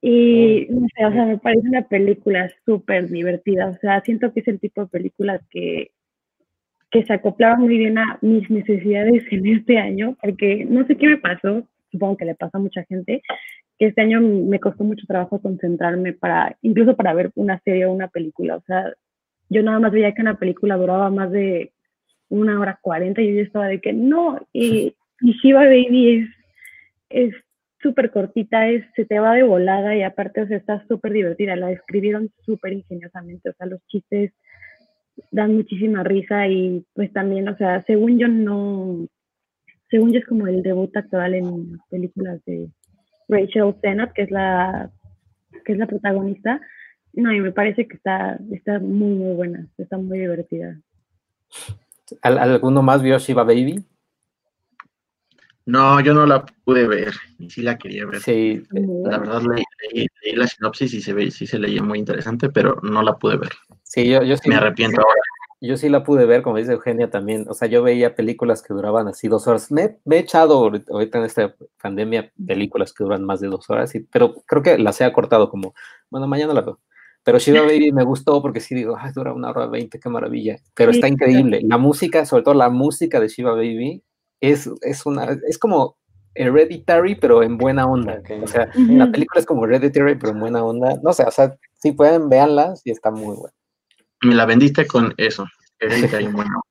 Y 0.00 0.66
no 0.70 0.86
sé, 0.96 1.04
o 1.06 1.12
sea, 1.12 1.26
me 1.26 1.38
parece 1.38 1.68
una 1.68 1.88
película 1.88 2.48
súper 2.64 3.08
divertida. 3.08 3.68
O 3.70 3.74
sea, 3.78 4.00
siento 4.02 4.32
que 4.32 4.40
es 4.40 4.48
el 4.48 4.60
tipo 4.60 4.82
de 4.82 4.88
películas 4.88 5.40
que, 5.50 5.90
que 6.92 7.04
se 7.04 7.12
acoplaba 7.14 7.56
muy 7.56 7.78
bien 7.78 7.96
a 7.96 8.18
mis 8.20 8.48
necesidades 8.50 9.24
en 9.30 9.46
este 9.46 9.78
año, 9.78 10.14
porque 10.20 10.66
no 10.68 10.86
sé 10.86 10.96
qué 10.96 11.08
me 11.08 11.16
pasó, 11.16 11.66
supongo 11.90 12.18
que 12.18 12.26
le 12.26 12.34
pasa 12.34 12.58
a 12.58 12.60
mucha 12.60 12.84
gente, 12.84 13.22
que 13.78 13.86
este 13.86 14.02
año 14.02 14.20
me 14.20 14.60
costó 14.60 14.84
mucho 14.84 15.06
trabajo 15.06 15.40
concentrarme 15.40 16.12
para, 16.12 16.56
incluso 16.60 16.94
para 16.94 17.14
ver 17.14 17.30
una 17.34 17.58
serie 17.64 17.86
o 17.86 17.92
una 17.92 18.08
película. 18.08 18.56
O 18.56 18.62
sea, 18.66 18.92
yo 19.48 19.62
nada 19.62 19.78
más 19.80 19.90
veía 19.90 20.12
que 20.12 20.20
una 20.20 20.38
película 20.38 20.76
duraba 20.76 21.10
más 21.10 21.32
de 21.32 21.72
una 22.28 22.60
hora 22.60 22.78
cuarenta 22.80 23.22
y 23.22 23.34
yo 23.34 23.40
estaba 23.40 23.68
de 23.68 23.80
que 23.80 23.94
no, 23.94 24.46
y, 24.52 24.94
y 25.20 25.32
Shiva 25.42 25.64
Baby 25.64 26.16
es, 26.16 26.28
es 27.08 27.34
súper 27.80 28.10
cortita, 28.10 28.68
es, 28.68 28.84
se 28.96 29.06
te 29.06 29.18
va 29.18 29.34
de 29.34 29.44
volada 29.44 29.96
y 29.96 30.02
aparte, 30.02 30.42
o 30.42 30.46
sea, 30.46 30.58
está 30.58 30.86
súper 30.88 31.12
divertida, 31.12 31.56
la 31.56 31.72
escribieron 31.72 32.30
súper 32.44 32.74
ingeniosamente, 32.74 33.48
o 33.48 33.54
sea, 33.54 33.66
los 33.66 33.80
chistes 33.86 34.32
dan 35.30 35.54
muchísima 35.56 36.02
risa 36.02 36.48
y 36.48 36.84
pues 36.94 37.12
también, 37.12 37.48
o 37.48 37.56
sea, 37.56 37.82
según 37.82 38.18
yo 38.18 38.28
no, 38.28 39.06
según 39.90 40.12
yo 40.12 40.18
es 40.20 40.26
como 40.26 40.46
el 40.46 40.62
debut 40.62 40.96
actual 40.96 41.34
en 41.34 41.78
películas 41.90 42.40
de 42.46 42.68
Rachel 43.28 43.74
Sennott, 43.82 44.12
que 44.12 44.22
es 44.22 44.30
la, 44.30 44.90
que 45.64 45.72
es 45.72 45.78
la 45.78 45.86
protagonista, 45.86 46.60
no, 47.14 47.32
y 47.32 47.40
me 47.40 47.52
parece 47.52 47.86
que 47.86 47.96
está, 47.96 48.38
está 48.52 48.78
muy, 48.78 49.14
muy 49.14 49.34
buena, 49.34 49.66
está 49.78 49.98
muy 49.98 50.18
divertida. 50.18 50.80
¿Al- 52.22 52.38
¿Alguno 52.38 52.82
más 52.82 53.02
vio 53.02 53.18
Shiva 53.18 53.44
Baby? 53.44 53.84
No, 55.64 56.00
yo 56.00 56.12
no 56.12 56.26
la 56.26 56.44
pude 56.64 56.88
ver, 56.88 57.14
y 57.38 57.48
sí 57.48 57.62
la 57.62 57.78
quería 57.78 58.04
ver. 58.06 58.20
Sí, 58.20 58.62
La 59.04 59.18
verdad 59.18 59.42
leí, 59.42 59.62
leí- 59.92 60.06
leí 60.24 60.34
la 60.34 60.46
sinopsis 60.48 60.92
y 60.94 61.00
se 61.00 61.12
ve, 61.12 61.30
sí 61.30 61.46
se 61.46 61.58
leía 61.58 61.82
muy 61.82 61.98
interesante, 62.00 62.48
pero 62.50 62.80
no 62.82 63.02
la 63.02 63.14
pude 63.16 63.36
ver. 63.36 63.50
Sí, 63.92 64.08
yo, 64.08 64.22
yo 64.22 64.36
sí. 64.36 64.48
Me 64.48 64.56
arrepiento 64.56 65.00
ahora. 65.00 65.20
Yo 65.60 65.76
sí 65.76 65.88
la 65.88 66.02
pude 66.02 66.26
ver, 66.26 66.42
como 66.42 66.56
dice 66.56 66.72
Eugenia 66.72 67.08
también. 67.08 67.46
O 67.48 67.54
sea, 67.54 67.68
yo 67.68 67.84
veía 67.84 68.16
películas 68.16 68.62
que 68.62 68.74
duraban 68.74 69.06
así 69.06 69.28
dos 69.28 69.46
horas. 69.46 69.70
Me, 69.70 69.98
me 70.04 70.16
he 70.16 70.18
echado 70.18 70.56
ahorita 70.56 71.18
en 71.18 71.24
esta 71.24 71.54
pandemia 71.80 72.32
películas 72.44 72.92
que 72.92 73.04
duran 73.04 73.22
más 73.24 73.38
de 73.38 73.46
dos 73.46 73.70
horas, 73.70 73.94
y, 73.94 74.00
pero 74.00 74.42
creo 74.44 74.62
que 74.62 74.76
las 74.78 75.00
he 75.00 75.04
acortado 75.04 75.48
como, 75.48 75.72
bueno, 76.10 76.26
mañana 76.26 76.52
la 76.52 76.62
veo. 76.62 76.80
Pero 77.22 77.38
Shiva 77.38 77.62
Baby 77.62 77.92
me 77.92 78.02
gustó 78.02 78.42
porque 78.42 78.58
sí 78.58 78.74
digo, 78.74 78.96
ay, 78.98 79.12
dura 79.14 79.32
una 79.32 79.50
hora 79.50 79.66
veinte, 79.66 80.00
qué 80.00 80.08
maravilla. 80.08 80.56
Pero 80.74 80.92
Sí, 80.92 80.98
está 80.98 81.08
increíble. 81.08 81.60
La 81.62 81.78
música, 81.78 82.26
sobre 82.26 82.42
todo 82.42 82.54
la 82.54 82.68
música 82.68 83.20
de 83.20 83.28
Shiva 83.28 83.52
Baby, 83.52 84.02
es, 84.40 84.68
es 84.80 85.06
una, 85.06 85.38
es 85.46 85.58
como 85.58 85.96
Hereditary, 86.34 87.14
pero 87.14 87.42
en 87.42 87.56
buena 87.58 87.86
onda. 87.86 88.20
O 88.42 88.46
sea, 88.46 88.68
la 88.74 89.10
película 89.10 89.38
es 89.38 89.46
como 89.46 89.64
Hereditary, 89.64 90.16
pero 90.16 90.32
en 90.32 90.40
buena 90.40 90.64
onda. 90.64 90.98
No 91.02 91.12
sé, 91.12 91.22
o 91.24 91.30
sea, 91.30 91.56
si 91.74 91.92
pueden, 91.92 92.28
véanlas 92.28 92.82
y 92.84 92.90
está 92.90 93.10
muy 93.10 93.36
buena. 93.36 93.54
Me 94.22 94.34
la 94.34 94.46
vendiste 94.46 94.86
con 94.86 95.14
eso. 95.16 95.46
Bueno. 96.32 96.62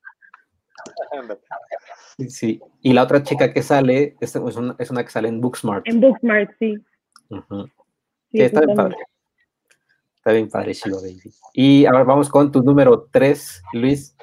Sí, 2.18 2.30
Sí, 2.30 2.62
y 2.82 2.94
la 2.94 3.04
otra 3.04 3.24
chica 3.24 3.52
que 3.52 3.62
sale 3.62 4.16
es, 4.22 4.36
es 4.36 4.56
una, 4.56 4.76
es 4.80 4.90
una 4.90 5.04
que 5.04 5.10
sale 5.10 5.28
en 5.28 5.42
Booksmart. 5.42 5.88
En 5.88 6.00
Bookmark, 6.00 6.56
sí. 6.60 6.78
Está 8.32 8.62
bien 8.62 8.76
padre. 8.76 8.96
Está 10.16 10.32
bien 10.34 10.50
padre, 10.50 10.74
Shiva 10.74 10.98
Baby. 11.02 11.34
Y 11.54 11.86
ahora 11.86 12.04
vamos 12.04 12.30
con 12.30 12.52
tu 12.52 12.62
número 12.62 13.10
3, 13.12 13.64
Luis. 13.74 14.16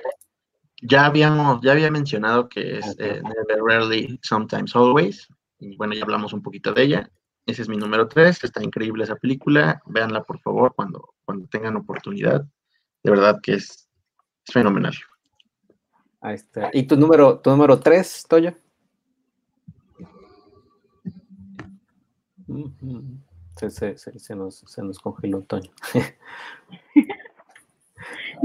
Ya 0.81 1.07
habíamos, 1.07 1.61
ya 1.61 1.73
había 1.73 1.91
mencionado 1.91 2.49
que 2.49 2.79
es 2.79 2.85
Ajá. 2.87 2.95
eh, 2.99 3.21
Never 3.23 3.63
Rarely, 3.65 4.19
Sometimes 4.23 4.75
Always. 4.77 5.27
Y 5.59 5.77
bueno, 5.77 5.95
ya 5.95 6.05
hablamos 6.05 6.33
un 6.33 6.43
poquito 6.43 6.73
de 6.73 6.83
ella. 6.85 7.11
Ese 7.47 7.63
es 7.63 7.69
mi 7.69 7.77
número 7.77 8.07
3. 8.07 8.45
Está 8.45 8.63
increíble 8.63 9.05
esa 9.05 9.17
película. 9.17 9.83
Véanla, 9.87 10.23
por 10.23 10.39
favor, 10.41 10.73
cuando, 10.75 11.15
cuando 11.25 11.47
tengan 11.49 11.77
oportunidad. 11.77 12.47
De 13.03 13.11
verdad 13.11 13.39
que 13.43 13.55
es, 13.55 13.89
es 14.47 14.53
fenomenal. 14.53 14.95
Ahí 16.21 16.35
está. 16.35 16.71
¿Y 16.73 16.83
tu 16.87 16.97
número, 16.97 17.39
tu 17.41 17.51
número 17.51 17.79
3, 17.79 18.27
Toyo? 18.29 18.55
Ujú. 22.47 23.03
Se, 23.57 23.71
se- 23.71 23.97
se- 23.99 24.19
se 24.19 24.35
nos, 24.37 24.59
se 24.59 24.83
nos 24.83 24.99
congeló 24.99 25.43
Toño. 25.43 25.71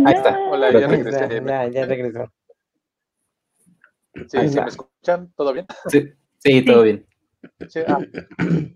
Ahí 0.05 0.13
está. 0.15 0.37
Hola, 0.49 0.71
ya 0.71 0.87
regresé. 0.87 1.41
Ya, 1.71 1.85
regresó. 1.85 2.31
Sí, 4.27 4.49
¿sí 4.49 4.59
me 4.59 4.67
escuchan? 4.67 5.31
¿Todo 5.35 5.53
bien? 5.53 5.65
Sí, 5.87 6.13
sí, 6.39 6.65
todo 6.65 6.83
bien. 6.83 7.07
Sí, 7.69 7.79
ah, 7.87 7.99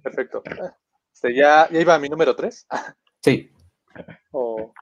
perfecto. 0.03 0.43
Este, 1.13 1.35
ya, 1.35 1.67
ya 1.71 1.79
iba 1.81 1.95
a 1.95 1.99
mi 1.99 2.09
número 2.09 2.35
3. 2.35 2.67
Sí. 3.21 3.51
O... 4.31 4.73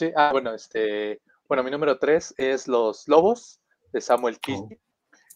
Sí, 0.00 0.10
ah, 0.16 0.30
bueno, 0.32 0.54
este, 0.54 1.20
bueno, 1.46 1.62
mi 1.62 1.70
número 1.70 1.98
3 1.98 2.32
es 2.38 2.66
Los 2.66 3.06
Lobos 3.06 3.60
de 3.92 4.00
Samuel 4.00 4.40
Kisky, 4.40 4.78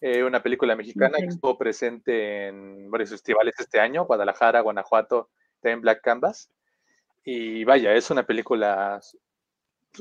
eh, 0.01 0.25
una 0.25 0.43
película 0.43 0.75
mexicana 0.75 1.19
que 1.19 1.27
estuvo 1.27 1.59
presente 1.59 2.47
en 2.49 2.91
varios 2.91 3.11
festivales 3.11 3.55
este 3.59 3.79
año, 3.79 4.07
Guadalajara, 4.07 4.62
Guanajuato, 4.62 5.29
también 5.61 5.83
Black 5.83 6.01
Canvas. 6.01 6.49
Y 7.27 7.62
vaya, 7.65 7.93
es 7.93 8.11
una 8.11 8.23
película 8.23 9.03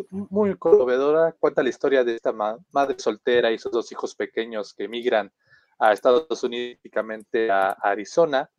muy 0.10 0.56
conmovedora, 0.56 1.34
cuenta 1.34 1.62
la 1.62 1.68
historia 1.68 2.06
de 2.06 2.16
esta 2.16 2.32
ma- 2.32 2.58
madre 2.72 2.96
soltera 3.00 3.52
y 3.52 3.60
sus 3.60 3.74
dos 3.74 3.92
hijos 3.92 4.16
pequeños 4.16 4.74
que 4.74 4.86
emigran 4.86 5.30
a 5.78 5.92
Estados 5.92 6.42
Unidos, 6.42 6.80
a 7.50 7.72
Arizona, 7.82 8.50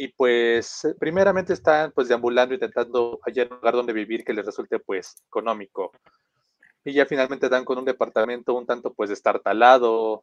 y 0.00 0.08
pues 0.08 0.84
eh, 0.84 0.94
primeramente 0.96 1.52
están 1.52 1.90
pues 1.90 2.06
deambulando, 2.06 2.54
intentando 2.54 3.18
hallar 3.26 3.48
un 3.50 3.56
lugar 3.56 3.74
donde 3.74 3.92
vivir 3.92 4.24
que 4.24 4.32
les 4.32 4.46
resulte 4.46 4.78
pues 4.78 5.16
económico. 5.26 5.90
Y 6.84 6.92
ya 6.92 7.04
finalmente 7.04 7.48
dan 7.48 7.64
con 7.64 7.78
un 7.78 7.84
departamento 7.84 8.54
un 8.54 8.64
tanto 8.64 8.94
pues 8.94 9.10
destartalado, 9.10 10.22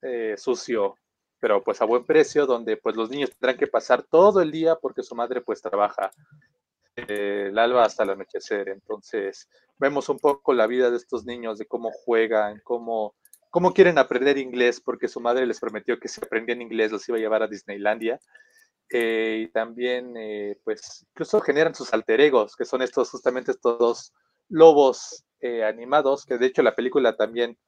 eh, 0.00 0.36
sucio, 0.38 0.94
pero 1.40 1.62
pues 1.64 1.82
a 1.82 1.86
buen 1.86 2.04
precio, 2.04 2.46
donde 2.46 2.76
pues 2.76 2.94
los 2.94 3.10
niños 3.10 3.30
tendrán 3.30 3.58
que 3.58 3.66
pasar 3.66 4.04
todo 4.04 4.40
el 4.40 4.52
día 4.52 4.76
porque 4.76 5.02
su 5.02 5.16
madre 5.16 5.40
pues 5.40 5.60
trabaja 5.60 6.12
el 6.94 7.58
alba 7.58 7.84
hasta 7.84 8.04
el 8.04 8.10
anochecer. 8.10 8.68
Entonces 8.68 9.48
vemos 9.76 10.08
un 10.08 10.20
poco 10.20 10.54
la 10.54 10.68
vida 10.68 10.88
de 10.88 10.98
estos 10.98 11.24
niños, 11.24 11.58
de 11.58 11.66
cómo 11.66 11.90
juegan, 11.90 12.60
cómo, 12.62 13.16
cómo 13.50 13.74
quieren 13.74 13.98
aprender 13.98 14.38
inglés, 14.38 14.80
porque 14.80 15.08
su 15.08 15.20
madre 15.20 15.44
les 15.46 15.58
prometió 15.58 15.98
que 15.98 16.06
si 16.06 16.20
aprendían 16.24 16.62
inglés 16.62 16.92
los 16.92 17.08
iba 17.08 17.18
a 17.18 17.20
llevar 17.20 17.42
a 17.42 17.48
Disneylandia. 17.48 18.20
Y 18.90 19.48
también, 19.48 20.14
eh, 20.16 20.58
pues, 20.64 21.04
incluso 21.10 21.40
generan 21.40 21.74
sus 21.74 21.92
alter 21.92 22.20
egos, 22.20 22.54
que 22.56 22.64
son 22.64 22.82
estos, 22.82 23.10
justamente 23.10 23.50
estos 23.52 23.78
dos 23.78 24.12
lobos 24.48 25.24
eh, 25.40 25.64
animados, 25.64 26.24
que 26.24 26.38
de 26.38 26.46
hecho 26.46 26.62
la 26.62 26.74
película 26.74 27.16
también, 27.16 27.58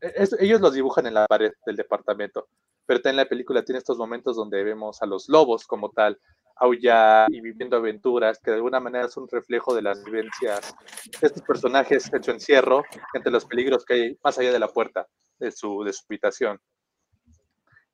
es- 0.00 0.36
ellos 0.40 0.60
los 0.60 0.74
dibujan 0.74 1.06
en 1.06 1.14
la 1.14 1.26
pared 1.26 1.52
del 1.66 1.76
departamento, 1.76 2.48
pero 2.86 3.00
también 3.00 3.18
la 3.18 3.28
película 3.28 3.64
tiene 3.64 3.78
estos 3.78 3.98
momentos 3.98 4.36
donde 4.36 4.62
vemos 4.64 5.00
a 5.02 5.06
los 5.06 5.28
lobos 5.28 5.66
como 5.66 5.90
tal, 5.90 6.20
aullar 6.56 7.28
y 7.32 7.40
viviendo 7.40 7.76
aventuras, 7.76 8.38
que 8.40 8.50
de 8.50 8.56
alguna 8.56 8.80
manera 8.80 9.06
es 9.06 9.16
un 9.16 9.28
reflejo 9.28 9.74
de 9.74 9.82
las 9.82 10.04
vivencias 10.04 10.74
de 11.20 11.26
estos 11.28 11.42
personajes 11.42 12.12
en 12.12 12.22
su 12.22 12.30
encierro, 12.32 12.84
entre 13.14 13.32
los 13.32 13.44
peligros 13.46 13.84
que 13.84 13.94
hay 13.94 14.18
más 14.22 14.38
allá 14.38 14.52
de 14.52 14.58
la 14.58 14.68
puerta 14.68 15.06
de 15.38 15.50
su, 15.50 15.82
de 15.84 15.92
su 15.92 16.04
habitación. 16.08 16.60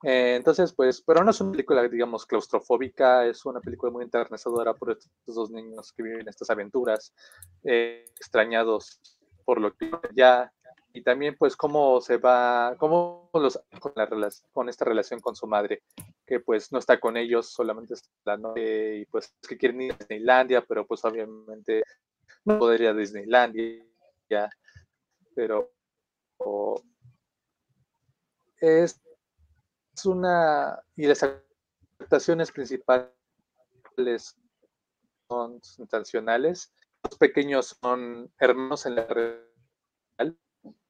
Eh, 0.03 0.35
entonces, 0.37 0.73
pues, 0.73 1.03
pero 1.03 1.23
no 1.23 1.31
es 1.31 1.41
una 1.41 1.53
película, 1.53 1.87
digamos, 1.87 2.25
claustrofóbica, 2.25 3.27
es 3.27 3.45
una 3.45 3.61
película 3.61 3.93
muy 3.93 4.05
enternecedora 4.05 4.73
por 4.75 4.93
estos 4.93 5.35
dos 5.35 5.51
niños 5.51 5.93
que 5.93 6.03
viven 6.03 6.29
estas 6.29 6.49
aventuras, 6.49 7.13
eh, 7.65 8.05
extrañados 8.17 9.01
por 9.45 9.61
lo 9.61 9.75
que 9.75 9.91
ya, 10.15 10.51
y 10.93 11.03
también, 11.03 11.37
pues, 11.39 11.55
cómo 11.55 12.01
se 12.01 12.17
va, 12.17 12.77
cómo 12.79 13.31
los, 13.35 13.61
con, 13.79 13.93
la, 13.95 14.09
con 14.53 14.69
esta 14.69 14.85
relación 14.87 15.21
con 15.21 15.37
su 15.37 15.47
madre, 15.47 15.83
que 16.27 16.41
pues 16.41 16.73
no 16.73 16.79
está 16.79 16.99
con 16.99 17.17
ellos, 17.17 17.51
solamente 17.51 17.95
está 17.95 18.11
la 18.25 18.37
noche, 18.39 18.99
y 18.99 19.05
pues 19.07 19.35
que 19.47 19.59
quieren 19.59 19.83
ir 19.83 19.93
a 19.93 19.97
Disneylandia, 19.97 20.65
pero 20.67 20.87
pues 20.87 21.05
obviamente 21.05 21.83
no 22.45 22.59
podría 22.59 22.95
Disneylandia, 22.95 23.85
pero 25.35 25.71
es 28.61 29.01
una, 30.05 30.83
y 30.97 31.07
las 31.07 31.23
actuaciones 31.99 32.53
principales 32.53 33.11
son 35.29 35.61
intencionales, 35.79 36.73
los 37.05 37.19
pequeños 37.19 37.77
son 37.81 38.33
hermanos 38.39 38.87
en 38.87 38.95
la 38.97 39.07
real 39.07 40.37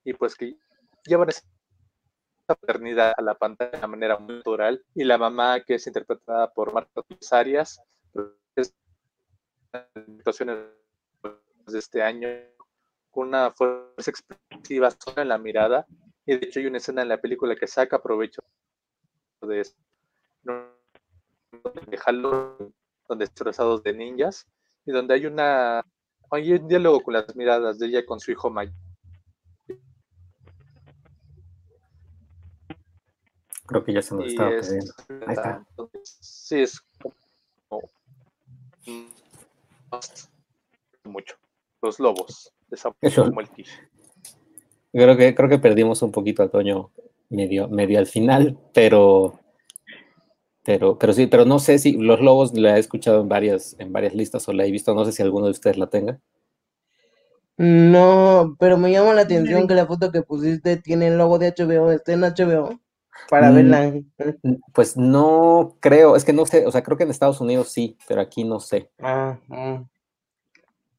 y 0.05 0.13
pues 0.15 0.35
que 0.35 0.57
llevan 1.05 1.29
esa 1.29 1.43
paternidad 2.47 3.13
a 3.17 3.23
la 3.23 3.35
pantalla 3.35 3.71
de 3.71 3.79
una 3.79 3.87
manera 3.87 4.19
muy 4.19 4.37
natural 4.37 4.85
y 4.95 5.05
la 5.05 5.19
mamá 5.19 5.61
que 5.61 5.75
es 5.75 5.87
interpretada 5.87 6.53
por 6.53 6.73
Marta 6.73 7.03
Arias 7.33 7.81
es 8.57 8.75
actuaciones 9.73 10.59
de 11.67 11.79
este 11.79 12.03
año 12.03 12.29
con 13.11 13.29
una 13.29 13.53
fuerza 13.53 14.11
expresiva 14.11 14.91
solo 14.91 15.23
en 15.23 15.29
la 15.29 15.39
mirada 15.39 15.87
y 16.27 16.37
de 16.37 16.47
hecho 16.47 16.61
hay 16.61 16.67
una 16.67 16.79
escena 16.79 17.03
en 17.03 17.09
la 17.09 17.21
película 17.21 17.55
que 17.55 17.67
saca 17.67 18.03
provecho 18.03 18.43
de 19.43 19.67
de 21.87 21.97
Halloween, 21.99 22.75
donde 23.09 23.27
disfrazados 23.27 23.83
de 23.83 23.93
ninjas, 23.93 24.47
y 24.87 24.93
donde 24.93 25.15
hay 25.15 25.27
una 25.27 25.85
hay 26.31 26.53
un 26.53 26.69
diálogo 26.69 27.03
con 27.03 27.15
las 27.15 27.35
miradas 27.35 27.79
de 27.79 27.87
ella 27.87 28.07
con 28.07 28.21
su 28.21 28.31
hijo 28.31 28.51
mayor. 28.51 28.75
Creo 33.67 33.85
que 33.85 33.93
ya 33.93 34.03
se 34.03 34.15
nos 34.15 34.27
estaba 34.27 34.51
perdiendo. 34.51 34.93
Ahí 35.27 35.35
está. 35.35 35.65
Sí, 35.93 36.63
es 36.63 36.81
como, 36.99 37.15
mucho. 41.05 41.37
Los 41.83 41.99
lobos. 41.99 42.53
Como 43.17 43.41
el 43.41 43.49
creo 44.93 45.17
que 45.17 45.35
creo 45.35 45.49
que 45.49 45.59
perdimos 45.59 46.03
un 46.03 46.13
poquito 46.13 46.43
a 46.43 46.49
Toño 46.49 46.91
medio, 47.31 47.69
medio 47.69 47.99
al 47.99 48.07
final, 48.07 48.59
pero, 48.75 49.41
pero, 50.65 50.99
pero 50.99 51.13
sí, 51.13 51.27
pero 51.27 51.45
no 51.45 51.59
sé 51.59 51.79
si 51.79 51.93
Los 51.93 52.21
Lobos 52.21 52.53
la 52.55 52.77
he 52.77 52.81
escuchado 52.81 53.23
en 53.23 53.29
varias, 53.29 53.77
en 53.79 53.93
varias 53.93 54.15
listas 54.15 54.47
o 54.49 54.53
la 54.53 54.67
he 54.67 54.71
visto, 54.71 54.95
no 54.95 55.05
sé 55.05 55.13
si 55.13 55.23
alguno 55.23 55.47
de 55.47 55.53
ustedes 55.53 55.79
la 55.79 55.89
tenga. 55.89 56.21
No, 57.57 58.57
pero 58.59 58.79
me 58.79 58.91
llama 58.91 59.15
la 59.15 59.23
atención 59.23 59.69
que 59.69 59.75
la 59.75 59.87
foto 59.87 60.11
que 60.11 60.23
pusiste 60.23 60.77
tiene 60.79 61.09
el 61.09 61.19
logo 61.19 61.39
de 61.39 61.55
HBO, 61.57 61.91
está 61.93 62.13
en 62.13 62.23
HBO 62.23 62.81
para 63.29 63.51
mm, 63.51 63.55
verla. 63.55 63.93
Pues 64.73 64.97
no 64.97 65.77
creo, 65.81 66.17
es 66.17 66.25
que 66.25 66.33
no 66.33 66.47
sé, 66.47 66.67
o 66.67 66.73
sea, 66.73 66.83
creo 66.83 66.97
que 66.97 67.05
en 67.05 67.11
Estados 67.11 67.41
Unidos 67.41 67.69
sí, 67.69 67.97
pero 68.09 68.21
aquí 68.21 68.45
no 68.45 68.61
sé. 68.61 68.91
Ah, 68.99 69.39
mm. 69.49 69.83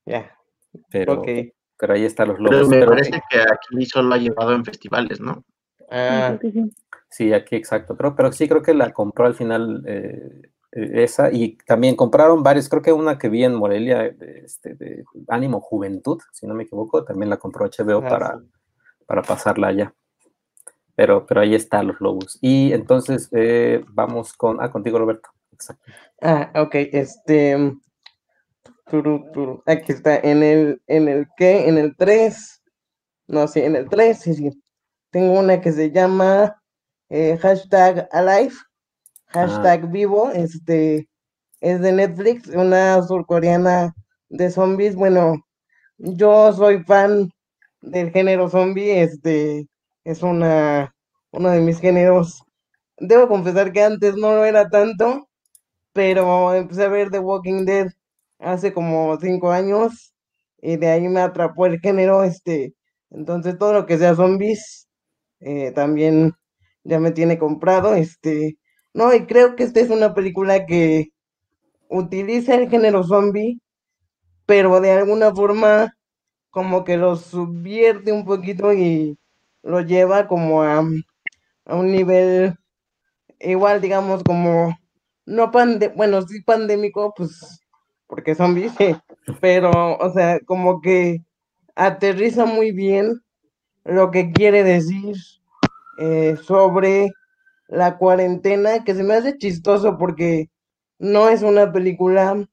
ya. 0.06 0.36
Pero, 0.90 1.22
pero 1.76 1.94
ahí 1.94 2.04
están 2.04 2.28
los 2.28 2.38
lobos. 2.38 2.68
Pero 2.70 2.86
me 2.86 2.86
parece 2.86 3.20
que 3.28 3.40
aquí 3.40 3.84
solo 3.84 4.14
ha 4.14 4.18
llevado 4.18 4.54
en 4.54 4.64
festivales, 4.64 5.20
¿no? 5.20 5.44
Ah. 5.92 6.38
Sí, 7.08 7.32
aquí 7.34 7.56
exacto. 7.56 7.94
Pero, 7.94 8.16
pero 8.16 8.32
sí 8.32 8.48
creo 8.48 8.62
que 8.62 8.72
la 8.72 8.92
compró 8.92 9.26
al 9.26 9.34
final 9.34 9.84
eh, 9.86 10.50
eh, 10.72 10.90
esa 11.04 11.30
y 11.30 11.58
también 11.58 11.94
compraron 11.94 12.42
varios. 12.42 12.70
Creo 12.70 12.80
que 12.80 12.92
una 12.92 13.18
que 13.18 13.28
vi 13.28 13.44
en 13.44 13.54
Morelia 13.54 13.98
de, 13.98 14.42
este, 14.44 14.74
de 14.74 15.04
Ánimo 15.28 15.60
Juventud, 15.60 16.18
si 16.32 16.46
no 16.46 16.54
me 16.54 16.62
equivoco, 16.64 17.04
también 17.04 17.28
la 17.28 17.36
compró 17.36 17.66
HBO 17.66 17.98
ah, 17.98 18.08
para, 18.08 18.40
para 19.06 19.22
pasarla 19.22 19.68
allá. 19.68 19.94
Pero, 20.94 21.26
pero 21.26 21.42
ahí 21.42 21.54
están 21.54 21.88
los 21.88 22.00
lobos. 22.00 22.38
Y 22.40 22.72
entonces 22.72 23.28
eh, 23.32 23.84
vamos 23.88 24.32
con. 24.32 24.62
Ah, 24.62 24.70
contigo, 24.70 24.98
Roberto. 24.98 25.28
Exacto. 25.52 25.92
Ah, 26.22 26.50
ok. 26.54 26.74
Este. 26.74 27.76
Aquí 29.66 29.92
está. 29.92 30.16
En 30.16 30.42
el, 30.42 30.82
en 30.86 31.08
el 31.08 31.26
qué? 31.36 31.68
En 31.68 31.76
el 31.76 31.94
3. 31.96 32.62
No, 33.28 33.46
sí, 33.48 33.60
en 33.60 33.76
el 33.76 33.88
3, 33.88 34.18
sí, 34.18 34.34
sí. 34.34 34.62
Tengo 35.12 35.38
una 35.38 35.60
que 35.60 35.72
se 35.72 35.90
llama 35.90 36.56
eh, 37.10 37.36
hashtag 37.36 38.08
Alive, 38.12 38.54
hashtag 39.26 39.82
ah. 39.84 39.86
vivo, 39.86 40.30
este, 40.30 41.06
es 41.60 41.82
de 41.82 41.92
Netflix, 41.92 42.48
una 42.48 43.02
surcoreana 43.02 43.94
de 44.30 44.50
zombies. 44.50 44.96
Bueno, 44.96 45.36
yo 45.98 46.50
soy 46.54 46.82
fan 46.84 47.30
del 47.82 48.10
género 48.10 48.48
zombie, 48.48 49.02
este, 49.02 49.68
es 50.04 50.22
una, 50.22 50.94
uno 51.30 51.50
de 51.50 51.60
mis 51.60 51.78
géneros. 51.78 52.42
Debo 52.96 53.28
confesar 53.28 53.70
que 53.72 53.82
antes 53.82 54.16
no 54.16 54.34
lo 54.34 54.46
era 54.46 54.70
tanto, 54.70 55.28
pero 55.92 56.54
empecé 56.54 56.84
a 56.84 56.88
ver 56.88 57.10
The 57.10 57.18
Walking 57.18 57.66
Dead 57.66 57.88
hace 58.38 58.72
como 58.72 59.18
cinco 59.20 59.50
años 59.52 60.14
y 60.62 60.78
de 60.78 60.88
ahí 60.88 61.06
me 61.08 61.20
atrapó 61.20 61.66
el 61.66 61.80
género, 61.80 62.24
este, 62.24 62.74
entonces 63.10 63.58
todo 63.58 63.74
lo 63.74 63.84
que 63.86 63.98
sea 63.98 64.14
zombies 64.14 64.88
eh, 65.44 65.72
también 65.72 66.34
ya 66.84 66.98
me 67.00 67.12
tiene 67.12 67.38
comprado. 67.38 67.94
Este, 67.94 68.58
no, 68.94 69.14
y 69.14 69.26
creo 69.26 69.56
que 69.56 69.64
esta 69.64 69.80
es 69.80 69.90
una 69.90 70.14
película 70.14 70.66
que 70.66 71.08
utiliza 71.88 72.54
el 72.56 72.70
género 72.70 73.04
zombie, 73.04 73.60
pero 74.46 74.80
de 74.80 74.92
alguna 74.92 75.34
forma 75.34 75.94
como 76.50 76.84
que 76.84 76.96
lo 76.98 77.16
subvierte 77.16 78.12
un 78.12 78.24
poquito 78.26 78.72
y 78.74 79.18
lo 79.62 79.80
lleva 79.82 80.28
como 80.28 80.62
a, 80.62 80.84
a 81.66 81.76
un 81.76 81.92
nivel 81.92 82.54
igual, 83.40 83.80
digamos, 83.80 84.22
como 84.24 84.76
no 85.26 85.50
pande 85.50 85.88
bueno, 85.88 86.22
sí 86.22 86.42
pandémico, 86.42 87.14
pues 87.16 87.60
porque 88.06 88.34
zombies, 88.34 88.72
pero, 89.40 89.96
o 89.98 90.12
sea, 90.12 90.40
como 90.40 90.80
que 90.82 91.18
aterriza 91.76 92.44
muy 92.46 92.72
bien 92.72 93.21
lo 93.84 94.10
que 94.10 94.32
quiere 94.32 94.62
decir 94.62 95.16
eh, 95.98 96.36
sobre 96.42 97.10
la 97.68 97.96
cuarentena, 97.98 98.84
que 98.84 98.94
se 98.94 99.02
me 99.02 99.14
hace 99.14 99.38
chistoso 99.38 99.96
porque 99.98 100.50
no 100.98 101.28
es 101.28 101.42
una 101.42 101.72
película, 101.72 102.48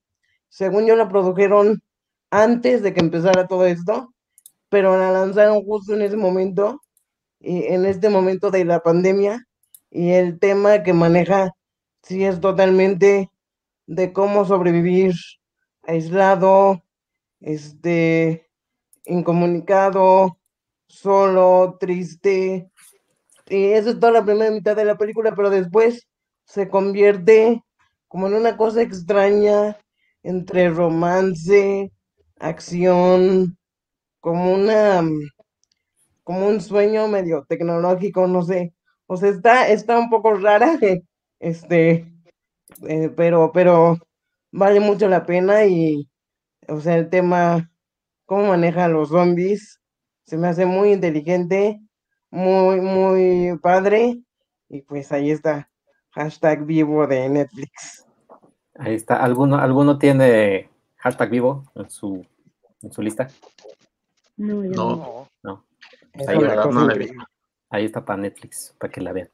según 0.49 0.85
yo 0.85 0.95
la 0.95 1.09
produjeron 1.09 1.81
antes 2.31 2.81
de 2.81 2.93
que 2.93 3.01
empezara 3.01 3.47
todo 3.47 3.65
esto, 3.65 4.13
pero 4.69 4.97
la 4.97 5.11
lanzaron 5.11 5.63
justo 5.63 5.93
en 5.93 6.01
ese 6.01 6.17
momento, 6.17 6.81
y 7.39 7.63
en 7.65 7.85
este 7.85 8.09
momento 8.09 8.51
de 8.51 8.65
la 8.65 8.81
pandemia, 8.81 9.47
y 9.91 10.11
el 10.11 10.39
tema 10.39 10.83
que 10.83 10.93
maneja 10.93 11.51
sí 12.03 12.23
es 12.23 12.39
totalmente 12.39 13.31
de 13.87 14.13
cómo 14.13 14.45
sobrevivir 14.45 15.13
aislado, 15.83 16.83
este, 17.39 18.49
incomunicado, 19.05 20.38
solo, 20.89 21.77
triste. 21.79 22.69
Y 23.47 23.65
eso 23.67 23.91
es 23.91 23.99
toda 23.99 24.11
la 24.13 24.25
primera 24.25 24.51
mitad 24.51 24.75
de 24.75 24.85
la 24.85 24.97
película, 24.97 25.33
pero 25.35 25.49
después 25.49 26.07
se 26.45 26.69
convierte 26.69 27.63
como 28.07 28.27
en 28.27 28.33
una 28.33 28.57
cosa 28.57 28.81
extraña 28.81 29.77
entre 30.23 30.69
romance, 30.69 31.91
acción, 32.39 33.57
como 34.19 34.53
una 34.53 35.03
como 36.23 36.47
un 36.47 36.61
sueño 36.61 37.07
medio 37.07 37.43
tecnológico, 37.49 38.27
no 38.27 38.43
sé. 38.43 38.73
O 39.07 39.17
sea, 39.17 39.29
está, 39.29 39.67
está 39.69 39.97
un 39.97 40.11
poco 40.11 40.35
rara, 40.35 40.77
este, 41.39 42.05
eh, 42.87 43.09
pero, 43.17 43.51
pero 43.51 43.97
vale 44.51 44.79
mucho 44.79 45.07
la 45.07 45.25
pena 45.25 45.65
y, 45.65 46.07
o 46.67 46.79
sea, 46.81 46.97
el 46.97 47.09
tema, 47.09 47.71
cómo 48.25 48.49
maneja 48.49 48.87
los 48.87 49.09
zombies, 49.09 49.78
se 50.29 50.37
me 50.37 50.47
hace 50.47 50.67
muy 50.67 50.93
inteligente, 50.93 51.81
muy, 52.29 52.79
muy 52.81 53.57
padre. 53.57 54.19
Y 54.69 54.83
pues 54.83 55.11
ahí 55.11 55.31
está, 55.31 55.71
hashtag 56.11 56.65
vivo 56.67 57.07
de 57.07 57.27
Netflix. 57.27 58.05
Ahí 58.75 58.93
está. 58.93 59.15
¿Alguno, 59.23 59.57
¿alguno 59.57 59.97
tiene 59.97 60.69
hashtag 60.97 61.31
vivo 61.31 61.63
en 61.73 61.89
su, 61.89 62.23
en 62.83 62.91
su 62.91 63.01
lista? 63.01 63.27
No, 64.37 64.63
yo 64.63 64.69
no. 64.69 65.27
no. 65.41 65.65
Ahí, 66.27 66.37
ahí, 67.71 67.85
está 67.85 68.05
para 68.05 68.21
Netflix, 68.21 68.75
para 68.77 68.93
que 68.93 69.01
la 69.01 69.13
vean. 69.13 69.29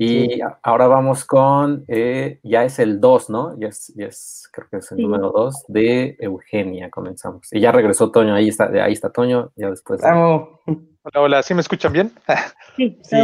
Y 0.00 0.38
ahora 0.62 0.86
vamos 0.86 1.24
con, 1.24 1.84
eh, 1.88 2.38
ya 2.44 2.62
es 2.62 2.78
el 2.78 3.00
2, 3.00 3.30
¿no? 3.30 3.58
Ya 3.58 3.66
es, 3.66 3.92
ya 3.96 4.06
es, 4.06 4.48
creo 4.52 4.68
que 4.70 4.76
es 4.76 4.92
el 4.92 4.98
número 4.98 5.32
2 5.32 5.64
de 5.66 6.16
Eugenia, 6.20 6.88
comenzamos. 6.88 7.52
Y 7.52 7.58
ya 7.58 7.72
regresó 7.72 8.12
Toño, 8.12 8.32
ahí 8.32 8.48
está, 8.48 8.66
ahí 8.84 8.92
está 8.92 9.10
Toño, 9.10 9.50
ya 9.56 9.70
después. 9.70 10.00
Hola, 10.04 11.20
hola, 11.20 11.42
¿sí 11.42 11.52
me 11.52 11.60
escuchan 11.60 11.92
bien? 11.92 12.12
Sí, 12.76 12.96
sí. 13.02 13.16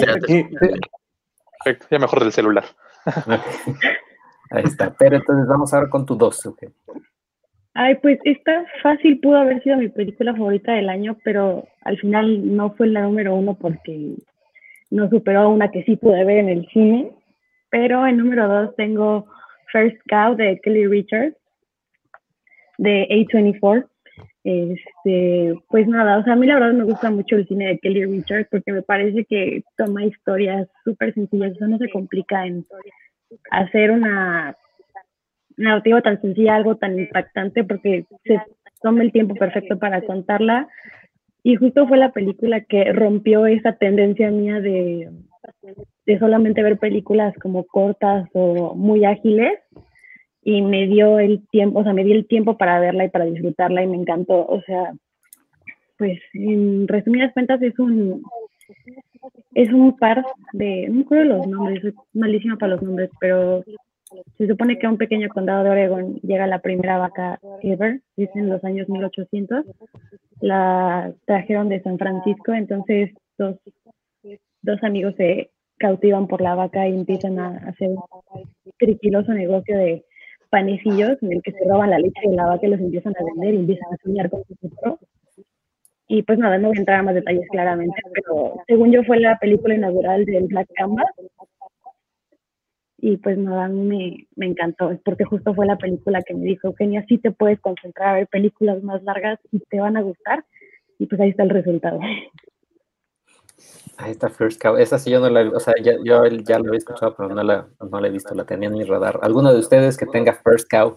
Perfecto, 1.64 1.86
ya 1.88 1.98
mejor 2.00 2.24
del 2.24 2.32
celular. 2.32 2.64
Ahí 4.50 4.64
está. 4.64 4.92
Pero 4.98 5.16
entonces 5.16 5.46
vamos 5.46 5.72
ahora 5.72 5.88
con 5.88 6.04
tu 6.04 6.16
dos, 6.16 6.44
okay. 6.44 6.70
Ay, 7.74 7.96
pues 7.96 8.18
esta 8.24 8.64
fácil 8.82 9.20
pudo 9.20 9.36
haber 9.36 9.62
sido 9.62 9.76
mi 9.76 9.88
película 9.88 10.32
favorita 10.32 10.72
del 10.72 10.88
año, 10.88 11.16
pero 11.24 11.64
al 11.82 11.98
final 11.98 12.56
no 12.56 12.70
fue 12.74 12.86
la 12.86 13.02
número 13.02 13.34
uno 13.34 13.54
porque 13.54 14.14
no 14.94 15.10
superó 15.10 15.40
a 15.40 15.48
una 15.48 15.70
que 15.72 15.82
sí 15.82 15.96
pude 15.96 16.24
ver 16.24 16.38
en 16.38 16.48
el 16.48 16.66
cine. 16.68 17.10
Pero 17.68 18.06
en 18.06 18.16
número 18.16 18.46
dos 18.48 18.76
tengo 18.76 19.26
First 19.72 19.96
Cow 20.08 20.36
de 20.36 20.60
Kelly 20.62 20.86
Richards, 20.86 21.36
de 22.78 23.08
A24. 23.10 23.86
Este, 24.44 25.54
pues 25.68 25.88
nada, 25.88 26.18
o 26.18 26.22
sea, 26.22 26.34
a 26.34 26.36
mí 26.36 26.46
la 26.46 26.54
verdad 26.54 26.74
me 26.74 26.84
gusta 26.84 27.10
mucho 27.10 27.34
el 27.34 27.48
cine 27.48 27.68
de 27.68 27.78
Kelly 27.78 28.04
Richards 28.04 28.48
porque 28.50 28.72
me 28.72 28.82
parece 28.82 29.24
que 29.24 29.64
toma 29.76 30.04
historias 30.04 30.68
súper 30.84 31.14
sencillas, 31.14 31.52
eso 31.52 31.66
no 31.66 31.78
se 31.78 31.90
complica 31.90 32.46
en 32.46 32.64
hacer 33.50 33.90
una 33.90 34.54
narrativa 35.56 36.02
tan 36.02 36.20
sencilla, 36.20 36.54
algo 36.54 36.76
tan 36.76 36.98
impactante, 36.98 37.64
porque 37.64 38.04
se 38.24 38.40
toma 38.82 39.02
el 39.02 39.12
tiempo 39.12 39.34
perfecto 39.34 39.78
para 39.78 40.02
contarla. 40.02 40.68
Y 41.44 41.56
justo 41.56 41.86
fue 41.86 41.98
la 41.98 42.10
película 42.10 42.62
que 42.62 42.92
rompió 42.92 43.46
esa 43.46 43.74
tendencia 43.74 44.30
mía 44.30 44.60
de, 44.60 45.10
de 46.06 46.18
solamente 46.18 46.62
ver 46.62 46.78
películas 46.78 47.34
como 47.40 47.64
cortas 47.64 48.28
o 48.32 48.74
muy 48.74 49.04
ágiles 49.04 49.52
y 50.42 50.62
me 50.62 50.86
dio 50.86 51.18
el 51.18 51.46
tiempo, 51.48 51.80
o 51.80 51.84
sea, 51.84 51.92
me 51.92 52.02
dio 52.02 52.14
el 52.14 52.26
tiempo 52.26 52.56
para 52.56 52.80
verla 52.80 53.04
y 53.04 53.10
para 53.10 53.26
disfrutarla 53.26 53.82
y 53.82 53.86
me 53.86 53.96
encantó. 53.96 54.46
O 54.46 54.62
sea, 54.62 54.94
pues 55.98 56.18
en 56.32 56.88
resumidas 56.88 57.32
cuentas 57.34 57.60
es 57.62 57.78
un 57.78 58.22
es 59.54 59.72
un 59.72 59.96
par 59.98 60.24
de, 60.52 60.88
no 60.88 60.94
me 60.94 61.00
acuerdo 61.02 61.24
los 61.24 61.46
nombres, 61.46 61.82
soy 61.82 61.94
malísima 62.14 62.56
para 62.56 62.72
los 62.74 62.82
nombres, 62.82 63.10
pero 63.20 63.62
se 64.38 64.46
supone 64.46 64.78
que 64.78 64.86
a 64.86 64.90
un 64.90 64.98
pequeño 64.98 65.28
condado 65.28 65.64
de 65.64 65.70
Oregon 65.70 66.14
llega 66.20 66.46
la 66.46 66.60
primera 66.60 66.98
vaca 66.98 67.38
ever, 67.62 68.00
dicen 68.16 68.44
en 68.44 68.50
los 68.50 68.64
años 68.64 68.88
1800. 68.88 69.64
La 70.40 71.12
trajeron 71.26 71.68
de 71.68 71.82
San 71.82 71.98
Francisco, 71.98 72.52
entonces 72.52 73.12
dos, 73.38 73.56
dos 74.62 74.82
amigos 74.82 75.14
se 75.16 75.50
cautivan 75.78 76.26
por 76.26 76.40
la 76.40 76.54
vaca 76.54 76.88
y 76.88 76.94
empiezan 76.94 77.38
a 77.38 77.56
hacer 77.68 77.90
un 77.90 78.02
triquiloso 78.78 79.32
negocio 79.32 79.76
de 79.76 80.04
panecillos 80.50 81.20
en 81.22 81.32
el 81.32 81.42
que 81.42 81.52
se 81.52 81.64
roban 81.68 81.90
la 81.90 81.98
leche 81.98 82.28
de 82.28 82.36
la 82.36 82.46
vaca 82.46 82.66
y 82.66 82.70
los 82.70 82.80
empiezan 82.80 83.14
a 83.18 83.24
vender 83.24 83.54
y 83.54 83.58
empiezan 83.58 83.92
a 83.92 83.96
soñar 84.02 84.30
con 84.30 84.44
su 84.44 84.54
futuro. 84.54 84.98
Y 86.06 86.22
pues 86.22 86.38
nada, 86.38 86.58
no 86.58 86.68
voy 86.68 86.76
a 86.76 86.80
entrar 86.80 87.00
a 87.00 87.02
más 87.02 87.14
detalles 87.14 87.48
claramente, 87.50 87.96
pero 88.12 88.54
según 88.66 88.92
yo 88.92 89.02
fue 89.04 89.18
la 89.18 89.38
película 89.38 89.74
inaugural 89.74 90.24
del 90.24 90.46
Black 90.46 90.68
Canvas, 90.74 91.06
y 93.06 93.18
pues 93.18 93.36
nada, 93.36 93.66
a 93.66 93.68
mí 93.68 94.26
me, 94.34 94.46
encantó, 94.46 94.90
porque 95.04 95.24
justo 95.24 95.54
fue 95.54 95.66
la 95.66 95.76
película 95.76 96.22
que 96.22 96.32
me 96.32 96.46
dijo, 96.46 96.68
Eugenia, 96.68 97.04
sí 97.06 97.18
te 97.18 97.32
puedes 97.32 97.60
concentrar 97.60 98.08
a 98.08 98.14
ver 98.14 98.28
películas 98.28 98.82
más 98.82 99.02
largas 99.02 99.38
y 99.52 99.58
te 99.60 99.78
van 99.78 99.98
a 99.98 100.00
gustar, 100.00 100.42
y 100.98 101.04
pues 101.04 101.20
ahí 101.20 101.28
está 101.28 101.42
el 101.42 101.50
resultado. 101.50 102.00
Ahí 103.98 104.10
está 104.10 104.30
First 104.30 104.58
Cow. 104.60 104.78
Esa 104.78 104.98
sí 104.98 105.10
yo 105.10 105.20
no 105.20 105.28
la 105.28 105.42
o 105.50 105.60
sea, 105.60 105.74
ya, 105.82 105.92
yo 106.02 106.24
ya 106.26 106.58
la 106.58 106.66
había 106.66 106.78
escuchado, 106.78 107.14
pero 107.14 107.28
no 107.28 107.42
la, 107.42 107.68
no 107.78 108.00
la 108.00 108.08
he 108.08 108.10
visto, 108.10 108.34
la 108.34 108.46
tenía 108.46 108.70
en 108.70 108.74
mi 108.74 108.84
radar. 108.84 109.20
¿Alguno 109.20 109.52
de 109.52 109.58
ustedes 109.58 109.98
que 109.98 110.06
tenga 110.06 110.32
First 110.32 110.70
Cow? 110.70 110.96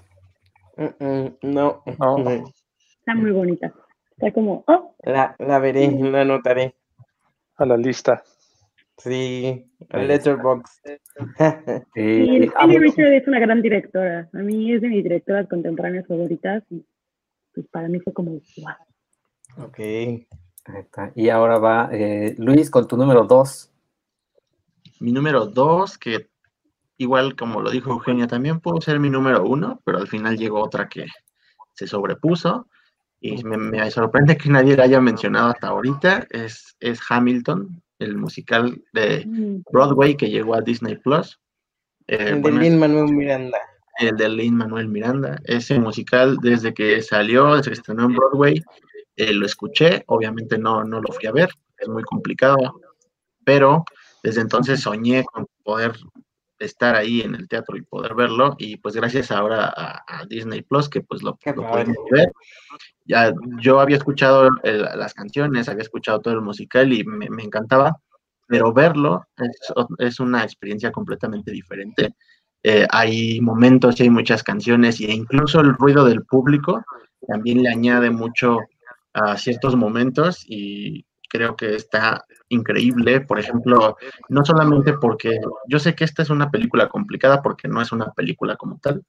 no. 1.41 1.83
Está 2.99 3.15
muy 3.15 3.31
bonita. 3.31 3.73
Está 4.11 4.31
como, 4.31 4.63
oh. 4.67 4.95
La, 5.03 5.35
la 5.39 5.59
veré, 5.59 5.91
la 5.91 6.21
anotaré. 6.21 6.73
A 7.57 7.65
la 7.65 7.75
lista. 7.75 8.23
Sí, 8.97 9.69
Letterbox. 9.91 10.81
sí, 11.93 12.49
Kelly 12.59 12.77
Richard 12.79 13.13
es 13.13 13.27
una 13.27 13.39
gran 13.39 13.61
directora. 13.61 14.27
A 14.33 14.37
mí 14.37 14.73
es 14.73 14.81
de 14.81 14.89
mis 14.89 15.03
directoras 15.03 15.47
contemporáneas 15.47 16.07
favoritas. 16.07 16.63
Y 16.71 16.83
pues 17.53 17.67
para 17.67 17.87
mí 17.89 17.99
fue 17.99 18.13
como, 18.13 18.31
wow. 18.31 19.65
Ok. 19.65 19.79
Y 21.15 21.29
ahora 21.29 21.59
va 21.59 21.89
eh, 21.91 22.35
Luis 22.37 22.69
con 22.69 22.87
tu 22.87 22.97
número 22.97 23.23
dos. 23.23 23.71
Mi 24.99 25.11
número 25.11 25.45
dos, 25.45 25.97
que 25.97 26.29
igual 26.97 27.35
como 27.35 27.61
lo 27.61 27.69
dijo 27.69 27.91
Eugenia, 27.91 28.27
también 28.27 28.59
pudo 28.59 28.81
ser 28.81 28.99
mi 28.99 29.11
número 29.11 29.43
uno, 29.43 29.79
pero 29.85 29.99
al 29.99 30.07
final 30.07 30.37
llegó 30.37 30.61
otra 30.61 30.89
que 30.89 31.05
se 31.73 31.85
sobrepuso. 31.87 32.67
Y 33.19 33.43
me, 33.43 33.57
me 33.57 33.91
sorprende 33.91 34.37
que 34.37 34.49
nadie 34.49 34.75
la 34.75 34.83
haya 34.83 34.99
mencionado 34.99 35.49
hasta 35.49 35.67
ahorita. 35.67 36.27
Es, 36.29 36.75
es 36.79 36.99
Hamilton, 37.09 37.81
el 37.99 38.17
musical 38.17 38.81
de 38.93 39.25
mm. 39.25 39.63
Broadway 39.71 40.15
que 40.15 40.29
llegó 40.29 40.55
a 40.55 40.61
Disney 40.61 40.97
Plus. 40.97 41.39
Eh, 42.07 42.29
el 42.29 42.41
de 42.41 42.51
Lin 42.51 42.79
Manuel 42.79 43.13
Miranda. 43.13 43.57
El 43.99 44.15
de 44.15 44.29
Lin 44.29 44.55
Manuel 44.55 44.87
Miranda. 44.87 45.39
Ese 45.43 45.79
musical, 45.79 46.37
desde 46.41 46.73
que 46.73 47.01
salió, 47.01 47.55
desde 47.55 47.71
que 47.71 47.77
estrenó 47.77 48.05
en 48.05 48.13
Broadway, 48.13 48.63
eh, 49.15 49.33
lo 49.33 49.45
escuché. 49.45 50.03
Obviamente 50.07 50.57
no, 50.57 50.83
no 50.83 51.01
lo 51.01 51.11
fui 51.11 51.27
a 51.27 51.31
ver, 51.31 51.49
es 51.77 51.87
muy 51.87 52.03
complicado, 52.03 52.79
pero 53.43 53.83
desde 54.23 54.41
entonces 54.41 54.81
soñé 54.81 55.23
con 55.25 55.47
poder 55.63 55.93
estar 56.59 56.95
ahí 56.95 57.21
en 57.21 57.35
el 57.35 57.47
teatro 57.47 57.77
y 57.77 57.81
poder 57.81 58.15
verlo 58.15 58.55
y 58.57 58.77
pues 58.77 58.95
gracias 58.95 59.31
ahora 59.31 59.73
a, 59.75 60.25
Disney 60.27 60.61
Plus 60.63 60.89
que 60.89 61.01
pues 61.01 61.21
lo, 61.23 61.37
lo 61.45 61.67
podemos 61.67 61.97
ver 62.11 62.31
ya 63.07 63.33
yo 63.59 63.79
había 63.79 63.97
escuchado 63.97 64.49
las 64.63 65.13
canciones, 65.13 65.69
había 65.69 65.83
escuchado 65.83 66.19
todo 66.19 66.33
el 66.33 66.41
musical 66.41 66.91
y 66.91 67.03
me, 67.05 67.25
encantaba, 67.41 67.95
pero 68.47 68.73
verlo 68.73 69.25
es, 69.97 70.19
una 70.19 70.43
experiencia 70.43 70.91
completamente 70.91 71.51
diferente. 71.51 72.15
Eh, 72.63 72.85
hay 72.89 73.39
momentos 73.39 73.99
y 73.99 74.03
hay 74.03 74.09
muchas 74.09 74.43
canciones 74.43 74.99
e 74.99 75.11
incluso 75.11 75.61
el 75.61 75.73
ruido 75.75 76.03
del 76.03 76.25
público 76.25 76.83
también 77.27 77.63
le 77.63 77.69
añade 77.69 78.09
mucho 78.09 78.59
a 79.13 79.37
ciertos 79.37 79.75
momentos 79.75 80.43
y 80.47 81.05
creo 81.27 81.55
que 81.55 81.75
está 81.75 82.25
increíble, 82.49 83.21
por 83.21 83.39
ejemplo, 83.39 83.97
no 84.29 84.45
solamente 84.45 84.93
porque 84.93 85.39
yo 85.67 85.79
sé 85.79 85.95
que 85.95 86.03
esta 86.03 86.23
es 86.23 86.29
una 86.29 86.49
película 86.49 86.87
complicada 86.89 87.41
porque 87.41 87.67
no 87.67 87.81
es 87.81 87.91
una 87.91 88.11
película 88.13 88.55
como 88.55 88.79
tal, 88.79 89.03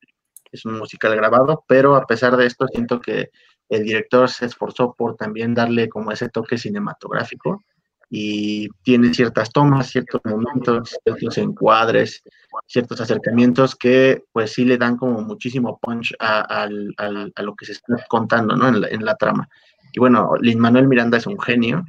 es 0.51 0.65
un 0.65 0.79
musical 0.79 1.15
grabado, 1.15 1.65
pero 1.67 1.97
a 1.97 2.07
pesar 2.07 2.37
de 2.37 2.47
esto 2.47 2.67
siento 2.69 3.01
que 3.01 3.31
el 3.69 3.85
director 3.85 4.29
se 4.29 4.47
esforzó 4.47 4.95
por 4.95 5.17
también 5.17 5.55
darle 5.55 5.89
como 5.89 6.11
ese 6.11 6.29
toque 6.29 6.59
cinematográfico 6.59 7.63
y 8.11 8.69
tiene 8.83 9.13
ciertas 9.13 9.53
tomas, 9.53 9.89
ciertos 9.91 10.23
momentos, 10.25 10.97
ciertos 11.05 11.37
encuadres, 11.39 12.23
ciertos 12.67 13.01
acercamientos 13.01 13.77
que 13.77 14.25
pues 14.33 14.53
sí 14.53 14.65
le 14.65 14.79
dan 14.79 14.97
como 14.97 15.21
muchísimo 15.21 15.79
punch 15.79 16.15
a, 16.19 16.67
lo 16.69 17.55
que 17.55 17.67
se 17.67 17.73
está 17.73 17.97
contando 18.09 18.57
¿no? 18.57 18.69
en, 18.69 19.05
la, 19.05 19.15
trama. 19.17 19.49
Y 19.93 20.01
bueno, 20.01 20.33
Lin 20.41 20.59
Manuel 20.59 20.89
Miranda 20.89 21.19
es 21.19 21.27
un 21.27 21.39
genio, 21.41 21.85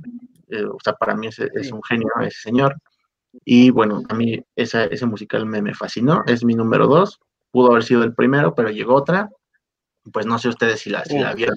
eh, 0.49 0.63
o 0.63 0.77
sea, 0.83 0.93
para 0.93 1.15
mí 1.15 1.27
es, 1.27 1.39
es, 1.39 1.71
un 1.71 1.83
genio 1.83 2.09
ese 2.21 2.41
señor. 2.41 2.75
Y 3.45 3.69
bueno, 3.69 4.01
a 4.09 4.15
mí 4.15 4.43
ese 4.55 5.05
musical 5.05 5.45
me, 5.45 5.61
me 5.61 5.73
fascinó, 5.73 6.23
es 6.25 6.43
mi 6.43 6.55
número 6.55 6.87
dos, 6.87 7.19
pudo 7.51 7.71
haber 7.71 7.83
sido 7.83 8.03
el 8.03 8.15
primero, 8.15 8.55
pero 8.55 8.69
llegó 8.69 8.95
otra. 8.95 9.29
Pues 10.11 10.25
no 10.25 10.39
sé 10.39 10.49
ustedes 10.49 10.79
si 10.79 10.89
la, 10.89 11.03
si 11.05 11.19
la 11.19 11.33
vieron. 11.33 11.55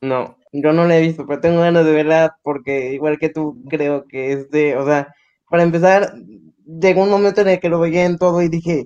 No, 0.00 0.36
yo 0.52 0.72
no 0.72 0.86
la 0.86 0.98
he 0.98 1.00
visto, 1.00 1.26
pero 1.26 1.40
tengo 1.40 1.60
ganas 1.60 1.84
de 1.84 1.92
verla 1.92 2.36
porque 2.42 2.92
igual 2.92 3.18
que 3.18 3.30
tú 3.30 3.64
creo 3.68 4.04
que 4.06 4.32
es 4.32 4.50
de, 4.50 4.76
o 4.76 4.84
sea, 4.84 5.12
para 5.48 5.62
empezar, 5.62 6.14
llegó 6.66 7.02
un 7.02 7.10
momento 7.10 7.40
en 7.40 7.48
el 7.48 7.60
que 7.60 7.68
lo 7.68 7.80
veía 7.80 8.04
en 8.04 8.18
todo 8.18 8.42
y 8.42 8.48
dije, 8.48 8.84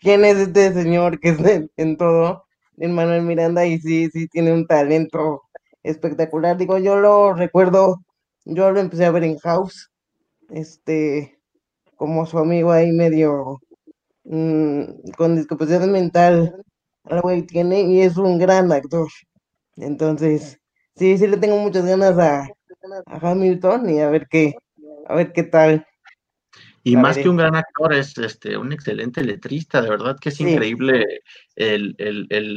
¿quién 0.00 0.24
es 0.24 0.36
este 0.36 0.72
señor 0.72 1.20
que 1.20 1.30
es 1.30 1.68
en, 1.76 1.96
todo? 1.96 2.44
En 2.78 2.94
Manuel 2.94 3.22
Miranda 3.22 3.66
y 3.66 3.78
sí, 3.80 4.08
sí 4.10 4.28
tiene 4.28 4.52
un 4.52 4.66
talento 4.66 5.42
espectacular. 5.82 6.56
Digo, 6.56 6.78
yo 6.78 6.96
lo 6.96 7.34
recuerdo, 7.34 8.02
yo 8.44 8.70
lo 8.72 8.80
empecé 8.80 9.04
a 9.04 9.10
ver 9.10 9.24
en 9.24 9.38
House, 9.38 9.90
este, 10.50 11.38
como 11.96 12.26
su 12.26 12.38
amigo 12.38 12.72
ahí 12.72 12.92
medio 12.92 13.60
mm, 14.24 14.82
con 15.16 15.36
discapacidad 15.36 15.86
mental, 15.86 16.62
algo 17.04 17.28
que 17.30 17.42
tiene 17.42 17.82
y 17.82 18.02
es 18.02 18.16
un 18.16 18.38
gran 18.38 18.72
actor. 18.72 19.08
Entonces, 19.76 20.60
sí, 20.96 21.18
sí 21.18 21.26
le 21.26 21.36
tengo 21.36 21.56
muchas 21.58 21.86
ganas 21.86 22.18
a, 22.18 22.48
Hamilton 23.06 23.90
y 23.90 24.00
a 24.00 24.10
ver 24.10 24.26
qué, 24.28 24.54
a 25.06 25.14
ver 25.14 25.32
qué 25.32 25.44
tal. 25.44 25.86
Y 26.84 26.96
más 26.96 27.16
que 27.16 27.28
un 27.28 27.36
gran 27.36 27.54
actor, 27.54 27.92
es 27.92 28.18
este 28.18 28.56
un 28.56 28.72
excelente 28.72 29.22
letrista, 29.22 29.80
de 29.80 29.90
verdad 29.90 30.18
que 30.20 30.30
es 30.30 30.40
increíble 30.40 31.22
el, 31.54 31.94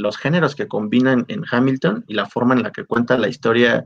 los 0.02 0.18
géneros 0.18 0.56
que 0.56 0.68
combinan 0.68 1.26
en 1.28 1.44
Hamilton 1.50 2.06
y 2.08 2.16
la 2.16 2.26
forma 2.26 2.56
en 2.56 2.64
la 2.64 2.72
que 2.72 2.86
cuenta 2.86 3.20
la 3.20 3.28
historia. 3.28 3.86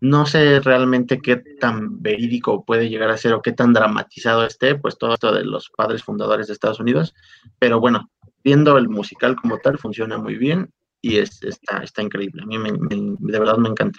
No 0.00 0.26
sé 0.26 0.60
realmente 0.60 1.20
qué 1.20 1.36
tan 1.36 2.02
verídico 2.02 2.64
puede 2.64 2.90
llegar 2.90 3.10
a 3.10 3.16
ser 3.16 3.32
o 3.32 3.40
qué 3.40 3.52
tan 3.52 3.72
dramatizado 3.72 4.44
esté, 4.44 4.74
pues 4.74 4.98
todo 4.98 5.14
esto 5.14 5.32
de 5.32 5.44
los 5.44 5.70
padres 5.74 6.02
fundadores 6.02 6.48
de 6.48 6.52
Estados 6.52 6.80
Unidos, 6.80 7.14
pero 7.58 7.80
bueno, 7.80 8.10
viendo 8.44 8.76
el 8.76 8.88
musical 8.88 9.36
como 9.36 9.58
tal, 9.58 9.78
funciona 9.78 10.18
muy 10.18 10.36
bien 10.36 10.70
y 11.00 11.16
es, 11.16 11.42
está, 11.42 11.78
está 11.78 12.02
increíble. 12.02 12.42
A 12.42 12.46
mí 12.46 12.58
me, 12.58 12.72
de 12.72 13.38
verdad 13.38 13.56
me 13.56 13.70
encanta. 13.70 13.98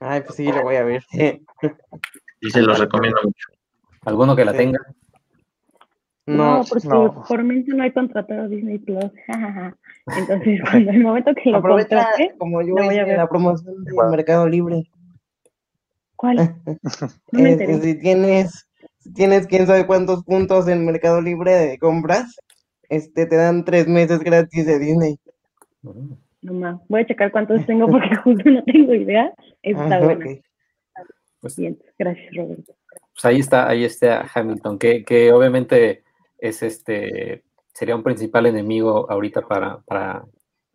Ay, 0.00 0.22
pues 0.22 0.36
sí, 0.36 0.46
lo 0.46 0.62
voy 0.62 0.76
a 0.76 0.84
ver. 0.84 1.04
y 2.40 2.50
se 2.50 2.62
los 2.62 2.78
recomiendo 2.78 3.20
mucho. 3.22 3.61
¿Alguno 4.04 4.34
que 4.36 4.44
la 4.44 4.52
tenga? 4.52 4.78
No, 6.26 6.58
No, 6.58 6.64
porque 6.68 6.88
no. 6.88 7.24
por 7.26 7.42
mí 7.42 7.64
no 7.66 7.82
hay 7.82 7.92
contratado 7.92 8.48
Disney 8.48 8.78
Plus. 8.78 9.10
Entonces, 10.18 10.60
cuando 10.70 10.90
el 10.90 11.02
momento 11.02 11.32
que 11.34 11.50
lo 11.50 11.58
aprovecha 11.58 12.04
contrate, 12.04 12.34
como 12.38 12.62
yo 12.62 12.74
voy 12.74 12.98
a 12.98 13.04
ver. 13.04 13.18
la 13.18 13.28
promoción 13.28 13.84
de. 13.84 13.92
Mercado 14.10 14.48
Libre. 14.48 14.88
¿cuál? 16.16 16.36
No 17.32 17.40
me 17.40 17.56
si 17.80 17.98
tienes, 17.98 18.68
si 18.98 19.12
tienes 19.12 19.46
quién 19.46 19.66
sabe 19.66 19.86
cuántos 19.86 20.22
puntos 20.24 20.68
en 20.68 20.84
Mercado 20.84 21.20
Libre 21.20 21.52
de 21.52 21.78
compras, 21.78 22.36
este 22.88 23.26
te 23.26 23.36
dan 23.36 23.64
tres 23.64 23.88
meses 23.88 24.20
gratis 24.20 24.66
de 24.66 24.78
Disney. 24.78 25.18
No 26.42 26.52
más. 26.54 26.80
Voy 26.88 27.00
a 27.00 27.06
checar 27.06 27.32
cuántos 27.32 27.64
tengo 27.66 27.88
porque 27.88 28.14
justo 28.16 28.50
no 28.50 28.62
tengo 28.64 28.94
idea. 28.94 29.32
Está 29.62 29.96
Ajá, 29.96 30.04
bueno. 30.04 30.24
ok. 30.26 30.40
Pues, 31.40 31.56
Bien, 31.56 31.76
gracias, 31.98 32.34
Roberto. 32.36 32.74
Pues 33.12 33.24
ahí 33.24 33.38
está, 33.38 33.68
ahí 33.68 33.84
está 33.84 34.28
Hamilton, 34.34 34.78
que, 34.78 35.04
que 35.04 35.32
obviamente 35.32 36.04
es 36.38 36.62
este, 36.62 37.44
sería 37.72 37.96
un 37.96 38.02
principal 38.02 38.46
enemigo 38.46 39.10
ahorita 39.10 39.42
para, 39.42 39.78
para 39.78 40.24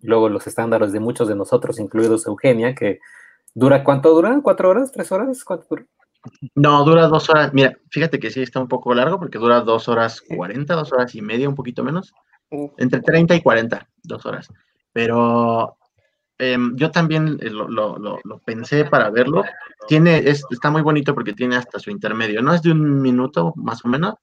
luego 0.02 0.30
los 0.30 0.48
estándares 0.48 0.92
de 0.92 1.00
muchos 1.00 1.28
de 1.28 1.36
nosotros, 1.36 1.80
incluidos 1.80 2.28
Eugenia, 2.28 2.76
que 2.76 3.00
dura, 3.54 3.84
¿cuánto 3.84 4.14
dura? 4.14 4.40
¿Cuatro 4.44 4.70
horas? 4.70 4.92
¿Tres 4.92 5.12
horas? 5.12 5.44
¿Cuánto 5.44 5.68
dura? 5.70 5.86
No, 6.56 6.84
dura 6.84 7.08
dos 7.08 7.30
horas. 7.30 7.54
Mira, 7.54 7.78
fíjate 7.90 8.20
que 8.20 8.30
sí 8.30 8.42
está 8.42 8.60
un 8.60 8.68
poco 8.68 8.94
largo 8.94 9.18
porque 9.20 9.38
dura 9.38 9.62
dos 9.62 9.88
horas 9.88 10.22
cuarenta, 10.22 10.76
dos 10.76 10.92
horas 10.92 11.16
y 11.16 11.22
media, 11.22 11.50
un 11.50 11.56
poquito 11.56 11.84
menos. 11.84 12.14
Entre 12.78 13.02
30 13.02 13.36
y 13.36 13.42
40, 13.42 13.88
dos 14.04 14.26
horas. 14.26 14.50
Pero 14.94 15.78
em, 16.40 16.76
yo 16.76 16.92
también 16.92 17.38
eh, 17.42 17.50
lo, 17.50 17.68
lo- 17.70 17.98
lo- 17.98 18.20
lo 18.24 18.40
pensé 18.40 18.86
para 18.86 19.10
verlo. 19.10 19.44
Tiene, 19.88 20.18
es- 20.20 20.44
está 20.52 20.70
muy 20.72 20.82
bonito 20.82 21.14
porque 21.16 21.34
tiene 21.34 21.56
hasta 21.56 21.80
su 21.80 21.90
intermedio. 21.92 22.42
No 22.42 22.54
es 22.54 22.62
de 22.62 22.72
un 22.72 23.02
minuto 23.02 23.54
más 23.56 23.84
o 23.86 23.88
menos, 23.90 24.16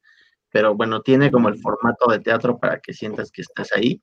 pero 0.50 0.74
bueno, 0.76 1.02
tiene 1.02 1.30
como 1.32 1.48
el 1.48 1.58
formato 1.60 2.10
de 2.10 2.20
teatro 2.20 2.58
para 2.58 2.78
que 2.80 2.92
sientas 2.94 3.30
que 3.32 3.42
estás 3.42 3.72
ahí. 3.72 4.00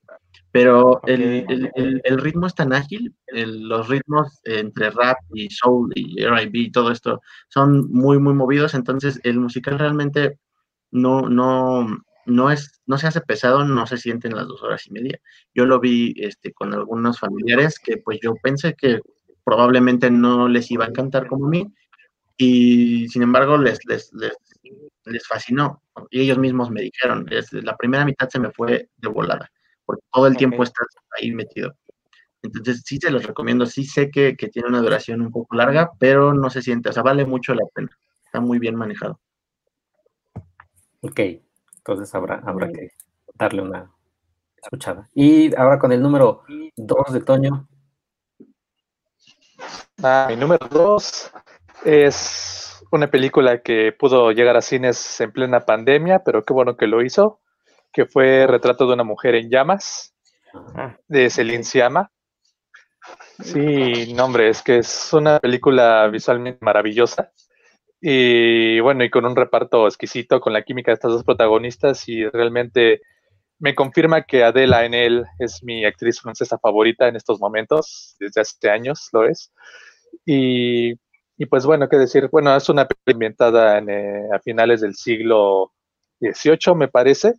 Pero 0.52 1.02
el, 1.06 1.22
el- 1.50 1.72
el- 1.76 2.02
el 2.04 2.18
ritmo 2.20 2.48
es 2.48 2.56
tan 2.56 2.74
ágil, 2.74 3.16
los 3.28 3.88
ritmos 3.90 4.40
entre 4.44 4.90
rap 4.92 5.18
y 5.34 5.50
soul 5.50 5.92
y 5.96 6.22
R&B 6.24 6.60
y 6.60 6.72
todo 6.72 6.92
esto 6.92 7.22
son 7.50 7.90
muy, 7.92 8.20
muy 8.20 8.34
movidos. 8.34 8.74
Entonces, 8.74 9.20
el 9.24 9.40
musical 9.40 9.80
realmente 9.80 10.40
no, 10.92 11.30
no, 11.30 11.88
no, 12.26 12.52
es, 12.52 12.82
no 12.86 12.98
se 12.98 13.08
hace 13.08 13.22
pesado, 13.22 13.66
no 13.66 13.88
se 13.88 13.98
siente 13.98 14.28
en 14.28 14.36
las 14.36 14.48
dos 14.48 14.62
horas 14.64 14.86
y 14.88 14.92
media. 14.92 15.20
Yo 15.54 15.66
lo 15.66 15.80
vi 15.80 16.14
este, 16.18 16.54
con 16.54 16.74
algunos 16.74 17.20
familiares 17.20 17.80
que 17.80 17.98
pues 17.98 18.20
yo 18.22 18.36
pensé 18.36 18.74
que 18.76 19.00
probablemente 19.44 20.12
no 20.12 20.48
les 20.48 20.70
iba 20.72 20.86
a 20.86 20.90
encantar 20.90 21.28
como 21.28 21.48
a 21.48 21.50
mí 21.50 21.66
y 22.38 23.08
sin 23.10 23.24
embargo 23.24 23.58
les, 23.58 23.80
les, 23.86 24.12
les, 24.14 24.34
les 25.06 25.28
fascinó 25.28 25.82
y 26.10 26.22
ellos 26.22 26.38
mismos 26.38 26.70
me 26.72 26.82
dijeron, 26.82 27.26
es- 27.32 27.52
la 27.54 27.76
primera 27.76 28.06
mitad 28.06 28.30
se 28.30 28.40
me 28.40 28.52
fue 28.52 28.90
de 28.98 29.08
volada, 29.08 29.50
porque 29.86 30.04
todo 30.12 30.28
el 30.28 30.38
tiempo 30.38 30.64
estás 30.64 30.88
ahí 31.20 31.32
metido. 31.32 31.74
Entonces 32.44 32.82
sí 32.86 32.98
se 32.98 33.12
los 33.12 33.24
recomiendo, 33.24 33.66
sí 33.68 33.84
sé 33.84 34.10
que, 34.10 34.36
que 34.36 34.48
tiene 34.48 34.70
una 34.70 34.80
duración 34.82 35.22
un 35.22 35.32
poco 35.32 35.56
larga, 35.56 35.92
pero 36.00 36.34
no 36.34 36.50
se 36.50 36.62
siente, 36.62 36.90
o 36.90 36.94
sea, 36.94 37.04
vale 37.04 37.26
mucho 37.26 37.54
la 37.54 37.66
pena, 37.74 37.90
está 38.26 38.40
muy 38.40 38.58
bien 38.60 38.76
manejado. 38.76 39.20
Ok, 41.02 41.20
entonces 41.84 42.14
habrá, 42.16 42.42
habrá 42.46 42.72
que 42.72 42.92
darle 43.34 43.62
una 43.62 43.92
escuchada. 44.62 45.10
Y 45.14 45.56
ahora 45.56 45.80
con 45.80 45.92
el 45.92 46.02
número 46.02 46.44
dos 46.76 47.12
de 47.12 47.22
Toño. 47.22 47.68
Ah, 50.04 50.28
mi 50.30 50.36
número 50.36 50.68
dos 50.70 51.32
es 51.84 52.84
una 52.92 53.10
película 53.10 53.62
que 53.62 53.92
pudo 53.92 54.32
llegar 54.32 54.58
a 54.58 54.62
cines 54.62 55.20
en 55.22 55.32
plena 55.32 55.62
pandemia, 55.62 56.24
pero 56.24 56.44
qué 56.44 56.54
bueno 56.54 56.78
que 56.78 56.88
lo 56.88 57.04
hizo, 57.04 57.40
que 57.92 58.06
fue 58.06 58.48
Retrato 58.48 58.88
de 58.88 58.94
una 58.94 59.04
mujer 59.04 59.36
en 59.36 59.50
llamas, 59.50 60.12
Ah, 60.54 60.98
de 61.08 61.30
Celine 61.30 61.64
Sciamma. 61.64 62.12
Sí, 63.42 64.14
no, 64.14 64.26
hombre, 64.26 64.50
es 64.50 64.62
que 64.62 64.80
es 64.80 65.14
una 65.14 65.40
película 65.40 66.08
visualmente 66.08 66.60
maravillosa. 66.62 67.32
Y 68.02 68.80
bueno, 68.80 69.04
y 69.04 69.10
con 69.12 69.26
un 69.26 69.36
reparto 69.36 69.86
exquisito, 69.88 70.40
con 70.42 70.54
la 70.54 70.64
química 70.64 70.92
de 70.92 70.96
estas 70.96 71.12
dos 71.12 71.24
protagonistas, 71.24 72.08
y 72.10 72.26
realmente 72.28 73.02
me 73.60 73.76
confirma 73.76 74.24
que 74.24 74.44
Adela 74.44 74.86
en 74.86 74.94
él 74.96 75.26
es 75.40 75.64
mi 75.64 75.86
actriz 75.86 76.20
francesa 76.22 76.58
favorita 76.60 77.08
en 77.08 77.16
estos 77.16 77.40
momentos, 77.40 78.16
desde 78.20 78.42
hace 78.42 78.70
años 78.72 79.10
lo 79.14 79.26
es. 79.28 79.52
Y, 80.26 80.94
y 81.38 81.46
pues 81.48 81.66
bueno, 81.66 81.90
qué 81.90 81.98
decir, 81.98 82.30
bueno, 82.32 82.56
es 82.56 82.70
una 82.70 82.88
película 82.88 83.14
ambientada 83.16 83.78
en, 83.78 83.90
eh, 83.90 84.30
a 84.34 84.40
finales 84.40 84.82
del 84.82 84.96
siglo 84.96 85.74
XVIII, 86.20 86.76
me 86.76 86.88
parece. 86.88 87.36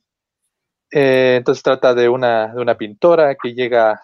Eh, 0.92 1.36
entonces 1.38 1.62
trata 1.62 1.94
de 1.94 2.08
una, 2.08 2.48
de 2.54 2.60
una 2.62 2.76
pintora 2.76 3.34
que 3.36 3.54
llega 3.54 4.00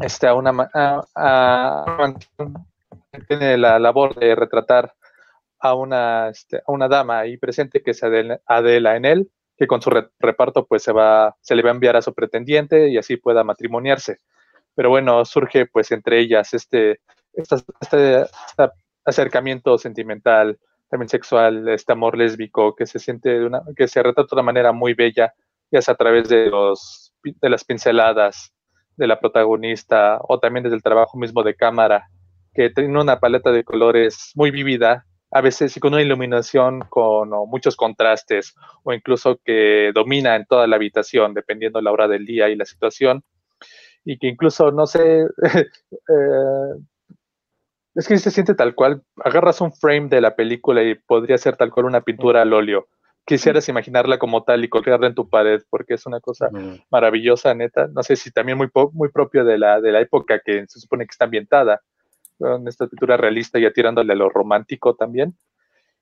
este, 0.00 0.26
a 0.26 0.34
una 0.34 0.50
a- 0.74 1.02
a- 1.14 2.14
tiene 3.26 3.56
la 3.56 3.78
labor 3.78 4.14
de 4.14 4.34
retratar 4.34 4.92
a 5.60 5.74
una, 5.74 6.28
este, 6.28 6.58
a 6.58 6.72
una 6.72 6.88
dama 6.88 7.20
ahí 7.20 7.36
presente 7.36 7.82
que 7.82 7.92
es 7.92 8.02
Adela, 8.02 8.96
en 8.96 9.04
él, 9.04 9.30
que 9.56 9.66
con 9.66 9.82
su 9.82 9.90
re- 9.90 10.08
reparto 10.18 10.66
pues 10.66 10.82
se 10.82 10.92
va, 10.92 11.36
se 11.40 11.54
le 11.56 11.62
va 11.62 11.70
a 11.70 11.74
enviar 11.74 11.96
a 11.96 12.02
su 12.02 12.14
pretendiente 12.14 12.88
y 12.88 12.98
así 12.98 13.16
pueda 13.16 13.44
matrimoniarse. 13.44 14.18
Pero 14.74 14.90
bueno, 14.90 15.24
surge 15.24 15.66
pues 15.66 15.90
entre 15.92 16.20
ellas 16.20 16.54
este, 16.54 17.00
este, 17.32 17.56
este 17.80 18.24
acercamiento 19.04 19.78
sentimental, 19.78 20.58
también 20.90 21.08
sexual, 21.08 21.68
este 21.68 21.92
amor 21.92 22.16
lésbico 22.16 22.74
que 22.74 22.86
se 22.86 22.98
siente 22.98 23.30
de 23.30 23.46
una, 23.46 23.62
que 23.76 23.88
se 23.88 24.02
retrata 24.02 24.28
de 24.30 24.36
una 24.36 24.42
manera 24.42 24.72
muy 24.72 24.94
bella, 24.94 25.34
ya 25.70 25.82
sea 25.82 25.94
a 25.94 25.96
través 25.96 26.28
de 26.28 26.46
los 26.46 27.12
de 27.22 27.48
las 27.50 27.64
pinceladas 27.64 28.52
de 28.96 29.06
la 29.06 29.18
protagonista 29.20 30.18
o 30.22 30.38
también 30.38 30.62
desde 30.64 30.76
el 30.76 30.82
trabajo 30.82 31.18
mismo 31.18 31.42
de 31.42 31.54
cámara, 31.54 32.08
que 32.54 32.70
tiene 32.70 32.98
una 32.98 33.20
paleta 33.20 33.50
de 33.52 33.64
colores 33.64 34.32
muy 34.34 34.50
vívida, 34.50 35.04
a 35.30 35.40
veces 35.40 35.76
y 35.76 35.80
con 35.80 35.92
una 35.92 36.02
iluminación 36.02 36.80
con 36.88 37.32
o 37.32 37.46
muchos 37.46 37.76
contrastes 37.76 38.54
o 38.82 38.92
incluso 38.92 39.38
que 39.44 39.92
domina 39.94 40.36
en 40.36 40.46
toda 40.46 40.66
la 40.66 40.76
habitación 40.76 41.34
dependiendo 41.34 41.80
la 41.80 41.92
hora 41.92 42.08
del 42.08 42.24
día 42.24 42.48
y 42.48 42.56
la 42.56 42.64
situación. 42.64 43.22
Y 44.04 44.18
que 44.18 44.28
incluso 44.28 44.70
no 44.70 44.86
sé 44.86 45.26
eh, 45.52 46.74
es 47.94 48.06
que 48.06 48.16
se 48.18 48.30
siente 48.30 48.54
tal 48.54 48.74
cual 48.74 49.02
agarras 49.24 49.60
un 49.60 49.72
frame 49.72 50.08
de 50.08 50.20
la 50.20 50.36
película 50.36 50.82
y 50.82 50.94
podría 50.94 51.36
ser 51.36 51.56
tal 51.56 51.72
cual 51.72 51.86
una 51.86 52.02
pintura 52.02 52.42
al 52.42 52.52
óleo. 52.52 52.86
Quisieras 53.26 53.68
imaginarla 53.68 54.18
como 54.18 54.44
tal 54.44 54.64
y 54.64 54.68
colgarla 54.68 55.08
en 55.08 55.14
tu 55.14 55.28
pared 55.28 55.60
porque 55.68 55.94
es 55.94 56.06
una 56.06 56.20
cosa 56.20 56.48
maravillosa, 56.90 57.52
neta. 57.54 57.88
No 57.88 58.02
sé 58.02 58.16
si 58.16 58.30
también 58.30 58.56
muy, 58.56 58.70
muy 58.92 59.10
propio 59.10 59.44
de 59.44 59.58
la, 59.58 59.80
de 59.80 59.92
la 59.92 60.00
época 60.00 60.40
que 60.42 60.64
se 60.68 60.80
supone 60.80 61.04
que 61.04 61.10
está 61.10 61.24
ambientada, 61.24 61.82
con 62.38 62.66
esta 62.68 62.86
pintura 62.86 63.16
realista 63.16 63.58
ya 63.58 63.72
tirándole 63.72 64.12
a 64.12 64.16
lo 64.16 64.28
romántico 64.30 64.94
también. 64.94 65.34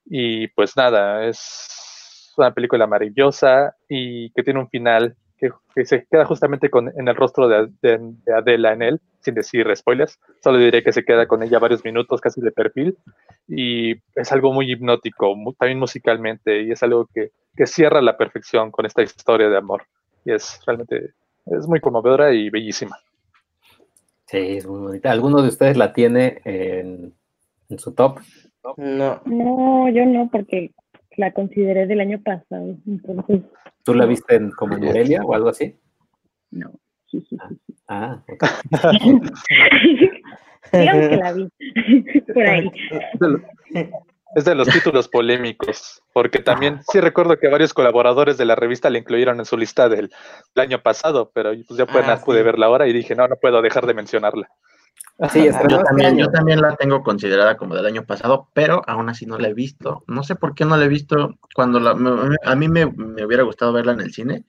Y 0.05 0.49
pues 0.49 0.77
nada, 0.77 1.27
es 1.27 2.33
una 2.37 2.53
película 2.53 2.87
maravillosa 2.87 3.75
y 3.89 4.31
que 4.31 4.43
tiene 4.43 4.61
un 4.61 4.69
final 4.69 5.17
que, 5.39 5.51
se 5.85 6.07
queda 6.11 6.25
justamente 6.25 6.71
con, 6.71 6.89
en 6.99 7.09
el 7.09 7.15
rostro 7.17 7.49
de, 7.49 7.69
de- 7.83 7.99
de 8.25 8.35
Adela 8.35 8.73
en 8.73 8.83
él, 8.83 9.01
sin 9.21 9.35
decir 9.35 9.67
spoilers. 9.77 10.19
Solo 10.43 10.59
diré 10.59 10.83
que 10.83 10.93
se 10.93 11.05
queda 11.05 11.27
con 11.27 11.43
ella 11.43 11.59
varios 11.59 11.85
minutos 11.85 12.21
casi 12.21 12.41
de 12.41 12.53
perfil 12.53 12.97
y 13.49 13.95
es 14.15 14.33
algo 14.33 14.53
muy 14.53 14.71
hipnótico, 14.71 15.35
también 15.59 15.79
musicalmente, 15.79 16.63
y 16.63 16.73
es 16.73 16.83
algo 16.83 17.07
que, 17.13 17.31
que 17.55 17.67
cierra 17.67 18.01
la 18.01 18.17
perfección 18.17 18.71
con 18.71 18.87
esta 18.87 19.03
historia 19.03 19.49
de 19.49 19.57
amor. 19.59 19.85
Y 20.25 20.33
es 20.33 20.61
realmente, 20.67 21.13
es 21.47 21.67
muy 21.69 21.81
conmovedora 21.81 22.33
y 22.33 22.49
bellísima. 22.51 22.97
Sí, 24.37 24.59
es 24.59 24.67
muy 24.67 24.81
bonita. 24.81 25.11
¿Alguno 25.11 25.41
de 25.41 25.49
ustedes 25.49 25.79
la 25.79 25.95
tiene 25.95 26.43
en, 26.45 27.15
en 27.71 27.79
su 27.79 27.95
top? 27.95 28.21
no. 28.77 29.23
No, 29.25 29.89
yo 29.89 30.05
no, 30.05 30.29
porque 30.31 30.73
la 31.17 31.33
consideré 31.33 31.87
del 31.87 32.01
año 32.01 32.21
pasado. 32.23 32.77
Entonces, 32.87 33.41
¿Tú 33.83 33.95
la 33.95 34.05
viste 34.05 34.37
en, 34.37 34.51
como 34.51 34.75
en 34.75 34.85
Morelia 34.85 35.23
o 35.25 35.35
algo 35.35 35.49
así? 35.49 35.75
no. 36.51 36.71
Jiji. 37.07 37.39
Ah, 37.89 38.23
ok. 38.29 38.45
Digamos 40.73 41.09
que 41.09 41.17
la 41.17 41.33
vi. 41.33 41.49
Por 42.35 42.47
ahí. 42.47 42.71
Es 44.37 44.45
de 44.45 44.55
los 44.55 44.69
títulos 44.69 45.09
polémicos, 45.09 46.03
porque 46.13 46.41
también 46.41 46.81
sí 46.93 47.01
recuerdo 47.01 47.39
que 47.39 47.49
varios 47.49 47.73
colaboradores 47.73 48.37
de 48.37 48.45
la 48.45 48.55
revista 48.55 48.91
la 48.91 48.99
incluyeron 48.99 49.39
en 49.39 49.47
su 49.47 49.57
lista 49.57 49.89
del, 49.89 50.11
del 50.55 50.63
año 50.63 50.83
pasado, 50.83 51.31
pero 51.35 51.53
pues 51.67 51.79
yo 51.79 51.85
apenas 51.85 52.21
Ah, 52.21 52.25
pude 52.25 52.39
sí. 52.41 52.45
verla 52.45 52.67
ahora 52.67 52.87
y 52.87 52.93
dije, 52.93 53.15
no, 53.17 53.27
no 53.27 53.37
puedo 53.37 53.63
dejar 53.63 53.87
de 53.87 53.95
mencionarla. 53.95 54.47
Sí, 55.31 55.49
Yo 55.71 55.83
también, 55.83 56.19
yo 56.19 56.31
también 56.31 56.61
la 56.61 56.77
tengo 56.77 57.03
considerada 57.03 57.57
como 57.57 57.75
del 57.75 57.87
año 57.87 58.05
pasado, 58.05 58.51
pero 58.53 58.83
aún 58.87 59.09
así 59.09 59.25
no 59.25 59.39
la 59.39 59.49
he 59.49 59.55
visto. 59.55 60.05
No 60.07 60.23
sé 60.23 60.37
por 60.37 60.55
qué 60.55 60.67
no 60.67 60.77
la 60.77 60.85
he 60.85 60.89
visto 60.89 61.39
cuando 61.55 61.81
la, 61.81 61.95
me- 61.95 62.37
a 62.45 62.55
mí 62.55 62.69
me, 62.69 62.85
me 62.85 63.25
hubiera 63.25 63.43
gustado 63.43 63.73
verla 63.73 63.93
en 63.93 64.01
el 64.03 64.13
cine, 64.13 64.45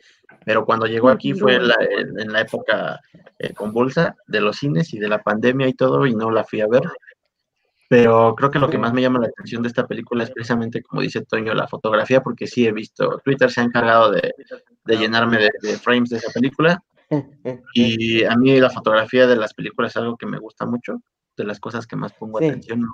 pero 0.45 0.65
cuando 0.65 0.85
llegó 0.85 1.07
aquí 1.07 1.33
fue 1.33 1.55
en 1.55 1.69
la, 1.69 1.75
en, 1.97 2.19
en 2.19 2.33
la 2.33 2.41
época 2.41 2.99
eh, 3.39 3.53
convulsa 3.53 4.17
de 4.27 4.41
los 4.41 4.57
cines 4.57 4.93
y 4.93 4.99
de 4.99 5.07
la 5.07 5.23
pandemia 5.23 5.69
y 5.69 5.73
todo, 5.73 6.05
y 6.05 6.13
no 6.13 6.29
la 6.29 6.43
fui 6.43 6.59
a 6.59 6.67
ver. 6.67 6.81
Pero 7.89 8.35
creo 8.35 8.51
que 8.51 8.59
lo 8.59 8.69
que 8.69 8.77
más 8.77 8.93
me 8.93 9.01
llama 9.01 9.19
la 9.19 9.27
atención 9.27 9.61
de 9.61 9.69
esta 9.69 9.87
película 9.87 10.23
es 10.23 10.31
precisamente, 10.31 10.81
como 10.81 11.01
dice 11.01 11.23
Toño, 11.23 11.53
la 11.53 11.67
fotografía, 11.67 12.21
porque 12.21 12.45
sí 12.45 12.67
he 12.67 12.73
visto, 12.73 13.21
Twitter 13.23 13.49
se 13.49 13.61
ha 13.61 13.63
encargado 13.63 14.11
de, 14.11 14.33
llenarme 14.85 15.37
de, 15.61 15.77
frames 15.77 16.09
de 16.09 16.17
esa 16.17 16.31
película. 16.31 16.83
Y 17.73 18.25
a 18.25 18.35
mí 18.35 18.59
la 18.59 18.69
fotografía 18.69 19.27
de 19.27 19.37
las 19.37 19.53
películas 19.53 19.91
es 19.91 19.97
algo 19.97 20.17
que 20.17 20.25
me 20.25 20.39
gusta 20.39 20.65
mucho, 20.65 21.01
de 21.37 21.45
las 21.45 21.57
cosas 21.57 21.87
que 21.87 21.95
más 21.95 22.11
pongo 22.11 22.39
atención. 22.39 22.85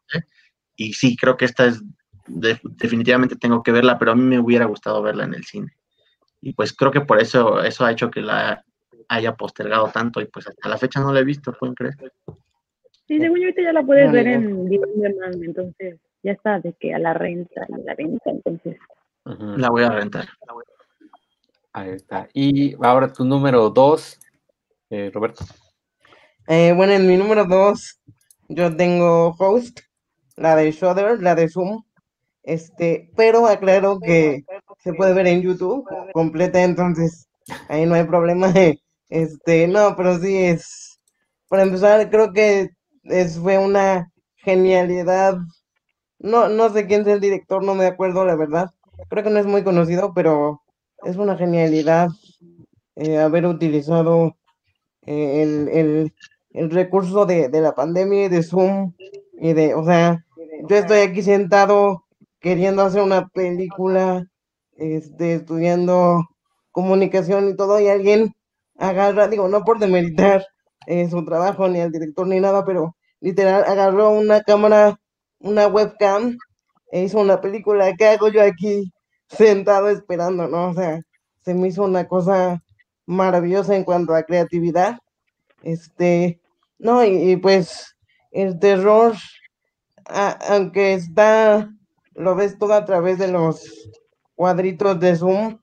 Y 0.76 0.94
sí, 0.94 1.16
creo 1.16 1.36
que 1.36 1.46
esta 1.46 1.66
es, 1.66 1.82
definitivamente 2.28 3.36
tengo 3.36 3.64
que 3.64 3.72
verla, 3.72 3.98
pero 3.98 4.12
a 4.12 4.16
mí 4.16 4.22
me 4.22 4.40
hubiera 4.40 4.66
gustado 4.66 5.02
verla 5.02 5.24
en 5.24 5.34
el 5.34 5.44
cine. 5.46 5.76
Y 6.42 6.54
pues 6.54 6.74
creo 6.74 6.92
que 6.92 7.02
por 7.02 7.20
eso, 7.20 7.64
eso 7.64 7.86
ha 7.86 7.92
hecho 7.92 8.12
que 8.12 8.22
la 8.22 8.64
haya 9.10 9.36
postergado 9.36 9.88
tanto 9.88 10.22
y 10.22 10.26
pues 10.26 10.48
hasta 10.48 10.70
la 10.70 10.78
fecha 10.78 11.00
no 11.00 11.12
la 11.12 11.22
he 11.22 11.24
visto, 11.24 11.54
¿pueden 11.54 11.74
creer? 11.74 11.96
Sí, 13.08 13.20
según 13.20 13.40
yo 13.40 13.46
ahorita 13.46 13.62
ya 13.62 13.74
la 13.74 13.84
puedes 13.84 14.12
ver 14.12 14.28
en 14.28 14.70
demand, 14.70 15.44
entonces 15.44 16.00
ya 16.24 16.32
está 16.32 16.60
de 16.60 16.74
que 16.74 16.94
a 16.94 17.00
la 17.00 17.14
renta 17.14 17.66
y 17.68 17.84
la 17.84 17.96
venta, 17.96 18.30
entonces. 18.30 18.78
La 19.26 19.70
voy 19.70 19.84
a 19.84 19.90
rentar. 19.90 20.26
Ahí 21.74 21.90
está. 21.92 22.30
Y 22.34 22.76
ahora 22.82 23.12
tu 23.12 23.26
número 23.26 23.70
dos, 23.70 24.20
eh, 24.90 25.12
Roberto. 25.14 25.44
Eh, 26.48 26.74
bueno, 26.76 26.94
en 26.94 27.08
mi 27.08 27.18
número 27.18 27.46
dos, 27.46 28.00
yo 28.48 28.76
tengo 28.76 29.36
Host, 29.38 29.80
la 30.36 30.56
de 30.56 30.72
Shudder, 30.72 31.22
la 31.22 31.36
de 31.36 31.50
Zoom. 31.50 31.84
Este, 32.44 33.10
pero 33.16 33.48
aclaro 33.48 34.00
que 34.00 34.44
se 34.80 34.94
puede 34.94 35.14
ver 35.14 35.28
en 35.28 35.42
YouTube 35.42 35.86
completa, 36.12 36.62
entonces 36.62 37.30
ahí 37.70 37.86
no 37.86 37.96
hay 37.96 38.04
problema. 38.04 38.54
Este, 39.10 39.68
no, 39.68 39.96
pero 39.96 40.18
sí 40.18 40.36
es. 40.38 41.00
Para 41.48 41.64
empezar, 41.64 42.10
creo 42.10 42.34
que 42.34 42.72
es, 43.04 43.38
fue 43.38 43.58
una 43.58 44.12
genialidad. 44.36 45.38
No, 46.20 46.50
no 46.50 46.70
sé 46.70 46.88
quién 46.88 47.02
es 47.02 47.08
el 47.08 47.20
director, 47.20 47.64
no 47.64 47.76
me 47.76 47.86
acuerdo, 47.86 48.26
la 48.26 48.36
verdad. 48.36 48.72
Creo 49.10 49.24
que 49.24 49.30
no 49.30 49.40
es 49.40 49.46
muy 49.46 49.64
conocido, 49.64 50.14
pero 50.14 50.62
es 51.04 51.18
una 51.18 51.38
genialidad 51.38 52.10
eh, 52.96 53.18
haber 53.18 53.46
utilizado 53.46 54.36
eh, 55.06 56.12
el, 56.52 56.70
recurso 56.70 57.26
de, 57.26 57.50
la 57.50 57.74
pandemia 57.74 58.26
y 58.26 58.30
de 58.30 58.44
Zoom 58.44 58.94
y 59.40 59.54
de, 59.54 59.74
o 59.74 59.84
sea, 59.84 60.24
yo 60.70 60.76
estoy 60.76 61.00
aquí 61.00 61.24
sentado 61.24 62.06
queriendo 62.40 62.84
hacer 62.84 63.02
una 63.02 63.28
película, 63.30 64.26
este, 64.78 65.36
estudiando 65.36 66.24
comunicación 66.72 67.50
y 67.50 67.56
todo, 67.56 67.80
y 67.80 67.88
alguien 67.88 68.34
agarra, 68.78 69.28
digo, 69.28 69.48
no 69.48 69.64
por 69.64 69.80
demeritar 69.80 70.46
eh, 70.88 71.10
su 71.10 71.24
trabajo, 71.26 71.68
ni 71.68 71.80
al 71.80 71.92
director, 71.92 72.28
ni 72.28 72.40
nada, 72.40 72.66
pero 72.66 72.96
literal 73.20 73.64
agarró 73.66 74.12
una 74.12 74.42
cámara, 74.42 75.00
una 75.40 75.68
webcam, 75.68 76.38
e 76.92 77.04
hizo 77.04 77.20
una 77.20 77.42
película. 77.42 77.96
¿Qué 77.98 78.08
hago 78.08 78.30
yo 78.30 78.42
aquí 78.44 78.92
sentado 79.28 79.90
esperando, 79.90 80.48
no? 80.48 80.70
O 80.70 80.74
sea, 80.74 81.00
se 81.44 81.54
me 81.54 81.68
hizo 81.68 81.84
una 81.84 82.08
cosa 82.08 82.62
maravillosa 83.06 83.76
en 83.76 83.84
cuanto 83.84 84.14
a 84.14 84.24
creatividad. 84.24 84.98
Este, 85.64 86.40
no, 86.78 87.04
y, 87.04 87.36
pues 87.38 87.96
el 88.32 88.60
terror, 88.60 89.16
aunque 90.06 90.94
está, 90.94 91.70
lo 92.14 92.36
ves 92.36 92.58
todo 92.58 92.74
a 92.74 92.86
través 92.86 93.18
de 93.18 93.30
los 93.30 93.90
cuadritos 94.36 95.00
de 95.00 95.16
Zoom, 95.16 95.60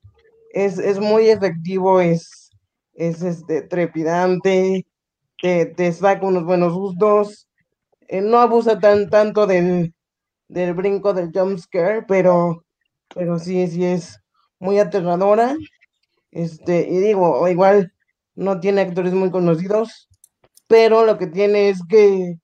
es, 0.52 0.78
es 0.78 0.98
muy 0.98 1.28
efectivo, 1.28 2.00
es, 2.00 2.50
es 2.94 3.22
este, 3.22 3.62
trepidante, 3.62 4.86
te, 5.40 5.92
saca 5.92 6.26
unos 6.26 6.44
buenos 6.44 6.72
gustos, 6.74 7.48
eh, 8.08 8.20
no 8.20 8.38
abusa 8.38 8.78
tan 8.78 9.08
tanto 9.10 9.46
del, 9.46 9.94
del 10.48 10.74
brinco 10.74 11.14
del 11.14 11.30
jump 11.32 11.58
scare, 11.58 12.02
pero, 12.06 12.64
pero 13.14 13.38
sí, 13.38 13.66
sí 13.68 13.84
es 13.84 14.18
muy 14.58 14.78
aterradora. 14.78 15.56
Este, 16.30 16.88
y 16.88 16.98
digo, 16.98 17.48
igual 17.48 17.92
no 18.34 18.60
tiene 18.60 18.82
actores 18.82 19.12
muy 19.12 19.30
conocidos, 19.30 20.08
pero 20.68 21.04
lo 21.04 21.18
que 21.18 21.26
tiene 21.26 21.70
es 21.70 21.80
que 21.88 22.36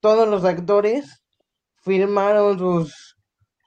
todos 0.00 0.28
los 0.28 0.44
actores 0.44 1.22
filmaron 1.82 2.58
sus, 2.58 3.16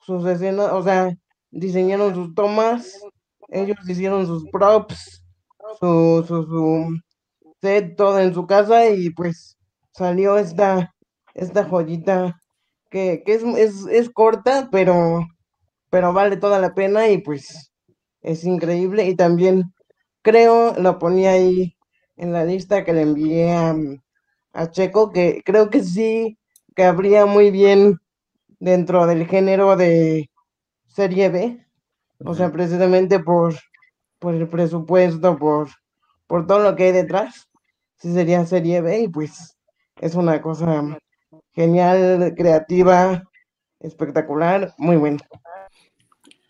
sus 0.06 0.26
escenas, 0.26 0.72
o 0.72 0.84
sea, 0.84 1.14
diseñaron 1.52 2.14
sus 2.16 2.34
tomas, 2.36 3.00
ellos 3.50 3.78
hicieron 3.88 4.26
sus 4.26 4.50
props, 4.52 5.24
su, 5.80 6.24
su 6.28 6.98
set, 7.62 7.96
todo 7.96 8.20
en 8.20 8.34
su 8.34 8.46
casa 8.48 8.90
y 8.90 9.10
pues 9.12 9.58
salió 9.92 10.38
esta, 10.38 10.94
esta 11.34 11.64
joyita 11.66 12.40
que, 12.90 13.24
es, 13.26 13.44
es, 13.44 13.86
es, 13.88 14.10
corta, 14.10 14.70
pero, 14.72 15.26
pero 15.90 16.14
vale 16.14 16.38
toda 16.38 16.60
la 16.60 16.74
pena 16.74 17.10
y 17.10 17.20
pues 17.20 17.72
es 18.22 18.44
increíble. 18.44 19.08
Y 19.08 19.16
también 19.16 19.74
creo, 20.22 20.74
lo 20.80 21.00
ponía 21.00 21.32
ahí 21.32 21.76
en 22.16 22.34
la 22.34 22.46
lista 22.46 22.84
que 22.84 22.94
le 22.94 23.02
envié 23.04 23.54
a, 23.54 23.76
a 24.54 24.72
Checo, 24.72 25.12
que 25.12 25.42
creo 25.46 25.70
que 25.70 25.84
sí 25.84 26.38
que 26.76 26.84
habría 26.84 27.26
muy 27.26 27.52
bien 27.52 27.98
dentro 28.60 29.08
del 29.08 29.28
género 29.28 29.76
de 29.76 30.30
serie 30.88 31.30
B. 31.30 31.66
O 32.26 32.34
sea, 32.36 32.52
precisamente 32.52 33.20
por, 33.20 33.56
por 34.20 34.36
el 34.36 34.48
presupuesto, 34.48 35.38
por, 35.38 35.70
por 36.28 36.46
todo 36.46 36.60
lo 36.60 36.76
que 36.76 36.86
hay 36.86 36.92
detrás. 36.92 37.48
Sí 37.98 38.14
sería 38.14 38.46
serie 38.46 38.82
B 38.82 39.00
y 39.02 39.08
pues 39.08 39.58
es 40.00 40.16
una 40.16 40.42
cosa 40.42 41.00
genial, 41.54 42.36
creativa, 42.38 43.24
espectacular, 43.80 44.74
muy 44.78 44.98
buena. 44.98 45.18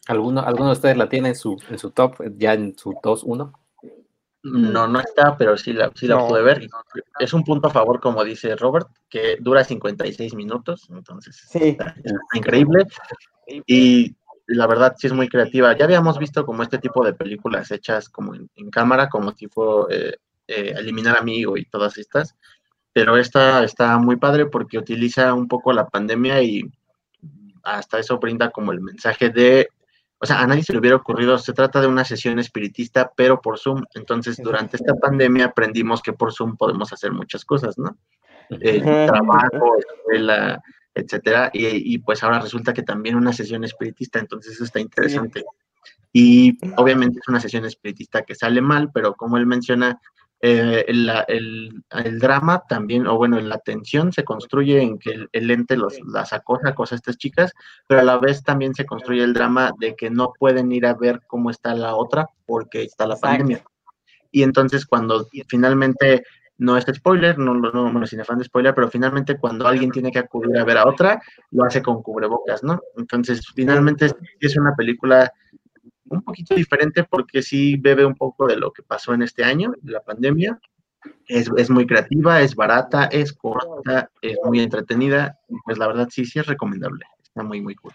¿Alguno, 0.07 0.41
¿Alguno 0.41 0.67
de 0.67 0.73
ustedes 0.73 0.97
la 0.97 1.09
tiene 1.09 1.30
en 1.30 1.36
su, 1.36 1.57
en 1.69 1.78
su 1.78 1.91
top, 1.91 2.15
ya 2.38 2.53
en 2.53 2.78
su 2.78 2.91
2-1? 2.91 3.53
No, 4.43 4.88
no 4.88 4.99
está, 4.99 5.36
pero 5.38 5.57
sí 5.57 5.73
la, 5.73 5.91
sí 5.95 6.07
la 6.07 6.25
pude 6.25 6.41
ver. 6.41 6.67
Es 7.19 7.34
un 7.34 7.43
punto 7.43 7.67
a 7.67 7.71
favor, 7.71 7.99
como 7.99 8.23
dice 8.23 8.55
Robert, 8.55 8.88
que 9.09 9.38
dura 9.39 9.63
56 9.63 10.36
minutos, 10.36 10.88
entonces 10.89 11.36
sí. 11.49 11.69
está, 11.69 11.95
increíble. 12.34 12.86
Y 13.65 14.15
la 14.48 14.68
verdad 14.68 14.95
sí 14.98 15.08
es 15.08 15.14
muy 15.14 15.28
creativa. 15.28 15.76
Ya 15.78 15.86
habíamos 15.86 16.18
visto 16.18 16.45
como 16.45 16.64
este 16.64 16.80
tipo 16.80 17.04
de 17.06 17.14
películas 17.14 17.70
hechas 17.72 18.10
como 18.10 18.34
en, 18.34 18.70
cámara, 18.72 19.10
como 19.10 19.34
tipo 19.34 19.89
eh, 19.89 20.18
eh, 20.48 20.74
Eliminar 20.78 21.18
Amigo 21.20 21.58
y 21.58 21.66
todas 21.66 21.98
estas, 21.98 22.36
pero 22.93 23.18
esta 23.18 23.64
está 23.64 23.98
muy 23.98 24.16
padre 24.16 24.45
porque 24.48 24.78
utiliza 24.78 25.34
un 25.34 25.48
poco 25.48 25.74
la 25.74 25.88
pandemia 25.88 26.41
y 26.41 26.64
hasta 27.64 28.00
eso 28.00 28.18
brinda 28.18 28.50
como 28.50 28.72
el 28.72 28.80
mensaje 28.80 29.30
de, 29.30 29.68
o 30.20 30.26
sea, 30.26 30.39
a 30.39 30.48
nadie 30.48 30.64
se 30.64 30.74
le 30.74 30.80
hubiera 30.80 30.95
ocurrido, 30.95 31.38
se 31.38 31.54
trata 31.54 31.82
de 31.82 31.88
una 31.88 32.06
sesión 32.06 32.39
espiritista, 32.39 33.12
pero 33.16 33.41
por 33.41 33.60
Zoom. 33.60 33.84
Entonces, 33.93 34.38
durante 34.38 34.78
esta 34.78 34.95
pandemia 34.95 35.45
aprendimos 35.45 36.02
que 36.02 36.14
por 36.14 36.34
Zoom 36.34 36.56
podemos 36.56 36.91
hacer 36.93 37.12
muchas 37.12 37.43
cosas, 37.43 37.78
¿no? 37.78 37.98
Eh, 38.50 38.80
trabajo, 38.82 39.78
escuela, 39.78 40.62
etcétera, 40.98 41.50
y, 41.54 41.98
pues 42.00 42.24
ahora 42.24 42.39
resulta 42.39 42.74
que 42.74 42.84
también 42.84 43.16
una 43.16 43.34
sesión 43.34 43.64
espiritista, 43.64 44.20
entonces 44.20 44.54
eso 44.54 44.64
está 44.64 44.80
interesante. 44.80 45.43
Y 46.12 46.58
obviamente 46.78 47.20
es 47.20 47.28
una 47.28 47.39
sesión 47.39 47.66
espiritista 47.66 48.24
que 48.24 48.36
sale 48.36 48.62
mal, 48.62 48.89
pero 48.91 49.14
como 49.14 49.38
él 49.38 49.45
menciona, 49.45 50.00
eh, 50.39 50.86
el, 50.88 51.12
el, 51.89 52.20
drama 52.20 52.64
también, 52.70 53.08
o 53.08 53.18
bueno, 53.18 53.39
la 53.39 53.58
tensión 53.60 54.14
se 54.14 54.24
construye 54.24 54.82
en 54.82 55.00
que 55.00 55.28
el, 55.32 55.52
ente 55.52 55.78
los, 55.78 56.00
las 56.06 56.34
acosa, 56.34 56.70
acosa 56.70 56.95
a 56.95 56.98
estas 56.98 57.18
chicas, 57.18 57.54
pero 57.88 58.02
a 58.02 58.04
la 58.04 58.18
vez 58.18 58.43
también 58.43 58.76
se 58.76 58.86
construye 58.86 59.24
el 59.24 59.34
drama 59.34 59.72
de 59.80 59.95
que 59.95 60.10
no 60.10 60.34
pueden 60.38 60.72
ir 60.72 60.86
a 60.86 60.93
ver 60.93 61.22
cómo 61.28 61.50
está 61.50 61.74
la 61.74 61.95
otra 61.95 62.30
porque 62.45 62.84
está 62.84 63.08
la 63.08 63.16
pandemia. 63.16 63.64
Y 64.32 64.43
entonces 64.43 64.86
cuando 64.86 65.28
finalmente 65.48 66.24
no 66.58 66.78
es 66.78 66.86
spoiler, 66.93 67.38
no, 67.38 67.53
no, 67.53 67.91
no, 67.91 68.08
sin 68.08 68.22
afán 68.22 68.39
de 68.39 68.45
spoiler, 68.45 68.74
pero 68.74 68.89
finalmente 68.89 69.38
cuando 69.38 69.68
alguien 69.68 69.91
tiene 69.91 70.12
que 70.12 70.20
acudir 70.20 70.58
a 70.58 70.66
ver 70.66 70.78
a 70.78 70.88
otra, 70.88 71.22
lo 71.51 71.64
hace 71.64 71.82
con 71.82 72.01
cubrebocas, 72.01 72.64
¿no? 72.64 72.82
Entonces, 72.97 73.41
finalmente 73.53 74.08
es, 74.39 74.58
una 74.58 74.76
película 74.76 75.32
un 76.10 76.22
poquito 76.24 76.55
diferente 76.55 77.03
porque 77.03 77.41
sí 77.41 77.78
bebe 77.78 78.05
un 78.05 78.16
poco 78.16 78.47
de 78.47 78.55
lo 78.55 78.72
que 78.72 78.82
pasó 78.82 79.14
en 79.14 79.22
este 79.22 79.43
año, 79.43 79.74
la 79.84 80.01
pandemia. 80.01 80.60
Es, 81.28 81.49
es 81.55 81.70
muy 81.70 81.86
creativa, 81.86 82.41
es 82.41 82.55
barata, 82.55 83.05
es 83.05 83.32
corta, 83.32 84.10
es 84.22 84.38
muy 84.43 84.60
entretenida, 84.60 85.38
pues 85.64 85.78
la 85.78 85.88
verdad 85.88 86.08
sí, 86.12 86.26
sí 86.26 86.39
es 86.39 86.47
recomendable, 86.47 87.05
está 87.22 87.43
muy, 87.43 87.62
muy 87.62 87.76
cool. 87.76 87.93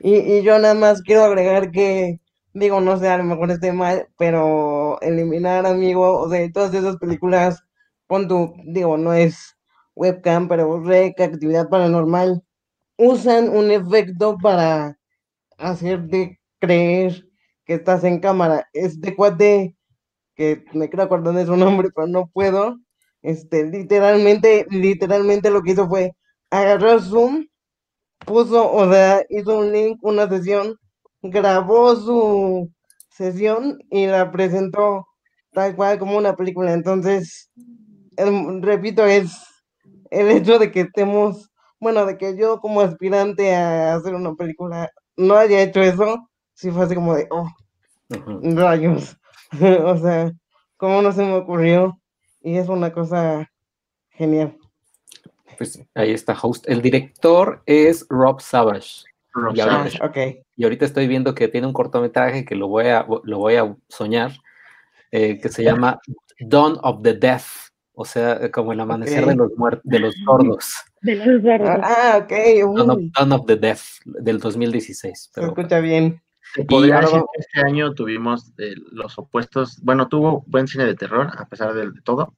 Y, 0.00 0.16
y 0.16 0.42
yo 0.42 0.58
nada 0.58 0.74
más 0.74 1.02
quiero 1.02 1.24
agregar 1.24 1.70
que 1.70 2.20
digo, 2.54 2.80
no 2.80 2.98
sé, 2.98 3.08
a 3.08 3.18
lo 3.18 3.24
mejor 3.24 3.50
esté 3.50 3.72
mal, 3.72 4.08
pero 4.18 5.00
eliminar 5.02 5.66
amigo, 5.66 6.20
o 6.20 6.30
sea, 6.30 6.50
todas 6.52 6.74
esas 6.74 6.96
películas, 6.98 7.62
pon 8.06 8.28
tu, 8.28 8.54
digo, 8.66 8.96
no 8.96 9.12
es 9.14 9.56
webcam, 9.94 10.48
pero 10.48 10.80
rec, 10.82 11.20
actividad 11.20 11.68
paranormal, 11.68 12.42
usan 12.98 13.48
un 13.50 13.70
efecto 13.70 14.36
para 14.42 14.98
hacerte 15.58 16.40
creer 16.60 17.26
que 17.66 17.74
estás 17.74 18.04
en 18.04 18.20
cámara. 18.20 18.68
Este 18.72 19.16
cuate, 19.16 19.76
que 20.36 20.64
me 20.74 20.88
quiero 20.90 21.04
acordar 21.04 21.34
de 21.34 21.46
su 21.46 21.56
nombre, 21.56 21.90
pero 21.94 22.08
no 22.08 22.28
puedo, 22.28 22.78
este, 23.22 23.66
literalmente, 23.66 24.66
literalmente 24.70 25.50
lo 25.50 25.62
que 25.62 25.72
hizo 25.72 25.88
fue 25.88 26.12
agarró 26.50 27.00
Zoom, 27.00 27.46
puso, 28.26 28.72
o 28.72 28.90
sea, 28.92 29.24
hizo 29.30 29.58
un 29.58 29.72
link, 29.72 29.98
una 30.02 30.28
sesión, 30.28 30.76
grabó 31.24 31.96
su 31.96 32.70
sesión 33.08 33.78
y 33.90 34.06
la 34.06 34.30
presentó 34.30 35.06
tal 35.52 35.74
cual 35.74 35.98
como 35.98 36.18
una 36.18 36.36
película. 36.36 36.72
Entonces, 36.72 37.50
em, 38.16 38.60
repito, 38.62 39.04
es 39.06 39.32
el 40.10 40.30
hecho 40.30 40.58
de 40.58 40.70
que 40.70 40.80
estemos, 40.80 41.50
bueno, 41.80 42.04
de 42.06 42.18
que 42.18 42.36
yo 42.36 42.60
como 42.60 42.80
aspirante 42.80 43.54
a 43.54 43.94
hacer 43.94 44.14
una 44.14 44.34
película 44.34 44.90
no 45.16 45.36
haya 45.36 45.62
hecho 45.62 45.80
eso, 45.80 46.28
sí 46.54 46.70
fue 46.70 46.84
así 46.84 46.94
como 46.94 47.14
de, 47.14 47.26
oh, 47.30 47.48
rayos. 48.54 49.16
o 49.84 49.96
sea, 49.96 50.30
¿cómo 50.76 51.00
no 51.00 51.12
se 51.12 51.22
me 51.24 51.34
ocurrió? 51.34 51.98
Y 52.42 52.56
es 52.56 52.68
una 52.68 52.92
cosa 52.92 53.50
genial. 54.10 54.58
Pues 55.56 55.80
ahí 55.94 56.12
está 56.12 56.36
host. 56.40 56.68
El 56.68 56.82
director 56.82 57.62
es 57.64 58.06
Rob 58.10 58.40
Savage. 58.40 59.04
Rob 59.34 59.54
Y 59.56 59.60
ahora- 59.60 59.76
Savage. 59.90 59.98
Ah, 60.00 60.06
ok. 60.06 60.44
Y 60.56 60.64
ahorita 60.64 60.84
estoy 60.84 61.06
viendo 61.08 61.34
que 61.34 61.48
tiene 61.48 61.66
un 61.66 61.72
cortometraje 61.72 62.44
que 62.44 62.54
lo 62.54 62.68
voy 62.68 62.86
a, 62.86 63.06
lo 63.24 63.38
voy 63.38 63.56
a 63.56 63.76
soñar, 63.88 64.32
eh, 65.10 65.38
que 65.40 65.48
se 65.48 65.62
llama 65.64 66.00
Dawn 66.40 66.78
of 66.82 67.02
the 67.02 67.14
Deaf, 67.14 67.68
o 67.92 68.04
sea, 68.04 68.50
como 68.50 68.72
el 68.72 68.80
amanecer 68.80 69.22
Ok. 69.24 69.30
de 69.30 69.36
los 69.36 69.52
muertos, 69.56 69.82
de 69.84 69.98
los 69.98 70.14
sordos. 70.24 70.72
De 71.00 71.16
los 71.16 71.42
gordos. 71.42 71.68
Ah, 71.82 72.12
ah, 72.14 72.18
ok. 72.22 72.32
Dawn 72.76 72.90
of, 72.90 72.98
Dawn 73.18 73.32
of 73.32 73.46
the 73.46 73.56
Deaf 73.56 73.98
del 74.04 74.38
2016. 74.40 75.24
se 75.24 75.30
Pero, 75.34 75.48
escucha 75.48 75.80
bien. 75.80 76.20
Se 76.54 76.62
decir 76.62 76.92
va- 76.92 77.00
que 77.00 77.40
este 77.40 77.60
año 77.66 77.94
tuvimos 77.94 78.52
eh, 78.58 78.74
los 78.92 79.18
opuestos, 79.18 79.80
bueno, 79.82 80.08
tuvo 80.08 80.44
buen 80.46 80.68
cine 80.68 80.84
de 80.86 80.94
terror, 80.94 81.30
a 81.36 81.48
pesar 81.48 81.74
de, 81.74 81.90
de 81.90 82.00
todo, 82.02 82.34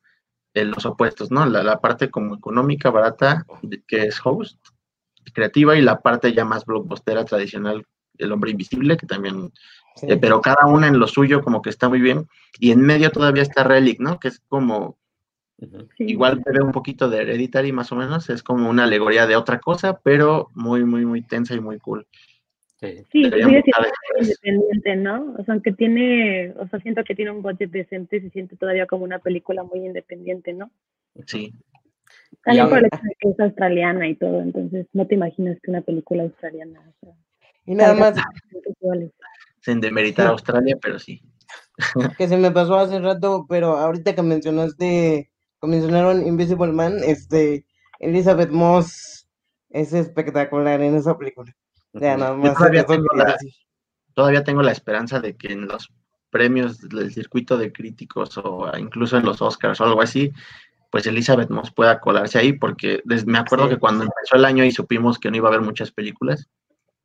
eh, 0.54 0.64
los 0.64 0.86
opuestos, 0.86 1.30
¿no? 1.30 1.44
La, 1.44 1.62
la 1.62 1.80
parte 1.80 2.10
como 2.10 2.34
económica, 2.36 2.88
barata, 2.90 3.44
de- 3.62 3.82
que 3.86 4.04
es 4.04 4.18
host, 4.24 4.58
creativa, 5.36 5.76
y 5.76 5.82
la 5.82 6.00
parte 6.00 6.32
ya 6.32 6.44
más 6.44 6.64
blockbustera, 6.64 7.24
tradicional, 7.24 7.84
El 8.18 8.32
Hombre 8.32 8.50
Invisible, 8.50 8.96
que 8.96 9.06
también, 9.06 9.52
Sí. 9.94 10.06
eh, 10.10 10.16
pero 10.16 10.40
cada 10.40 10.66
una 10.66 10.88
en 10.88 10.98
lo 10.98 11.06
suyo 11.06 11.42
como 11.42 11.62
que 11.62 11.70
está 11.70 11.88
muy 11.88 12.00
bien, 12.00 12.26
y 12.58 12.70
en 12.72 12.80
medio 12.80 13.10
todavía 13.10 13.42
está 13.42 13.62
Relic, 13.62 14.00
¿no? 14.00 14.18
Que 14.18 14.28
es 14.28 14.40
como. 14.48 14.96
Sí. 15.96 16.04
igual 16.04 16.42
bebe 16.44 16.62
un 16.62 16.70
poquito 16.72 17.08
de 17.08 17.22
Hereditary 17.22 17.72
más 17.72 17.90
o 17.90 17.96
menos, 17.96 18.28
es 18.28 18.42
como 18.42 18.68
una 18.68 18.84
alegoría 18.84 19.26
de 19.26 19.36
otra 19.36 19.58
cosa, 19.58 19.98
pero 20.02 20.50
muy, 20.54 20.84
muy, 20.84 21.06
muy 21.06 21.22
tensa 21.22 21.54
y 21.54 21.60
muy 21.60 21.78
cool. 21.78 22.06
Sí. 22.78 23.02
Sí, 23.10 23.22
independiente, 23.22 24.96
¿no? 24.96 25.34
O 25.38 25.44
sea, 25.44 25.54
aunque 25.54 25.72
tiene, 25.72 26.52
o 26.58 26.68
sea, 26.68 26.78
siento 26.80 27.02
que 27.04 27.14
tiene 27.14 27.30
un 27.30 27.40
budget 27.40 27.70
decente, 27.70 28.20
se 28.20 28.28
siente 28.30 28.54
todavía 28.56 28.86
como 28.86 29.04
una 29.04 29.18
película 29.18 29.62
muy 29.62 29.78
independiente, 29.78 30.52
¿no? 30.52 30.70
Sí, 31.24 31.54
También 32.44 32.68
por 32.68 32.78
el 32.78 32.86
hecho 32.86 33.02
de 33.02 33.16
que 33.18 33.28
es 33.30 33.40
australiana 33.40 34.08
y 34.08 34.16
todo, 34.16 34.40
entonces 34.40 34.86
no 34.92 35.06
te 35.06 35.14
imaginas 35.14 35.58
que 35.62 35.70
una 35.70 35.80
película 35.80 36.24
australiana, 36.24 36.80
o 36.80 37.06
sea, 37.06 37.14
Y 37.66 37.74
nada 37.74 37.94
más 37.94 38.14
sin 39.60 39.80
demeritar 39.80 40.28
a 40.28 40.30
Australia, 40.30 40.76
pero 40.80 40.98
sí. 40.98 41.20
que 42.18 42.28
se 42.28 42.36
me 42.36 42.50
pasó 42.50 42.76
hace 42.76 43.00
rato, 43.00 43.46
pero 43.48 43.76
ahorita 43.76 44.14
que 44.14 44.22
mencionaste, 44.22 45.30
que 45.60 45.66
mencionaron 45.66 46.26
Invisible 46.26 46.72
Man, 46.72 46.98
este, 47.04 47.66
Elizabeth 47.98 48.50
Moss 48.50 49.28
es 49.70 49.92
espectacular 49.92 50.80
en 50.80 50.94
esa 50.94 51.18
película. 51.18 51.52
Ya 51.92 52.16
nada 52.16 52.34
más 52.34 52.54
todavía 52.54 52.84
tengo 52.86 53.06
la- 53.14 53.36
todavía 54.14 54.44
tengo 54.44 54.62
la 54.62 54.72
esperanza 54.72 55.20
de 55.20 55.36
que 55.36 55.52
en 55.52 55.66
los 55.66 55.92
premios 56.30 56.80
del 56.88 57.12
circuito 57.12 57.56
de 57.56 57.72
críticos 57.72 58.38
o 58.38 58.70
incluso 58.78 59.16
en 59.16 59.24
los 59.24 59.40
Oscars 59.40 59.80
o 59.80 59.84
algo 59.84 60.02
así, 60.02 60.32
pues 60.90 61.06
Elizabeth 61.06 61.50
Moss 61.50 61.72
pueda 61.72 62.00
colarse 62.00 62.38
ahí, 62.38 62.52
porque 62.52 63.02
me 63.26 63.38
acuerdo 63.38 63.66
Sí. 63.66 63.74
que 63.74 63.80
cuando 63.80 64.04
empezó 64.04 64.36
el 64.36 64.44
año 64.44 64.64
y 64.64 64.70
supimos 64.70 65.18
que 65.18 65.30
no 65.30 65.36
iba 65.36 65.48
a 65.48 65.52
haber 65.52 65.62
muchas 65.64 65.90
películas, 65.92 66.48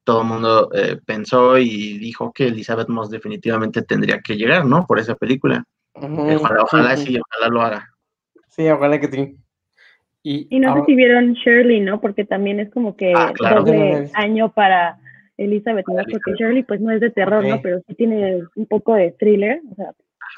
todo 0.03 0.21
el 0.21 0.27
mundo 0.27 0.69
eh, 0.73 0.97
pensó 1.05 1.57
y 1.57 1.97
dijo 1.99 2.31
que 2.33 2.47
Elizabeth 2.47 2.89
Moss 2.89 3.09
definitivamente 3.09 3.81
tendría 3.83 4.19
que 4.19 4.35
llegar, 4.35 4.65
¿no? 4.65 4.85
Por 4.87 4.99
esa 4.99 5.15
película. 5.15 5.63
Eh, 5.95 6.37
ojalá, 6.39 6.63
ojalá 6.63 6.97
sí, 6.97 7.17
ojalá 7.19 7.49
lo 7.53 7.61
haga. 7.61 7.89
Sí, 8.49 8.67
ojalá 8.69 8.99
que 8.99 9.07
sí. 9.07 9.35
Y, 10.23 10.47
Y 10.55 10.59
no 10.59 10.69
ahora- 10.69 10.81
sé 10.81 10.85
si 10.87 10.95
vieron 10.95 11.33
Shirley, 11.33 11.81
¿no? 11.81 11.99
Porque 11.99 12.25
también 12.25 12.59
es 12.59 12.69
como 12.71 12.95
que 12.95 13.13
Ah, 13.15 13.31
claro. 13.33 13.63
Doble 13.63 14.09
año 14.13 14.51
para 14.53 14.97
Elizabeth 15.37 15.87
Moss, 15.87 16.05
porque. 16.11 16.33
Shirley 16.33 16.63
pues 16.63 16.79
no 16.81 16.91
es 16.91 17.01
de 17.01 17.09
terror, 17.09 17.43
¿no? 17.45 17.61
Pero 17.61 17.81
sí 17.87 17.95
tiene 17.95 18.41
un 18.55 18.65
poco 18.67 18.93
de 18.95 19.11
thriller, 19.11 19.61
o 19.71 19.75
sea, 19.75 19.91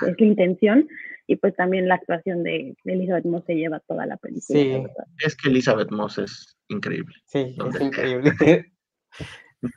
es 0.07 0.19
la 0.19 0.25
intención, 0.25 0.87
y 1.27 1.35
pues 1.37 1.55
también 1.55 1.87
la 1.87 1.95
actuación 1.95 2.43
de 2.43 2.75
Elizabeth 2.83 3.25
Moss 3.25 3.43
se 3.45 3.55
lleva 3.55 3.79
toda 3.81 4.05
la 4.05 4.17
película. 4.17 4.59
Sí. 4.59 4.69
verdad. 4.69 5.05
Es 5.25 5.35
que 5.35 5.49
Elizabeth 5.49 5.91
Moss 5.91 6.17
es 6.17 6.57
increíble. 6.67 7.15
Sí, 7.25 7.55
es 7.69 7.81
increíble. 7.81 8.31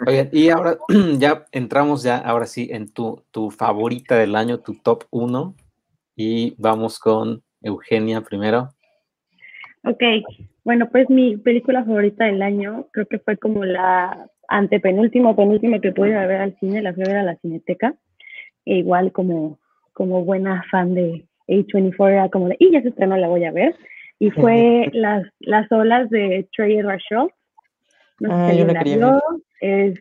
Oigan, 0.06 0.28
y 0.32 0.48
ahora 0.48 0.78
ya 1.18 1.46
entramos 1.52 2.02
ya, 2.02 2.18
ahora 2.18 2.46
sí, 2.46 2.68
en 2.72 2.92
tu, 2.92 3.24
tu 3.30 3.50
favorita 3.50 4.16
del 4.16 4.34
año, 4.34 4.60
tu 4.60 4.74
top 4.74 5.04
1, 5.10 5.54
y 6.16 6.54
vamos 6.58 6.98
con 6.98 7.42
Eugenia 7.62 8.22
primero. 8.22 8.70
Ok, 9.84 10.02
bueno, 10.64 10.88
pues 10.90 11.08
mi 11.08 11.36
película 11.36 11.84
favorita 11.84 12.24
del 12.24 12.42
año 12.42 12.88
creo 12.92 13.06
que 13.06 13.20
fue 13.20 13.36
como 13.36 13.64
la 13.64 14.28
antepenúltima 14.48 15.30
o 15.30 15.36
penúltima 15.36 15.80
que 15.80 15.92
pude 15.92 16.10
ver 16.10 16.40
al 16.40 16.58
cine, 16.58 16.82
la 16.82 16.92
fui 16.92 17.04
a 17.04 17.08
ver 17.08 17.16
a 17.18 17.22
la 17.22 17.36
Cineteca. 17.36 17.94
E 18.64 18.78
igual 18.78 19.12
como, 19.12 19.60
como 19.97 20.26
buena 20.26 20.62
fan 20.70 20.94
de 20.94 21.24
A24 21.49 22.11
era 22.11 22.28
como 22.28 22.49
de, 22.49 22.57
y 22.59 22.70
ya 22.70 22.82
se 22.82 22.90
estrenó, 22.90 23.16
la 23.16 23.28
voy 23.28 23.44
a 23.44 23.51
ver. 23.51 23.74
Y 24.18 24.30
fue 24.30 24.90
las, 24.92 25.26
las 25.40 25.72
olas 25.72 26.11
de 26.11 26.47
Trey 26.55 26.76
Edward 26.76 27.01
Schultz. 27.01 27.34
No 28.20 28.28
sé 28.28 28.34
Ah, 28.34 28.51
si 28.51 28.59
yo 28.59 28.64
alguien 28.66 28.74
la 28.74 28.82
vio, 28.82 29.22
es 29.61 29.99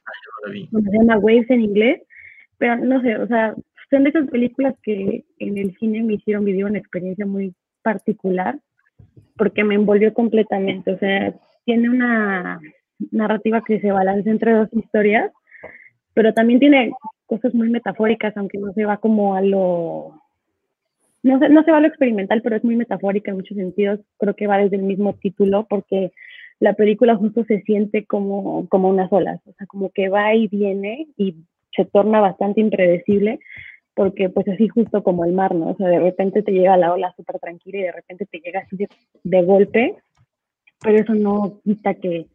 bueno, 0.71 0.91
se 0.91 0.97
llama 0.97 1.17
Waves 1.17 1.49
en 1.49 1.61
inglés, 1.61 2.01
pero 2.57 2.75
no 2.77 3.01
sé, 3.01 3.15
o 3.17 3.27
sea, 3.27 3.55
son 3.89 4.03
de 4.03 4.09
esas 4.09 4.29
películas 4.29 4.75
que 4.83 5.23
en 5.39 5.57
el 5.57 5.75
cine 5.77 6.03
me 6.03 6.15
hicieron 6.15 6.43
vivir 6.43 6.65
una 6.65 6.77
experiencia 6.77 7.25
muy 7.25 7.53
particular, 7.81 8.59
porque 9.37 9.63
me 9.63 9.75
envolvió 9.75 10.13
completamente, 10.13 10.91
o 10.91 10.97
sea, 10.97 11.33
tiene 11.65 11.89
una 11.89 12.59
narrativa 13.11 13.63
que 13.65 13.79
se 13.79 13.91
balancea 13.91 14.31
entre 14.31 14.53
dos 14.53 14.69
historias, 14.73 15.31
pero 16.13 16.33
también 16.33 16.59
tiene 16.59 16.91
cosas 17.25 17.53
muy 17.53 17.69
metafóricas, 17.69 18.35
aunque 18.37 18.57
no 18.57 18.73
se 18.73 18.85
va 18.85 18.97
como 18.97 19.35
a 19.35 19.41
lo... 19.41 20.21
No 21.23 21.39
se, 21.39 21.49
no 21.49 21.63
se 21.63 21.71
va 21.71 21.77
a 21.77 21.81
lo 21.81 21.87
experimental, 21.87 22.41
pero 22.43 22.55
es 22.55 22.63
muy 22.63 22.75
metafórica 22.75 23.31
en 23.31 23.37
muchos 23.37 23.57
sentidos. 23.57 23.99
Creo 24.19 24.35
que 24.35 24.45
va 24.45 24.59
desde 24.59 24.75
el 24.75 24.83
mismo 24.83 25.13
título, 25.13 25.65
porque 25.67 26.11
la 26.59 26.73
película 26.73 27.15
justo 27.15 27.43
se 27.45 27.61
siente 27.61 28.05
como, 28.05 28.67
como 28.69 28.89
unas 28.89 29.11
olas, 29.11 29.41
o 29.45 29.53
sea, 29.53 29.67
como 29.67 29.89
que 29.89 30.09
va 30.09 30.33
y 30.35 30.47
viene 30.47 31.07
y 31.17 31.35
se 31.75 31.85
torna 31.85 32.21
bastante 32.21 32.61
impredecible, 32.61 33.39
porque 33.93 34.29
pues 34.29 34.47
así 34.47 34.67
justo 34.67 35.03
como 35.03 35.25
el 35.25 35.33
mar, 35.33 35.53
¿no? 35.55 35.69
O 35.69 35.75
sea, 35.75 35.87
de 35.87 35.99
repente 35.99 36.43
te 36.43 36.51
llega 36.51 36.77
la 36.77 36.93
ola 36.93 37.13
súper 37.15 37.39
tranquila 37.39 37.79
y 37.79 37.83
de 37.83 37.91
repente 37.91 38.25
te 38.25 38.39
llega 38.39 38.61
así 38.61 38.77
de, 39.23 39.43
golpe, 39.43 39.95
pero 40.81 40.97
eso 40.97 41.13
no 41.13 41.59
quita 41.63 41.95
que, 41.95 42.27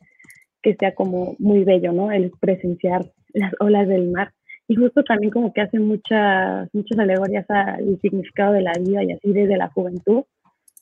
que 0.63 0.75
sea 0.75 0.95
como 0.95 1.37
muy 1.39 1.65
bello, 1.65 1.93
¿no? 1.93 2.13
El 2.13 2.33
presenciar 2.39 3.07
las 3.33 3.53
olas 3.61 3.89
del 3.89 4.09
mar. 4.11 4.33
Y 4.71 4.77
justo 4.77 5.03
también 5.03 5.33
como 5.33 5.53
que 5.53 5.63
hace 5.63 5.81
muchas, 5.81 6.73
muchas 6.73 6.97
alegorías 6.97 7.45
al 7.49 7.99
significado 8.01 8.53
de 8.53 8.63
la 8.63 8.71
vida 8.79 9.03
y 9.03 9.11
así 9.11 9.33
desde 9.33 9.57
la 9.57 9.69
juventud, 9.69 10.23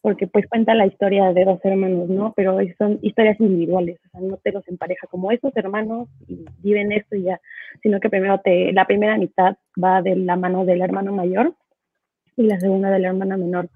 porque 0.02 0.26
pues 0.26 0.46
cuenta 0.46 0.74
la 0.74 0.84
historia 0.84 1.32
de 1.32 1.46
dos 1.46 1.58
hermanos, 1.64 2.06
¿no? 2.10 2.34
Pero 2.36 2.58
son 2.76 2.98
historias 3.00 3.40
individuales, 3.40 3.98
o 4.04 4.10
sea, 4.10 4.20
no 4.20 4.36
te 4.36 4.52
los 4.52 4.68
empareja 4.68 5.06
como 5.06 5.32
esos 5.32 5.56
hermanos 5.56 6.06
y 6.26 6.44
viven 6.62 6.92
esto 6.92 7.16
y 7.16 7.22
ya, 7.22 7.40
sino 7.82 7.98
que 7.98 8.10
primero 8.10 8.38
te, 8.44 8.74
la 8.74 8.84
primera 8.84 9.16
mitad 9.16 9.56
va 9.82 10.02
de 10.02 10.16
la 10.16 10.36
mano 10.36 10.66
del 10.66 10.82
hermano 10.82 11.14
mayor 11.14 11.54
y 12.36 12.42
la 12.42 12.60
segunda 12.60 12.90
de 12.90 12.98
la 12.98 13.08
hermana 13.08 13.38
menor. 13.38 13.70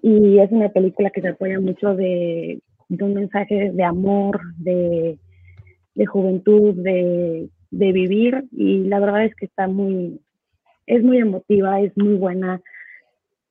Y 0.00 0.38
es 0.38 0.50
una 0.52 0.70
película 0.70 1.10
que 1.10 1.20
se 1.20 1.28
apoya 1.28 1.60
mucho 1.60 1.94
de, 1.94 2.62
de 2.88 3.04
un 3.04 3.12
mensaje 3.12 3.72
de 3.72 3.84
amor, 3.84 4.40
de, 4.56 5.18
de 5.96 6.06
juventud, 6.06 6.76
de, 6.76 7.50
de 7.70 7.92
vivir 7.92 8.44
y 8.52 8.84
la 8.84 9.00
verdad 9.00 9.24
es 9.24 9.34
que 9.34 9.46
está 9.46 9.68
muy, 9.68 10.20
es 10.86 11.02
muy 11.02 11.18
emotiva, 11.18 11.80
es 11.80 11.96
muy 11.96 12.14
buena. 12.14 12.60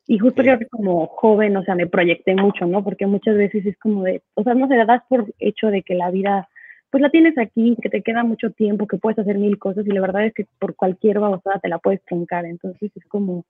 Y 0.07 0.17
justo 0.17 0.41
que 0.41 0.67
como 0.69 1.07
joven, 1.07 1.55
o 1.55 1.63
sea, 1.63 1.75
me 1.75 1.87
proyecté 1.87 2.35
mucho, 2.35 2.65
¿no? 2.65 2.83
Porque 2.83 3.05
muchas 3.05 3.37
veces 3.37 3.65
es 3.65 3.77
como 3.77 4.03
de, 4.03 4.21
o 4.33 4.43
sea, 4.43 4.55
no 4.55 4.67
se 4.67 4.75
das 4.75 5.03
por 5.07 5.25
hecho 5.37 5.67
de 5.67 5.83
que 5.83 5.93
la 5.93 6.09
vida, 6.09 6.49
pues 6.89 7.01
la 7.01 7.11
tienes 7.11 7.37
aquí, 7.37 7.77
que 7.81 7.89
te 7.89 8.01
queda 8.01 8.23
mucho 8.23 8.49
tiempo, 8.51 8.87
que 8.87 8.97
puedes 8.97 9.19
hacer 9.19 9.37
mil 9.37 9.59
cosas 9.59 9.85
y 9.85 9.91
la 9.91 10.01
verdad 10.01 10.25
es 10.25 10.33
que 10.33 10.47
por 10.57 10.75
cualquier 10.75 11.19
babosada 11.19 11.59
te 11.59 11.69
la 11.69 11.77
puedes 11.77 12.03
truncar. 12.05 12.45
Entonces 12.45 12.91
es 12.95 13.05
como, 13.05 13.45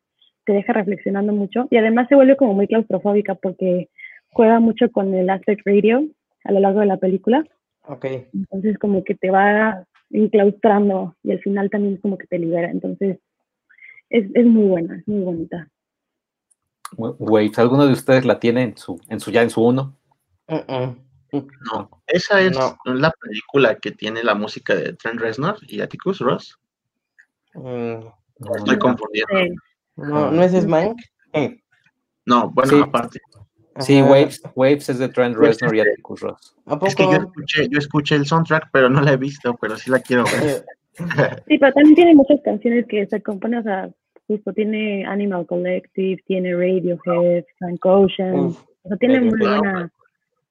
te 0.46 0.54
deja 0.54 0.74
reflexionando 0.74 1.34
mucho 1.34 1.68
y 1.72 1.78
además 1.78 2.08
se 2.10 2.16
vuelve 2.16 2.36
como 2.36 2.54
muy 2.54 2.68
claustrofóbica 2.68 3.36
porque 3.36 3.88
juega 4.32 4.60
mucho 4.60 4.92
con 4.92 5.14
el 5.14 5.30
aspect 5.30 5.66
radio 5.66 6.04
a 6.44 6.52
lo 6.52 6.60
largo 6.60 6.82
de 6.82 6.88
la 6.88 6.98
película. 6.98 7.46
Ok. 7.88 8.06
Entonces 8.34 8.78
como 8.78 9.04
que 9.04 9.16
te 9.16 9.32
va 9.32 9.86
enclaustrando 10.12 11.16
y 11.24 11.32
al 11.32 11.40
final 11.40 11.70
también 11.70 11.96
es 11.96 12.02
como 12.02 12.18
que 12.18 12.28
te 12.28 12.40
libera. 12.40 12.70
Entonces 12.72 13.20
es, 14.10 14.26
es 14.34 14.46
muy 14.46 14.68
buena, 14.68 14.98
es 14.98 15.08
muy 15.08 15.22
bonita. 15.22 15.70
Waves, 16.98 17.60
¿alguno 17.60 17.86
de 17.86 17.94
ustedes 17.94 18.26
la 18.26 18.40
tiene 18.40 18.64
en 18.64 18.78
su, 18.78 19.00
en 19.10 19.20
su 19.20 19.30
ya 19.32 19.44
en 19.44 19.50
su 19.52 19.64
uno? 19.64 19.96
No, 21.72 22.02
esa 22.08 22.42
es 22.42 22.58
No. 22.58 22.76
la 22.86 23.12
película 23.12 23.76
que 23.76 23.92
tiene 23.92 24.24
la 24.24 24.34
música 24.34 24.74
de 24.74 24.94
Trent 24.94 25.20
Reznor 25.20 25.58
y 25.68 25.82
Atticus 25.82 26.20
Ross. 26.20 26.58
Mm, 27.54 28.00
No, 28.40 28.56
Estoy 28.56 28.76
no. 28.78 28.80
confundiendo. 28.82 29.56
No, 29.98 30.32
¿no 30.32 30.42
es 30.44 30.54
Smank? 30.54 30.98
Eh, 31.34 31.62
No, 32.26 32.50
bueno, 32.52 32.70
Sí. 32.72 32.82
aparte. 32.82 33.20
Sí. 33.80 34.02
Waves, 34.02 34.42
Waves 34.56 34.90
es 34.90 35.00
de 35.00 35.10
Trent 35.10 35.36
Waves 35.36 35.60
Reznor 35.60 35.76
y 35.76 35.80
Atticus 35.82 36.22
Ross. 36.22 36.56
¿A 36.66 36.72
poco? 36.72 36.88
Es 36.88 36.96
que 36.96 37.04
yo 37.04 37.12
escuché, 37.12 37.68
yo 37.70 37.80
escuché 37.80 38.16
el 38.16 38.26
soundtrack, 38.26 38.70
pero 38.72 38.90
no 38.90 39.02
la 39.02 39.14
he 39.14 39.18
visto, 39.18 39.58
pero 39.60 39.78
sí 39.78 39.90
la 39.90 40.00
quiero 40.00 40.24
ver. 40.26 40.66
Sí, 41.48 41.58
pero 41.58 41.72
también 41.72 41.96
tiene 41.96 42.14
muchas 42.14 42.42
canciones 42.44 42.86
que 42.88 43.08
se 43.08 43.22
componen, 43.22 43.60
o 43.60 43.64
sea, 43.64 43.90
justo 44.28 44.52
tiene 44.52 45.06
Animal 45.06 45.46
Collective, 45.46 46.22
tiene 46.28 46.52
Radiohead, 46.52 47.46
Frank 47.58 47.86
Ocean, 47.86 48.36
uf, 48.38 48.62
o 48.84 48.90
sea, 48.90 48.98
tiene 48.98 49.22
muy 49.22 49.40
buena, 49.40 49.90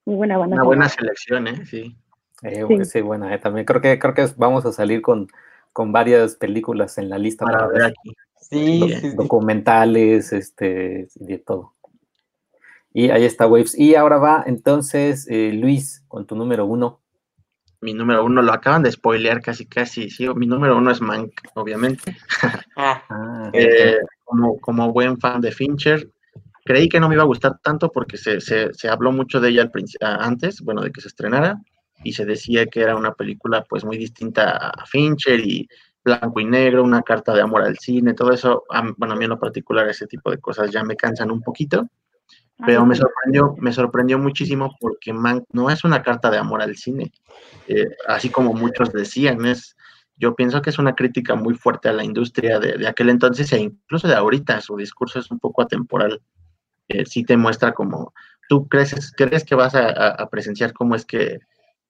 muy 0.07 0.17
buena 0.17 0.39
banda. 0.39 0.57
Una 0.57 0.65
buena 0.65 0.89
selección, 0.89 1.49
¿eh? 1.49 1.67
Sí. 1.67 1.95
Eh, 2.43 2.65
Sí. 2.67 2.85
sí, 2.85 3.01
buena, 3.03 3.35
eh, 3.35 3.39
también 3.39 3.67
creo 3.67 3.83
que 3.83 3.99
creo 3.99 4.15
que 4.15 4.27
vamos 4.39 4.65
a 4.65 4.73
salir 4.73 5.03
con, 5.03 5.29
con 5.75 5.93
varias 5.93 6.35
películas 6.37 6.97
en 6.97 7.11
la 7.11 7.19
lista 7.19 7.45
Para 7.45 7.59
para 7.59 7.69
ver 7.71 7.83
aquí. 7.83 8.15
Sí, 8.41 8.81
sí. 9.01 9.11
documentales, 9.17 10.33
este, 10.33 11.09
de 11.17 11.39
todo. 11.39 11.75
Y 12.93 13.11
ahí 13.11 13.25
está 13.25 13.47
Waves. 13.47 13.79
Y 13.79 13.95
ahora 13.95 14.19
va 14.19 14.45
entonces 14.47 15.27
eh, 15.31 15.53
Luis 15.53 16.05
con 16.09 16.27
tu 16.27 16.35
número 16.37 16.67
uno. 16.67 17.01
Mi 17.81 17.95
número 17.95 18.25
uno, 18.25 18.43
lo 18.43 18.53
acaban 18.53 18.83
de 18.83 18.91
spoilear 18.91 19.41
casi, 19.41 19.67
casi. 19.67 20.11
Sí, 20.11 20.29
mi 20.35 20.47
número 20.47 20.77
uno 20.77 20.91
es 20.91 21.01
Mank, 21.01 21.33
obviamente. 21.55 22.17
Ah, 22.77 23.03
Ah, 23.11 23.51
Eh, 23.55 23.99
como, 24.25 24.59
como 24.59 24.93
buen 24.93 25.19
fan 25.19 25.41
de 25.41 25.51
Fincher, 25.51 26.09
creí 26.65 26.89
que 26.89 27.01
no 27.01 27.09
me 27.09 27.15
iba 27.17 27.25
a 27.25 27.27
gustar 27.27 27.59
tanto 27.63 27.91
porque 27.91 28.17
se, 28.17 28.41
se, 28.41 28.73
se 28.75 28.89
habló 28.89 29.11
mucho 29.11 29.41
de 29.41 29.49
ella 29.49 29.63
al 29.63 29.71
antes, 30.21 30.61
bueno, 30.61 30.83
de 30.83 30.93
que 30.93 31.01
se 31.01 31.09
estrenara, 31.09 31.61
y 32.05 32.13
se 32.13 32.25
decía 32.25 32.67
que 32.67 32.83
era 32.83 32.95
una 32.97 33.15
película 33.15 33.65
pues 33.69 33.85
muy 33.85 33.97
distinta 33.99 34.57
a 34.71 34.87
Fincher 34.87 35.41
y 35.41 35.69
blanco 36.05 36.39
y 36.41 36.45
negro, 36.45 36.85
una 36.85 37.03
carta 37.03 37.35
de 37.35 37.43
amor 37.43 37.63
al 37.63 37.79
cine, 37.79 38.15
todo 38.15 38.33
eso, 38.33 38.65
a- 38.71 38.93
bueno, 38.97 39.15
a 39.15 39.17
mí 39.17 39.25
en 39.25 39.31
lo 39.31 39.41
particular 39.41 39.89
ese 39.89 40.07
tipo 40.07 40.31
de 40.31 40.39
cosas 40.39 40.71
ya 40.71 40.85
me 40.85 40.95
cansan 40.97 41.31
un 41.31 41.41
poquito, 41.43 41.89
pero 42.67 42.85
me 42.87 42.95
sorprendió, 42.97 43.55
me 43.59 43.73
sorprendió 43.73 44.19
muchísimo 44.19 44.77
porque 44.81 45.13
Mank 45.13 45.45
no 45.53 45.71
es 45.71 45.85
una 45.85 46.03
carta 46.03 46.31
de 46.31 46.39
amor 46.39 46.61
al 46.63 46.77
cine, 46.77 47.13
eh, 47.67 47.87
así 48.09 48.31
como 48.31 48.53
muchos 48.55 48.93
decían, 48.93 49.45
es, 49.47 49.77
yo 50.17 50.35
pienso 50.35 50.61
que 50.63 50.71
es 50.71 50.79
una 50.79 50.95
crítica 50.95 51.35
muy 51.37 51.55
fuerte 51.55 51.89
a 51.89 51.93
la 51.93 52.05
industria 52.05 52.59
de, 52.59 52.77
de 52.77 52.89
aquel 52.89 53.11
entonces 53.11 53.53
e 53.53 53.61
incluso 53.61 54.09
de 54.09 54.15
ahorita, 54.15 54.61
su 54.61 54.77
discurso 54.77 55.19
es 55.21 55.31
un 55.31 55.39
poco 55.39 55.63
atemporal, 55.63 56.21
eh, 56.89 57.05
sí 57.07 57.23
te 57.25 57.37
muestra 57.37 57.73
como, 57.73 58.13
tú 58.49 58.67
crees, 58.69 59.13
crees 59.17 59.45
que 59.45 59.55
vas 59.55 59.75
a, 59.75 59.87
a- 59.89 60.09
a 60.23 60.29
presenciar 60.29 60.73
cómo 60.73 60.95
es 60.95 61.05
que 61.05 61.39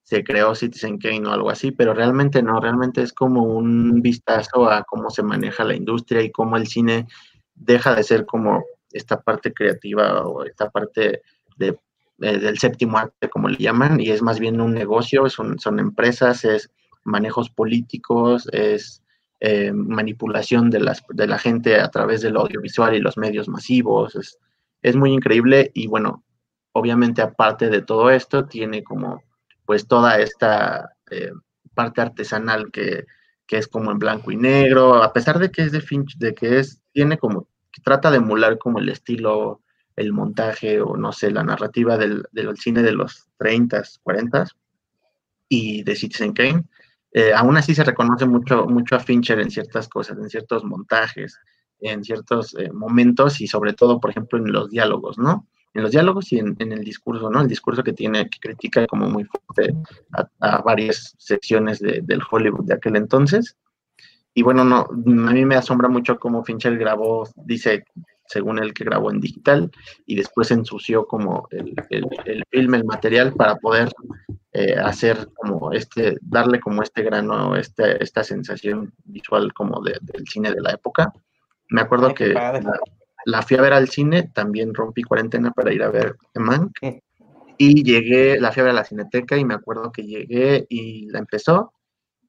se 0.02 0.24
creó 0.24 0.54
Citizen 0.54 0.98
Kane 0.98 1.26
o 1.28 1.32
algo 1.32 1.50
así, 1.50 1.70
pero 1.70 1.92
realmente 1.94 2.42
no, 2.42 2.58
realmente 2.60 3.02
es 3.02 3.12
como 3.12 3.42
un 3.42 4.00
vistazo 4.02 4.70
a 4.70 4.82
cómo 4.84 5.10
se 5.10 5.22
maneja 5.22 5.64
la 5.64 5.74
industria 5.76 6.22
y 6.22 6.32
cómo 6.32 6.56
el 6.56 6.66
cine 6.66 7.06
deja 7.54 7.94
de 7.94 8.02
ser 8.02 8.24
como 8.24 8.64
esta 8.92 9.20
parte 9.20 9.52
creativa 9.52 10.26
o 10.26 10.44
esta 10.44 10.70
parte 10.70 11.22
de, 11.56 11.78
eh, 12.20 12.38
del 12.38 12.58
séptimo 12.58 12.98
arte, 12.98 13.28
como 13.28 13.48
le 13.48 13.58
llaman, 13.58 14.00
y 14.00 14.10
es 14.10 14.22
más 14.22 14.38
bien 14.40 14.60
un 14.60 14.74
negocio, 14.74 15.28
son, 15.28 15.58
son 15.58 15.78
empresas, 15.78 16.44
es 16.44 16.70
manejos 17.04 17.50
políticos, 17.50 18.48
es 18.52 19.02
eh, 19.40 19.72
manipulación 19.72 20.70
de, 20.70 20.80
las, 20.80 21.02
de 21.10 21.26
la 21.26 21.38
gente 21.38 21.80
a 21.80 21.90
través 21.90 22.22
del 22.22 22.36
audiovisual 22.36 22.94
y 22.94 23.00
los 23.00 23.16
medios 23.16 23.48
masivos, 23.48 24.16
es, 24.16 24.38
es 24.82 24.96
muy 24.96 25.12
increíble 25.12 25.70
y 25.74 25.86
bueno, 25.86 26.24
obviamente 26.72 27.22
aparte 27.22 27.68
de 27.68 27.82
todo 27.82 28.10
esto, 28.10 28.46
tiene 28.46 28.82
como 28.82 29.22
pues 29.64 29.86
toda 29.86 30.18
esta 30.18 30.96
eh, 31.10 31.30
parte 31.74 32.00
artesanal 32.00 32.70
que, 32.72 33.04
que, 33.46 33.58
es 33.58 33.68
como 33.68 33.92
en 33.92 33.98
blanco 33.98 34.32
y 34.32 34.36
negro, 34.36 35.02
a 35.02 35.12
pesar 35.12 35.38
de 35.38 35.50
que 35.50 35.62
es 35.62 35.72
de 35.72 35.80
Finch, 35.80 36.16
de 36.18 36.34
que 36.34 36.58
es, 36.58 36.80
tiene 36.92 37.18
como, 37.18 37.46
trata 37.82 38.10
de 38.10 38.18
emular 38.18 38.58
como 38.58 38.78
el 38.78 38.88
estilo, 38.88 39.60
el 39.96 40.12
montaje 40.12 40.80
o 40.80 40.96
no 40.96 41.12
sé, 41.12 41.30
la 41.30 41.44
narrativa 41.44 41.96
del, 41.96 42.24
del 42.32 42.56
cine 42.56 42.82
de 42.82 42.92
los 42.92 43.28
30, 43.38 43.82
40 44.02 44.46
y 45.48 45.82
de 45.82 45.96
Citizen 45.96 46.32
Kane, 46.32 46.64
eh, 47.12 47.32
aún 47.34 47.56
así 47.56 47.74
se 47.74 47.84
reconoce 47.84 48.26
mucho, 48.26 48.66
mucho 48.66 48.96
a 48.96 49.00
Fincher 49.00 49.40
en 49.40 49.50
ciertas 49.50 49.88
cosas, 49.88 50.18
en 50.18 50.28
ciertos 50.28 50.64
montajes, 50.64 51.38
en 51.80 52.04
ciertos 52.04 52.54
eh, 52.58 52.70
momentos 52.72 53.40
y 53.40 53.46
sobre 53.46 53.72
todo, 53.72 54.00
por 54.00 54.10
ejemplo, 54.10 54.38
en 54.38 54.52
los 54.52 54.70
diálogos, 54.70 55.18
¿no? 55.18 55.46
En 55.74 55.82
los 55.82 55.90
diálogos 55.90 56.32
y 56.32 56.38
en, 56.38 56.56
el 56.58 56.84
discurso, 56.84 57.30
¿no? 57.30 57.40
El 57.40 57.48
discurso 57.48 57.82
que 57.82 57.92
tiene, 57.92 58.28
que 58.28 58.38
critica 58.40 58.86
como 58.86 59.08
muy 59.08 59.24
fuerte 59.24 59.74
a, 60.40 60.62
varias 60.62 61.14
secciones 61.18 61.78
de, 61.78 62.00
del 62.02 62.20
Hollywood 62.28 62.64
de 62.64 62.74
aquel 62.74 62.96
entonces. 62.96 63.56
Y 64.38 64.42
bueno, 64.42 64.62
no, 64.62 64.86
a 64.88 65.32
mí 65.32 65.44
me 65.44 65.56
asombra 65.56 65.88
mucho 65.88 66.16
cómo 66.16 66.44
Fincher 66.44 66.78
grabó, 66.78 67.28
dice, 67.34 67.84
según 68.24 68.60
él 68.60 68.72
que 68.72 68.84
grabó 68.84 69.10
en 69.10 69.18
digital, 69.18 69.68
y 70.06 70.14
después 70.14 70.52
ensució 70.52 71.08
como 71.08 71.48
el, 71.50 71.74
el, 71.90 72.06
el 72.24 72.44
film, 72.48 72.74
el 72.76 72.84
material, 72.84 73.32
para 73.32 73.56
poder 73.56 73.90
eh, 74.52 74.76
hacer 74.76 75.26
como 75.34 75.72
este, 75.72 76.18
darle 76.20 76.60
como 76.60 76.84
este 76.84 77.02
grano, 77.02 77.56
este, 77.56 78.00
esta 78.00 78.22
sensación 78.22 78.92
visual 79.06 79.52
como 79.52 79.82
de, 79.82 79.98
del 80.02 80.24
cine 80.28 80.52
de 80.52 80.60
la 80.60 80.70
época. 80.70 81.12
Me 81.70 81.80
acuerdo 81.80 82.14
que 82.14 82.28
la, 82.28 82.62
la, 83.24 83.42
fui 83.42 83.56
a 83.56 83.62
ver 83.62 83.72
al 83.72 83.88
cine, 83.88 84.30
también 84.32 84.72
rompí 84.72 85.02
cuarentena 85.02 85.50
para 85.50 85.72
ir 85.72 85.82
a 85.82 85.90
ver 85.90 86.14
The 86.32 86.38
Mank, 86.38 86.78
y 87.56 87.82
llegué, 87.82 88.38
la 88.38 88.52
fui 88.52 88.60
a 88.60 88.66
ver 88.66 88.72
a 88.74 88.76
la 88.76 88.84
cineteca 88.84 89.36
y 89.36 89.44
me 89.44 89.54
acuerdo 89.54 89.90
que 89.90 90.04
llegué 90.04 90.64
y 90.68 91.10
la 91.10 91.18
empezó, 91.18 91.72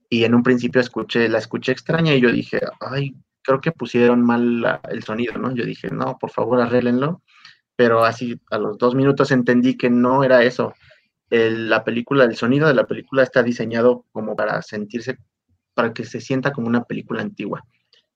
y 0.09 0.23
en 0.23 0.33
un 0.33 0.43
principio 0.43 0.81
escuché, 0.81 1.29
la 1.29 1.37
escuché 1.37 1.71
extraña 1.71 2.15
y 2.15 2.21
yo 2.21 2.31
dije, 2.31 2.59
ay, 2.79 3.15
creo 3.43 3.61
que 3.61 3.71
pusieron 3.71 4.23
mal 4.23 4.61
la, 4.61 4.81
el 4.89 5.03
sonido, 5.03 5.37
¿no? 5.37 5.53
Yo 5.53 5.65
dije, 5.65 5.89
no, 5.89 6.17
por 6.19 6.31
favor, 6.31 6.59
arréglenlo. 6.59 7.21
Pero 7.75 8.03
así 8.03 8.39
a 8.49 8.57
los 8.57 8.77
dos 8.77 8.95
minutos 8.95 9.31
entendí 9.31 9.77
que 9.77 9.89
no 9.89 10.23
era 10.23 10.43
eso. 10.43 10.73
El, 11.29 11.69
la 11.69 11.83
película, 11.83 12.25
el 12.25 12.35
sonido 12.35 12.67
de 12.67 12.73
la 12.73 12.87
película 12.87 13.23
está 13.23 13.43
diseñado 13.43 14.05
como 14.11 14.35
para 14.35 14.61
sentirse, 14.63 15.17
para 15.75 15.93
que 15.93 16.03
se 16.03 16.19
sienta 16.19 16.51
como 16.51 16.67
una 16.67 16.83
película 16.83 17.21
antigua. 17.21 17.63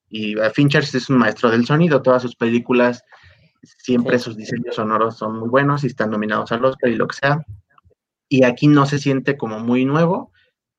Y 0.09 0.35
Fincher 0.53 0.83
es 0.83 1.09
un 1.09 1.17
maestro 1.17 1.49
del 1.49 1.65
sonido, 1.65 2.01
todas 2.01 2.21
sus 2.21 2.35
películas, 2.35 3.03
siempre 3.63 4.17
sí. 4.17 4.25
sus 4.25 4.35
diseños 4.35 4.75
sonoros 4.75 5.17
son 5.17 5.39
muy 5.39 5.49
buenos 5.49 5.83
y 5.83 5.87
están 5.87 6.11
nominados 6.11 6.51
al 6.51 6.65
Oscar 6.65 6.89
y 6.91 6.95
lo 6.95 7.07
que 7.07 7.15
sea. 7.15 7.45
Y 8.27 8.43
aquí 8.43 8.67
no 8.67 8.85
se 8.85 8.99
siente 8.99 9.37
como 9.37 9.59
muy 9.59 9.85
nuevo, 9.85 10.32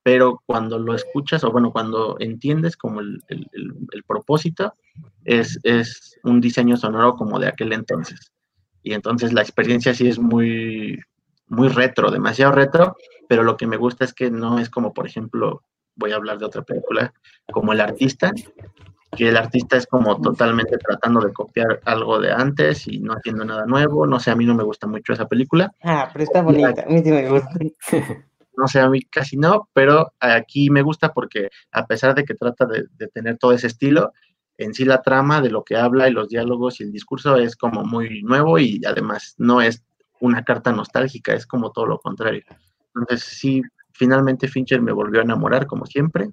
pero 0.04 0.42
cuando 0.44 0.78
lo 0.78 0.94
escuchas, 0.94 1.42
o 1.44 1.50
bueno, 1.50 1.72
cuando 1.72 2.16
entiendes 2.20 2.76
como 2.76 3.00
el, 3.00 3.22
el, 3.28 3.48
el, 3.52 3.72
el 3.90 4.04
propósito, 4.04 4.74
es, 5.24 5.58
es, 5.62 6.20
un 6.22 6.42
diseño 6.42 6.76
sonoro 6.76 7.16
como 7.16 7.38
de 7.38 7.48
aquel 7.48 7.72
entonces. 7.72 8.32
Y 8.82 8.92
entonces 8.92 9.32
la 9.32 9.40
experiencia 9.40 9.94
sí 9.94 10.06
es 10.06 10.18
muy, 10.18 11.00
muy 11.48 11.68
retro, 11.68 12.10
demasiado 12.10 12.52
retro, 12.52 12.96
pero 13.30 13.42
lo 13.44 13.56
que 13.56 13.66
me 13.66 13.78
gusta 13.78 14.04
es 14.04 14.12
que 14.12 14.30
no 14.30 14.58
es 14.58 14.68
como, 14.68 14.92
por 14.92 15.06
ejemplo, 15.06 15.62
voy 15.96 16.12
a 16.12 16.16
hablar 16.16 16.36
de 16.38 16.44
otra 16.44 16.62
película, 16.62 17.14
como 17.50 17.72
El 17.72 17.80
Artista, 17.80 18.30
que 19.16 19.28
el 19.28 19.36
artista 19.38 19.76
es 19.76 19.86
como 19.86 20.20
totalmente 20.20 20.76
tratando 20.76 21.20
de 21.20 21.32
copiar 21.32 21.80
algo 21.84 22.18
de 22.18 22.32
antes 22.32 22.86
y 22.88 22.98
no 22.98 23.14
haciendo 23.14 23.44
nada 23.44 23.64
nuevo. 23.64 24.06
No 24.06 24.18
sé, 24.18 24.32
a 24.32 24.36
mí 24.36 24.44
no 24.44 24.56
me 24.56 24.64
gusta 24.64 24.88
mucho 24.88 25.12
esa 25.12 25.28
película. 25.28 25.72
Ah, 25.84 26.10
pero 26.12 26.24
está 26.24 26.42
bonita, 26.42 26.82
a 26.82 26.90
mí 26.90 27.00
sí 27.02 27.12
me 27.12 27.30
gusta. 27.30 27.50
no 28.56 28.68
sé, 28.68 28.80
a 28.80 28.88
mí 28.88 29.02
casi 29.02 29.36
no, 29.36 29.68
pero 29.72 30.12
aquí 30.20 30.70
me 30.70 30.82
gusta 30.82 31.12
porque 31.12 31.50
a 31.72 31.86
pesar 31.86 32.14
de 32.14 32.24
que 32.24 32.34
trata 32.34 32.66
de, 32.66 32.86
de, 32.96 33.08
tener 33.08 33.38
todo 33.38 33.52
ese 33.52 33.66
estilo, 33.66 34.12
en 34.58 34.74
sí 34.74 34.84
la 34.84 35.02
trama 35.02 35.40
de 35.40 35.50
lo 35.50 35.64
que 35.64 35.76
habla 35.76 36.08
y 36.08 36.12
los 36.12 36.28
diálogos 36.28 36.80
y 36.80 36.84
el 36.84 36.92
discurso 36.92 37.36
es 37.36 37.56
como 37.56 37.84
muy 37.84 38.22
nuevo 38.22 38.58
y 38.58 38.80
además 38.86 39.34
no 39.38 39.60
es 39.60 39.84
una 40.20 40.44
carta 40.44 40.72
nostálgica, 40.72 41.34
es 41.34 41.46
como 41.46 41.72
todo 41.72 41.86
lo 41.86 41.98
contrario. 41.98 42.42
Entonces 42.94 43.24
sí, 43.24 43.62
finalmente 43.92 44.48
Fincher 44.48 44.80
me 44.80 44.92
volvió 44.92 45.20
a 45.20 45.24
enamorar 45.24 45.66
como 45.66 45.86
siempre 45.86 46.30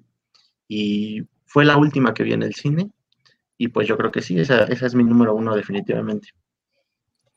y 0.68 1.22
fue 1.46 1.64
la 1.64 1.76
última 1.76 2.14
que 2.14 2.22
vi 2.22 2.32
en 2.32 2.42
el 2.42 2.54
cine 2.54 2.90
y 3.58 3.68
pues 3.68 3.86
yo 3.86 3.96
creo 3.96 4.10
que 4.10 4.22
sí, 4.22 4.38
esa, 4.38 4.64
esa 4.64 4.86
es 4.86 4.94
mi 4.94 5.04
número 5.04 5.34
uno 5.34 5.54
definitivamente. 5.54 6.30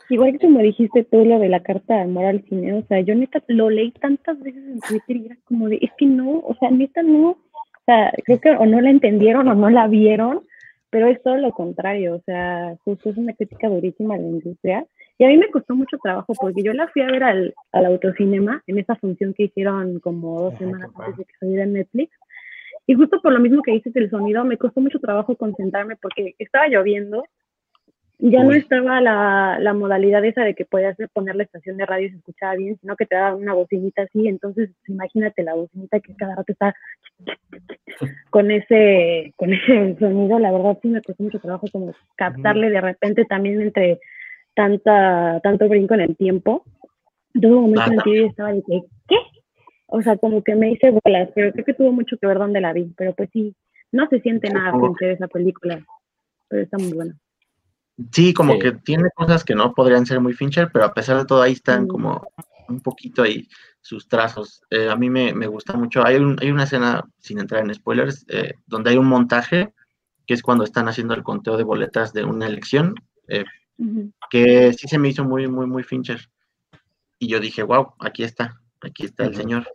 Igual 0.09 0.33
que 0.33 0.45
como 0.45 0.59
dijiste 0.59 1.03
tú 1.03 1.25
lo 1.25 1.39
de 1.39 1.49
la 1.49 1.61
carta 1.61 1.95
de 1.95 2.01
amor 2.01 2.25
al 2.25 2.43
cine, 2.43 2.73
o 2.73 2.85
sea, 2.87 2.99
yo 3.01 3.15
neta 3.15 3.41
lo 3.47 3.69
leí 3.69 3.91
tantas 3.91 4.39
veces 4.39 4.63
en 4.63 4.79
Twitter 4.79 5.17
y 5.17 5.25
era 5.25 5.37
como 5.45 5.67
de, 5.67 5.79
es 5.81 5.91
que 5.97 6.05
no, 6.05 6.39
o 6.39 6.55
sea, 6.59 6.69
neta 6.69 7.01
no, 7.01 7.29
o 7.31 7.83
sea, 7.85 8.13
creo 8.23 8.39
que 8.39 8.51
o 8.51 8.65
no 8.65 8.81
la 8.81 8.91
entendieron 8.91 9.47
o 9.47 9.55
no 9.55 9.69
la 9.69 9.87
vieron, 9.87 10.41
pero 10.91 11.07
es 11.07 11.21
todo 11.23 11.37
lo 11.37 11.51
contrario, 11.51 12.15
o 12.15 12.21
sea, 12.21 12.75
justo 12.83 13.09
es 13.09 13.17
una 13.17 13.33
crítica 13.33 13.67
durísima 13.67 14.15
a 14.15 14.17
la 14.17 14.27
industria. 14.27 14.85
Y 15.17 15.23
a 15.23 15.27
mí 15.27 15.37
me 15.37 15.49
costó 15.49 15.75
mucho 15.75 15.97
trabajo 15.97 16.33
porque 16.39 16.61
yo 16.61 16.73
la 16.73 16.87
fui 16.89 17.01
a 17.01 17.07
ver 17.07 17.23
al, 17.23 17.53
al 17.71 17.85
autocinema 17.85 18.61
en 18.67 18.79
esa 18.79 18.95
función 18.95 19.33
que 19.33 19.43
hicieron 19.43 19.99
como 19.99 20.41
dos 20.41 20.57
semanas 20.57 20.89
antes 20.97 21.17
de 21.17 21.25
que 21.25 21.33
saliera 21.39 21.63
en 21.63 21.73
Netflix. 21.73 22.11
Y 22.87 22.93
justo 22.93 23.21
por 23.21 23.31
lo 23.33 23.39
mismo 23.39 23.61
que 23.61 23.71
dices 23.71 23.93
del 23.93 24.09
sonido, 24.09 24.43
me 24.43 24.57
costó 24.57 24.81
mucho 24.81 24.99
trabajo 24.99 25.35
concentrarme 25.35 25.95
porque 25.95 26.35
estaba 26.37 26.67
lloviendo 26.67 27.23
Ya 28.19 28.43
no 28.43 28.53
estaba 28.53 29.01
la, 29.01 29.57
la 29.59 29.73
modalidad 29.73 30.23
esa 30.23 30.43
de 30.43 30.55
que 30.55 30.63
podías 30.65 30.95
poner 31.11 31.35
la 31.35 31.43
estación 31.43 31.75
de 31.77 31.85
radio 31.85 32.07
y 32.07 32.11
se 32.11 32.17
escuchaba 32.17 32.55
bien, 32.55 32.77
sino 32.79 32.95
que 32.95 33.05
te 33.05 33.15
daban 33.15 33.41
una 33.41 33.53
bocinita 33.53 34.03
así, 34.03 34.27
entonces 34.27 34.69
imagínate 34.87 35.43
la 35.43 35.53
bocinita 35.53 35.99
que 35.99 36.15
cada 36.15 36.35
rato 36.35 36.53
está 36.53 36.73
con 38.29 38.51
ese, 38.51 39.33
con 39.35 39.53
ese 39.53 39.95
sonido, 39.99 40.39
la 40.39 40.51
verdad 40.51 40.77
sí 40.81 40.87
me 40.87 41.01
costó 41.01 41.23
mucho 41.23 41.39
trabajo 41.39 41.67
como 41.71 41.93
captarle 42.15 42.69
de 42.69 42.81
repente 42.81 43.25
también 43.25 43.61
entre 43.61 43.99
tanta, 44.53 45.41
tanto 45.43 45.67
brinco 45.67 45.93
en 45.95 46.01
el 46.01 46.15
tiempo. 46.15 46.63
Tuvo 47.33 47.59
un 47.59 47.73
momento 47.73 47.91
en 47.91 47.93
el 47.93 48.03
que 48.03 48.17
yo 48.17 48.25
estaba 48.27 48.53
de 48.53 48.63
que, 48.63 48.81
¿qué? 49.09 49.17
O 49.87 50.01
sea, 50.01 50.17
como 50.17 50.41
que 50.41 50.55
me 50.55 50.71
hice 50.71 50.91
bolas, 51.03 51.29
pero 51.35 51.51
creo 51.51 51.65
que 51.65 51.73
tuvo 51.73 51.91
mucho 51.91 52.17
que 52.17 52.27
ver 52.27 52.37
dónde 52.37 52.61
la 52.61 52.71
vi, 52.71 52.93
pero 52.97 53.13
pues 53.13 53.29
sí, 53.33 53.53
no 53.91 54.07
se 54.07 54.21
siente 54.21 54.49
nada 54.49 54.77
frente 54.77 55.05
a 55.05 55.11
esa 55.11 55.27
película, 55.27 55.85
pero 56.47 56.63
está 56.63 56.77
muy 56.77 56.93
buena. 56.93 57.15
Sí, 58.11 58.33
como 58.33 58.53
Sí. 58.53 58.59
que 58.59 58.71
tiene 58.73 59.09
cosas 59.15 59.43
que 59.43 59.55
no 59.55 59.73
podrían 59.73 60.05
ser 60.05 60.19
muy 60.19 60.33
Fincher, 60.33 60.69
pero 60.71 60.85
a 60.85 60.93
pesar 60.93 61.17
de 61.17 61.25
todo 61.25 61.41
ahí 61.41 61.53
están 61.53 61.83
Mm. 61.83 61.87
como 61.87 62.27
un 62.67 62.81
poquito 62.81 63.21
ahí 63.23 63.47
sus 63.81 64.07
trazos. 64.07 64.61
Eh, 64.71 64.89
a 64.89 64.95
mí 64.95 65.09
me, 65.09 65.33
me 65.33 65.47
gusta 65.47 65.73
mucho. 65.77 66.05
Hay, 66.05 66.15
un- 66.17 66.37
hay 66.41 66.51
una 66.51 66.63
escena, 66.63 67.03
sin 67.19 67.39
entrar 67.39 67.63
en 67.63 67.73
spoilers, 67.73 68.25
eh, 68.27 68.55
donde 68.65 68.89
hay 68.89 68.97
un 68.97 69.05
montaje, 69.07 69.71
que 70.25 70.33
es 70.33 70.41
cuando 70.41 70.63
están 70.63 70.87
haciendo 70.87 71.13
el 71.13 71.21
conteo 71.23 71.55
de 71.55 71.63
boletas 71.63 72.11
de 72.11 72.23
una 72.23 72.47
elección, 72.47 72.95
eh, 73.27 73.45
que 74.29 74.73
sí 74.73 74.87
se 74.87 74.97
me 74.97 75.09
hizo 75.09 75.23
muy, 75.23 75.47
muy, 75.47 75.67
muy 75.67 75.83
Fincher. 75.83 76.19
Y 77.19 77.27
yo 77.27 77.39
dije, 77.39 77.61
wow, 77.63 77.93
aquí 77.99 78.23
está, 78.23 78.59
aquí 78.81 79.05
está 79.05 79.25
el 79.25 79.35
señor. 79.35 79.67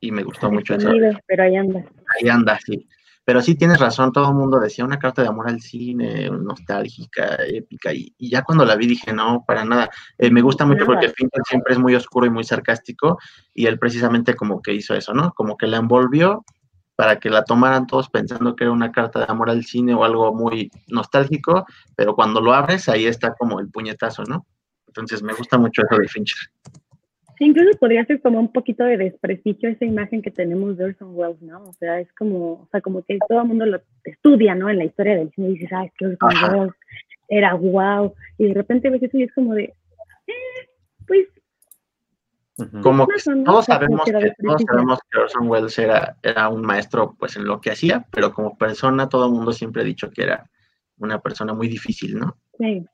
Y 0.00 0.12
me 0.12 0.22
gustó 0.22 0.50
mucho 0.50 0.74
eso. 0.74 0.90
Pero 1.26 1.42
ahí 1.42 1.56
anda. 1.56 1.84
Ahí 2.20 2.28
anda, 2.28 2.58
sí. 2.64 2.86
Pero 3.28 3.42
sí 3.42 3.56
tienes 3.56 3.78
razón, 3.78 4.10
todo 4.10 4.30
el 4.30 4.34
mundo 4.34 4.58
decía 4.58 4.86
una 4.86 4.98
carta 4.98 5.20
de 5.20 5.28
amor 5.28 5.50
al 5.50 5.60
cine, 5.60 6.30
nostálgica, 6.30 7.36
épica, 7.46 7.92
y, 7.92 8.14
y 8.16 8.30
ya 8.30 8.40
cuando 8.40 8.64
la 8.64 8.74
vi 8.74 8.86
dije, 8.86 9.12
no, 9.12 9.44
para 9.46 9.66
nada. 9.66 9.90
Eh, 10.16 10.30
me 10.30 10.40
gusta 10.40 10.64
mucho 10.64 10.86
porque 10.86 11.10
Fincher 11.10 11.42
siempre 11.46 11.74
es 11.74 11.78
muy 11.78 11.94
oscuro 11.94 12.24
y 12.24 12.30
muy 12.30 12.44
sarcástico, 12.44 13.18
y 13.52 13.66
él 13.66 13.78
precisamente 13.78 14.34
como 14.34 14.62
que 14.62 14.72
hizo 14.72 14.94
eso, 14.94 15.12
¿no? 15.12 15.34
Como 15.34 15.58
que 15.58 15.66
la 15.66 15.76
envolvió 15.76 16.42
para 16.96 17.20
que 17.20 17.28
la 17.28 17.44
tomaran 17.44 17.86
todos 17.86 18.08
pensando 18.08 18.56
que 18.56 18.64
era 18.64 18.72
una 18.72 18.92
carta 18.92 19.18
de 19.18 19.26
amor 19.28 19.50
al 19.50 19.62
cine 19.62 19.92
o 19.92 20.04
algo 20.04 20.34
muy 20.34 20.70
nostálgico, 20.86 21.66
pero 21.96 22.14
cuando 22.14 22.40
lo 22.40 22.54
abres, 22.54 22.88
ahí 22.88 23.04
está 23.04 23.34
como 23.34 23.60
el 23.60 23.68
puñetazo, 23.68 24.22
¿no? 24.24 24.46
Entonces 24.86 25.22
me 25.22 25.34
gusta 25.34 25.58
mucho 25.58 25.82
eso 25.82 26.00
de 26.00 26.08
Fincher. 26.08 26.38
Sí, 27.38 27.44
incluso 27.44 27.78
podría 27.78 28.04
ser 28.04 28.20
como 28.20 28.40
un 28.40 28.52
poquito 28.52 28.84
de 28.84 28.96
desprestigio 28.96 29.68
esa 29.68 29.84
imagen 29.84 30.22
que 30.22 30.30
tenemos 30.32 30.76
de 30.76 30.86
Orson 30.86 31.10
Welles, 31.14 31.40
¿no? 31.40 31.62
O 31.62 31.72
sea, 31.74 32.00
es 32.00 32.12
como, 32.14 32.52
o 32.54 32.68
sea, 32.72 32.80
como 32.80 33.02
que 33.02 33.18
todo 33.28 33.42
el 33.42 33.46
mundo 33.48 33.64
lo 33.64 33.80
estudia, 34.04 34.56
¿no? 34.56 34.68
En 34.68 34.78
la 34.78 34.84
historia 34.84 35.16
del 35.16 35.30
cine 35.30 35.50
y 35.50 35.52
dices, 35.52 35.70
ah, 35.72 35.84
es 35.84 35.92
que 35.96 36.06
Orson 36.06 36.30
Ajá. 36.30 36.56
Welles 36.56 36.74
era 37.28 37.54
wow. 37.54 38.12
Y 38.38 38.48
de 38.48 38.54
repente 38.54 38.90
ves 38.90 39.04
eso 39.04 39.16
y 39.18 39.22
es 39.22 39.32
como 39.34 39.54
de, 39.54 39.64
eh, 40.26 40.32
pues, 41.06 41.28
como 42.82 43.06
que 43.06 43.22
todos 43.44 43.66
sabemos 43.66 44.02
que 44.04 44.12
que, 44.12 44.32
todos 44.42 44.62
sabemos 44.66 44.98
que 45.08 45.18
Orson 45.20 45.48
Welles 45.48 45.78
era, 45.78 46.16
era 46.24 46.48
un 46.48 46.62
maestro 46.62 47.14
pues 47.16 47.36
en 47.36 47.44
lo 47.44 47.60
que 47.60 47.70
hacía, 47.70 48.04
pero 48.10 48.32
como 48.32 48.58
persona 48.58 49.08
todo 49.08 49.26
el 49.26 49.32
mundo 49.32 49.52
siempre 49.52 49.82
ha 49.82 49.84
dicho 49.84 50.10
que 50.10 50.24
era 50.24 50.50
una 50.96 51.20
persona 51.20 51.54
muy 51.54 51.68
difícil, 51.68 52.18
¿no? 52.18 52.36
sí. 52.58 52.84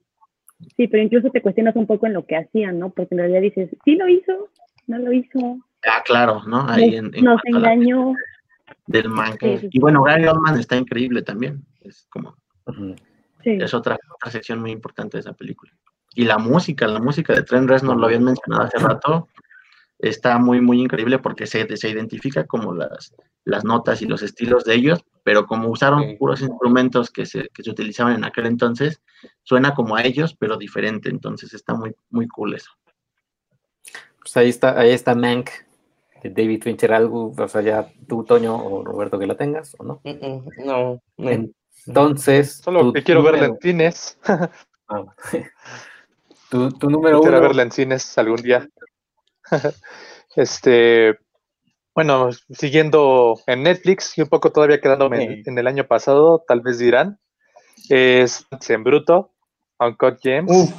Sí, 0.77 0.89
pero 0.89 1.03
incluso 1.03 1.31
te 1.31 1.43
cuestionas 1.43 1.77
un 1.77 1.87
poco 1.87 2.07
en 2.07 2.15
lo 2.15 2.27
que 2.27 2.37
hacían, 2.37 2.79
¿no? 2.79 2.91
Porque 2.91 3.15
en 3.15 3.19
realidad 3.19 3.41
dices, 3.41 3.71
sí 3.85 3.97
lo 3.97 4.09
hizo, 4.09 4.49
no 4.87 4.99
lo 4.99 5.13
hizo, 5.13 5.59
Ah, 5.87 6.03
claro, 6.05 6.43
¿no? 6.47 6.67
Ahí 6.69 6.91
nos, 6.93 6.99
en, 6.99 7.15
en 7.15 7.25
nos 7.25 7.41
engañó. 7.45 8.15
del 8.87 9.09
man. 9.09 9.37
Sí, 9.41 9.59
sí, 9.59 9.69
Y 9.73 9.79
bueno, 9.81 10.03
Gary 10.03 10.27
Oldman 10.27 10.59
está 10.59 10.77
increíble 10.77 11.23
también. 11.23 11.65
Es 11.83 12.07
como. 12.11 12.37
Sí. 13.43 13.59
es 13.61 13.75
otra, 13.75 13.99
otra 14.15 14.31
sección 14.31 14.61
muy 14.61 14.71
importante 14.71 15.19
de 15.19 15.21
esa 15.21 15.35
película. 15.35 15.71
Y 16.15 16.25
la 16.25 16.39
música, 16.39 16.87
la 16.87 17.01
música 17.01 17.35
de 17.35 17.43
Trent 17.43 17.69
Reznor, 17.69 17.99
lo 17.99 18.07
habían 18.07 18.25
mencionado 18.25 18.63
hace 18.63 18.79
rato, 18.79 19.29
está 19.99 20.39
muy, 20.39 20.61
muy 20.63 20.81
increíble 20.81 21.19
porque 21.19 21.47
se, 21.47 21.77
se 21.77 21.91
identifica 21.91 22.47
como 22.47 22.73
las, 22.73 23.15
las 23.45 23.65
notas 23.65 24.01
y 24.01 24.07
los 24.07 24.23
estilos 24.23 24.65
de 24.65 24.75
ellos, 24.77 25.05
pero 25.25 25.47
como 25.47 25.69
usaron 25.71 26.17
puros 26.19 26.43
instrumentos 26.43 27.11
que 27.11 27.27
se, 27.27 27.49
que 27.49 27.63
se 27.63 27.71
utilizaban 27.71 28.15
en 28.15 28.25
aquel 28.25 28.47
entonces, 28.47 29.03
suena 29.43 29.75
como 29.75 29.97
a 29.97 30.03
ellos, 30.03 30.37
pero 30.39 30.57
diferente. 30.57 31.09
Entonces 31.09 31.53
está 31.55 31.75
muy, 31.75 31.97
muy 32.11 32.29
cool 32.29 32.55
eso. 32.55 32.71
Pues 34.21 34.37
ahí 34.37 34.51
está, 34.51 34.79
ahí 34.79 34.91
está 34.91 35.15
Mank 35.15 35.51
de 36.23 36.31
David 36.31 36.63
Fincher, 36.63 36.93
algo, 36.93 37.35
o 37.37 37.49
sea, 37.49 37.61
ya 37.61 37.93
tú, 38.07 38.25
Toño 38.25 38.57
o 38.57 38.85
Roberto, 38.85 39.19
que 39.19 39.27
la 39.27 39.37
tengas, 39.37 39.75
¿o 39.79 39.85
no? 39.85 40.01
No, 40.65 41.03
no. 41.19 41.49
Entonces. 41.87 42.61
Solo 42.63 42.81
tu 42.81 42.93
que 42.93 43.03
quiero 43.03 43.23
verla 43.23 43.47
en 43.47 43.59
cines. 43.61 44.19
Ah, 44.87 45.03
tu, 46.51 46.69
tu 46.73 46.91
número 46.91 47.23
uno. 47.23 47.41
verla 47.41 47.63
en 47.63 47.73
cines 47.73 48.19
algún 48.19 48.43
día. 48.43 48.69
este, 50.37 51.19
bueno, 51.95 52.31
siguiendo 52.51 53.39
en 53.47 53.63
Netflix 53.63 54.17
y 54.19 54.23
un 54.23 54.29
poco 54.29 54.51
todavía 54.51 54.81
quedándome 54.81 55.23
en, 55.23 55.35
Sí. 55.37 55.43
en 55.47 55.59
el 55.59 55.67
año 55.67 55.87
pasado, 55.87 56.45
tal 56.47 56.61
vez 56.61 56.79
dirán, 56.79 57.19
es 57.89 58.47
en 58.69 58.85
bruto, 58.85 59.33
Uncut 59.79 60.19
Uf, 60.47 60.71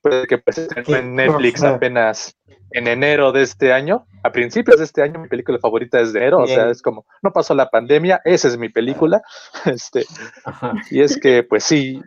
puede 0.00 0.26
que 0.26 0.38
pues, 0.38 0.58
estrenó 0.58 0.96
en 0.96 1.14
Netflix 1.16 1.62
apenas 1.62 2.36
en 2.70 2.86
enero 2.86 3.32
de 3.32 3.42
este 3.42 3.72
año, 3.72 4.06
a 4.22 4.32
principios 4.32 4.78
de 4.78 4.84
este 4.84 5.02
año, 5.02 5.20
mi 5.20 5.28
película 5.28 5.58
favorita 5.58 6.00
es 6.00 6.12
de 6.12 6.20
enero, 6.20 6.38
o 6.38 6.46
sea, 6.46 6.70
es 6.70 6.80
como, 6.80 7.04
no 7.22 7.32
pasó 7.32 7.54
la 7.54 7.68
pandemia, 7.68 8.22
esa 8.24 8.48
es 8.48 8.56
mi 8.56 8.70
película, 8.70 9.22
este, 9.66 10.06
Ajá. 10.44 10.72
y 10.90 11.02
es 11.02 11.18
que, 11.18 11.42
pues 11.42 11.64
sí, 11.64 12.00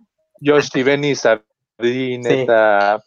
Josh 0.43 0.69
Benny 0.83 1.13
Sardí, 1.15 2.17
neta, 2.17 3.03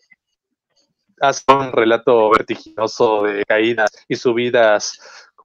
hace 1.20 1.42
un 1.48 1.72
relato 1.72 2.30
vertiginoso 2.30 3.24
de 3.24 3.44
caídas 3.44 3.90
y 4.08 4.14
subidas 4.14 5.00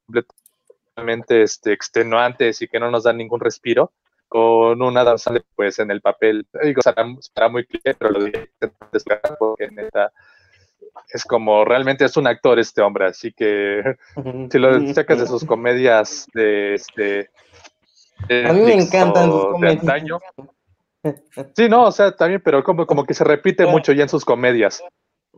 completamente 0.06 1.44
este, 1.44 1.74
extenuantes 1.74 2.62
y 2.62 2.68
que 2.68 2.80
no 2.80 2.92
nos 2.92 3.04
dan 3.04 3.18
ningún 3.18 3.40
respiro, 3.40 3.92
con 4.28 4.82
un 4.82 4.98
Adam 4.98 5.18
Sandler, 5.18 5.46
pues, 5.56 5.80
en 5.80 5.92
el 5.92 6.02
papel, 6.02 6.48
digo, 6.64 6.82
será, 6.82 7.06
será 7.20 7.50
muy 7.50 7.66
claro, 7.66 7.98
pero 8.00 8.12
lo 8.12 8.24
diré 8.24 8.52
porque 9.38 9.70
neta, 9.70 10.12
es 11.10 11.24
como, 11.24 11.64
realmente 11.66 12.06
es 12.06 12.18
un 12.18 12.28
actor 12.28 12.58
este 12.58 12.82
hombre, 12.82 13.06
así 13.06 13.32
que 13.32 13.96
si 14.52 14.58
lo 14.58 14.94
sacas 14.94 15.20
de 15.20 15.28
sus 15.28 15.46
comedias 15.46 16.28
de, 16.34 16.74
este, 16.74 17.30
de 18.28 18.48
A 18.48 18.54
mí 18.54 18.62
me 18.62 18.74
encantan 18.74 19.32
sus 19.32 19.46
comedias. 19.46 19.82
antaño, 19.82 20.20
Sí, 21.56 21.68
no, 21.68 21.84
o 21.84 21.92
sea, 21.92 22.16
también, 22.16 22.42
pero 22.44 22.64
como, 22.64 22.88
como 22.88 23.06
que 23.06 23.14
se 23.14 23.24
repite 23.24 23.66
mucho 23.66 23.92
ya 23.92 24.04
en 24.04 24.10
sus 24.10 24.24
comedias. 24.24 24.82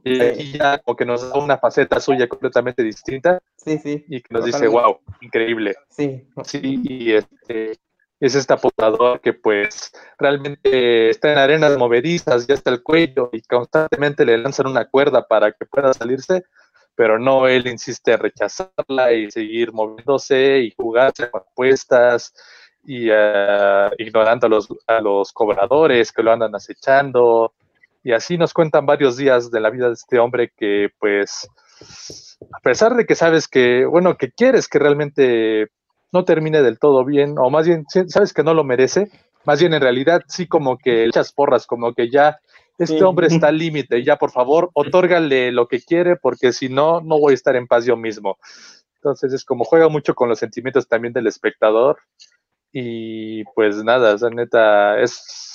Y 0.05 0.21
aquí 0.21 0.51
ya 0.51 0.77
como 0.77 0.95
que 0.95 1.03
nos 1.03 1.27
da 1.27 1.39
una 1.39 1.57
faceta 1.57 1.99
suya 1.99 2.27
completamente 2.27 2.83
distinta 2.83 3.41
Sí, 3.57 3.79
sí. 3.79 4.05
y 4.07 4.21
que 4.21 4.33
nos 4.33 4.45
dice, 4.45 4.67
wow, 4.67 4.99
increíble. 5.19 5.73
Sí. 5.89 6.27
Sí, 6.43 6.79
y 6.83 7.13
este, 7.13 7.79
es 8.19 8.35
este 8.35 8.53
apostador 8.53 9.19
que 9.19 9.33
pues 9.33 9.91
realmente 10.19 11.09
está 11.09 11.31
en 11.31 11.39
arenas 11.39 11.75
movedizas, 11.77 12.45
ya 12.45 12.53
está 12.53 12.69
el 12.69 12.83
cuello 12.83 13.29
y 13.33 13.41
constantemente 13.41 14.25
le 14.25 14.37
lanzan 14.37 14.67
una 14.67 14.85
cuerda 14.85 15.27
para 15.27 15.51
que 15.51 15.65
pueda 15.65 15.91
salirse, 15.93 16.45
pero 16.93 17.17
no, 17.17 17.47
él 17.47 17.65
insiste 17.67 18.13
en 18.13 18.19
rechazarla 18.19 19.11
y 19.11 19.31
seguir 19.31 19.73
moviéndose 19.73 20.59
y 20.59 20.73
jugarse 20.77 21.31
con 21.31 21.41
apuestas 21.41 22.31
y 22.83 23.07
eh, 23.11 23.89
ignorando 23.97 24.45
a 24.45 24.49
los, 24.49 24.67
a 24.85 25.01
los 25.01 25.33
cobradores 25.33 26.11
que 26.11 26.21
lo 26.21 26.31
andan 26.31 26.53
acechando. 26.53 27.53
Y 28.05 28.13
así 28.13 28.37
nos 28.37 28.53
cuentan 28.53 28.85
varios 28.85 29.17
días 29.17 29.49
de 29.49 29.59
la 29.59 29.71
vida 29.71 29.87
de 29.87 29.93
este 29.93 30.19
hombre 30.19 30.53
que, 30.55 30.89
pues, 30.99 31.49
a 32.53 32.59
pesar 32.59 32.95
de 32.95 33.07
que 33.07 33.15
sabes 33.15 33.47
que, 33.47 33.83
bueno, 33.85 34.15
que 34.15 34.31
quieres 34.31 34.67
que 34.67 34.77
realmente 34.77 35.69
no 36.11 36.23
termine 36.23 36.61
del 36.61 36.77
todo 36.77 37.03
bien, 37.03 37.39
o 37.39 37.49
más 37.49 37.65
bien 37.65 37.83
sabes 38.07 38.31
que 38.31 38.43
no 38.43 38.53
lo 38.53 38.63
merece, 38.63 39.09
más 39.43 39.59
bien 39.59 39.73
en 39.73 39.81
realidad 39.81 40.21
sí 40.27 40.47
como 40.47 40.77
que 40.77 41.05
echas 41.05 41.33
porras, 41.33 41.65
como 41.65 41.95
que 41.95 42.11
ya 42.11 42.37
este 42.77 42.99
Sí. 42.99 43.03
hombre 43.03 43.25
está 43.25 43.47
al 43.47 43.57
límite, 43.57 44.03
ya 44.03 44.17
por 44.17 44.29
favor, 44.29 44.69
otórgale 44.75 45.51
lo 45.51 45.67
que 45.67 45.81
quiere, 45.81 46.15
porque 46.15 46.53
si 46.53 46.69
no, 46.69 47.01
no 47.01 47.17
voy 47.19 47.31
a 47.31 47.33
estar 47.33 47.55
en 47.55 47.65
paz 47.65 47.85
yo 47.85 47.97
mismo. 47.97 48.37
Entonces 48.97 49.33
es 49.33 49.43
como 49.43 49.63
juega 49.63 49.89
mucho 49.89 50.13
con 50.13 50.29
los 50.29 50.37
sentimientos 50.37 50.87
también 50.87 51.11
del 51.11 51.25
espectador. 51.25 51.97
Y 52.71 53.43
pues 53.55 53.83
nada, 53.83 54.13
o 54.13 54.17
sea, 54.19 54.29
neta, 54.29 54.99
es. 55.01 55.54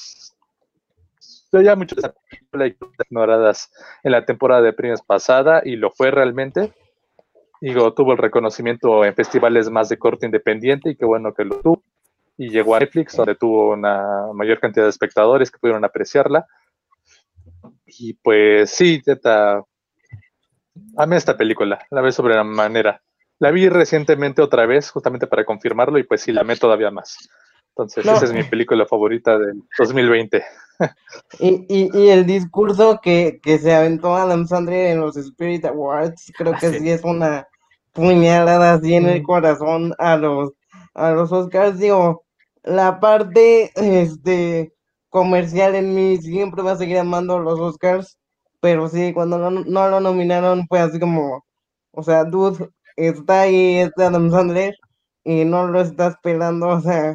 Ya 1.52 1.74
muchas 1.74 2.12
películas 2.51 2.77
ignoradas 3.09 3.72
en 4.05 4.12
la 4.12 4.24
temporada 4.24 4.62
de 4.62 4.72
premios 4.72 5.02
pasada 5.02 5.62
y 5.64 5.77
lo 5.77 5.90
fue 5.90 6.10
realmente. 6.10 6.72
Digo, 7.60 7.93
tuvo 7.93 8.12
el 8.12 8.18
reconocimiento 8.18 9.05
en 9.05 9.14
festivales 9.14 9.68
más 9.68 9.89
de 9.89 9.98
corte 9.98 10.27
independiente 10.27 10.90
y 10.90 10.97
qué 10.97 11.05
bueno 11.05 11.35
que 11.35 11.44
lo 11.44 11.60
tuvo. 11.60 11.82
Y 12.39 12.48
llegó 12.48 12.74
a 12.74 12.81
Netflix, 12.81 13.16
donde 13.16 13.35
tuvo 13.35 13.72
una 13.72 14.32
mayor 14.32 14.60
cantidad 14.60 14.85
de 14.86 14.90
espectadores 14.90 15.51
que 15.51 15.59
pudieron 15.59 15.85
apreciarla. 15.85 16.47
Y 17.86 18.14
pues 18.14 18.70
sí, 18.70 19.02
neta, 19.05 19.62
amé 20.97 21.16
esta 21.16 21.36
película, 21.36 21.85
la 21.90 22.01
ve 22.01 22.12
sobre 22.12 22.35
la 22.35 22.44
manera. 22.44 23.02
La 23.40 23.51
vi 23.51 23.68
recientemente 23.68 24.40
otra 24.40 24.64
vez, 24.66 24.90
justamente 24.90 25.27
para 25.27 25.44
confirmarlo, 25.44 25.98
y 25.98 26.05
pues 26.05 26.22
sí, 26.22 26.32
la 26.32 26.43
amé 26.43 26.56
todavía 26.56 26.90
más. 26.90 27.28
Entonces, 27.70 28.06
No. 28.06 28.12
esa 28.14 28.24
es 28.27 28.32
mi 28.32 28.44
película 28.44 28.86
favorita 28.86 29.39
del 29.39 29.62
2020. 29.78 30.43
Y, 31.39 31.66
y, 31.69 31.90
y 31.98 32.09
el 32.11 32.27
discurso 32.27 33.01
que, 33.02 33.40
que 33.43 33.59
se 33.59 33.74
aventó 33.74 34.15
Adam 34.16 34.47
Sandler 34.47 34.89
en 34.93 35.01
los 35.01 35.16
Spirit 35.16 35.65
Awards, 35.65 36.32
creo 36.36 36.57
que 36.57 36.66
Ah, 36.66 36.73
sí. 36.73 36.90
es 36.90 37.05
una 37.05 37.47
puñalada 37.93 38.74
así 38.74 38.94
en 38.94 39.07
el 39.07 39.23
Mm. 39.23 39.24
corazón 39.24 39.94
a 39.98 40.16
los, 40.16 40.51
a 40.94 41.11
los 41.12 41.32
Oscars. 41.32 41.78
Digo, 41.78 42.24
la 42.62 43.01
parte 43.01 43.70
este, 43.77 44.73
comercial 45.09 45.74
en 45.74 45.94
mí 45.94 46.19
siempre 46.19 46.62
va 46.62 46.73
a 46.73 46.77
seguir 46.77 46.98
amando 46.98 47.39
los 47.39 47.59
Oscars, 47.61 48.19
pero 48.61 48.89
sí, 48.89 49.12
cuando 49.12 49.39
no, 49.39 49.51
no 49.51 49.89
lo 49.89 50.01
nominaron 50.01 50.66
fue 50.69 50.81
así 50.81 50.98
como, 51.01 51.44
o 51.93 52.02
sea, 52.02 52.24
dude, 52.24 52.69
está 52.97 53.43
ahí 53.43 53.78
este 53.78 54.05
Adam 54.05 54.31
Sandler 54.31 54.74
y 55.24 55.44
no 55.44 55.66
lo 55.69 55.81
estás 55.81 56.16
pelando, 56.23 56.69
o 56.69 56.81
sea, 56.81 57.15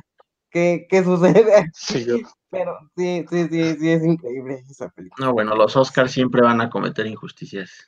¿qué, 0.51 0.85
qué 0.89 1.03
sucede? 1.03 1.65
Sí, 1.71 2.05
yo- 2.05 2.17
Pero 2.55 2.77
sí, 2.95 3.25
sí, 3.29 3.47
sí, 3.49 3.75
sí, 3.79 3.89
es 3.91 4.03
increíble 4.03 4.63
esa 4.69 4.89
película. 4.89 5.27
No, 5.27 5.33
bueno, 5.33 5.55
los 5.55 5.75
Oscars 5.75 6.11
siempre 6.11 6.41
van 6.41 6.61
a 6.61 6.69
cometer 6.69 7.05
injusticias. 7.05 7.87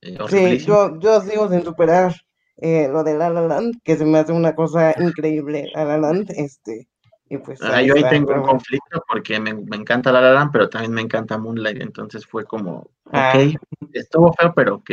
eh, 0.00 0.18
Sí, 0.28 0.58
yo, 0.58 0.98
yo 0.98 1.20
sigo 1.20 1.48
sin 1.48 1.62
superar 1.64 2.14
eh, 2.58 2.88
lo 2.88 3.04
de 3.04 3.18
La 3.18 3.28
La 3.30 3.42
Land, 3.42 3.80
que 3.84 3.96
se 3.96 4.04
me 4.04 4.18
hace 4.18 4.32
una 4.32 4.54
cosa 4.54 4.94
increíble, 4.98 5.70
La 5.74 5.84
La 5.84 5.98
Land, 5.98 6.30
este, 6.36 6.88
y 7.28 7.38
pues 7.38 7.60
Ah, 7.62 7.76
ahí 7.76 7.86
yo 7.88 7.94
ahí 7.94 8.00
está, 8.00 8.10
tengo 8.10 8.32
un 8.34 8.42
conflicto 8.42 9.02
porque 9.08 9.38
me, 9.40 9.52
me 9.54 9.76
encanta 9.76 10.12
La 10.12 10.20
La 10.20 10.32
Land, 10.32 10.52
pero 10.52 10.68
también 10.68 10.92
me 10.92 11.02
encanta 11.02 11.36
Moonlight, 11.38 11.82
entonces 11.82 12.24
fue 12.26 12.44
como, 12.44 12.90
Ah. 13.12 13.32
ok, 13.34 13.56
estuvo 13.92 14.32
feo, 14.32 14.52
pero 14.54 14.76
ok. 14.76 14.90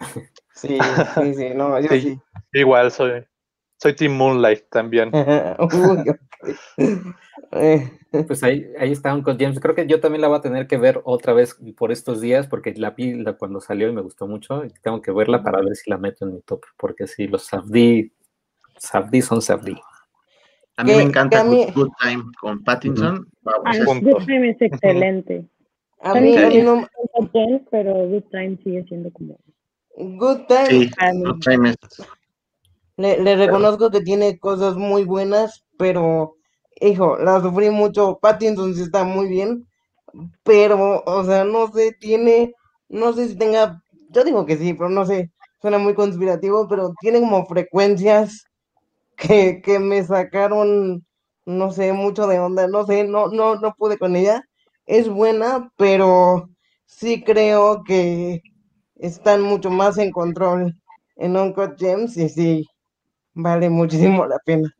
Sí, 0.54 0.78
sí, 1.16 1.34
sí, 1.34 1.50
no, 1.54 1.80
yo 1.80 1.88
Sí. 1.88 2.00
sí. 2.00 2.20
igual 2.52 2.92
soy, 2.92 3.24
soy 3.76 3.94
Team 3.96 4.12
Moonlight 4.12 4.68
también. 4.70 5.10
Uy, 5.58 6.08
ok. 6.08 6.18
Eh, 7.52 7.98
Pues 8.26 8.42
ahí, 8.44 8.66
ahí 8.78 8.92
está 8.92 9.14
Uncle 9.14 9.36
James. 9.38 9.58
Creo 9.60 9.74
que 9.74 9.86
yo 9.86 10.00
también 10.00 10.22
la 10.22 10.28
voy 10.28 10.38
a 10.38 10.42
tener 10.42 10.66
que 10.66 10.76
ver 10.76 11.00
otra 11.04 11.32
vez 11.32 11.56
por 11.76 11.90
estos 11.92 12.20
días, 12.20 12.46
porque 12.46 12.72
la 12.76 12.90
vi 12.90 13.14
la- 13.14 13.32
cuando 13.34 13.60
salió 13.60 13.88
y 13.88 13.92
me 13.92 14.02
gustó 14.02 14.26
mucho. 14.26 14.64
Y 14.64 14.68
tengo 14.82 15.02
que 15.02 15.10
verla 15.12 15.42
para 15.42 15.60
ver 15.60 15.74
si 15.74 15.90
la 15.90 15.98
meto 15.98 16.24
en 16.26 16.34
mi 16.34 16.40
top, 16.42 16.62
porque 16.76 17.06
si 17.06 17.26
los 17.26 17.44
Safdie, 17.44 18.12
Safdie 18.76 19.22
son 19.22 19.42
Safdie. 19.42 19.80
A 20.76 20.84
mí 20.84 20.92
me 20.92 21.02
encanta 21.02 21.36
que 21.36 21.42
a 21.42 21.44
mí- 21.44 21.64
Good, 21.66 21.74
Good 21.74 21.90
Time 22.00 22.24
con 22.40 22.64
Pattinson. 22.64 23.28
Vamos. 23.42 24.00
Good 24.02 24.24
Time 24.26 24.50
es 24.50 24.60
excelente. 24.62 25.44
a 26.00 26.14
mí, 26.14 26.36
a 26.36 26.48
mí 26.48 26.60
no, 26.62 26.86
James, 27.32 27.62
pero 27.70 27.94
Good 28.08 28.24
Time 28.30 28.58
sigue 28.62 28.84
siendo 28.84 29.10
como... 29.12 29.36
Good 29.96 30.46
Time, 30.48 30.66
sí, 30.68 30.90
Good 31.24 31.38
Time 31.40 31.70
es- 31.70 31.76
le, 32.96 33.20
le 33.22 33.36
reconozco 33.36 33.90
que 33.90 34.00
tiene 34.00 34.38
cosas 34.38 34.76
muy 34.76 35.04
buenas, 35.04 35.64
pero, 35.78 36.36
hijo, 36.80 37.16
la 37.18 37.40
sufrí 37.40 37.70
mucho, 37.70 38.18
Pattinson 38.20 38.74
sí 38.74 38.82
está 38.82 39.04
muy 39.04 39.28
bien, 39.28 39.66
pero, 40.44 41.02
o 41.06 41.24
sea, 41.24 41.44
no 41.44 41.70
sé, 41.72 41.92
tiene, 42.00 42.54
no 42.88 43.12
sé 43.12 43.28
si 43.28 43.36
tenga, 43.38 43.82
yo 44.10 44.24
digo 44.24 44.46
que 44.46 44.56
sí, 44.58 44.74
pero 44.74 44.90
no 44.90 45.06
sé, 45.06 45.32
suena 45.60 45.78
muy 45.78 45.94
conspirativo, 45.94 46.68
pero 46.68 46.94
tiene 47.00 47.20
como 47.20 47.46
frecuencias 47.46 48.44
que, 49.16 49.60
que 49.62 49.78
me 49.78 50.02
sacaron, 50.04 51.04
no 51.46 51.70
sé, 51.72 51.92
mucho 51.92 52.26
de 52.26 52.38
onda, 52.40 52.66
no 52.68 52.86
sé, 52.86 53.04
no, 53.04 53.28
no, 53.28 53.56
no 53.56 53.74
pude 53.76 53.98
con 53.98 54.16
ella, 54.16 54.42
es 54.86 55.08
buena, 55.08 55.70
pero 55.76 56.48
sí 56.86 57.22
creo 57.24 57.82
que 57.84 58.42
están 58.96 59.42
mucho 59.42 59.70
más 59.70 59.98
en 59.98 60.10
control 60.12 60.74
en 61.16 61.36
Uncut 61.36 61.78
Gems 61.78 62.16
y 62.16 62.28
sí, 62.28 62.66
vale 63.34 63.70
muchísimo 63.70 64.26
la 64.26 64.38
pena. 64.44 64.70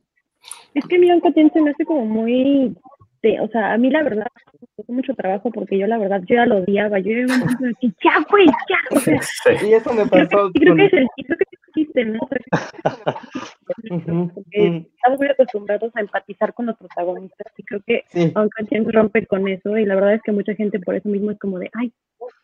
Es 0.74 0.84
que 0.86 0.98
mi 0.98 1.10
Uncle 1.10 1.32
James 1.34 1.52
se 1.52 1.60
me 1.60 1.70
hace 1.70 1.84
como 1.84 2.04
muy... 2.06 2.76
de- 3.22 3.40
o 3.40 3.48
sea, 3.48 3.72
a 3.72 3.78
mí 3.78 3.90
la 3.90 4.02
verdad 4.02 4.26
me 4.60 4.68
costó 4.76 4.92
mucho 4.92 5.14
trabajo 5.14 5.50
porque 5.50 5.78
yo 5.78 5.86
la 5.86 5.98
verdad, 5.98 6.20
yo 6.26 6.36
ya 6.36 6.46
lo 6.46 6.58
odiaba. 6.58 6.98
Yo 6.98 7.10
de 7.12 7.26
que 7.80 7.88
ya, 8.02 8.24
güey, 8.30 8.46
ya. 8.46 8.96
O 8.96 9.00
sea, 9.00 9.18
Sí. 9.60 9.66
Y 9.68 9.72
eso 9.74 9.92
me 9.92 10.02
creo 10.08 10.28
pasó 10.28 10.50
que, 10.52 10.60
creo 10.60 10.72
con... 10.72 10.78
que 10.78 10.86
es 10.86 10.92
el 10.92 11.06
creo 11.24 11.38
que 11.38 11.44
es 11.44 11.58
el 11.66 11.72
chiste, 11.74 12.04
¿no? 12.04 12.20
Porque 14.34 14.86
estamos 14.94 15.18
muy 15.18 15.28
acostumbrados 15.28 15.96
a 15.96 16.00
empatizar 16.00 16.54
con 16.54 16.66
los 16.66 16.76
protagonistas 16.76 17.52
y 17.56 17.62
creo 17.64 17.80
que 17.86 18.04
Sí, 18.08 18.32
James 18.70 18.92
rompe 18.92 19.26
con 19.26 19.48
eso 19.48 19.76
y 19.78 19.84
la 19.86 19.94
verdad 19.94 20.14
es 20.14 20.22
que 20.22 20.32
mucha 20.32 20.54
gente 20.54 20.78
por 20.80 20.94
eso 20.94 21.08
mismo 21.08 21.30
es 21.30 21.38
como 21.38 21.58
de, 21.58 21.70
ay, 21.74 21.92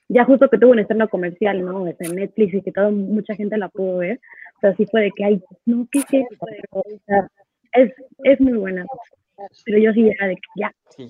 ya 0.08 0.24
justo 0.24 0.48
que 0.48 0.58
tuvo 0.58 0.72
un 0.72 0.80
estreno 0.80 1.08
comercial, 1.08 1.64
¿no? 1.64 1.84
Sea, 1.84 1.94
en 2.08 2.16
Netflix 2.16 2.54
y 2.54 2.62
que 2.62 2.72
todo, 2.72 2.90
mucha 2.90 3.34
gente 3.34 3.56
la 3.58 3.68
pudo 3.68 3.98
ver. 3.98 4.20
O 4.56 4.60
sea, 4.60 4.74
sí 4.76 4.86
fue 4.90 5.02
de 5.02 5.10
que, 5.14 5.24
ay, 5.24 5.42
no, 5.66 5.86
¿qué 5.90 6.00
es 6.00 6.04
esto? 6.10 6.46
O 6.70 6.82
sea, 7.06 7.28
es, 7.72 7.92
es 8.24 8.40
muy 8.40 8.52
buena. 8.54 8.84
Pero 9.64 9.78
yo 9.78 9.92
sí 9.92 10.08
era 10.08 10.26
de 10.26 10.34
que 10.34 10.42
ya, 10.56 10.74
sí. 10.90 11.08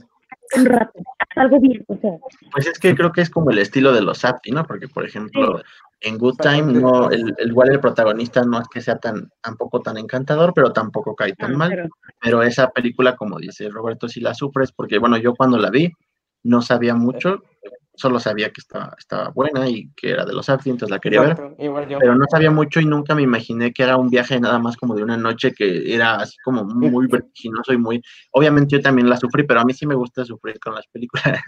un 0.57 0.65
rato, 0.67 1.01
haz 1.19 1.37
algo 1.37 1.59
bien, 1.61 1.85
o 1.89 1.97
sea, 1.97 2.13
Pues 2.53 2.67
es 2.67 2.79
que 2.79 2.95
creo 2.95 3.11
que 3.11 3.23
es 3.23 3.31
como 3.31 3.51
el 3.51 3.59
estilo 3.59 3.93
de 3.93 4.03
los 4.03 4.19
Safdie, 4.19 4.53
¿no? 4.55 4.65
Porque, 4.65 4.87
por 4.87 5.05
ejemplo, 5.05 5.61
en 6.01 6.17
Good 6.17 6.37
Time, 6.37 6.73
no, 6.81 7.11
el, 7.11 7.35
el- 7.39 7.49
igual 7.51 7.71
el 7.73 7.81
protagonista 7.81 8.43
no 8.45 8.61
es 8.61 8.69
que 8.69 8.81
sea 8.81 8.99
tan, 8.99 9.31
tampoco 9.41 9.81
tan 9.81 9.99
encantador, 9.99 10.53
pero 10.55 10.73
tampoco 10.73 11.17
cae 11.17 11.33
tan 11.35 11.55
ah, 11.55 11.59
mal. 11.59 11.71
pero 11.71 11.89
Pero 12.23 12.43
esa 12.43 12.71
película, 12.71 13.17
como 13.17 13.39
dice 13.39 13.69
Roberto, 13.69 14.09
si 14.09 14.21
la 14.21 14.33
sufres, 14.35 14.71
porque 14.71 14.99
bueno, 14.99 15.17
yo 15.17 15.35
cuando 15.35 15.59
la 15.59 15.71
vi 15.71 15.91
no 16.45 16.63
sabía 16.63 16.95
mucho, 16.95 17.43
solo 17.95 18.19
sabía 18.21 18.51
que 18.51 18.61
estaba, 18.61 18.95
estaba 18.99 19.29
buena 19.29 19.69
y 19.69 19.91
que 19.97 20.11
era 20.11 20.25
de 20.25 20.33
los 20.33 20.47
Safdie, 20.47 20.73
entonces 20.73 20.91
la 20.91 20.99
quería 20.99 21.21
ver, 21.21 21.31
Exacto, 21.33 21.63
igual 21.63 21.89
yo. 21.89 21.99
pero 21.99 22.15
no 22.15 22.25
sabía 22.31 22.51
mucho 22.51 22.81
y 22.81 22.87
nunca 22.87 23.15
me 23.15 23.23
imaginé 23.23 23.73
que 23.73 23.83
era 23.83 23.97
un 23.97 24.09
viaje 24.09 24.41
nada 24.41 24.59
más 24.59 24.77
como 24.77 24.95
de 24.95 25.03
una 25.03 25.17
noche 25.17 25.53
que 25.53 25.95
era 25.95 26.17
así 26.17 26.37
como 26.45 26.65
muy 26.65 27.07
vertiginoso 27.11 27.73
y 27.73 27.79
muy... 27.79 28.03
Obviamente 28.33 28.77
yo 28.77 28.83
también 28.83 29.09
la 29.09 29.17
sufrí, 29.17 29.45
pero 29.45 29.61
a 29.61 29.65
mí 29.65 29.75
sí 29.75 29.87
me 29.87 29.95
gusta 29.95 30.25
sufrir 30.25 30.59
con 30.61 30.75
las 30.75 30.87
películas. 30.89 31.41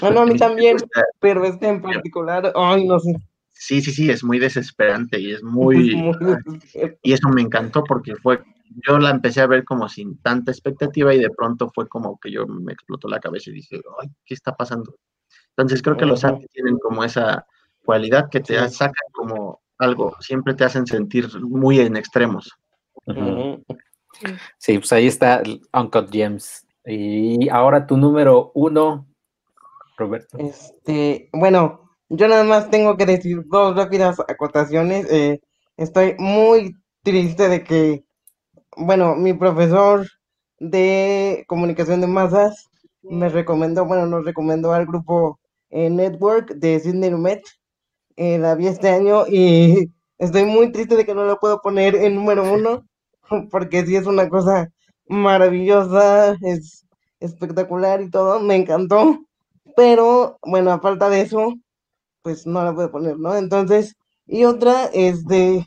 Bueno, 0.00 0.20
a 0.20 0.26
mí 0.26 0.36
también, 0.38 0.78
pero 1.20 1.44
este 1.44 1.68
en 1.68 1.82
particular, 1.82 2.52
ay, 2.54 2.86
no 2.86 2.98
sé. 2.98 3.14
Sí, 3.52 3.82
sí, 3.82 3.92
sí, 3.92 4.10
es 4.10 4.24
muy 4.24 4.38
desesperante 4.38 5.20
y 5.20 5.32
es 5.32 5.42
muy- 5.42 6.02
Y 7.02 7.12
eso 7.12 7.28
me 7.28 7.42
encantó 7.42 7.84
porque 7.84 8.16
fue, 8.16 8.40
yo 8.88 8.98
la 8.98 9.10
empecé 9.10 9.42
a 9.42 9.46
ver 9.46 9.64
como 9.64 9.88
sin 9.88 10.18
tanta 10.22 10.50
expectativa 10.50 11.14
y 11.14 11.18
de 11.18 11.30
pronto 11.30 11.70
fue 11.74 11.86
como 11.88 12.18
que 12.18 12.30
yo 12.30 12.46
me 12.46 12.72
explotó 12.72 13.08
la 13.08 13.20
cabeza 13.20 13.50
y 13.50 13.54
dije, 13.54 13.80
ay, 14.00 14.08
¿qué 14.24 14.34
está 14.34 14.56
pasando? 14.56 14.96
Entonces 15.56 15.82
creo 15.82 15.96
que 15.96 16.06
los 16.06 16.24
Ujú. 16.24 16.34
artes 16.34 16.50
tienen 16.52 16.78
como 16.78 17.04
esa 17.04 17.46
cualidad 17.84 18.28
que 18.30 18.40
te 18.40 18.68
Sí. 18.68 18.74
sacan 18.74 19.06
como 19.12 19.60
algo, 19.78 20.14
siempre 20.20 20.54
te 20.54 20.64
hacen 20.64 20.86
sentir 20.86 21.28
muy 21.40 21.80
en 21.80 21.96
extremos. 21.96 22.50
Sí, 24.58 24.78
pues 24.78 24.92
ahí 24.92 25.06
está 25.06 25.40
el 25.40 25.60
Uncut 25.72 26.10
Gems. 26.10 26.66
Y 26.84 27.48
ahora 27.48 27.86
tu 27.86 27.96
número 27.96 28.52
uno, 28.54 29.06
Roberto. 29.96 30.38
Este, 30.38 31.28
bueno, 31.32 31.90
yo 32.08 32.28
nada 32.28 32.44
más 32.44 32.70
tengo 32.70 32.96
que 32.96 33.06
decir 33.06 33.42
dos 33.46 33.76
rápidas 33.76 34.20
acotaciones. 34.20 35.10
eh, 35.10 35.40
estoy 35.76 36.14
muy 36.18 36.76
triste 37.02 37.48
de 37.48 37.64
que, 37.64 38.04
bueno, 38.76 39.14
mi 39.14 39.32
profesor 39.32 40.06
de 40.58 41.44
comunicación 41.48 42.00
de 42.02 42.06
masas 42.06 42.68
me 43.02 43.30
recomendó, 43.30 43.86
bueno, 43.86 44.06
nos 44.06 44.24
recomendó 44.26 44.72
al 44.74 44.86
grupo 44.86 45.39
Network 45.70 46.54
de 46.54 46.80
Sidney 46.80 47.10
Lumet. 47.10 47.42
eh, 48.16 48.38
la 48.38 48.54
vi 48.54 48.66
este 48.68 48.88
año 48.90 49.26
y 49.28 49.92
estoy 50.18 50.44
muy 50.44 50.72
triste 50.72 50.96
de 50.96 51.06
que 51.06 51.14
no 51.14 51.24
lo 51.24 51.38
puedo 51.38 51.60
poner 51.60 51.94
en 51.96 52.14
número 52.16 52.52
uno, 52.52 52.86
porque 53.50 53.86
sí 53.86 53.96
es 53.96 54.06
una 54.06 54.28
cosa 54.28 54.70
maravillosa, 55.08 56.36
es 56.42 56.86
espectacular 57.20 58.00
y 58.02 58.10
todo, 58.10 58.40
me 58.40 58.56
encantó. 58.56 59.20
Pero 59.76 60.38
bueno, 60.42 60.72
a 60.72 60.80
falta 60.80 61.10
de 61.10 61.22
eso, 61.22 61.54
pues 62.22 62.46
no 62.46 62.64
la 62.64 62.74
puedo 62.74 62.90
poner, 62.90 63.18
¿no? 63.18 63.36
Entonces, 63.36 63.96
y 64.26 64.44
otra 64.44 64.86
es 64.92 65.24
de 65.26 65.66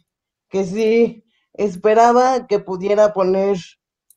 que 0.49 0.65
sí 0.65 1.23
esperaba 1.53 2.47
que 2.47 2.59
pudiera 2.59 3.13
poner 3.13 3.57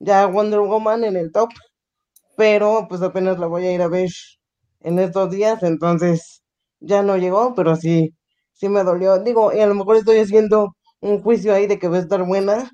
ya 0.00 0.26
Wonder 0.26 0.60
Woman 0.60 1.04
en 1.04 1.16
el 1.16 1.32
top, 1.32 1.50
pero 2.36 2.86
pues 2.88 3.02
apenas 3.02 3.38
la 3.38 3.46
voy 3.46 3.66
a 3.66 3.72
ir 3.72 3.82
a 3.82 3.88
ver 3.88 4.10
en 4.86 4.98
estos 5.00 5.30
días, 5.30 5.62
entonces 5.64 6.42
ya 6.80 7.02
no 7.02 7.16
llegó, 7.16 7.54
pero 7.54 7.76
sí, 7.76 8.14
sí 8.52 8.68
me 8.68 8.84
dolió. 8.84 9.18
Digo, 9.20 9.52
y 9.52 9.60
a 9.60 9.66
lo 9.66 9.74
mejor 9.74 9.96
estoy 9.96 10.18
haciendo 10.20 10.76
un 11.00 11.22
juicio 11.22 11.54
ahí 11.54 11.66
de 11.66 11.78
que 11.78 11.88
va 11.88 11.96
a 11.98 12.00
estar 12.00 12.24
buena, 12.24 12.70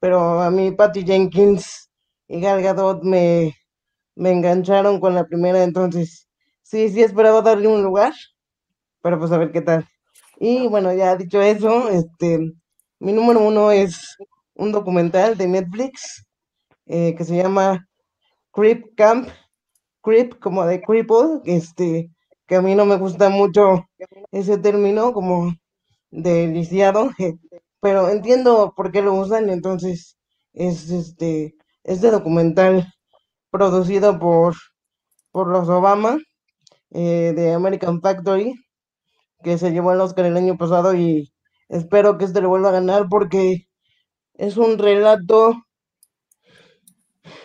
pero 0.00 0.40
a 0.42 0.50
mí 0.50 0.72
Patty 0.72 1.04
Jenkins 1.04 1.90
y 2.28 2.40
Gal 2.40 2.62
Gadot 2.62 3.02
me, 3.04 3.54
me 4.16 4.32
engancharon 4.32 5.00
con 5.00 5.14
la 5.14 5.24
primera, 5.26 5.62
entonces 5.64 6.28
sí, 6.62 6.88
sí 6.90 7.02
esperaba 7.02 7.42
darle 7.42 7.68
un 7.68 7.82
lugar, 7.82 8.14
pero 9.02 9.18
pues 9.18 9.32
a 9.32 9.38
ver 9.38 9.52
qué 9.52 9.62
tal. 9.62 9.86
Y 10.38 10.68
bueno, 10.68 10.92
ya 10.94 11.16
dicho 11.16 11.40
eso, 11.42 11.88
este, 11.90 12.38
mi 13.00 13.12
número 13.12 13.40
uno 13.40 13.70
es 13.72 14.16
un 14.54 14.72
documental 14.72 15.36
de 15.38 15.48
Netflix 15.48 16.26
eh, 16.86 17.14
que 17.16 17.24
se 17.24 17.36
llama 17.36 17.86
Creep 18.52 18.94
Camp, 18.96 19.28
Creep 20.02 20.38
como 20.40 20.66
de 20.66 20.82
cripple, 20.82 21.40
este, 21.44 22.10
que 22.46 22.56
a 22.56 22.62
mí 22.62 22.74
no 22.74 22.86
me 22.86 22.96
gusta 22.96 23.28
mucho 23.30 23.86
ese 24.32 24.58
término 24.58 25.12
como 25.12 25.54
de 26.10 26.48
lisiado, 26.48 27.10
pero 27.80 28.08
entiendo 28.10 28.74
por 28.76 28.92
qué 28.92 29.02
lo 29.02 29.14
usan, 29.14 29.50
entonces 29.50 30.18
es 30.54 30.90
este, 30.90 31.54
este 31.84 32.10
documental 32.10 32.92
producido 33.50 34.18
por 34.18 34.54
por 35.32 35.48
los 35.48 35.68
Obama 35.68 36.18
eh, 36.90 37.32
de 37.34 37.52
American 37.54 38.00
Factory, 38.00 38.54
que 39.42 39.58
se 39.58 39.72
llevó 39.72 39.92
el 39.92 40.00
Oscar 40.00 40.26
el 40.26 40.36
año 40.36 40.56
pasado 40.58 40.94
y 40.94 41.32
espero 41.68 42.18
que 42.18 42.24
este 42.26 42.40
lo 42.40 42.48
vuelva 42.50 42.70
a 42.70 42.72
ganar 42.72 43.08
porque 43.10 43.66
es 44.34 44.56
un 44.56 44.78
relato 44.78 45.54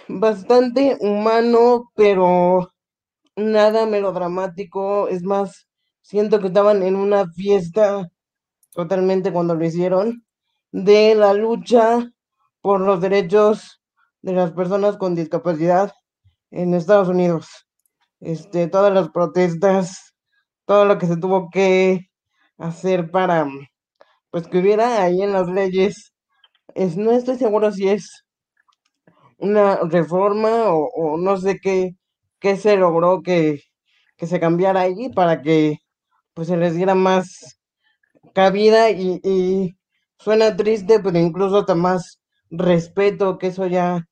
bastante 0.08 0.98
humano, 1.00 1.92
pero 1.96 2.70
nada 3.36 3.86
melodramático. 3.86 5.08
Es 5.08 5.24
más, 5.24 5.68
siento 6.02 6.40
que 6.40 6.48
estaban 6.48 6.84
en 6.84 6.96
una 6.96 7.28
fiesta 7.32 8.08
totalmente 8.74 9.32
cuando 9.34 9.56
lo 9.56 9.66
hicieron 9.66 10.24
de 10.72 11.16
la 11.16 11.34
lucha 11.34 12.12
por 12.62 12.82
los 12.82 13.02
derechos 13.02 13.82
de 14.22 14.34
las 14.34 14.52
personas 14.52 14.98
con 14.98 15.16
discapacidad 15.16 15.92
en 16.52 16.74
Estados 16.74 17.10
Unidos. 17.10 17.48
Este, 18.20 18.68
todas 18.68 18.94
las 18.94 19.10
protestas, 19.10 20.14
todo 20.66 20.86
lo 20.86 20.98
que 20.98 21.08
se 21.08 21.18
tuvo 21.18 21.50
que 21.52 22.10
hacer 22.58 23.12
para 23.12 23.48
pues 24.32 24.48
que 24.48 24.60
hubiera 24.60 25.02
ahí 25.02 25.22
en 25.22 25.34
las 25.34 25.48
leyes. 25.48 26.14
Es, 26.76 26.98
no 26.98 27.12
estoy 27.12 27.38
seguro 27.38 27.72
si 27.72 27.90
es 27.90 28.26
una 29.38 29.78
reforma 29.90 30.68
o, 30.72 31.18
no 31.18 31.38
sé 31.38 31.60
qué, 31.62 31.92
qué 32.40 32.58
se 32.58 32.78
logró 32.78 33.22
que, 33.24 33.62
que 34.18 34.28
se 34.28 34.40
cambiara 34.40 34.82
ahí 34.82 35.10
para 35.10 35.42
que 35.42 35.78
pues 36.34 36.48
se 36.50 36.58
les 36.58 36.76
diera 36.76 36.96
más 36.96 37.60
cabida 38.34 38.90
y, 38.92 39.20
y 39.24 39.78
suena 40.20 40.56
triste, 40.56 41.00
pero 41.00 41.18
incluso 41.20 41.58
hasta 41.60 41.76
más 41.76 42.20
respeto, 42.50 43.38
que 43.38 43.48
eso 43.48 43.68
ya 43.68 44.06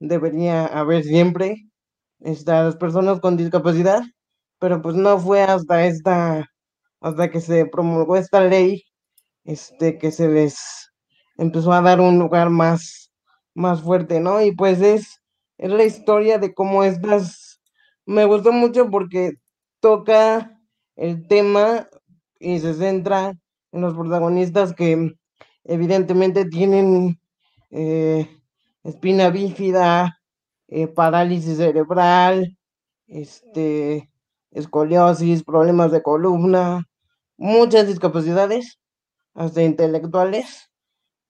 debería 0.00 0.66
haber 0.66 1.04
siempre, 1.04 1.56
estas 2.20 2.66
las 2.66 2.76
personas 2.76 3.20
con 3.20 3.36
discapacidad, 3.36 4.02
pero 4.58 4.82
pues 4.82 4.96
no 4.96 5.18
fue 5.18 5.42
hasta 5.42 5.86
esta, 5.86 6.46
hasta 7.00 7.30
que 7.30 7.40
se 7.40 7.66
promulgó 7.66 8.16
esta 8.16 8.40
ley, 8.42 8.82
este, 9.44 9.98
que 9.98 10.10
se 10.12 10.28
les 10.28 10.58
empezó 11.38 11.72
a 11.72 11.82
dar 11.82 12.00
un 12.00 12.18
lugar 12.18 12.50
más, 12.50 12.97
más 13.58 13.82
fuerte, 13.82 14.20
¿no? 14.20 14.40
Y 14.40 14.52
pues 14.52 14.80
es, 14.80 15.20
es 15.58 15.70
la 15.70 15.84
historia 15.84 16.38
de 16.38 16.54
cómo 16.54 16.84
estas, 16.84 17.60
me 18.06 18.24
gustó 18.24 18.52
mucho 18.52 18.88
porque 18.88 19.32
toca 19.80 20.58
el 20.96 21.26
tema 21.26 21.88
y 22.38 22.60
se 22.60 22.74
centra 22.74 23.34
en 23.72 23.80
los 23.80 23.94
protagonistas 23.94 24.74
que 24.74 25.12
evidentemente 25.64 26.44
tienen 26.44 27.20
eh, 27.70 28.28
espina 28.84 29.30
bífida, 29.30 30.20
eh, 30.68 30.86
parálisis 30.86 31.56
cerebral, 31.56 32.56
este, 33.08 34.08
escoliosis, 34.52 35.42
problemas 35.42 35.90
de 35.90 36.02
columna, 36.02 36.84
muchas 37.36 37.88
discapacidades, 37.88 38.78
hasta 39.34 39.62
intelectuales, 39.62 40.70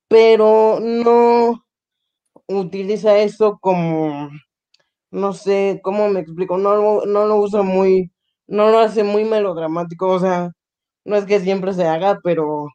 pero 0.08 0.78
no 0.80 1.64
utiliza 2.48 3.18
eso 3.18 3.58
como, 3.60 4.30
no 5.10 5.32
sé, 5.34 5.80
¿cómo 5.82 6.08
me 6.10 6.20
explico? 6.20 6.58
No, 6.58 7.02
no 7.06 7.26
lo 7.26 7.36
usa 7.38 7.62
muy, 7.62 8.12
no 8.46 8.70
lo 8.70 8.80
hace 8.80 9.04
muy 9.04 9.24
melodramático, 9.24 10.08
o 10.08 10.20
sea, 10.20 10.52
no 11.04 11.16
es 11.16 11.26
que 11.26 11.40
siempre 11.40 11.72
se 11.74 11.86
haga, 11.86 12.18
pero 12.24 12.68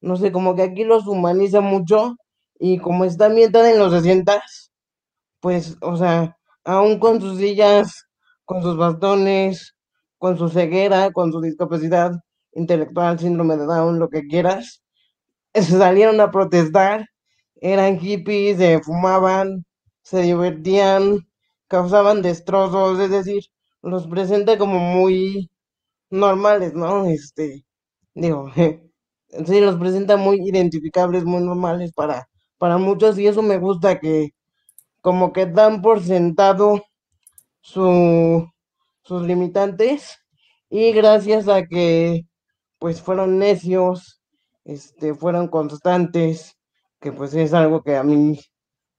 no 0.00 0.16
sé, 0.16 0.32
como 0.32 0.54
que 0.56 0.62
aquí 0.62 0.84
los 0.84 1.06
humaniza 1.06 1.60
mucho 1.60 2.16
y 2.58 2.78
como 2.78 3.04
está 3.04 3.26
ambientada 3.26 3.70
en 3.72 3.78
los 3.78 3.92
60, 3.92 4.42
pues, 5.40 5.76
o 5.82 5.96
sea, 5.96 6.36
aún 6.64 6.98
con 6.98 7.20
sus 7.20 7.38
sillas, 7.38 8.06
con 8.44 8.62
sus 8.62 8.76
bastones, 8.76 9.74
con 10.18 10.36
su 10.38 10.48
ceguera, 10.48 11.12
con 11.12 11.32
su 11.32 11.40
discapacidad 11.40 12.12
intelectual, 12.52 13.18
síndrome 13.18 13.56
de 13.56 13.66
Down, 13.66 13.98
lo 13.98 14.08
que 14.10 14.26
quieras, 14.26 14.82
salieron 15.54 16.20
a 16.20 16.32
protestar, 16.32 17.06
eran 17.60 17.98
hippies, 18.00 18.58
se 18.58 18.80
fumaban, 18.82 19.64
se 20.02 20.22
divertían, 20.22 21.28
causaban 21.68 22.22
destrozos, 22.22 22.98
es 23.00 23.10
decir, 23.10 23.44
los 23.82 24.06
presenta 24.08 24.58
como 24.58 24.78
muy 24.80 25.50
normales, 26.10 26.74
¿no? 26.74 27.06
Este, 27.06 27.64
digo, 28.14 28.50
sí, 29.46 29.60
los 29.60 29.76
presenta 29.78 30.16
muy 30.16 30.38
identificables, 30.48 31.24
muy 31.24 31.42
normales 31.42 31.92
para, 31.94 32.28
para 32.58 32.78
muchos 32.78 33.18
y 33.18 33.26
eso 33.26 33.42
me 33.42 33.58
gusta 33.58 34.00
que 34.00 34.30
como 35.02 35.32
que 35.32 35.46
dan 35.46 35.82
por 35.82 36.02
sentado 36.02 36.82
su, 37.62 38.48
sus 39.02 39.22
limitantes 39.22 40.18
y 40.70 40.92
gracias 40.92 41.48
a 41.48 41.64
que 41.66 42.22
pues 42.78 43.02
fueron 43.02 43.38
necios, 43.38 44.22
este, 44.64 45.14
fueron 45.14 45.48
constantes, 45.48 46.56
que 47.00 47.12
pues 47.12 47.34
es 47.34 47.52
algo 47.54 47.82
que 47.82 47.96
a 47.96 48.02
mí 48.04 48.38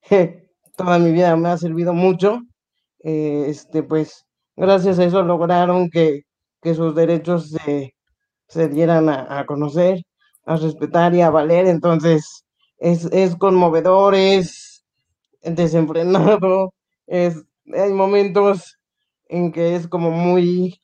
toda 0.78 1.00
mi 1.00 1.12
vida 1.12 1.36
me 1.36 1.50
ha 1.50 1.58
servido 1.58 1.94
mucho, 1.94 2.42
eh, 3.04 3.46
este, 3.48 3.84
pues 3.84 4.26
gracias 4.56 5.00
a 5.00 5.06
eso 5.06 5.24
lograron 5.24 5.90
que, 5.90 6.22
que 6.62 6.74
sus 6.76 6.96
derechos 6.96 7.52
se, 7.52 7.94
se 8.48 8.68
dieran 8.70 9.10
a, 9.10 9.46
conocer, 9.46 10.02
a 10.46 10.58
respetar 10.58 11.16
y 11.16 11.22
a 11.22 11.30
valer. 11.30 11.68
Entonces, 11.68 12.46
es, 12.78 13.06
es 13.06 13.36
conmovedor, 13.36 14.16
es 14.16 14.84
desenfrenado, 15.42 16.74
es, 17.08 17.44
hay 17.74 17.94
momentos 17.94 18.78
en 19.30 19.52
que 19.52 19.76
es 19.76 19.88
como 19.88 20.12
muy, 20.12 20.82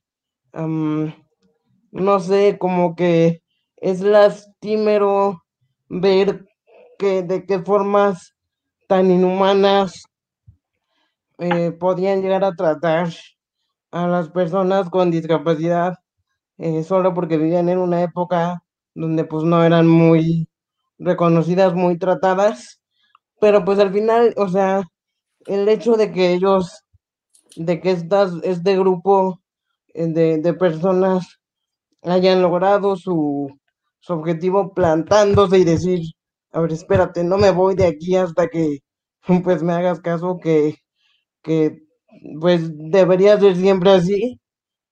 no 0.54 2.20
sé, 2.20 2.58
como 2.58 2.96
que 2.96 3.42
es 3.78 4.02
lastimero 4.02 5.44
ver 5.90 6.47
que 6.98 7.24
de 7.24 7.46
qué 7.46 7.60
formas 7.60 8.36
tan 8.88 9.12
inhumanas 9.12 10.04
eh, 11.40 11.72
podían 11.72 12.22
llegar 12.22 12.44
a 12.44 12.54
tratar 12.56 13.10
a 13.92 14.08
las 14.08 14.30
personas 14.30 14.90
con 14.90 15.12
discapacidad 15.12 15.96
eh, 16.60 16.84
solo 16.84 17.14
porque 17.14 17.38
vivían 17.38 17.70
en 17.70 17.80
una 17.80 18.04
época 18.04 18.64
donde 18.96 19.26
pues 19.26 19.44
no 19.44 19.64
eran 19.64 19.88
muy 19.88 20.50
reconocidas, 21.00 21.76
muy 21.76 21.98
tratadas, 22.00 22.82
pero 23.42 23.66
pues 23.66 23.80
al 23.80 23.94
final, 23.94 24.34
o 24.38 24.50
sea, 24.50 24.84
el 25.48 25.70
hecho 25.70 25.96
de 25.98 26.12
que 26.12 26.34
ellos, 26.34 26.84
de 27.58 27.82
que 27.82 27.92
estas, 27.92 28.34
este 28.44 28.78
grupo 28.78 29.42
eh, 29.94 30.08
de, 30.08 30.40
de 30.40 30.54
personas 30.56 31.40
hayan 32.04 32.42
logrado 32.42 32.96
su, 32.98 33.50
su 34.00 34.14
objetivo 34.14 34.74
plantándose 34.74 35.60
y 35.60 35.66
decir, 35.66 36.02
a 36.58 36.62
ver, 36.62 36.72
espérate, 36.74 37.24
no 37.24 37.38
me 37.38 37.52
voy 37.52 37.76
de 37.76 37.86
aquí 37.86 38.16
hasta 38.16 38.48
que 38.48 38.80
pues 39.44 39.62
me 39.62 39.74
hagas 39.74 40.00
caso 40.02 40.40
que, 40.42 40.76
que 41.44 41.84
pues 42.42 42.72
debería 42.74 43.40
ser 43.40 43.56
siempre 43.56 43.92
así. 43.92 44.42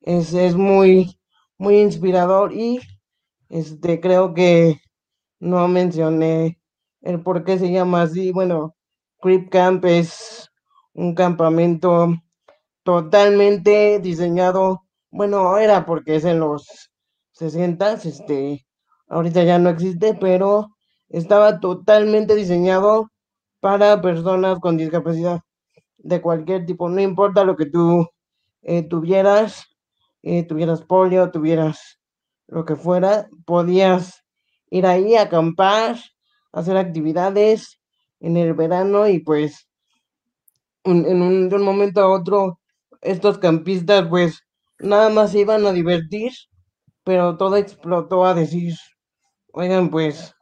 Es, 0.01 0.33
es 0.33 0.55
muy, 0.55 1.17
muy 1.57 1.79
inspirador 1.79 2.53
y 2.53 2.79
este 3.49 3.99
creo 4.01 4.35
que 4.35 4.77
no 5.39 5.67
mencioné 5.67 6.59
el 7.01 7.23
por 7.23 7.43
qué 7.45 7.59
se 7.59 7.71
llama 7.71 8.03
así. 8.03 8.31
Bueno, 8.31 8.75
Creep 9.21 9.49
Camp 9.49 9.85
es 9.85 10.51
un 10.93 11.15
campamento 11.15 12.13
totalmente 12.83 13.99
diseñado, 14.01 14.83
bueno, 15.11 15.57
era 15.57 15.85
porque 15.87 16.17
es 16.17 16.25
en 16.25 16.39
los 16.41 16.91
60, 17.33 17.93
este, 17.93 18.65
ahorita 19.09 19.43
ya 19.43 19.59
no 19.59 19.69
existe, 19.71 20.13
pero 20.15 20.74
estaba 21.09 21.59
totalmente 21.59 22.35
diseñado 22.35 23.11
para 23.59 24.01
personas 24.01 24.59
con 24.59 24.77
discapacidad 24.77 25.41
de 25.97 26.21
cualquier 26.21 26.65
tipo, 26.65 26.89
no 26.89 27.01
importa 27.01 27.43
lo 27.43 27.55
que 27.55 27.65
tú 27.65 28.07
eh, 28.61 28.83
tuvieras, 28.83 29.65
eh, 30.23 30.43
tuvieras 30.43 30.81
polio, 30.83 31.31
tuvieras 31.31 31.99
lo 32.47 32.65
que 32.65 32.75
fuera, 32.75 33.27
podías 33.45 34.23
ir 34.69 34.85
ahí 34.85 35.15
a 35.15 35.23
acampar, 35.23 35.97
hacer 36.51 36.77
actividades 36.77 37.79
en 38.19 38.37
el 38.37 38.53
verano 38.53 39.07
y 39.07 39.19
pues 39.19 39.67
en, 40.83 41.21
un, 41.21 41.49
de 41.49 41.55
un 41.55 41.63
momento 41.63 42.01
a 42.01 42.11
otro 42.11 42.59
estos 43.01 43.37
campistas 43.39 44.07
pues 44.07 44.41
nada 44.79 45.09
más 45.09 45.31
se 45.31 45.39
iban 45.39 45.65
a 45.65 45.71
divertir, 45.71 46.31
pero 47.03 47.37
todo 47.37 47.55
explotó 47.57 48.25
a 48.25 48.33
decir, 48.33 48.73
oigan 49.53 49.89
pues, 49.89 50.34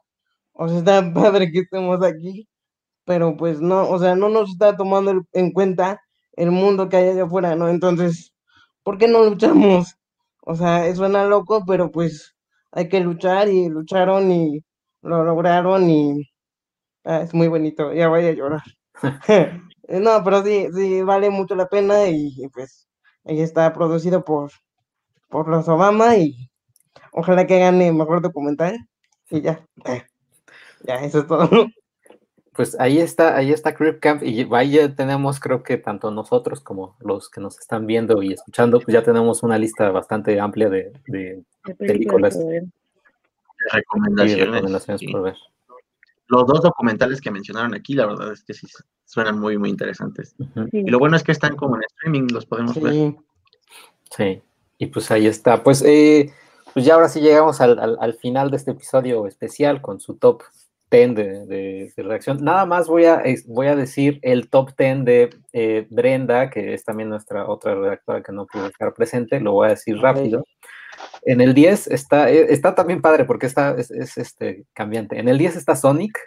o 0.63 0.67
sea, 0.69 0.77
está 0.79 1.13
padre 1.13 1.51
que 1.51 1.59
estemos 1.59 2.03
aquí, 2.03 2.47
pero 3.05 3.37
pues 3.37 3.61
no, 3.61 3.89
o 3.89 3.99
sea, 3.99 4.15
no 4.15 4.29
nos 4.29 4.51
está 4.51 4.77
tomando 4.77 5.23
en 5.33 5.51
cuenta 5.51 6.01
el 6.33 6.51
mundo 6.51 6.89
que 6.89 6.97
hay 6.97 7.09
allá 7.09 7.25
afuera, 7.25 7.55
¿no? 7.55 7.69
Entonces, 7.69 8.33
¿por 8.83 8.97
qué 8.97 9.07
no 9.07 9.23
luchamos? 9.25 9.95
O 10.41 10.55
sea, 10.55 10.93
suena 10.95 11.25
loco, 11.25 11.63
pero 11.67 11.91
pues 11.91 12.35
hay 12.71 12.89
que 12.89 12.99
luchar 13.01 13.49
y 13.49 13.69
lucharon 13.69 14.31
y 14.31 14.61
lo 15.01 15.23
lograron 15.23 15.89
y 15.89 16.29
ah, 17.05 17.21
es 17.21 17.33
muy 17.33 17.47
bonito, 17.47 17.93
ya 17.93 18.07
voy 18.09 18.25
a 18.25 18.33
llorar. 18.33 18.63
no, 19.89 20.23
pero 20.23 20.43
sí, 20.43 20.67
sí, 20.75 21.01
vale 21.03 21.29
mucho 21.29 21.55
la 21.55 21.67
pena 21.67 22.07
y, 22.07 22.35
pues 22.53 22.87
Ahí 23.25 23.41
está 23.41 23.71
producido 23.73 24.23
por, 24.25 24.51
por 25.29 25.47
los 25.49 25.67
Obama 25.69 26.17
y 26.17 26.49
ojalá 27.13 27.47
que 27.47 27.59
gane 27.59 27.91
mejor 27.93 28.21
documental. 28.21 28.77
Y 29.29 29.41
ya, 29.41 29.65
ya, 30.83 30.95
eso 31.03 31.19
es 31.19 31.27
todo. 31.27 31.49
Pues 32.55 32.79
ahí 32.79 32.99
está, 32.99 33.35
ahí 33.35 33.51
está 33.51 33.73
Crip 33.73 33.99
Camp 33.99 34.21
y 34.21 34.47
ahí 34.53 34.69
ya 34.73 34.93
tenemos, 34.95 35.39
creo 35.39 35.63
que 35.63 35.77
tanto 35.77 36.11
nosotros 36.11 36.61
como 36.61 36.95
los 36.99 37.27
que 37.27 37.41
nos 37.41 37.57
están 37.59 37.87
viendo 37.87 38.21
y 38.21 38.31
escuchando, 38.33 38.79
pues 38.79 38.93
ya 38.93 39.01
tenemos 39.01 39.41
una 39.41 39.57
lista 39.57 39.89
bastante 39.89 40.39
amplia 40.39 40.69
de, 40.69 40.93
de 41.07 41.43
películas 41.79 42.35
y 42.35 42.59
Recomendaciones. 43.71 44.47
recomendaciones 44.51 44.99
sí. 44.99 45.07
por 45.07 45.21
ver. 45.23 45.35
Los 46.27 46.45
dos 46.45 46.61
documentales 46.61 47.21
que 47.21 47.31
mencionaron 47.31 47.73
aquí, 47.73 47.95
la 47.95 48.05
verdad 48.05 48.31
es 48.33 48.43
que 48.43 48.53
sí 48.53 48.67
suenan 49.05 49.39
muy, 49.39 49.57
muy 49.57 49.69
interesantes. 49.71 50.35
Sí. 50.37 50.45
Y 50.73 50.89
lo 50.91 50.99
bueno 50.99 51.15
es 51.15 51.23
que 51.23 51.31
están 51.31 51.55
como 51.55 51.75
en 51.77 51.81
streaming, 51.83 52.27
los 52.31 52.45
podemos 52.45 52.79
ver. 52.79 52.93
Sí. 52.93 53.15
Sí, 54.15 54.41
y 54.77 54.85
pues 54.85 55.09
ahí 55.09 55.25
está. 55.25 55.63
Pues, 55.63 55.81
eh, 55.81 56.31
pues 56.73 56.85
ya 56.85 56.93
ahora 56.93 57.09
sí 57.09 57.19
llegamos 57.19 57.61
al, 57.61 57.79
al- 57.79 57.97
al 57.99 58.13
final 58.13 58.51
de 58.51 58.57
este 58.57 58.71
episodio 58.71 59.25
especial 59.25 59.81
con 59.81 59.99
su 59.99 60.15
top 60.17 60.43
10 60.93 61.15
de, 61.15 61.45
de- 61.47 61.93
de 61.95 62.03
reacción. 62.03 62.37
Nada 62.43 62.65
más 62.65 62.87
voy 62.87 63.05
a, 63.05 63.23
voy 63.47 63.67
a 63.67 63.75
decir 63.75 64.19
el 64.21 64.49
top 64.49 64.71
10 64.77 65.03
de 65.05 65.29
eh, 65.51 65.87
Brenda, 65.89 66.49
que 66.49 66.73
es 66.73 66.85
también 66.85 67.09
nuestra 67.09 67.47
otra 67.47 67.75
redactora 67.75 68.21
que 68.21 68.31
no 68.31 68.45
pudo 68.45 68.67
estar 68.67 68.93
presente, 68.93 69.39
lo 69.39 69.53
voy 69.53 69.67
a 69.67 69.71
decir 69.71 69.97
rápido. 69.97 70.45
En 71.23 71.41
el 71.41 71.53
10 71.53 71.87
está, 71.87 72.29
eh, 72.31 72.45
está 72.49 72.75
también 72.75 73.01
padre 73.01 73.25
porque 73.25 73.47
está, 73.47 73.75
es, 73.77 73.89
es, 73.91 74.17
este, 74.17 74.65
cambiante. 74.73 75.17
En 75.19 75.27
el 75.27 75.37
10 75.37 75.55
está 75.55 75.75
Sonic, 75.75 76.17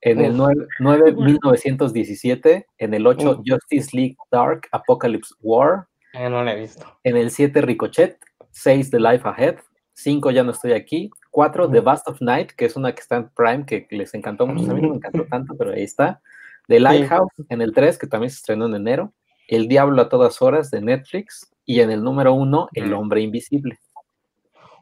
en 0.00 0.20
el 0.20 0.32
Uf. 0.32 0.50
9, 0.80 1.12
9, 1.12 1.12
1917, 1.12 2.66
en 2.78 2.94
el 2.94 3.06
8 3.06 3.30
Uf. 3.30 3.38
Justice 3.46 3.96
League 3.96 4.16
Dark 4.30 4.62
Apocalypse 4.72 5.34
War, 5.40 5.86
Eh, 6.12 6.28
no 6.28 6.42
la 6.44 6.52
he 6.54 6.60
visto. 6.60 6.84
en 7.04 7.16
el 7.16 7.30
7, 7.30 7.60
Ricochet. 7.62 8.18
6, 8.50 8.90
The 8.90 9.00
Life 9.00 9.26
Ahead. 9.28 9.56
5, 9.94 10.30
Ya 10.30 10.42
no 10.42 10.50
estoy 10.52 10.72
aquí. 10.72 11.10
4, 11.34 11.68
The 11.68 11.80
Vast 11.80 12.06
of 12.06 12.20
Night, 12.20 12.52
que 12.52 12.64
es 12.64 12.76
una 12.76 12.94
que 12.94 13.00
está 13.00 13.16
en 13.16 13.28
Prime, 13.30 13.66
que 13.66 13.88
les 13.90 14.14
encantó 14.14 14.46
mucho. 14.46 14.70
A 14.70 14.74
mí 14.74 14.80
no 14.80 14.90
me 14.90 14.96
encantó 14.96 15.24
tanto, 15.24 15.56
pero 15.58 15.72
ahí 15.72 15.82
está. 15.82 16.20
The 16.68 16.78
Lighthouse, 16.78 17.32
en 17.48 17.60
el 17.60 17.72
3, 17.74 17.98
que 17.98 18.06
también 18.06 18.30
se 18.30 18.36
estrenó 18.36 18.66
en 18.66 18.76
enero. 18.76 19.12
El 19.48 19.66
Diablo 19.66 20.00
a 20.00 20.08
todas 20.08 20.40
horas, 20.40 20.70
de 20.70 20.80
Netflix. 20.80 21.52
Y 21.66 21.80
en 21.80 21.90
el 21.90 22.04
número 22.04 22.34
1, 22.34 22.68
El 22.74 22.90
Mm. 22.90 22.94
Hombre 22.94 23.20
Invisible. 23.22 23.80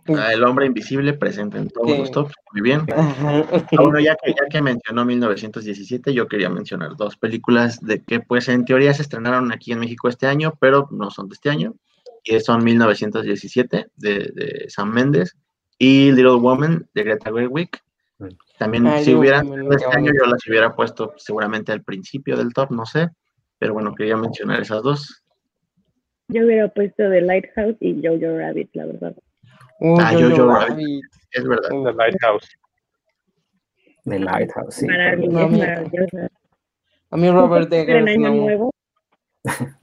Ah, 0.09 0.33
el 0.35 0.45
hombre 0.45 0.67
invisible 0.67 1.15
presente 1.15 1.57
en 1.59 1.69
todos 1.71 1.91
Sí. 1.91 1.99
los 1.99 2.11
tops. 2.11 2.35
Muy 2.53 2.61
bien. 2.61 2.83
Ah, 2.95 3.45
bueno, 3.79 3.99
ya 4.01 4.15
que, 4.17 4.33
ya 4.33 4.47
que 4.51 4.61
mencionó 4.61 5.07
1917, 5.07 6.13
yo 6.13 6.27
quería 6.27 6.51
mencionar 6.51 6.97
dos 6.97 7.17
películas 7.17 7.81
de 7.81 8.03
que, 8.03 8.21
pues, 8.21 8.49
en 8.49 8.65
teoría 8.67 8.93
se 8.93 9.03
estrenaron 9.03 9.53
aquí 9.53 9.73
en 9.73 9.79
México 9.79 10.09
este 10.09 10.27
año, 10.27 10.53
pero 10.61 10.89
no 10.91 11.11
son 11.11 11.29
de 11.29 11.35
este 11.35 11.49
año. 11.49 11.77
Y 12.25 12.39
son 12.41 12.63
1917 12.63 13.87
de, 13.97 14.19
de 14.35 14.67
Sam 14.69 14.93
Mendes 14.93 15.37
y 15.79 16.13
Little 16.13 16.37
Woman 16.37 16.89
de 16.95 17.03
Greta 17.05 17.31
Gerwig. 17.33 17.71
También, 18.59 18.87
Ah, 18.87 19.01
si 19.01 19.15
hubieran 19.15 19.49
este 19.73 19.87
año, 19.97 20.13
yo 20.17 20.27
las 20.31 20.47
hubiera 20.47 20.75
puesto 20.75 21.13
seguramente 21.17 21.73
al 21.73 21.83
principio 21.83 22.37
del 22.37 22.53
top, 22.53 22.71
no 22.71 22.87
sé. 22.87 23.09
Pero 23.59 23.75
bueno, 23.75 23.95
quería 23.95 24.17
mencionar 24.17 24.61
esas 24.61 24.83
dos. 24.83 25.23
Yo 26.29 26.45
hubiera 26.45 26.69
puesto 26.69 27.03
The 27.11 27.21
Lighthouse 27.21 27.77
y 27.81 28.01
Jojo 28.01 28.39
Rabbit, 28.39 28.71
la 28.75 28.87
verdad. 28.87 29.17
Uy, 29.81 29.99
Ah, 30.01 30.13
Jojo 30.13 30.31
Jojo 30.31 30.47
Rabbit. 30.47 30.69
Rabbit. 30.71 31.05
Es 31.33 31.45
verdad. 31.49 31.69
The 31.69 31.93
Lighthouse. 31.93 32.49
The 34.05 34.19
Lighthouse, 34.19 34.75
sí. 34.75 34.87
Mira. 34.87 35.17
maravillosa. 35.17 36.29
A 37.11 37.17
mí 37.17 37.31
Robert 37.31 37.73
En 37.73 37.81
Eggers 37.81 38.09
año 38.17 38.29
no. 38.29 38.35
nuevo. 38.37 38.71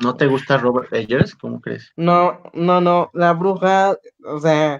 ¿No 0.00 0.16
te 0.16 0.26
gusta 0.26 0.58
Robert 0.58 0.92
Eggers? 0.92 1.34
¿Cómo 1.34 1.60
crees? 1.60 1.92
No, 1.96 2.40
no, 2.52 2.80
no. 2.80 3.10
La 3.14 3.32
bruja, 3.32 3.96
o 4.24 4.40
sea, 4.40 4.78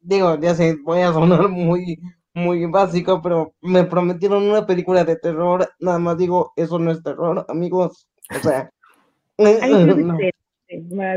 digo, 0.00 0.38
ya 0.38 0.54
sé, 0.54 0.76
voy 0.84 1.00
a 1.00 1.12
sonar 1.12 1.48
muy, 1.48 1.98
muy 2.34 2.66
básico, 2.66 3.20
pero 3.20 3.54
me 3.60 3.84
prometieron 3.84 4.44
una 4.44 4.66
película 4.66 5.04
de 5.04 5.16
terror. 5.16 5.68
Nada 5.80 5.98
más 5.98 6.16
digo, 6.18 6.52
eso 6.56 6.78
no 6.78 6.90
es 6.90 7.02
terror, 7.02 7.44
amigos. 7.48 8.08
O 8.34 8.38
sea, 8.38 8.70
Ay, 9.38 9.84
no. 9.86 10.16
que, 10.16 10.32
me 10.98 11.16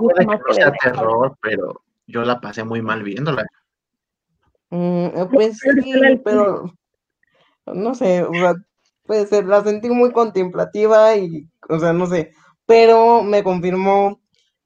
gusta 0.00 0.24
más 0.24 0.38
no 0.38 0.44
que 0.44 0.54
sea 0.54 0.66
The 0.66 0.70
Lighthouse. 0.70 0.98
terror, 0.98 1.36
pero 1.42 1.82
yo 2.06 2.22
la 2.24 2.40
pasé 2.40 2.64
muy 2.64 2.82
mal 2.82 3.02
viéndola. 3.02 3.44
Mm, 4.70 5.06
eh, 5.14 5.28
pues 5.30 5.58
sí, 5.84 6.20
pero 6.24 6.72
no 7.66 7.94
sé, 7.94 8.22
o 8.22 8.32
sea, 8.32 8.54
puede 9.12 9.26
ser, 9.26 9.44
la 9.44 9.62
sentí 9.62 9.90
muy 9.90 10.10
contemplativa 10.10 11.14
y, 11.16 11.46
o 11.68 11.78
sea, 11.78 11.92
no 11.92 12.06
sé, 12.06 12.32
pero 12.64 13.22
me 13.22 13.44
confirmó 13.44 14.22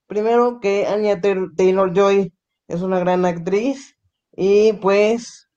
primero 0.06 0.60
que 0.60 0.86
Anya 0.86 1.20
Taylor 1.20 1.92
Joy 1.92 2.32
es 2.68 2.80
una 2.80 3.00
gran 3.00 3.24
actriz 3.24 3.96
y 4.36 4.72
pues 4.74 5.48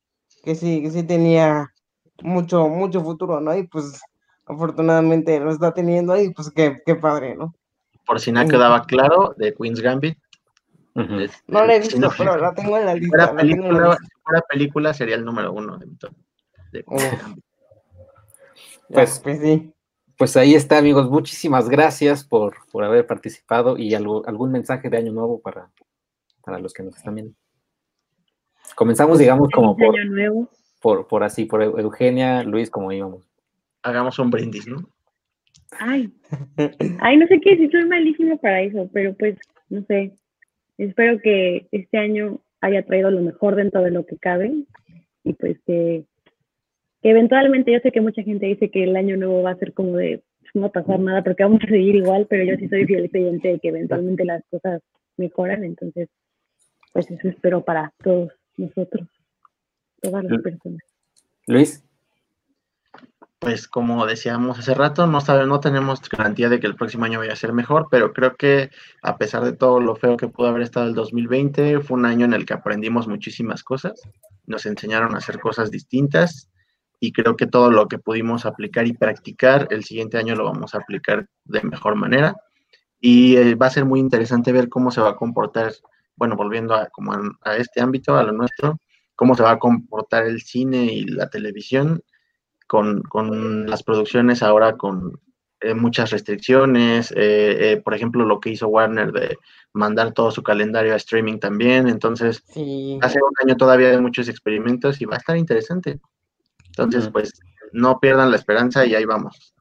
que 0.43 0.55
sí, 0.55 0.81
que 0.81 0.89
sí 0.89 1.03
tenía 1.03 1.67
mucho, 2.23 2.67
mucho 2.67 3.01
futuro, 3.01 3.39
¿no? 3.39 3.55
Y 3.55 3.67
pues 3.67 4.01
afortunadamente 4.47 5.39
lo 5.39 5.51
está 5.51 5.71
teniendo 5.71 6.19
y 6.19 6.33
pues 6.33 6.49
qué, 6.49 6.79
qué 6.83 6.95
padre, 6.95 7.35
¿no? 7.35 7.53
Por 8.07 8.19
si 8.19 8.31
no 8.31 8.43
quedaba 8.47 8.85
claro, 8.85 9.35
de 9.37 9.53
Queen's 9.53 9.81
Gambit. 9.81 10.17
Este, 10.95 11.37
No 11.47 11.63
la 11.63 11.75
he 11.75 11.79
visto, 11.79 11.99
no- 11.99 12.09
pero 12.17 12.37
la 12.37 12.55
tengo 12.55 12.75
en 12.75 12.87
la 12.87 12.93
si 12.95 13.01
lista, 13.01 13.17
la 13.17 13.25
la 13.27 13.35
película, 13.35 13.87
lista. 13.89 13.97
si 14.03 14.21
fuera 14.23 14.41
película 14.49 14.93
sería 14.95 15.15
el 15.15 15.23
número 15.25 15.53
uno 15.53 15.77
de 15.77 15.85
mi 15.85 15.95
top. 15.97 16.11
de 16.71 16.83
Uf. 16.87 17.21
Gambit. 17.21 17.45
Pues- 18.89 19.19
pues 19.23 19.39
sí. 19.39 19.73
Pues 20.17 20.35
ahí 20.35 20.53
está, 20.53 20.77
amigos. 20.77 21.09
Muchísimas 21.09 21.69
gracias 21.69 22.25
por, 22.25 22.53
por 22.73 22.83
haber 22.83 23.07
participado 23.07 23.77
y 23.77 23.93
algo, 23.93 24.27
algún 24.27 24.51
mensaje 24.51 24.89
de 24.89 24.97
año 24.97 25.13
nuevo 25.13 25.39
para, 25.41 25.71
para 26.43 26.59
los 26.59 26.73
que 26.73 26.83
nos 26.83 26.97
están 26.97 27.15
viendo. 27.15 27.33
Comenzamos, 28.75 29.17
digamos, 29.17 29.49
como 29.49 29.77
por, 29.77 29.97
año 29.97 30.11
nuevo. 30.11 30.49
por, 30.81 31.07
por 31.07 31.23
así, 31.23 31.45
por 31.45 31.63
Eugenia, 31.63 32.43
Luis, 32.43 32.69
como 32.69 32.91
íbamos. 32.91 33.29
Hagamos 33.81 34.19
un 34.19 34.29
brindis, 34.29 34.67
¿no? 34.67 34.89
Ay, 35.79 36.11
ay, 36.99 37.17
no 37.17 37.27
sé 37.27 37.39
qué, 37.39 37.55
si 37.55 37.69
soy 37.69 37.85
malísima 37.85 38.35
para 38.37 38.61
eso, 38.61 38.89
pero 38.91 39.13
pues, 39.13 39.37
no 39.69 39.83
sé. 39.85 40.17
Espero 40.77 41.19
que 41.21 41.67
este 41.71 41.97
año 41.97 42.41
haya 42.59 42.85
traído 42.85 43.09
lo 43.09 43.21
mejor 43.21 43.55
dentro 43.55 43.81
de 43.81 43.91
lo 43.91 44.05
que 44.05 44.17
cabe 44.17 44.51
y 45.23 45.33
pues 45.33 45.57
que, 45.65 46.05
que 47.01 47.09
eventualmente 47.09 47.71
yo 47.71 47.79
sé 47.79 47.91
que 47.91 48.01
mucha 48.01 48.23
gente 48.23 48.45
dice 48.45 48.69
que 48.69 48.83
el 48.83 48.95
año 48.95 49.17
nuevo 49.17 49.41
va 49.43 49.51
a 49.51 49.55
ser 49.55 49.73
como 49.73 49.95
de 49.97 50.21
"Pues, 50.41 50.51
no 50.55 50.61
va 50.61 50.67
a 50.67 50.71
pasar 50.71 50.99
nada 50.99 51.23
porque 51.23 51.43
vamos 51.43 51.61
a 51.63 51.67
seguir 51.67 51.95
igual, 51.95 52.27
pero 52.29 52.43
yo 52.43 52.57
sí 52.57 52.67
soy 52.67 52.85
fiel 52.85 53.09
creyente 53.09 53.49
de 53.49 53.59
que 53.59 53.69
eventualmente 53.69 54.25
las 54.25 54.43
cosas 54.49 54.81
mejoran, 55.17 55.63
entonces 55.63 56.09
pues 56.93 57.09
eso 57.11 57.27
espero 57.29 57.63
para 57.63 57.93
todos 58.03 58.31
nosotros, 58.57 59.07
todas 60.01 60.23
las 60.23 60.41
personas. 60.41 60.81
Luis, 61.47 61.83
Pues 63.39 63.69
como 63.69 64.05
decíamos 64.05 64.59
hace 64.59 64.73
rato, 64.73 65.07
no 65.07 65.21
sabe, 65.21 65.45
no 65.45 65.61
tenemos 65.61 66.01
garantía 66.09 66.49
de 66.49 66.59
que 66.59 66.67
el 66.67 66.75
próximo 66.75 67.05
año 67.05 67.19
vaya 67.19 67.31
a 67.31 67.37
ser 67.37 67.53
mejor, 67.53 67.87
pero 67.89 68.11
creo 68.11 68.35
que 68.35 68.69
a 69.01 69.17
pesar 69.17 69.45
de 69.45 69.53
todo 69.53 69.79
lo 69.79 69.95
feo 69.95 70.17
que 70.17 70.27
pudo 70.27 70.47
haber 70.47 70.63
estado 70.63 70.87
el 70.87 70.93
2020, 70.93 71.79
fue 71.79 71.97
un 71.97 72.05
año 72.05 72.25
en 72.25 72.33
el 72.33 72.45
que 72.45 72.53
aprendimos 72.53 73.07
muchísimas 73.07 73.63
cosas, 73.63 74.01
nos 74.45 74.65
enseñaron 74.65 75.15
a 75.15 75.19
hacer 75.19 75.39
cosas 75.39 75.71
distintas 75.71 76.49
y 76.99 77.11
creo 77.11 77.35
que 77.35 77.47
todo 77.47 77.71
lo 77.71 77.87
que 77.87 77.97
pudimos 77.97 78.45
aplicar 78.45 78.87
y 78.87 78.93
practicar, 78.93 79.67
el 79.71 79.83
siguiente 79.83 80.17
año 80.17 80.35
lo 80.35 80.45
vamos 80.45 80.75
a 80.75 80.79
aplicar 80.79 81.27
de 81.45 81.61
mejor 81.63 81.95
manera 81.95 82.35
y 82.99 83.37
eh, 83.37 83.55
va 83.55 83.67
a 83.67 83.71
ser 83.71 83.85
muy 83.85 83.99
interesante 83.99 84.51
ver 84.51 84.67
cómo 84.69 84.91
se 84.91 85.01
va 85.01 85.09
a 85.09 85.15
comportar, 85.15 85.73
bueno, 86.15 86.35
volviendo 86.35 86.75
a, 86.75 86.87
como 86.87 87.13
a, 87.13 87.21
a 87.43 87.55
este 87.55 87.81
ámbito, 87.81 88.15
a 88.17 88.23
lo 88.23 88.33
nuestro, 88.33 88.79
cómo 89.15 89.35
se 89.35 89.43
va 89.43 89.51
a 89.51 89.59
comportar 89.59 90.25
el 90.25 90.41
cine 90.41 90.85
y 90.85 91.05
la 91.05 91.29
televisión 91.29 92.01
con, 92.67 93.01
con 93.03 93.67
las 93.67 93.83
producciones 93.83 94.43
ahora 94.43 94.77
con 94.77 95.19
eh, 95.61 95.73
muchas 95.73 96.11
restricciones, 96.11 97.11
eh, 97.11 97.71
eh, 97.71 97.81
por 97.83 97.93
ejemplo, 97.93 98.23
lo 98.23 98.39
que 98.39 98.51
hizo 98.51 98.69
Warner 98.69 99.11
de 99.11 99.37
mandar 99.73 100.13
todo 100.13 100.31
su 100.31 100.41
calendario 100.41 100.93
a 100.93 100.97
streaming 100.97 101.39
también, 101.39 101.89
entonces 101.89 102.43
Sí. 102.53 102.97
ser 103.09 103.21
un 103.23 103.33
año 103.43 103.57
todavía 103.57 103.89
de 103.89 103.99
muchos 103.99 104.29
experimentos 104.29 105.01
y 105.01 105.05
va 105.05 105.15
a 105.15 105.17
estar 105.17 105.35
interesante. 105.35 105.99
Entonces, 106.69 107.09
pues 107.09 107.33
no 107.71 107.99
pierdan 107.99 108.31
la 108.31 108.37
esperanza 108.37 108.85
y 108.85 108.95
ahí 108.95 109.05
vamos. 109.05 109.53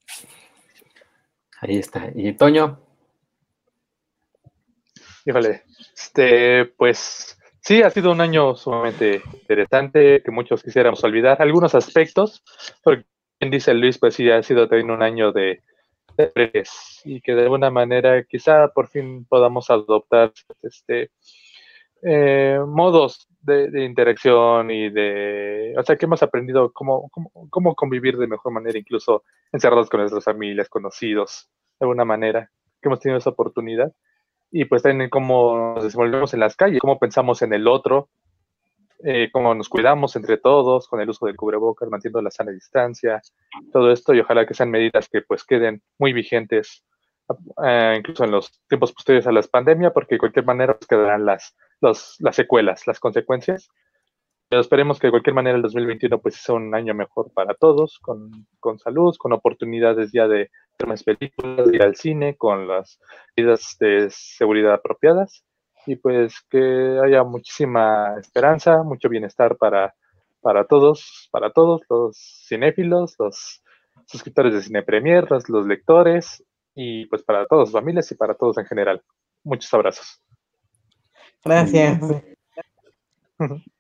ahí 1.61 1.79
está. 1.79 2.11
Y 2.15 2.33
Toño, 2.35 2.89
Híjole, 5.29 5.63
este, 5.95 6.65
pues 6.65 7.39
sí, 7.61 7.83
ha 7.83 7.91
sido 7.91 8.13
un 8.13 8.23
año 8.23 8.55
sumamente 8.57 9.21
interesante 9.35 10.23
que 10.23 10.31
muchos 10.31 10.63
quisiéramos 10.63 11.05
olvidar. 11.05 11.43
Algunos 11.43 11.75
aspectos, 11.75 12.43
porque 12.83 13.05
bien 13.39 13.51
dice 13.51 13.75
Luis, 13.75 13.99
pues 13.99 14.15
sí, 14.15 14.31
ha 14.31 14.43
sido 14.43 14.67
también 14.67 14.91
un 14.91 15.03
año 15.03 15.31
de, 15.31 15.63
de 16.17 16.65
y 17.05 17.21
que 17.21 17.35
de 17.35 17.43
alguna 17.43 17.71
manera 17.71 18.25
quizá 18.25 18.69
por 18.69 18.89
fin 18.89 19.27
podamos 19.27 19.69
adoptar 19.69 20.33
este 20.63 21.11
eh, 22.03 22.61
modos 22.67 23.29
de, 23.41 23.85
interacción 23.85 24.71
y 24.71 24.91
de, 24.91 25.75
o 25.77 25.83
sea, 25.83 25.97
que 25.97 26.07
hemos 26.07 26.23
aprendido 26.23 26.73
cómo, 26.73 27.11
cómo, 27.51 27.75
convivir 27.75 28.17
de 28.17 28.27
mejor 28.27 28.53
manera, 28.53 28.79
incluso 28.79 29.25
encerrados 29.53 29.89
con 29.89 30.01
nuestras 30.01 30.25
familias, 30.25 30.69
conocidos, 30.69 31.49
de 31.79 31.85
alguna 31.85 32.05
manera. 32.05 32.51
que 32.81 32.89
hemos 32.89 33.01
tenido 33.01 33.19
esa 33.19 33.31
oportunidad. 33.31 33.93
Y 34.51 34.65
pues 34.65 34.83
también 34.83 35.11
cómo 35.11 35.75
nos 35.75 35.85
desenvolvemos 35.85 36.33
en 36.35 36.41
las 36.41 36.57
calles, 36.57 36.81
cómo 36.81 36.99
pensamos 36.99 37.43
en 37.43 37.53
el 37.53 37.69
otro, 37.69 38.09
eh, 39.05 39.29
cómo 39.33 39.55
nos 39.55 39.69
cuidamos 39.69 40.17
entre 40.17 40.39
todos 40.39 40.89
con 40.89 41.01
el 41.01 41.11
uso 41.11 41.27
del 41.27 41.37
cubrebocas, 41.37 41.89
manteniendo 41.89 42.23
la 42.23 42.31
sana 42.31 42.51
distancia, 42.51 43.21
todo 43.73 43.93
esto 43.93 44.15
y 44.15 44.21
ojalá 44.21 44.47
que 44.47 44.55
sean 44.55 44.71
medidas 44.71 45.09
que 45.09 45.23
pues 45.23 45.45
queden 45.45 45.83
muy 45.99 46.13
vigentes 46.13 46.85
eh, 47.63 47.95
incluso 47.99 48.25
en 48.25 48.31
los 48.31 48.61
tiempos 48.69 48.93
posteriores 48.93 49.27
a 49.27 49.33
la 49.33 49.43
pandemia, 49.43 49.93
porque 49.93 50.15
de 50.15 50.19
cualquier 50.19 50.45
manera 50.45 50.75
pues, 50.77 50.87
quedarán 50.89 51.27
las, 51.27 51.55
las 51.81 52.19
secuelas, 52.33 52.87
las 52.87 53.01
consecuencias. 53.01 53.69
Pero 54.49 54.63
esperemos 54.63 54.99
que 54.99 55.09
de 55.09 55.11
cualquier 55.11 55.35
manera 55.35 55.57
el 55.57 55.63
2021 55.63 56.21
pues 56.21 56.37
sea 56.37 56.55
un 56.55 56.75
año 56.75 56.95
mejor 56.95 57.31
para 57.35 57.55
todos, 57.55 57.99
con, 58.01 58.47
con 58.61 58.79
salud, 58.79 59.15
con 59.19 59.33
oportunidades 59.33 60.11
ya 60.13 60.27
de 60.27 60.51
ver 60.79 60.89
más 60.89 61.05
películas, 61.05 61.67
de 61.69 61.77
ir 61.77 61.83
al 61.83 61.97
cine, 61.97 62.37
con 62.37 62.67
las 62.67 62.99
medidas 63.37 63.77
de 63.79 64.09
seguridad 64.11 64.73
apropiadas 64.73 65.45
y 65.89 65.97
pues 65.97 66.35
que 66.51 66.99
haya 67.03 67.25
muchísima 67.25 68.15
esperanza, 68.19 68.83
mucho 68.83 69.09
bienestar 69.09 69.57
para, 69.57 69.95
para 70.41 70.67
todos, 70.67 71.29
para 71.31 71.51
todos 71.51 71.81
los 71.89 72.45
cinéfilos, 72.47 73.15
los 73.19 73.63
suscriptores 74.07 74.53
de 74.53 74.63
Cine 74.63 74.83
Premier, 74.83 75.27
los, 75.31 75.67
lectores 75.67 76.45
y 76.75 77.07
pues 77.07 77.23
para 77.23 77.47
todas 77.47 77.69
las 77.69 77.73
familias 77.73 78.11
y 78.13 78.17
para 78.17 78.35
todos 78.35 78.59
en 78.59 78.67
general. 78.67 79.03
Muchos 79.45 79.73
abrazos. 79.73 80.21
Gracias. 81.45 82.01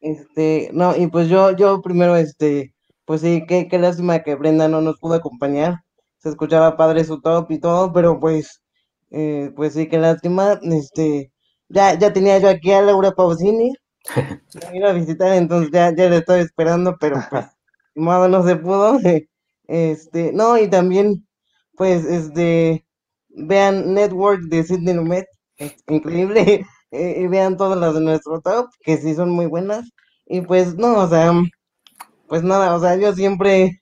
Este, 0.00 0.70
no, 0.72 0.96
y 0.96 1.06
pues 1.08 1.28
yo, 1.28 1.52
yo 1.56 1.80
primero, 1.82 2.16
este, 2.16 2.74
pues 3.04 3.20
sí, 3.20 3.44
qué, 3.48 3.68
qué 3.68 3.78
lástima 3.78 4.20
que 4.22 4.34
Brenda 4.34 4.68
no 4.68 4.80
nos 4.80 4.98
pudo 4.98 5.14
acompañar. 5.14 5.76
Se 6.18 6.28
escuchaba 6.30 6.76
padre 6.76 7.04
su 7.04 7.20
top 7.20 7.50
y 7.50 7.58
todo, 7.60 7.92
pero 7.92 8.18
pues, 8.20 8.62
eh, 9.10 9.50
pues 9.56 9.74
sí, 9.74 9.88
qué 9.88 9.98
lástima. 9.98 10.58
Este, 10.62 11.32
ya, 11.68 11.98
ya 11.98 12.12
tenía 12.12 12.38
yo 12.38 12.48
aquí 12.48 12.72
a 12.72 12.82
Laura 12.82 13.12
Pausini, 13.12 13.72
ir 14.74 14.84
a 14.86 14.92
visitar, 14.92 15.32
entonces 15.34 15.70
ya, 15.72 15.94
ya 15.94 16.08
le 16.10 16.18
estoy 16.18 16.40
esperando, 16.40 16.96
pero 17.00 17.18
pues, 17.30 17.46
modo 17.96 18.28
no 18.28 18.44
se 18.46 18.56
pudo. 18.56 18.98
Este, 19.68 20.32
no, 20.32 20.58
y 20.58 20.68
también, 20.68 21.26
pues, 21.76 22.04
este, 22.06 22.86
vean 23.30 23.94
Network 23.94 24.42
de 24.44 24.64
Sidney 24.64 24.94
Lumet, 24.94 25.26
es 25.58 25.76
increíble, 25.88 26.66
y 26.90 27.26
vean 27.28 27.56
todas 27.56 27.78
las 27.78 27.94
de 27.94 28.00
nuestro 28.00 28.40
top, 28.40 28.68
que 28.82 28.96
sí 28.98 29.14
son 29.14 29.30
muy 29.30 29.46
buenas, 29.46 29.90
y 30.26 30.40
pues, 30.42 30.76
no, 30.76 30.96
o 30.98 31.08
sea, 31.08 31.32
pues 32.28 32.42
nada, 32.44 32.74
o 32.76 32.80
sea, 32.80 32.96
yo 32.96 33.14
siempre 33.14 33.80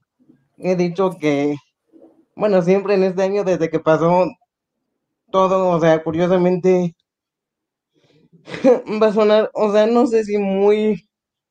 he 0.59 0.77
dicho 0.77 1.13
que, 1.21 1.57
bueno, 2.37 2.63
siempre 2.63 2.95
en 2.97 3.05
este 3.05 3.23
año, 3.25 3.45
desde 3.45 3.71
que 3.71 3.81
pasó 3.81 4.27
todo, 5.31 5.69
o 5.69 5.81
sea, 5.81 6.03
curiosamente, 6.03 6.97
va 9.03 9.09
a 9.09 9.13
sonar, 9.13 9.51
o 9.55 9.73
sea, 9.73 9.87
no 9.87 10.07
sé 10.07 10.25
si 10.25 10.39
muy 10.39 11.03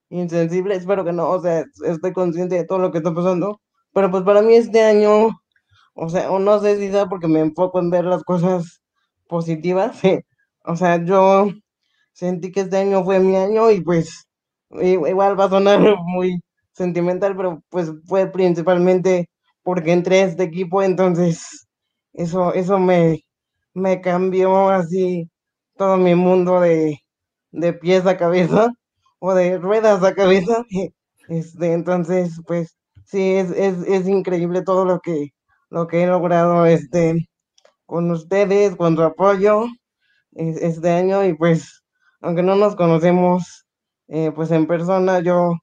insensible, 0.10 0.76
espero 0.76 1.06
que 1.06 1.14
no, 1.14 1.30
o 1.32 1.41
sea, 1.41 1.65
estoy 1.86 2.14
consciente 2.14 2.56
de 2.56 2.65
todo 2.65 2.80
lo 2.80 2.91
que 2.91 2.99
está 2.99 3.14
pasando, 3.14 3.61
pero 3.94 4.11
pues 4.11 4.23
para 4.23 4.41
mí 4.41 4.56
este 4.56 4.82
año, 4.84 5.30
o 5.95 6.10
sea, 6.10 6.32
o 6.32 6.40
no 6.40 6.60
sé 6.61 6.77
si 6.80 6.91
sea 6.91 7.07
porque 7.07 7.27
me 7.27 7.41
enfoco 7.41 7.80
en 7.80 7.90
ver 7.91 8.06
las 8.06 8.23
cosas 8.23 8.82
positivas, 9.27 9.99
o 10.67 10.75
sea, 10.75 11.03
yo 11.03 11.47
sentí 12.13 12.51
que 12.51 12.61
este 12.61 12.77
año 12.77 13.03
fue 13.03 13.19
mi 13.19 13.35
año 13.35 13.71
y 13.71 13.81
pues 13.81 14.27
igual 14.81 15.39
va 15.39 15.45
a 15.45 15.49
sonar 15.49 15.79
muy 16.05 16.41
sentimental, 16.73 17.35
pero 17.37 17.61
pues 17.69 17.91
fue 18.05 18.27
principalmente 18.31 19.29
porque 19.63 19.93
entré 19.93 20.21
a 20.21 20.25
este 20.25 20.43
equipo, 20.43 20.81
entonces 20.83 21.67
eso, 22.13 22.53
eso 22.53 22.79
me, 22.79 23.21
me 23.73 24.01
cambió 24.01 24.69
así 24.69 25.29
todo 25.77 25.97
mi 25.97 26.15
mundo 26.15 26.59
de, 26.61 26.99
de 27.51 27.73
pies 27.73 28.05
a 28.05 28.17
cabeza 28.17 28.69
o 29.19 29.33
de 29.33 29.57
ruedas 29.57 30.03
a 30.03 30.13
cabeza. 30.15 30.65
Este, 31.27 31.73
entonces, 31.73 32.39
pues 32.45 32.77
sí, 33.05 33.33
es, 33.33 33.49
es, 33.51 33.79
es 33.87 34.07
increíble 34.07 34.61
todo 34.61 34.85
lo 34.85 34.99
que, 34.99 35.29
lo 35.71 35.87
que 35.87 36.03
he 36.03 36.07
logrado 36.07 36.67
este, 36.67 37.15
con 37.85 38.11
ustedes, 38.11 38.75
con 38.75 38.95
su 38.95 39.03
apoyo 39.03 39.65
este 40.36 40.90
año 40.91 41.26
y 41.26 41.34
pues, 41.34 41.84
aunque 42.22 42.44
no 42.44 42.56
nos 42.56 42.76
conocemos 42.76 43.66
eh, 44.07 44.32
pues 44.36 44.52
en 44.52 44.68
persona, 44.68 45.20
yo, 45.22 45.53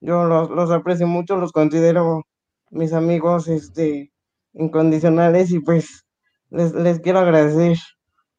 yo 0.00 0.24
los, 0.24 0.50
los, 0.50 0.70
aprecio 0.70 1.06
mucho, 1.06 1.36
los 1.36 1.52
considero 1.52 2.24
mis 2.70 2.92
amigos 2.92 3.48
este, 3.48 4.12
incondicionales 4.52 5.50
y 5.50 5.60
pues 5.60 6.04
les, 6.50 6.72
les 6.74 7.00
quiero 7.00 7.20
agradecer 7.20 7.78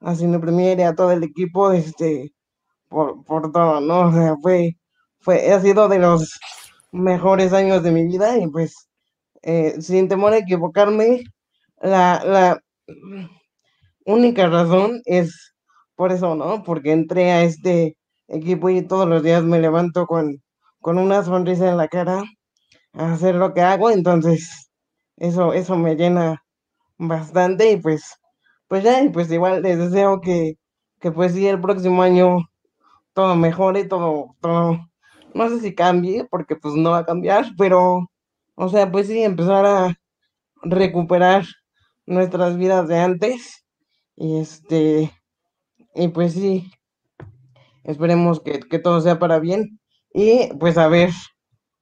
a 0.02 0.16
Cine 0.16 0.40
Premier 0.40 0.80
y 0.80 0.84
a 0.84 0.95
todo 0.95 1.11
el 1.11 1.24
equipo, 1.24 1.72
este, 1.72 2.32
por, 2.88 3.24
por 3.26 3.52
todo, 3.52 3.82
¿no? 3.82 4.10
O 4.10 4.14
sea, 4.14 4.36
fue, 4.41 4.78
fue, 5.20 5.52
ha 5.52 5.60
sido 5.61 5.90
de 5.90 5.99
los 5.99 6.40
mejores 6.91 7.53
años 7.53 7.84
de 7.84 7.91
mi 7.91 8.06
vida 8.06 8.38
y 8.38 8.48
pues, 8.48 8.90
eh, 9.44 9.76
sin 9.82 10.07
temor 10.07 10.34
a 10.34 10.38
equivocarme, 10.38 11.24
la, 11.82 12.24
la 12.26 12.61
única 14.06 14.48
razón 14.48 15.02
es 15.06 15.53
por 15.99 16.13
eso, 16.13 16.34
¿no? 16.35 16.63
Porque 16.63 16.93
entré 16.93 17.31
a 17.34 17.43
este 17.43 17.97
equipo 18.30 18.69
y 18.69 18.81
todos 18.88 19.05
los 19.09 19.21
días 19.21 19.43
me 19.43 19.59
levanto 19.59 20.05
con, 20.07 20.41
con 20.81 20.97
una 20.97 21.23
sonrisa 21.26 21.69
en 21.69 21.76
la 21.77 21.89
cara 21.89 22.23
a 22.93 23.13
hacer 23.13 23.35
lo 23.35 23.53
que 23.53 23.61
hago, 23.61 23.91
entonces 23.91 24.71
eso, 25.17 25.53
eso 25.53 25.77
me 25.77 25.95
llena 25.97 26.43
bastante 26.99 27.71
y 27.71 27.77
pues 27.77 28.15
pues 28.69 28.84
ya, 28.84 29.03
y 29.03 29.09
pues 29.09 29.31
igual 29.31 29.61
les 29.63 29.80
deseo 29.80 30.21
que, 30.21 30.55
que 31.01 31.11
pues 31.11 31.34
sí, 31.34 31.47
el 31.47 31.61
próximo 31.61 32.03
año 32.03 32.39
todo 33.13 33.35
mejore, 33.35 33.85
todo, 33.85 34.35
todo, 34.41 34.80
no 35.35 35.49
sé 35.49 35.59
si 35.61 35.76
cambie, 35.76 36.26
porque 36.31 36.55
pues 36.55 36.76
no 36.76 36.91
va 36.91 36.99
a 36.99 37.05
cambiar, 37.05 37.45
pero, 37.57 38.07
o 38.55 38.69
sea, 38.69 38.91
pues 38.91 39.07
sí, 39.07 39.23
empezar 39.23 39.65
a 39.65 39.95
recuperar 40.63 41.45
nuestras 42.07 42.57
vidas 42.57 42.88
de 42.89 42.99
antes, 42.99 43.65
y 44.17 44.39
este, 44.39 45.11
y 45.99 46.07
pues 46.09 46.34
sí, 46.34 46.71
esperemos 47.84 48.39
que, 48.41 48.59
que 48.59 48.80
todo 48.80 49.01
sea 49.01 49.19
para 49.19 49.39
bien, 49.39 49.80
y 50.13 50.49
pues 50.59 50.77
a 50.77 50.88
ver 50.88 51.11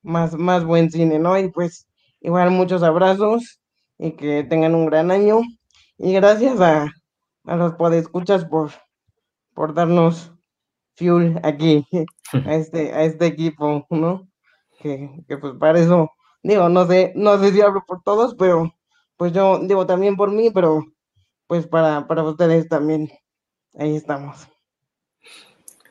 más, 0.04 0.36
más 0.36 0.66
buen 0.66 0.92
cine, 0.92 1.20
¿no? 1.20 1.38
Y 1.40 1.50
pues 1.52 1.88
igual 2.22 2.52
muchos 2.52 2.84
abrazos, 2.84 3.60
y 4.00 4.12
que 4.14 4.44
tengan 4.44 4.76
un 4.76 4.88
gran 4.88 5.12
año. 5.12 5.42
Y 5.98 6.14
gracias 6.14 6.60
a, 6.62 6.88
a 7.46 7.56
los 7.56 7.74
podescuchas 7.76 8.46
por, 8.46 8.72
por 9.54 9.74
darnos 9.74 10.34
fuel 10.96 11.40
aquí, 11.44 11.86
a 12.46 12.56
este, 12.56 12.94
a 12.94 13.04
este 13.04 13.28
equipo, 13.28 13.86
¿no? 13.90 14.28
Que, 14.80 15.10
que 15.28 15.38
pues 15.38 15.54
para 15.60 15.80
eso, 15.80 16.12
digo, 16.44 16.70
no 16.70 16.88
sé, 16.88 17.14
no 17.16 17.40
sé 17.40 17.52
si 17.52 17.62
hablo 17.62 17.84
por 17.88 18.04
todos, 18.04 18.36
pero 18.36 18.74
pues 19.18 19.34
yo 19.34 19.60
digo 19.60 19.86
también 19.88 20.16
por 20.18 20.32
mí, 20.32 20.52
pero 20.52 20.84
pues 21.48 21.68
para, 21.68 22.08
para 22.08 22.24
ustedes 22.24 22.68
también. 22.70 23.10
Ahí 23.78 23.96
estamos. 23.96 24.48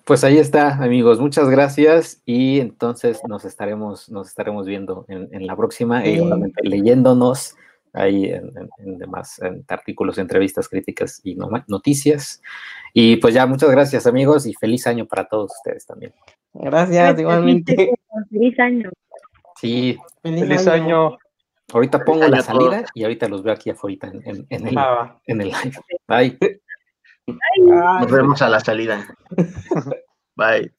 Pues 0.04 0.22
ahí 0.24 0.38
está, 0.38 0.74
amigos. 0.82 1.20
Muchas 1.20 1.48
gracias. 1.48 2.22
Y 2.24 2.60
entonces 2.60 3.20
nos 3.28 3.44
estaremos, 3.44 4.08
nos 4.08 4.28
estaremos 4.28 4.66
viendo 4.66 5.04
en, 5.08 5.28
en 5.32 5.46
la 5.46 5.56
próxima, 5.56 6.06
y 6.06 6.20
obviamente 6.20 6.62
leyéndonos 6.62 7.56
ahí 7.92 8.26
en, 8.26 8.52
en, 8.78 8.98
demás 8.98 9.40
artículos, 9.68 10.18
entrevistas, 10.18 10.68
críticas 10.68 11.20
y 11.24 11.36
noticias. 11.66 12.42
Y 12.92 13.16
pues 13.16 13.34
ya, 13.34 13.46
muchas 13.46 13.70
gracias 13.70 14.06
amigos 14.06 14.46
y 14.46 14.54
feliz 14.54 14.86
año 14.86 15.06
para 15.06 15.26
todos 15.26 15.52
ustedes 15.56 15.86
también. 15.86 16.12
Gracias, 16.52 17.18
igualmente. 17.18 17.90
Feliz 18.30 18.58
año. 18.60 18.90
Sí. 19.60 19.98
Feliz, 20.22 20.66
año. 20.66 21.18
Ahorita 21.72 22.04
pongo 22.04 22.28
la 22.28 22.42
salida 22.42 22.84
y 22.94 23.02
ahorita 23.02 23.28
los 23.28 23.42
veo 23.42 23.54
aquí 23.54 23.70
afuera 23.70 24.08
en, 24.08 24.46
en, 24.50 24.68
el, 24.68 24.78
en 25.26 25.40
el 25.40 25.48
live. 25.48 25.78
Bye. 26.06 26.60
Nos 27.26 28.10
vemos 28.10 28.42
a 28.42 28.48
la 28.48 28.60
salida. 28.60 29.06
Bye. 30.36 30.72